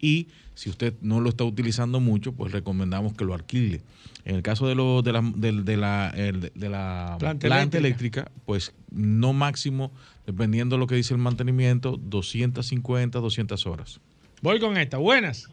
y 0.00 0.28
si 0.54 0.70
usted 0.70 0.94
no 1.00 1.20
lo 1.20 1.28
está 1.30 1.44
utilizando 1.44 2.00
mucho, 2.00 2.32
pues 2.32 2.52
recomendamos 2.52 3.14
que 3.14 3.24
lo 3.24 3.34
alquile. 3.34 3.80
En 4.24 4.36
el 4.36 4.42
caso 4.42 4.66
de, 4.68 4.74
lo, 4.74 5.02
de 5.02 5.12
la, 5.12 5.22
del- 5.34 5.64
de 5.64 5.76
la, 5.76 6.10
el- 6.16 6.40
de 6.54 6.68
la 6.68 7.16
Planta 7.18 7.46
planta, 7.46 7.78
eléctrica. 7.78 8.20
eléctrica, 8.22 8.30
pues 8.46 8.72
no 8.90 9.32
máximo, 9.32 9.90
dependiendo 10.26 10.76
de 10.76 10.80
lo 10.80 10.86
que 10.86 10.94
dice 10.94 11.12
el 11.14 11.18
mantenimiento, 11.20 11.98
250, 12.00 13.18
200 13.18 13.66
horas. 13.66 14.00
Voy 14.40 14.60
con 14.60 14.76
esta. 14.76 14.98
Buenas. 14.98 15.48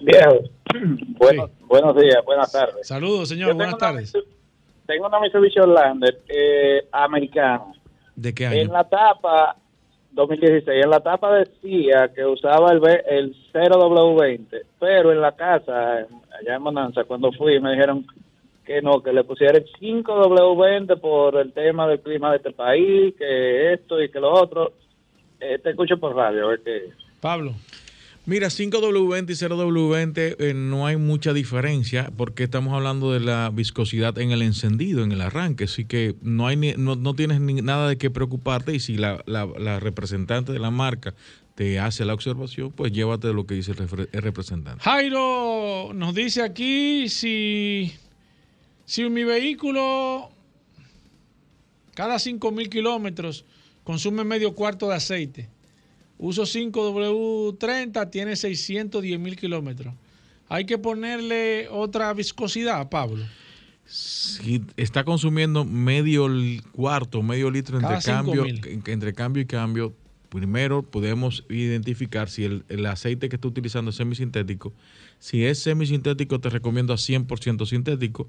Viejo, 0.00 0.40
buenos, 1.18 1.50
buenos 1.68 1.96
días, 1.96 2.18
buenas 2.24 2.50
tardes. 2.52 2.86
Saludos, 2.86 3.28
señor. 3.28 3.54
Buenas 3.54 3.74
una 3.74 3.78
tardes. 3.78 4.12
Tengo 4.86 5.06
una 5.08 5.20
Mitsubishi 5.20 5.58
Outlander 5.58 6.20
eh, 6.28 6.86
americana. 6.92 7.64
¿De 8.14 8.32
qué 8.34 8.44
En 8.46 8.52
año? 8.52 8.72
la 8.72 8.88
tapa, 8.88 9.56
2016, 10.16 10.82
en 10.82 10.90
la 10.90 11.00
tapa 11.00 11.34
decía 11.34 12.10
que 12.14 12.24
usaba 12.24 12.72
el, 12.72 12.80
el 13.06 13.36
0W20, 13.52 14.62
pero 14.80 15.12
en 15.12 15.20
la 15.20 15.32
casa, 15.32 15.98
allá 15.98 16.56
en 16.56 16.62
Monanza, 16.62 17.04
cuando 17.04 17.30
fui, 17.32 17.60
me 17.60 17.72
dijeron 17.72 18.06
que 18.64 18.80
no, 18.80 19.02
que 19.02 19.12
le 19.12 19.24
pusiera 19.24 19.58
el 19.58 19.66
5W20 19.74 20.98
por 21.00 21.36
el 21.36 21.52
tema 21.52 21.86
del 21.86 22.00
clima 22.00 22.30
de 22.30 22.38
este 22.38 22.52
país, 22.52 23.14
que 23.16 23.74
esto 23.74 24.02
y 24.02 24.08
que 24.10 24.18
lo 24.18 24.32
otro. 24.32 24.72
Eh, 25.38 25.58
te 25.62 25.70
escucho 25.70 25.98
por 25.98 26.16
radio, 26.16 26.46
a 26.46 26.48
ver 26.48 26.60
qué. 26.64 26.90
Pablo. 27.20 27.52
Mira, 28.28 28.48
5W20 28.48 29.30
y 29.30 29.34
0W20 29.34 30.36
eh, 30.40 30.52
no 30.52 30.84
hay 30.86 30.96
mucha 30.96 31.32
diferencia 31.32 32.10
porque 32.16 32.42
estamos 32.42 32.74
hablando 32.74 33.12
de 33.12 33.20
la 33.20 33.50
viscosidad 33.54 34.18
en 34.18 34.32
el 34.32 34.42
encendido, 34.42 35.04
en 35.04 35.12
el 35.12 35.20
arranque, 35.20 35.64
así 35.64 35.84
que 35.84 36.16
no 36.22 36.48
hay 36.48 36.56
ni- 36.56 36.72
no, 36.76 36.96
no 36.96 37.14
tienes 37.14 37.40
ni 37.40 37.54
nada 37.54 37.88
de 37.88 37.96
qué 37.98 38.10
preocuparte 38.10 38.74
y 38.74 38.80
si 38.80 38.96
la, 38.96 39.22
la- 39.26 39.78
representante 39.78 40.50
de 40.52 40.58
la 40.58 40.72
marca 40.72 41.14
te 41.54 41.78
hace 41.78 42.04
la 42.04 42.14
observación, 42.14 42.72
pues 42.72 42.90
llévate 42.92 43.28
de 43.28 43.32
lo 43.34 43.46
que 43.46 43.54
dice 43.54 43.70
el, 43.72 44.08
el 44.10 44.22
representante. 44.22 44.82
Jairo 44.82 45.92
nos 45.94 46.12
dice 46.12 46.42
aquí 46.42 47.08
si, 47.08 47.92
si 48.86 49.08
mi 49.08 49.22
vehículo 49.22 50.30
cada 51.94 52.18
5 52.18 52.50
mil 52.50 52.68
kilómetros 52.68 53.44
consume 53.84 54.24
medio 54.24 54.54
cuarto 54.56 54.88
de 54.88 54.96
aceite. 54.96 55.48
Uso 56.18 56.44
5W30, 56.44 58.10
tiene 58.10 58.36
610 58.36 59.20
mil 59.20 59.36
kilómetros. 59.36 59.94
Hay 60.48 60.64
que 60.64 60.78
ponerle 60.78 61.68
otra 61.70 62.12
viscosidad, 62.14 62.88
Pablo. 62.88 63.24
Si 63.84 64.62
está 64.76 65.04
consumiendo 65.04 65.64
medio 65.64 66.28
cuarto, 66.72 67.22
medio 67.22 67.50
litro 67.50 67.78
entre 67.78 67.98
cambio, 68.00 68.44
entre 68.86 69.14
cambio 69.14 69.42
y 69.42 69.46
cambio, 69.46 69.94
primero 70.28 70.82
podemos 70.82 71.44
identificar 71.48 72.28
si 72.28 72.44
el, 72.44 72.64
el 72.68 72.84
aceite 72.86 73.28
que 73.28 73.36
está 73.36 73.46
utilizando 73.46 73.90
es 73.90 73.96
semisintético. 73.96 74.72
Si 75.18 75.44
es 75.44 75.60
semisintético, 75.60 76.40
te 76.40 76.50
recomiendo 76.50 76.92
a 76.92 76.96
100% 76.96 77.66
sintético. 77.66 78.28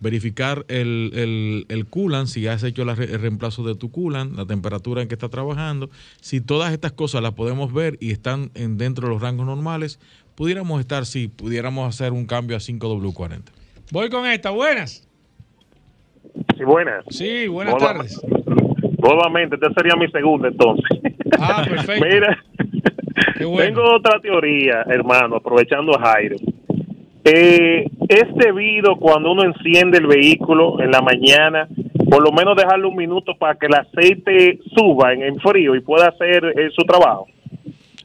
Verificar 0.00 0.64
el, 0.68 1.10
el, 1.14 1.66
el 1.68 1.86
coolant, 1.86 2.28
si 2.28 2.46
has 2.46 2.62
hecho 2.62 2.84
la 2.84 2.94
re- 2.94 3.12
el 3.12 3.20
reemplazo 3.20 3.64
de 3.64 3.74
tu 3.74 3.90
coolant, 3.90 4.36
la 4.36 4.46
temperatura 4.46 5.02
en 5.02 5.08
que 5.08 5.14
está 5.14 5.28
trabajando. 5.28 5.90
Si 6.20 6.40
todas 6.40 6.72
estas 6.72 6.92
cosas 6.92 7.20
las 7.22 7.32
podemos 7.32 7.72
ver 7.72 7.96
y 8.00 8.12
están 8.12 8.50
en, 8.54 8.78
dentro 8.78 9.08
de 9.08 9.14
los 9.14 9.22
rangos 9.22 9.44
normales, 9.46 9.98
pudiéramos 10.36 10.78
estar, 10.80 11.04
si 11.04 11.26
pudiéramos 11.26 11.88
hacer 11.88 12.12
un 12.12 12.26
cambio 12.26 12.56
a 12.56 12.60
5W40. 12.60 13.40
Voy 13.90 14.08
con 14.08 14.24
esta. 14.26 14.50
Buenas. 14.50 15.08
Sí, 16.56 16.64
buenas. 16.64 17.04
Sí, 17.10 17.48
buenas 17.48 17.74
Nueva- 17.74 17.94
tardes. 17.94 18.20
Nuevamente, 18.98 19.56
esta 19.56 19.72
sería 19.74 19.94
mi 19.96 20.08
segunda 20.12 20.48
entonces. 20.48 20.84
Ah, 21.40 21.64
perfecto. 21.68 22.04
Mira, 22.10 22.38
tengo 23.36 23.94
otra 23.96 24.20
teoría, 24.20 24.82
hermano, 24.88 25.36
aprovechando 25.36 25.96
a 25.98 26.00
Jairo. 26.12 26.36
Eh, 27.24 27.86
es 28.08 28.34
debido 28.34 28.96
cuando 28.96 29.32
uno 29.32 29.44
enciende 29.44 29.98
el 29.98 30.06
vehículo 30.06 30.80
en 30.80 30.90
la 30.90 31.02
mañana, 31.02 31.68
por 32.08 32.22
lo 32.22 32.32
menos 32.32 32.56
dejarle 32.56 32.86
un 32.86 32.96
minuto 32.96 33.34
para 33.36 33.56
que 33.56 33.66
el 33.66 33.74
aceite 33.74 34.58
suba 34.74 35.12
en, 35.12 35.38
frío 35.40 35.74
y 35.74 35.80
pueda 35.80 36.08
hacer 36.08 36.44
eh, 36.44 36.70
su 36.74 36.84
trabajo. 36.84 37.26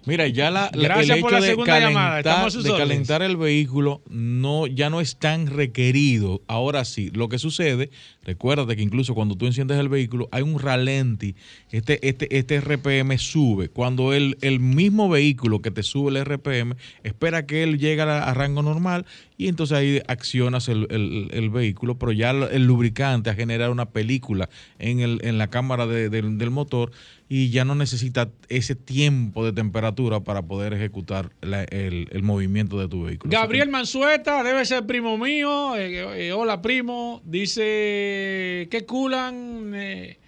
Mira, 0.06 0.28
ya 0.28 0.52
la, 0.52 0.70
Gracias 0.74 1.18
el 1.18 1.22
por 1.22 1.32
hecho 1.32 1.40
la 1.40 1.46
de, 1.46 1.48
segunda 1.52 1.80
calentar, 1.80 2.24
de 2.64 2.70
calentar 2.78 3.22
el 3.22 3.38
vehículo 3.38 4.02
no, 4.10 4.68
ya 4.68 4.90
no 4.90 5.00
es 5.02 5.16
tan 5.18 5.48
requerido. 5.48 6.42
Ahora 6.48 6.84
sí, 6.86 7.10
lo 7.14 7.30
que 7.30 7.40
sucede, 7.40 7.90
recuérdate 8.24 8.76
que 8.76 8.82
incluso 8.82 9.16
cuando 9.16 9.36
tú 9.36 9.46
enciendes 9.46 9.78
el 9.80 9.90
vehículo 9.90 10.28
hay 10.32 10.42
un 10.44 10.60
ralenti, 10.60 11.36
este, 11.72 12.06
este, 12.08 12.38
este 12.38 12.60
RPM 12.60 13.18
sube. 13.18 13.70
Cuando 13.70 14.14
el, 14.14 14.38
el 14.42 14.60
mismo 14.60 15.10
vehículo 15.10 15.62
que 15.62 15.72
te 15.72 15.84
sube 15.84 16.12
el 16.12 16.26
RPM, 16.26 16.76
espera 17.04 17.46
que 17.46 17.64
él 17.64 17.80
llegue 17.80 18.02
a, 18.02 18.24
a 18.24 18.34
rango 18.34 18.62
normal 18.62 19.06
y 19.38 19.48
entonces 19.48 19.78
ahí 19.78 20.02
accionas 20.08 20.68
el, 20.70 20.88
el- 20.90 21.30
el 21.32 21.50
vehículo, 21.50 21.98
pero 21.98 22.12
ya 22.12 22.32
el, 22.32 22.66
lubricante 22.66 23.30
ha 23.30 23.36
generado 23.36 23.72
una 23.72 23.90
película 23.90 24.50
en, 24.80 25.00
el, 25.00 25.20
en 25.24 25.38
la 25.38 25.50
cámara 25.50 25.88
de- 25.88 26.10
del- 26.10 26.38
del 26.38 26.50
motor 26.52 26.92
y 27.36 27.50
ya 27.50 27.66
no 27.66 27.74
necesita 27.74 28.30
ese 28.48 28.76
tiempo 28.76 29.44
de 29.44 29.54
temperatura 29.54 30.20
para 30.20 30.44
poder 30.44 30.72
ejecutar 30.74 31.32
la- 31.42 31.64
el, 31.64 32.08
el 32.12 32.22
movimiento 32.22 32.78
de 32.78 32.88
tu 32.88 33.02
vehículo. 33.06 33.32
Gabriel 33.32 33.70
Mansueta, 33.70 34.44
debe 34.44 34.64
ser 34.66 34.86
primo 34.86 35.18
mío. 35.18 35.76
eh, 35.76 36.28
eh, 36.28 36.32
hola, 36.32 36.62
primo. 36.62 37.24
Dice 37.26 38.68
que 38.70 38.86
Culan 38.86 39.72
eh, 39.74 40.20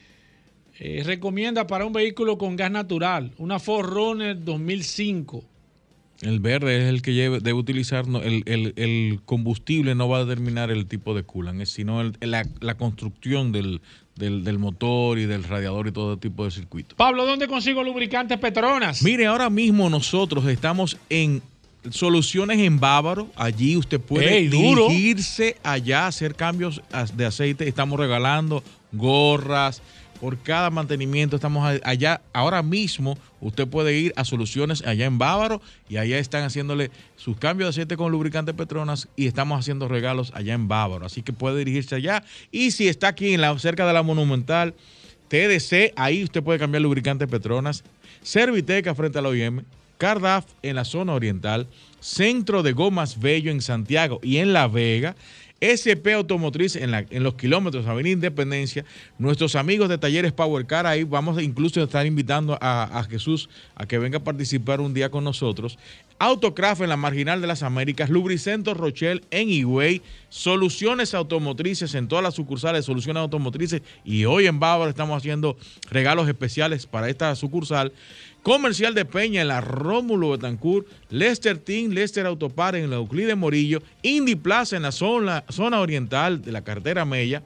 recomienda 1.06 1.68
para 1.68 1.86
un 1.86 1.94
vehículo 1.94 2.40
con 2.40 2.56
gas 2.56 2.72
natural, 2.72 3.34
una 3.38 3.60
Ford 3.60 3.88
Runner 3.88 4.44
2005. 4.44 5.44
El 6.22 6.40
verde 6.40 6.78
es 6.78 6.86
el 6.86 7.04
que 7.04 7.14
lleve- 7.14 7.40
debe 7.40 7.54
utilizar, 7.60 8.08
no, 8.08 8.22
el, 8.24 8.42
el- 8.48 8.74
el 8.78 9.20
combustible 9.26 9.94
no 9.94 10.10
va 10.10 10.18
a 10.18 10.26
determinar 10.26 10.72
el 10.72 10.88
tipo 10.88 11.14
de 11.14 11.22
coolant, 11.24 11.62
es 11.62 11.70
sino 11.70 12.02
el- 12.02 12.18
la, 12.22 12.48
la 12.62 12.78
construcción 12.78 13.52
del, 13.52 13.82
del- 14.16 14.44
del 14.44 14.58
motor 14.60 15.20
y 15.20 15.26
del 15.26 15.44
radiador 15.44 15.88
y 15.88 15.92
todo 15.92 16.18
tipo 16.18 16.46
de 16.46 16.52
circuito. 16.52 16.96
Pablo, 16.96 17.26
¿dónde 17.26 17.48
consigo 17.48 17.84
lubricantes 17.84 18.38
Petronas? 18.40 19.02
Mire, 19.04 19.26
ahora 19.28 19.50
mismo 19.50 19.90
nosotros 19.90 20.46
estamos 20.48 20.98
en 21.10 21.42
Soluciones 21.92 22.58
en 22.60 22.80
Bávaro. 22.80 23.28
Allí 23.36 23.78
usted 23.78 24.00
puede 24.00 24.38
Ey, 24.38 24.48
duro. 24.48 24.88
dirigirse 24.88 25.58
allá, 25.64 26.08
hacer 26.08 26.34
cambios 26.34 26.82
de 27.16 27.26
aceite. 27.28 27.68
Estamos 27.68 28.00
regalando 28.00 28.64
gorras. 28.92 29.82
Por 30.26 30.40
cada 30.40 30.72
mantenimiento 30.72 31.36
estamos 31.36 31.80
allá. 31.84 32.20
Ahora 32.34 32.64
mismo 32.64 33.16
usted 33.42 33.68
puede 33.68 33.96
ir 33.96 34.12
a 34.16 34.26
Soluciones 34.26 34.82
allá 34.84 35.06
en 35.06 35.20
Bávaro 35.20 35.62
y 35.88 35.98
allá 35.98 36.18
están 36.18 36.44
haciéndole 36.44 36.90
sus 37.16 37.38
cambios 37.38 37.68
de 37.68 37.70
aceite 37.70 37.96
con 37.96 38.12
lubricante 38.12 38.52
Petronas 38.52 39.08
y 39.16 39.28
estamos 39.28 39.60
haciendo 39.60 39.88
regalos 39.88 40.32
allá 40.34 40.56
en 40.56 40.68
Bávaro. 40.68 41.06
Así 41.06 41.22
que 41.22 41.32
puede 41.32 41.60
dirigirse 41.60 41.94
allá. 41.94 42.24
Y 42.52 42.72
si 42.72 42.88
está 42.88 43.10
aquí 43.10 43.36
en 43.36 43.42
la, 43.42 43.56
cerca 43.60 43.86
de 43.86 43.94
la 43.94 44.02
Monumental, 44.02 44.74
TDC, 45.28 45.94
ahí 45.96 46.24
usted 46.24 46.42
puede 46.42 46.58
cambiar 46.58 46.82
lubricante 46.82 47.28
Petronas. 47.28 47.84
Serviteca 48.24 48.96
frente 48.96 49.20
a 49.20 49.22
la 49.22 49.30
OIM. 49.30 49.62
Cardaf 50.00 50.46
en 50.64 50.76
la 50.76 50.86
zona 50.86 51.14
oriental. 51.14 51.68
Centro 52.00 52.64
de 52.64 52.72
Gomas 52.74 53.20
Bello 53.20 53.52
en 53.52 53.62
Santiago 53.62 54.20
y 54.24 54.38
en 54.38 54.54
La 54.54 54.68
Vega. 54.68 55.16
SP 55.62 56.12
Automotriz 56.14 56.76
en, 56.76 56.92
los 57.24 57.36
kilómetros 57.36 57.88
Avenida 57.88 58.14
Independencia. 58.14 58.84
Nuestros 59.18 59.56
amigos 59.56 59.88
de 59.90 59.98
Talleres 59.98 60.34
Power 60.34 60.66
Car, 60.66 60.86
ahí 60.86 61.04
vamos 61.04 61.38
a 61.38 61.42
incluso 61.42 61.82
estar 61.82 62.06
invitando 62.06 62.58
a, 62.60 63.06
Jesús 63.10 63.50
a 63.76 63.86
que 63.86 63.98
venga 63.98 64.18
a 64.18 64.24
participar 64.24 64.82
un 64.82 64.94
día 64.94 65.10
con 65.10 65.24
nosotros. 65.24 65.78
Autocraft 66.20 66.82
en 66.82 66.90
la 66.90 66.98
Marginal 66.98 67.42
de 67.42 67.48
las 67.48 67.64
Américas, 67.64 68.10
Lubricento 68.10 68.74
Rochelle 68.74 69.22
en 69.32 69.50
Higüey, 69.50 70.02
Soluciones 70.30 71.14
Automotrices 71.14 71.94
en 71.96 72.08
todas 72.08 72.24
las 72.24 72.36
sucursales 72.36 72.86
Soluciones 72.86 73.22
Automotrices 73.22 73.82
y 74.06 74.26
hoy 74.26 74.48
en 74.48 74.60
Bávaro 74.60 74.90
estamos 74.90 75.18
haciendo 75.18 75.58
regalos 75.90 76.28
especiales 76.28 76.86
para 76.86 77.10
esta 77.10 77.36
sucursal. 77.36 77.92
Comercial 78.46 78.94
de 78.94 79.06
Peña 79.06 79.42
en 79.42 79.48
la 79.48 79.60
Rómulo 79.60 80.30
Betancourt, 80.30 80.86
Lester 81.10 81.58
Team, 81.58 81.90
Lester 81.94 82.28
Autopar 82.28 82.76
en 82.76 82.92
la 82.92 82.98
Euclide 82.98 83.34
Morillo, 83.34 83.82
Indy 84.04 84.36
Plaza 84.36 84.76
en 84.76 84.84
la 84.84 84.92
zona, 84.92 85.44
oriental 85.80 86.44
de 86.44 86.52
la 86.52 86.64
cartera 86.64 87.06
Mella. 87.06 87.42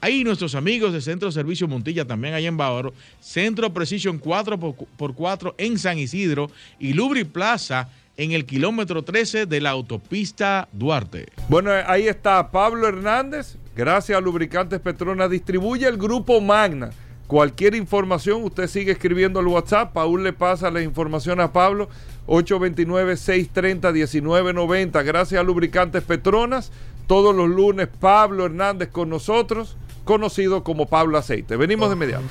Ahí 0.00 0.22
nuestros 0.22 0.54
amigos 0.54 0.92
de 0.92 1.00
Centro 1.00 1.32
Servicio 1.32 1.66
Montilla, 1.66 2.04
también 2.04 2.32
allá 2.32 2.46
en 2.46 2.56
Bávaro, 2.56 2.94
Centro 3.18 3.74
Precision 3.74 4.20
4x4 4.20 5.54
en 5.58 5.80
San 5.80 5.98
Isidro 5.98 6.48
y 6.78 6.92
Lubri 6.92 7.24
Plaza 7.24 7.88
en 8.16 8.30
el 8.30 8.46
kilómetro 8.46 9.02
13 9.02 9.46
de 9.46 9.60
la 9.60 9.70
autopista 9.70 10.68
Duarte. 10.70 11.26
Bueno, 11.48 11.72
ahí 11.88 12.06
está 12.06 12.52
Pablo 12.52 12.86
Hernández. 12.86 13.56
Gracias 13.74 14.16
a 14.16 14.20
Lubricantes 14.20 14.78
Petronas. 14.78 15.28
Distribuye 15.28 15.88
el 15.88 15.96
grupo 15.96 16.40
Magna. 16.40 16.92
Cualquier 17.26 17.74
información, 17.74 18.44
usted 18.44 18.68
sigue 18.68 18.92
escribiendo 18.92 19.40
al 19.40 19.48
WhatsApp. 19.48 19.92
Paul 19.92 20.22
le 20.22 20.32
pasa 20.32 20.70
la 20.70 20.82
información 20.82 21.40
a 21.40 21.52
Pablo. 21.52 21.88
829-630-1990. 22.28 25.04
Gracias 25.04 25.40
a 25.40 25.42
Lubricantes 25.42 26.04
Petronas. 26.04 26.70
Todos 27.08 27.34
los 27.34 27.48
lunes, 27.48 27.88
Pablo 28.00 28.46
Hernández 28.46 28.90
con 28.90 29.08
nosotros, 29.08 29.76
conocido 30.04 30.62
como 30.64 30.86
Pablo 30.86 31.18
Aceite. 31.18 31.56
Venimos 31.56 31.88
de 31.88 31.94
inmediato. 31.94 32.22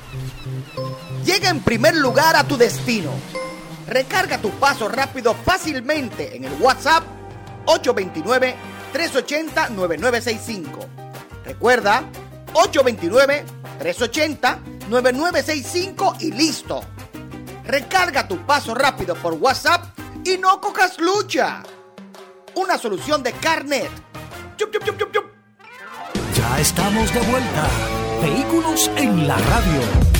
Llega 1.24 1.48
en 1.50 1.60
primer 1.60 1.94
lugar 1.96 2.36
a 2.36 2.44
tu 2.44 2.56
destino. 2.56 3.10
Recarga 3.88 4.38
tu 4.38 4.50
paso 4.50 4.88
rápido 4.88 5.34
fácilmente 5.34 6.36
en 6.36 6.44
el 6.44 6.52
WhatsApp 6.60 7.02
829-380-9965. 7.66 10.64
Recuerda, 11.44 12.04
829-380-9965 14.90 16.16
y 16.20 16.32
listo. 16.32 16.82
Recarga 17.64 18.28
tu 18.28 18.38
paso 18.46 18.74
rápido 18.74 19.14
por 19.16 19.34
WhatsApp 19.34 19.98
y 20.24 20.38
no 20.38 20.60
cojas 20.60 20.98
lucha. 20.98 21.62
Una 22.54 22.78
solución 22.78 23.22
de 23.22 23.32
Carnet. 23.32 23.90
Ya 26.34 26.60
estamos 26.60 27.12
de 27.12 27.20
vuelta. 27.20 27.68
Vehículos 28.22 28.90
en 28.96 29.28
la 29.28 29.36
radio. 29.36 30.15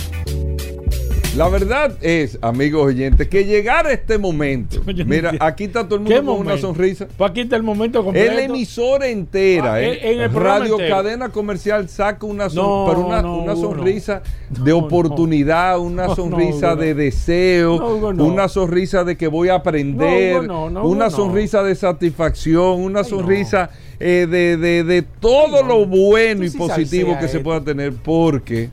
La 1.37 1.51
verdad 1.51 1.93
es, 2.01 2.39
amigos 2.41 2.87
oyentes, 2.87 3.29
que 3.29 3.45
llegar 3.45 3.87
a 3.87 3.93
este 3.93 4.17
momento. 4.17 4.81
Mira, 5.05 5.33
aquí 5.39 5.65
está 5.65 5.87
todo 5.87 5.99
el 6.01 6.07
¿Qué 6.07 6.17
mundo 6.23 6.33
con 6.39 6.47
una 6.47 6.57
sonrisa. 6.57 7.07
Pues 7.15 7.31
aquí 7.31 7.43
está 7.43 7.57
el 7.57 7.63
momento 7.63 8.03
completo. 8.03 8.33
El 8.33 8.39
entera, 9.03 9.75
Ah, 9.75 9.83
¿eh? 9.83 9.99
en- 10.03 10.15
en 10.17 10.21
el 10.23 10.31
programa 10.31 10.59
Radio 10.61 10.73
entero. 10.81 10.97
Cadena 10.97 11.29
Comercial 11.29 11.89
saca 11.91 12.25
una, 12.25 12.49
son- 12.49 12.65
No, 12.65 12.87
pero 12.89 13.07
una, 13.07 13.21
no, 13.21 13.37
una 13.43 13.53
Hugo, 13.53 13.63
no. 13.63 13.77
sonrisa 13.77 14.23
de 14.49 14.73
oportunidad, 14.73 15.79
una 15.79 16.15
sonrisa 16.15 16.73
Hugo, 16.73 16.81
de 16.83 16.95
deseo, 16.95 17.75
Hugo, 17.75 18.09
una 18.25 18.49
sonrisa 18.49 19.05
de 19.05 19.17
que 19.19 19.29
voy 19.29 19.51
a 19.51 19.57
aprender, 19.57 20.41
una 20.83 21.11
sonrisa 21.11 21.63
de 21.63 21.75
satisfacción, 21.75 22.81
una 22.81 23.05
sonrisa 23.05 23.69
eh, 24.01 24.27
de, 24.31 24.57
de- 24.57 24.85
de 24.85 25.03
todo 25.03 25.63
lo 25.63 25.85
bueno 25.85 26.45
y 26.45 26.49
sí 26.49 26.57
positivo 26.57 27.15
que 27.19 27.29
se 27.29 27.39
esto. 27.39 27.43
pueda 27.43 27.63
tener, 27.63 27.93
porque 27.93 28.71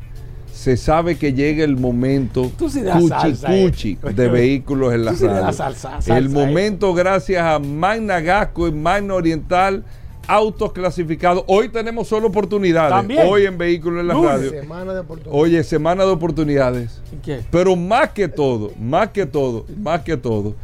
se 0.63 0.77
sabe 0.77 1.17
que 1.17 1.33
llega 1.33 1.63
el 1.65 1.75
momento 1.75 2.49
Tú 2.57 2.69
sí 2.69 2.79
le 2.79 2.85
das 2.85 2.97
cuchi 3.01 3.09
salsa 3.09 3.47
a 3.49 3.51
cuchi 3.51 3.91
esto. 3.93 4.13
de 4.13 4.27
vehículos 4.29 4.93
en 4.93 5.03
la 5.05 5.11
radio. 5.11 5.29
salsa- 5.51 5.73
salsa 5.75 6.17
el 6.17 6.27
esto. 6.27 6.39
momento 6.39 6.93
gracias 6.93 7.43
a 7.43 7.59
Magna 7.59 8.21
Gasco 8.21 8.67
y 8.69 8.71
Magna 8.71 9.13
Oriental 9.15 9.83
autos 10.25 10.71
clasificados. 10.71 11.43
Hoy 11.47 11.67
tenemos 11.67 12.07
solo 12.07 12.27
oportunidades. 12.29 12.91
También. 12.95 13.27
Hoy 13.27 13.45
en 13.45 13.57
Vehículos 13.57 13.99
en 13.99 14.07
la 14.07 14.13
Lunes. 14.13 14.31
Radio. 14.31 14.49
Semana 14.51 14.93
de 14.93 14.99
oportunidades. 15.01 15.41
Oye, 15.43 15.63
semana 15.65 16.05
de 16.05 16.11
oportunidades. 16.11 17.01
¿Qué? 17.21 17.41
Pero 17.51 17.75
más 17.75 18.11
que 18.11 18.29
todo, 18.29 18.71
más 18.79 19.09
que 19.09 19.25
todo, 19.25 19.65
más 19.77 19.99
que 20.01 20.15
todo, 20.15 20.55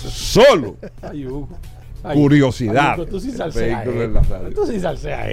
solo 0.00 0.76
Ay, 1.02 1.26
Hugo. 1.26 1.48
Ay, 2.04 2.18
curiosidad. 2.20 2.96
tú 3.08 3.20
sí 3.20 3.30
salseas 3.30 3.84
Vehículos 3.84 4.04
en 4.04 4.16
esto. 4.16 4.32
la 4.32 4.38
radio. 4.38 4.54
Tú 4.54 4.66
sí 4.66 4.80
salseas 4.80 5.26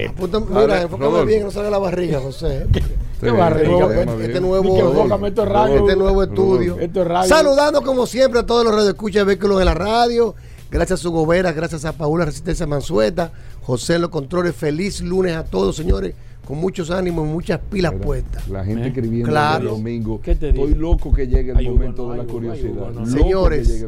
mira, 0.49 0.81
enfócame 0.81 1.25
bien, 1.25 1.39
que 1.39 1.45
no 1.45 1.51
salga 1.51 1.69
la 1.71 1.77
barriga, 1.79 2.19
José. 2.19 2.67
Qué 3.21 3.31
barriga. 3.31 4.03
Este 4.21 4.39
nuevo, 4.39 4.77
Este 4.77 5.95
nuevo, 5.95 6.23
este 6.23 6.33
estudio. 6.33 6.79
Esto 6.79 7.01
es 7.01 7.07
radio. 7.07 7.27
Saludando 7.29 7.81
como 7.81 8.05
siempre 8.05 8.39
a 8.39 8.45
todos 8.45 8.63
los 8.63 8.73
radioescuchas 8.73 9.21
de 9.21 9.25
vehículos 9.25 9.59
en 9.59 9.65
la 9.65 9.73
radio. 9.73 10.35
Gracias 10.71 10.99
a 10.99 11.03
su 11.03 11.11
gobera, 11.11 11.51
gracias 11.51 11.83
a 11.85 11.93
Paula 11.93 12.25
Resistencia 12.25 12.67
Mansueta, 12.67 13.31
José 13.63 13.97
los 13.97 14.09
controles. 14.09 14.55
Feliz 14.55 15.01
lunes 15.01 15.35
a 15.35 15.43
todos, 15.43 15.75
señores, 15.75 16.13
con 16.45 16.59
muchos 16.59 16.91
ánimos 16.91 17.27
y 17.27 17.31
muchas 17.31 17.59
pilas 17.71 17.93
puestas. 17.99 18.47
La 18.47 18.63
gente 18.63 18.89
escribiendo 18.89 19.29
Claro. 19.29 19.63
el 19.63 19.69
domingo. 19.69 20.21
¿Qué 20.21 20.35
te 20.35 20.49
Estoy 20.49 20.75
loco 20.75 21.11
que 21.11 21.27
llegue 21.27 21.51
el 21.57 21.69
momento 21.71 22.11
de 22.11 22.17
la 22.19 22.23
curiosidad. 22.25 22.93
Señores. 23.05 23.83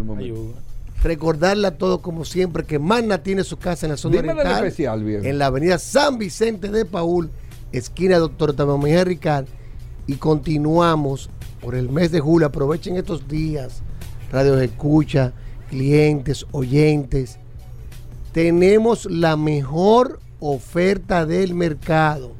Recordarle 1.04 1.68
a 1.68 1.78
todos 1.78 2.00
como 2.02 2.26
siempre 2.26 2.64
que 2.64 2.78
Magna 2.78 3.24
tiene 3.24 3.44
su 3.44 3.58
casa 3.58 3.88
en 3.88 3.92
la 3.92 3.98
zona 3.98 4.18
Dímelo 4.18 4.34
en 4.34 4.38
oriental, 4.40 4.66
especial, 4.68 5.26
en 5.26 5.38
la 5.40 5.48
avenida 5.48 5.80
San 5.80 6.20
Vicente 6.20 6.70
de 6.70 6.86
Paul, 6.86 7.32
esquina 7.72 8.20
Doctor 8.20 8.54
Tamamía 8.54 9.04
Ricard, 9.04 9.46
y 10.06 10.16
continuamos 10.16 11.30
por 11.60 11.74
el 11.74 11.90
mes 11.90 12.12
de 12.12 12.20
julio. 12.20 12.48
Aprovechen 12.48 12.98
estos 12.98 13.28
días, 13.28 13.82
radio 14.32 14.60
escucha, 14.60 15.34
clientes, 15.70 16.46
oyentes. 16.52 17.40
Tenemos 18.32 19.06
la 19.10 19.38
mejor 19.38 20.20
oferta 20.40 21.26
del 21.26 21.56
mercado. 21.56 22.34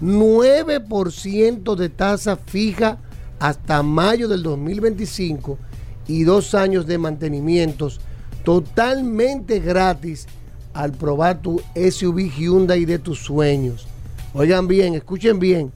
9% 0.00 1.74
de 1.74 1.88
tasa 1.88 2.36
fija 2.36 2.98
hasta 3.38 3.82
mayo 3.82 4.28
del 4.28 4.42
2025 4.42 5.58
y 6.08 6.24
dos 6.24 6.54
años 6.54 6.86
de 6.86 6.98
mantenimientos 6.98 8.00
totalmente 8.44 9.60
gratis 9.60 10.26
al 10.72 10.92
probar 10.92 11.40
tu 11.42 11.60
SUV 11.74 12.30
Hyundai 12.30 12.84
de 12.84 12.98
tus 12.98 13.18
sueños. 13.20 13.86
Oigan 14.34 14.66
bien, 14.68 14.94
escuchen 14.94 15.38
bien. 15.38 15.72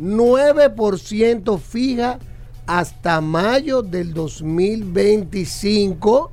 9% 0.00 1.58
fija 1.60 2.18
hasta 2.66 3.20
mayo 3.20 3.82
del 3.82 4.14
2025 4.14 6.30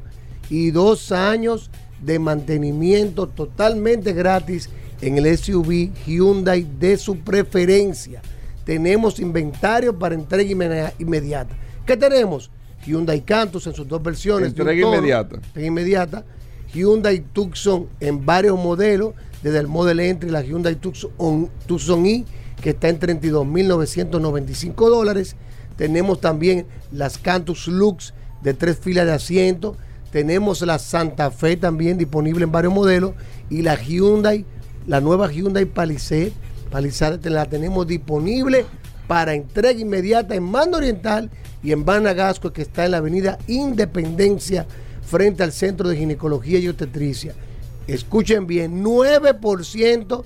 y 0.49 0.72
dos 0.72 1.11
años 1.11 1.69
de 2.02 2.18
mantenimiento 2.19 3.27
totalmente 3.27 4.14
gratis 4.14 4.69
en 5.02 5.18
el 5.18 5.38
SUV 5.38 5.91
Hyundai 6.06 6.65
de 6.80 6.95
su 6.98 7.18
preferencia. 7.18 8.22
Tenemos 8.65 9.19
inventario 9.19 9.98
para 9.98 10.15
entrega 10.15 10.49
inme- 10.49 10.93
inmediata. 10.99 11.56
¿Qué 11.85 11.98
tenemos? 11.98 12.49
Hyundai 12.86 13.22
Cantus 13.22 13.68
en 13.68 13.74
sus 13.74 13.88
dos 13.88 14.02
versiones. 14.02 14.49
Entrega 14.49 14.74
inmediata. 14.74 15.36
entrega 15.36 15.68
inmediata. 15.68 16.26
Hyundai 16.74 17.20
Tucson 17.34 17.88
en 17.99 18.26
varios 18.26 18.58
modelos, 18.58 19.14
desde 19.44 19.60
el 19.60 19.68
Model 19.68 19.99
Entry, 19.99 20.30
la 20.30 20.41
Hyundai 20.41 20.76
Tucson, 20.76 21.49
Tucson 21.68 22.06
i, 22.06 22.26
que 22.62 22.70
está 22.72 22.90
en 22.90 22.99
32.995 22.99 24.90
dólares. 24.90 25.36
Tenemos 25.76 26.22
también 26.22 26.66
las 26.91 27.18
Cantus 27.18 27.68
Lux 27.68 28.14
de 28.41 28.53
tres 28.53 28.78
filas 28.80 29.06
de 29.06 29.14
asiento. 29.14 29.76
Tenemos 30.12 30.62
la 30.62 30.80
Santa 30.80 31.32
Fe 31.32 31.58
también 31.58 31.98
disponible 31.98 32.44
en 32.44 32.52
varios 32.52 32.74
modelos. 32.74 33.14
Y 33.49 33.64
la 33.64 33.76
Hyundai, 33.76 34.45
la 34.88 35.02
nueva 35.02 35.32
Hyundai 35.32 35.66
Palisade, 35.66 36.34
Palisade 36.70 37.30
la 37.30 37.45
tenemos 37.45 37.86
disponible 37.86 38.66
para 39.08 39.34
entrega 39.34 39.80
inmediata 39.80 40.36
en 40.36 40.44
Mando 40.44 40.78
Oriental 40.78 41.30
y 41.64 41.72
en 41.72 41.86
Banagasco, 41.86 42.52
que 42.52 42.62
está 42.62 42.86
en 42.86 42.92
la 42.92 42.98
avenida 42.98 43.38
Independencia, 43.48 44.66
frente 45.02 45.44
al 45.44 45.52
Centro 45.52 45.90
de 45.90 45.98
Ginecología 45.98 46.60
y 46.60 46.68
Obstetricia. 46.68 47.34
Escuchen 47.88 48.48
bien, 48.48 48.84
9% 48.84 50.24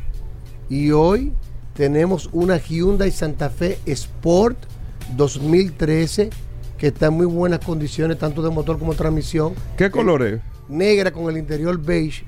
y 0.70 0.92
hoy 0.92 1.34
tenemos 1.74 2.30
una 2.32 2.58
Hyundai 2.58 3.12
Santa 3.12 3.50
Fe 3.50 3.80
Sport 3.86 4.58
2013 5.18 6.30
que 6.78 6.88
está 6.88 7.08
en 7.08 7.14
muy 7.14 7.26
buenas 7.26 7.60
condiciones, 7.60 8.20
tanto 8.20 8.42
de 8.44 8.50
motor 8.52 8.78
como 8.78 8.94
transmisión. 8.94 9.54
¿Qué 9.78 9.90
color 9.90 10.24
es? 10.24 10.42
Negra 10.70 11.12
con 11.12 11.30
el 11.30 11.38
interior 11.38 11.80
beige. 11.80 12.26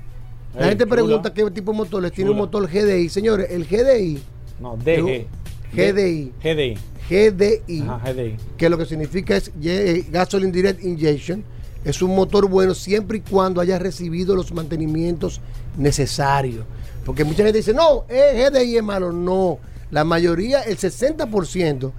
La 0.55 0.63
Ey, 0.63 0.69
gente 0.69 0.85
chula. 0.85 0.95
pregunta 0.95 1.33
qué 1.33 1.51
tipo 1.51 1.71
de 1.73 1.77
motor 1.77 2.01
les 2.01 2.11
tiene 2.13 2.31
un 2.31 2.37
motor 2.37 2.67
GDI. 2.67 3.09
Señores, 3.09 3.47
el 3.51 3.65
GDI. 3.65 4.19
No, 4.59 4.75
DG. 4.77 5.27
GDI. 5.73 6.31
GDI. 6.43 6.77
GDI. 7.09 7.81
Ajá, 7.87 8.11
GDI. 8.13 8.35
Que 8.57 8.69
lo 8.69 8.77
que 8.77 8.85
significa 8.85 9.35
es 9.37 9.51
ye- 9.59 10.05
Gasoline 10.11 10.51
Direct 10.51 10.83
Injection. 10.83 11.43
Es 11.85 12.01
un 12.01 12.15
motor 12.15 12.49
bueno 12.49 12.73
siempre 12.73 13.19
y 13.19 13.21
cuando 13.21 13.61
haya 13.61 13.79
recibido 13.79 14.35
los 14.35 14.51
mantenimientos 14.53 15.39
necesarios. 15.77 16.65
Porque 17.05 17.23
mucha 17.23 17.43
gente 17.43 17.57
dice, 17.59 17.73
no, 17.73 18.05
eh, 18.09 18.49
GDI 18.51 18.77
es 18.77 18.83
malo. 18.83 19.11
No. 19.11 19.59
La 19.91 20.03
mayoría, 20.03 20.63
el 20.63 20.77
60% 20.77 21.91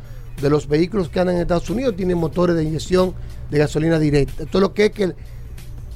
de 0.42 0.50
los 0.50 0.68
vehículos 0.68 1.08
que 1.08 1.20
andan 1.20 1.36
en 1.36 1.42
Estados 1.42 1.70
Unidos 1.70 1.96
tienen 1.96 2.18
motores 2.18 2.54
de 2.56 2.64
inyección 2.64 3.14
de 3.50 3.58
gasolina 3.58 3.98
directa. 3.98 4.42
Esto 4.42 4.58
es 4.58 4.62
lo 4.62 4.74
que 4.74 4.86
es 4.86 4.92
que 4.92 5.04
el- 5.04 5.14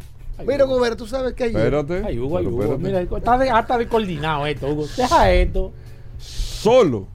Mira, 0.47 0.65
Gobert, 0.65 0.97
tú 0.97 1.07
sabes 1.07 1.35
que 1.35 1.45
ayer. 1.45 1.57
Espérate. 1.57 2.03
Ay, 2.07 2.19
Hugo, 2.19 2.39
ay, 2.39 2.47
Hugo. 2.47 2.63
espérate. 2.63 2.83
Mira, 2.83 3.01
está 3.19 3.37
de, 3.39 3.51
hasta 3.51 3.77
de 3.79 3.87
coordinado 3.89 4.47
esto, 4.47 4.69
Hugo. 4.69 4.87
Deja 4.97 5.31
esto. 5.33 5.73
Solo. 6.19 7.07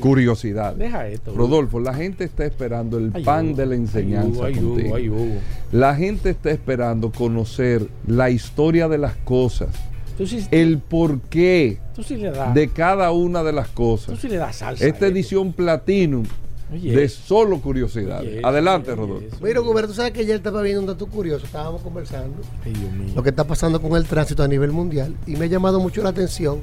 Curiosidad. 0.00 0.74
Deja 0.74 1.06
esto. 1.08 1.32
Hugo. 1.32 1.40
Rodolfo, 1.40 1.78
la 1.80 1.92
gente 1.92 2.24
está 2.24 2.46
esperando 2.46 2.96
el 2.96 3.10
Ay, 3.14 3.22
pan 3.24 3.48
Hugo. 3.48 3.56
de 3.56 3.66
la 3.66 3.74
enseñanza. 3.74 4.46
Ay, 4.46 4.54
Hugo, 4.58 4.68
contigo. 4.70 4.88
Hugo, 4.88 4.96
ay, 4.96 5.08
Hugo. 5.10 5.40
La 5.72 5.94
gente 5.94 6.30
está 6.30 6.50
esperando 6.50 7.12
conocer 7.12 7.86
la 8.06 8.30
historia 8.30 8.88
de 8.88 8.96
las 8.98 9.16
cosas, 9.18 9.68
Tú 10.16 10.26
sí, 10.26 10.46
el 10.50 10.78
porqué 10.78 11.78
tú 11.94 12.02
sí 12.02 12.16
le 12.16 12.30
das. 12.30 12.52
de 12.54 12.68
cada 12.68 13.10
una 13.12 13.42
de 13.42 13.52
las 13.52 13.68
Tú 13.68 13.74
cosas. 13.74 14.18
sí 14.18 14.28
le 14.28 14.36
das 14.36 14.56
salsa. 14.56 14.86
Esta 14.86 15.06
edición 15.06 15.52
Platinum 15.52 16.24
Oye. 16.72 16.96
de 16.96 17.08
solo 17.08 17.60
curiosidad. 17.60 18.20
Oye, 18.20 18.40
Adelante, 18.42 18.92
oye, 18.92 19.00
Rodolfo. 19.00 19.36
Mira, 19.42 19.60
Gobert, 19.60 19.88
tú 19.88 19.94
sabes 19.94 20.12
que 20.12 20.20
ayer 20.20 20.36
estaba 20.36 20.62
viendo 20.62 20.80
un 20.80 20.86
dato 20.86 21.06
curioso. 21.06 21.44
Estábamos 21.44 21.82
conversando. 21.82 22.36
Ay, 22.64 22.72
Dios 22.72 22.92
mío. 22.92 23.12
lo 23.14 23.22
que 23.22 23.30
está 23.30 23.44
pasando 23.44 23.80
con 23.80 23.96
el 23.96 24.06
tránsito 24.06 24.42
a 24.42 24.48
nivel 24.48 24.72
mundial 24.72 25.14
y 25.26 25.36
me 25.36 25.44
ha 25.44 25.48
llamado 25.48 25.80
mucho 25.80 26.02
la 26.02 26.10
atención 26.10 26.60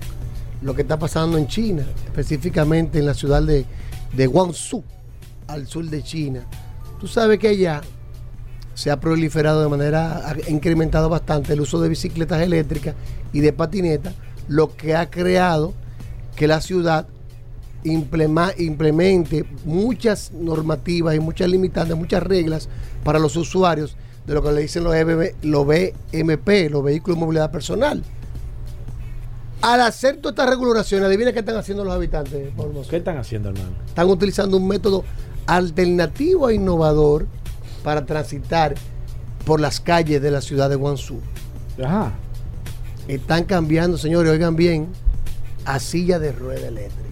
lo 0.61 0.75
que 0.75 0.81
está 0.81 0.99
pasando 0.99 1.37
en 1.37 1.47
China, 1.47 1.85
específicamente 2.05 2.99
en 2.99 3.05
la 3.05 3.13
ciudad 3.13 3.41
de, 3.41 3.65
de 4.13 4.27
Guangzhou, 4.27 4.83
al 5.47 5.67
sur 5.67 5.85
de 5.85 6.03
China. 6.03 6.41
Tú 6.99 7.07
sabes 7.07 7.39
que 7.39 7.47
allá 7.47 7.81
se 8.73 8.91
ha 8.91 8.99
proliferado 8.99 9.61
de 9.61 9.69
manera, 9.69 10.29
ha 10.29 10.49
incrementado 10.49 11.09
bastante 11.09 11.53
el 11.53 11.61
uso 11.61 11.81
de 11.81 11.89
bicicletas 11.89 12.41
eléctricas 12.41 12.95
y 13.31 13.39
de 13.39 13.53
patinetas, 13.53 14.13
lo 14.47 14.75
que 14.75 14.95
ha 14.95 15.09
creado 15.09 15.73
que 16.35 16.47
la 16.47 16.61
ciudad 16.61 17.07
implema- 17.83 18.53
implemente 18.57 19.45
muchas 19.65 20.31
normativas 20.33 21.15
y 21.15 21.19
muchas 21.19 21.49
limitantes, 21.49 21.95
muchas 21.95 22.23
reglas 22.23 22.69
para 23.03 23.19
los 23.19 23.35
usuarios 23.35 23.95
de 24.27 24.33
lo 24.33 24.43
que 24.43 24.51
le 24.51 24.61
dicen 24.61 24.83
los, 24.83 24.93
EBB 24.95 25.33
los 25.43 25.65
BMP, 25.65 26.69
los 26.69 26.83
vehículos 26.83 27.17
de 27.17 27.19
movilidad 27.25 27.51
personal. 27.51 28.03
Al 29.61 29.81
hacer 29.81 30.17
todas 30.17 30.33
estas 30.37 30.49
regulaciones, 30.49 31.07
adivina 31.07 31.33
qué 31.33 31.39
están 31.39 31.57
haciendo 31.57 31.83
los 31.83 31.93
habitantes. 31.93 32.49
¿Qué 32.89 32.97
están 32.97 33.17
haciendo, 33.17 33.49
hermano? 33.49 33.71
Están 33.87 34.07
utilizando 34.09 34.55
un 34.57 34.67
método 34.67 35.03
alternativo 35.47 36.49
e 36.49 36.55
innovador 36.55 37.27
para 37.83 38.05
transitar 38.05 38.75
por 39.45 39.59
las 39.59 39.79
calles 39.81 40.21
de 40.21 40.31
la 40.31 40.41
ciudad 40.41 40.69
de 40.69 40.75
Guangzhou. 40.75 41.19
Ajá. 41.83 42.13
Están 43.07 43.43
cambiando, 43.45 43.97
señores, 43.97 44.31
oigan 44.31 44.55
bien, 44.55 44.87
a 45.65 45.79
silla 45.79 46.19
de 46.19 46.31
rueda 46.31 46.67
eléctrica. 46.67 47.08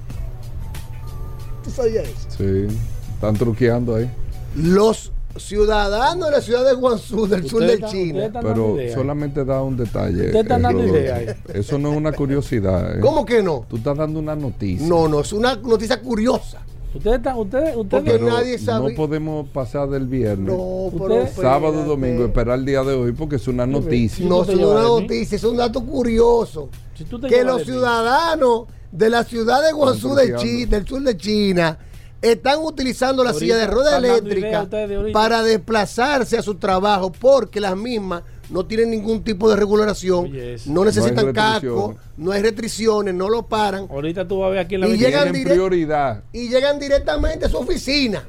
¿Tú 1.67 1.73
sabías 1.73 2.05
eso? 2.07 2.27
Sí, 2.37 2.77
están 3.15 3.35
truqueando 3.35 3.95
ahí. 3.95 4.09
Los 4.55 5.11
ciudadanos 5.35 6.25
de 6.27 6.31
la 6.31 6.41
ciudad 6.41 6.65
de 6.65 6.73
Guangzhou, 6.73 7.27
del 7.27 7.47
sur 7.47 7.59
de 7.59 7.75
Ustedes 7.75 7.75
están- 7.75 7.91
China. 7.91 8.29
Pero 8.41 8.77
solamente 8.93 9.43
da 9.45 9.61
un 9.61 9.75
detalle. 9.77 10.27
Ustedes 10.27 10.35
están 10.43 10.59
eh, 10.61 10.63
dando 10.63 10.85
idea 10.87 11.15
ahí. 11.15 11.27
Eso 11.53 11.77
no 11.77 11.91
es 11.91 11.97
una 11.97 12.11
curiosidad. 12.13 12.97
eh. 12.97 12.99
¿Cómo 13.01 13.25
que 13.25 13.43
no? 13.43 13.65
Tú 13.69 13.77
estás 13.77 13.97
dando 13.97 14.19
una 14.19 14.35
noticia. 14.35 14.87
No, 14.87 15.07
no, 15.07 15.19
es 15.19 15.33
una 15.33 15.55
noticia 15.57 16.01
curiosa. 16.01 16.61
Ustedes 16.95 17.17
están, 17.17 17.37
ustedes, 17.37 17.75
ustedes. 17.75 18.03
Porque 18.03 18.11
Pero 18.17 18.27
nadie 18.33 18.57
sabe. 18.57 18.89
No 18.91 18.95
podemos 18.95 19.47
pasar 19.49 19.89
del 19.89 20.07
viernes. 20.07 20.47
No, 20.47 20.89
pero 20.93 21.03
Ustedes- 21.05 21.33
Sábado, 21.35 21.67
espérate. 21.81 21.89
domingo, 21.89 22.25
esperar 22.25 22.59
el 22.59 22.65
día 22.65 22.81
de 22.83 22.93
hoy 22.95 23.11
porque 23.11 23.35
es 23.35 23.47
una 23.47 23.67
noticia. 23.67 24.25
No, 24.25 24.43
es 24.43 24.49
una 24.49 24.81
noticia, 24.83 25.35
es 25.35 25.43
un 25.43 25.57
dato 25.57 25.83
curioso. 25.85 26.69
Si 26.95 27.03
tú 27.03 27.19
te 27.19 27.27
Que 27.27 27.43
los 27.43 27.63
ciudadanos 27.63 28.63
de 28.97 29.09
la 29.09 29.23
ciudad 29.23 29.63
de 29.65 29.71
Guangzhou 29.73 30.15
de 30.15 30.27
truqueando. 30.27 30.43
Chi- 30.43 30.65
del 30.65 30.87
sur 30.87 31.01
de 31.01 31.17
China 31.17 31.77
están 32.21 32.59
utilizando 32.63 33.23
la 33.23 33.31
silla 33.33 33.57
de 33.57 33.67
rueda 33.67 33.97
están 33.97 34.03
dando 34.03 34.17
eléctrica 34.17 34.47
idea 34.47 34.63
ustedes 34.63 35.03
de 35.03 35.11
para 35.11 35.43
desplazarse 35.43 36.37
a 36.37 36.41
su 36.41 36.55
trabajo 36.55 37.11
porque 37.11 37.59
las 37.61 37.75
mismas 37.77 38.23
no 38.49 38.65
tienen 38.65 38.89
ningún 38.89 39.23
tipo 39.23 39.49
de 39.49 39.55
regulación, 39.57 40.31
no 40.67 40.85
necesitan 40.85 41.27
No 41.27 41.33
casco, 41.33 41.95
no 42.15 42.31
hay 42.31 42.41
restricciones, 42.41 43.13
no 43.13 43.27
lo 43.29 43.45
paran 43.45 43.87
Ahorita 43.89 44.25
tú 44.27 44.39
vas 44.39 44.47
a 44.47 44.51
ver 44.51 44.59
aquí 44.59 44.75
en 44.75 44.81
la 44.81 44.87
Y 44.87 44.91
23. 44.91 45.13
llegan 45.33 45.43
prioridad. 45.43 46.23
y 46.33 46.47
llegan 46.49 46.79
directamente 46.79 47.45
a 47.45 47.49
su 47.49 47.57
oficina. 47.57 48.23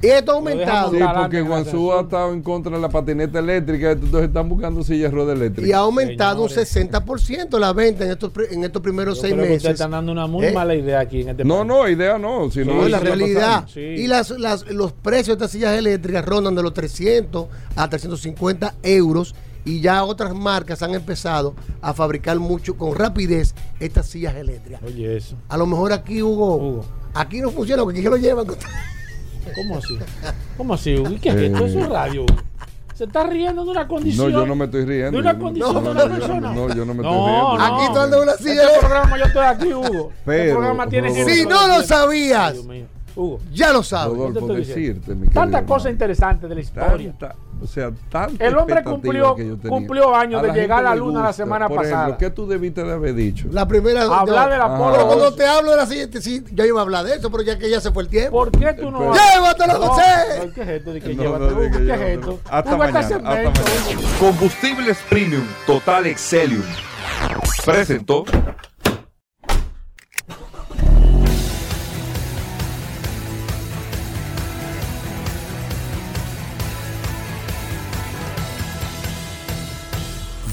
Y 0.00 0.06
esto 0.06 0.32
ha 0.32 0.34
aumentado. 0.36 0.90
Sí, 0.92 0.98
porque 1.16 1.40
Guangzhou 1.42 1.92
ha 1.92 2.00
estado 2.02 2.32
en 2.32 2.42
contra 2.42 2.72
de 2.76 2.80
la 2.80 2.88
patineta 2.88 3.38
eléctrica, 3.40 3.90
entonces 3.92 4.28
están 4.28 4.48
buscando 4.48 4.82
sillas 4.84 5.10
de 5.10 5.16
rueda 5.16 5.32
eléctrica. 5.32 5.68
Y 5.68 5.72
ha 5.72 5.78
aumentado 5.78 6.48
Señores. 6.48 6.76
un 6.76 6.88
60% 6.90 7.58
la 7.58 7.72
venta 7.72 8.04
en 8.04 8.12
estos, 8.12 8.30
en 8.50 8.64
estos 8.64 8.80
primeros 8.82 9.16
Yo 9.16 9.22
seis 9.22 9.32
creo 9.34 9.44
que 9.44 9.48
meses. 9.50 9.62
ustedes 9.64 9.74
están 9.74 9.90
dando 9.90 10.12
una 10.12 10.26
muy 10.26 10.46
¿Eh? 10.46 10.52
mala 10.52 10.74
idea 10.74 11.00
aquí 11.00 11.22
en 11.22 11.30
este 11.30 11.44
No, 11.44 11.56
país. 11.58 11.66
no, 11.68 11.88
idea 11.88 12.18
no. 12.18 12.50
Si 12.50 12.62
Sí, 12.62 12.68
no, 12.68 12.88
la 12.88 12.96
eso 12.98 13.06
realidad. 13.06 13.64
Sí. 13.72 13.80
Y 13.80 14.06
las, 14.06 14.30
las- 14.30 14.66
los 14.70 14.92
precios 14.92 15.28
de 15.38 15.44
estas 15.44 15.50
sillas 15.50 15.76
eléctricas 15.76 16.24
rondan 16.24 16.54
de 16.54 16.62
los 16.62 16.72
300 16.74 17.46
a 17.76 17.88
350 17.88 18.74
euros. 18.82 19.34
Y 19.64 19.80
ya 19.80 20.02
otras 20.04 20.34
marcas 20.34 20.82
han 20.82 20.94
empezado 20.94 21.54
a 21.82 21.92
fabricar 21.92 22.38
mucho 22.38 22.76
con 22.78 22.94
rapidez 22.94 23.54
estas 23.80 24.06
sillas 24.06 24.34
eléctricas. 24.36 24.80
Oye, 24.82 25.14
eso. 25.16 25.34
A 25.48 25.58
lo 25.58 25.66
mejor 25.66 25.92
aquí, 25.92 26.22
Hugo, 26.22 26.56
Hugo. 26.56 26.84
Aquí 27.14 27.40
no 27.40 27.50
funciona 27.50 27.82
porque 27.82 27.98
aquí 27.98 28.04
se 28.04 28.10
lo 28.10 28.16
llevan. 28.16 28.46
¿Cómo 28.46 29.76
así? 29.78 29.98
¿Cómo 30.56 30.74
así, 30.74 30.96
Hugo? 30.96 31.10
¿Y 31.10 31.18
qué 31.18 31.30
es 31.30 31.36
esto? 31.36 31.64
Eso 31.66 31.78
es 31.80 31.88
radio, 31.88 32.22
Hugo. 32.22 32.36
Se 32.94 33.04
está 33.04 33.22
riendo 33.24 33.64
de 33.64 33.70
una 33.70 33.82
No, 33.82 33.88
condición. 33.88 34.30
yo 34.32 34.44
no 34.46 34.56
me 34.56 34.64
estoy 34.64 34.84
riendo. 34.84 35.12
De 35.12 35.18
una 35.18 35.32
no- 35.32 35.38
condición 35.38 35.72
no, 35.74 35.80
de 35.80 35.84
no, 35.86 35.90
una 35.92 36.04
no- 36.04 36.14
persona. 36.18 36.52
No, 36.52 36.68
yo 36.74 36.84
no 36.84 36.94
me 36.94 37.02
estoy 37.02 37.16
No, 37.16 37.26
riendo. 37.26 37.58
no. 37.58 37.64
Aquí 37.64 37.92
tú 37.92 37.98
andas 38.00 38.22
una 38.22 38.32
silla 38.34 38.50
Este 38.50 38.62
eléctrica. 38.62 38.80
programa 38.88 39.18
yo 39.18 39.24
estoy 39.24 39.44
aquí, 39.44 39.72
Hugo. 39.74 40.08
este 40.10 40.22
Pero, 40.26 40.54
programa 40.56 40.86
tiene 40.88 41.08
Rodolfo. 41.08 41.30
Si 41.30 41.46
no 41.46 41.68
lo 41.68 41.82
sabías. 41.84 42.54
Hugo, 43.16 43.40
ya 43.52 43.72
lo 43.72 43.82
sabes. 43.82 44.12
¿qué 44.12 44.18
te 44.18 44.40
Rodolfo, 44.40 44.54
decirte, 44.54 45.14
mi 45.14 45.26
cosas 45.28 45.54
hermano. 45.54 45.88
interesantes 45.90 46.48
de 46.48 46.54
la 46.54 46.60
historia. 46.60 47.12
Tanta- 47.18 47.36
o 47.62 47.66
sea, 47.66 47.90
tanta 48.10 48.44
El 48.44 48.56
hombre 48.56 48.82
cumplió- 48.84 49.34
que 49.34 49.46
yo 49.48 49.56
tenía. 49.56 49.68
cumplió 49.70 50.14
años 50.14 50.42
A 50.42 50.46
de 50.46 50.52
llegar 50.52 50.80
a 50.80 50.90
la 50.90 50.94
luna 50.94 51.22
la 51.22 51.32
semana 51.32 51.68
Por 51.68 51.78
pasada. 51.78 52.02
Ejemplo, 52.04 52.18
¿Qué 52.18 52.30
tú 52.30 52.46
debiste 52.46 52.84
de 52.84 52.92
haber 52.92 53.14
dicho? 53.14 53.46
La 53.50 53.66
primera. 53.66 54.02
Hablar 54.02 54.46
yo- 54.46 54.52
de 54.52 54.58
la 54.58 54.64
Ajá. 54.66 54.74
Apolo 54.76 54.92
Pero 54.92 55.06
cuando 55.06 55.24
11. 55.26 55.36
te 55.38 55.46
hablo 55.46 55.70
de 55.72 55.76
la 55.76 55.86
siguiente, 55.86 56.20
sí, 56.22 56.44
yo 56.52 56.64
iba 56.64 56.78
a 56.78 56.82
hablar 56.82 57.04
de 57.04 57.16
eso, 57.16 57.30
pero 57.30 57.42
ya 57.42 57.58
que 57.58 57.68
ya 57.70 57.80
se 57.80 57.90
fue 57.90 58.02
el 58.04 58.08
tiempo. 58.08 58.30
¿Por 58.32 58.50
qué 58.50 58.72
tú 58.74 58.90
no 58.90 58.98
Pero- 58.98 59.10
vas- 59.10 59.34
¡Llévatelo, 59.34 59.72
No, 59.78 59.86
José! 59.86 60.02
no, 60.46 60.52
¿Qué 60.54 60.62
es 60.62 60.68
esto? 60.68 60.92
¿Qué 60.92 60.98
es 61.92 62.00
esto? 62.00 62.40
Hasta 62.50 62.76
mañana. 62.76 63.52
Combustibles 64.20 64.98
Premium 65.08 65.44
Total 65.66 66.06
Excelium 66.06 66.62
presentó 67.64 68.24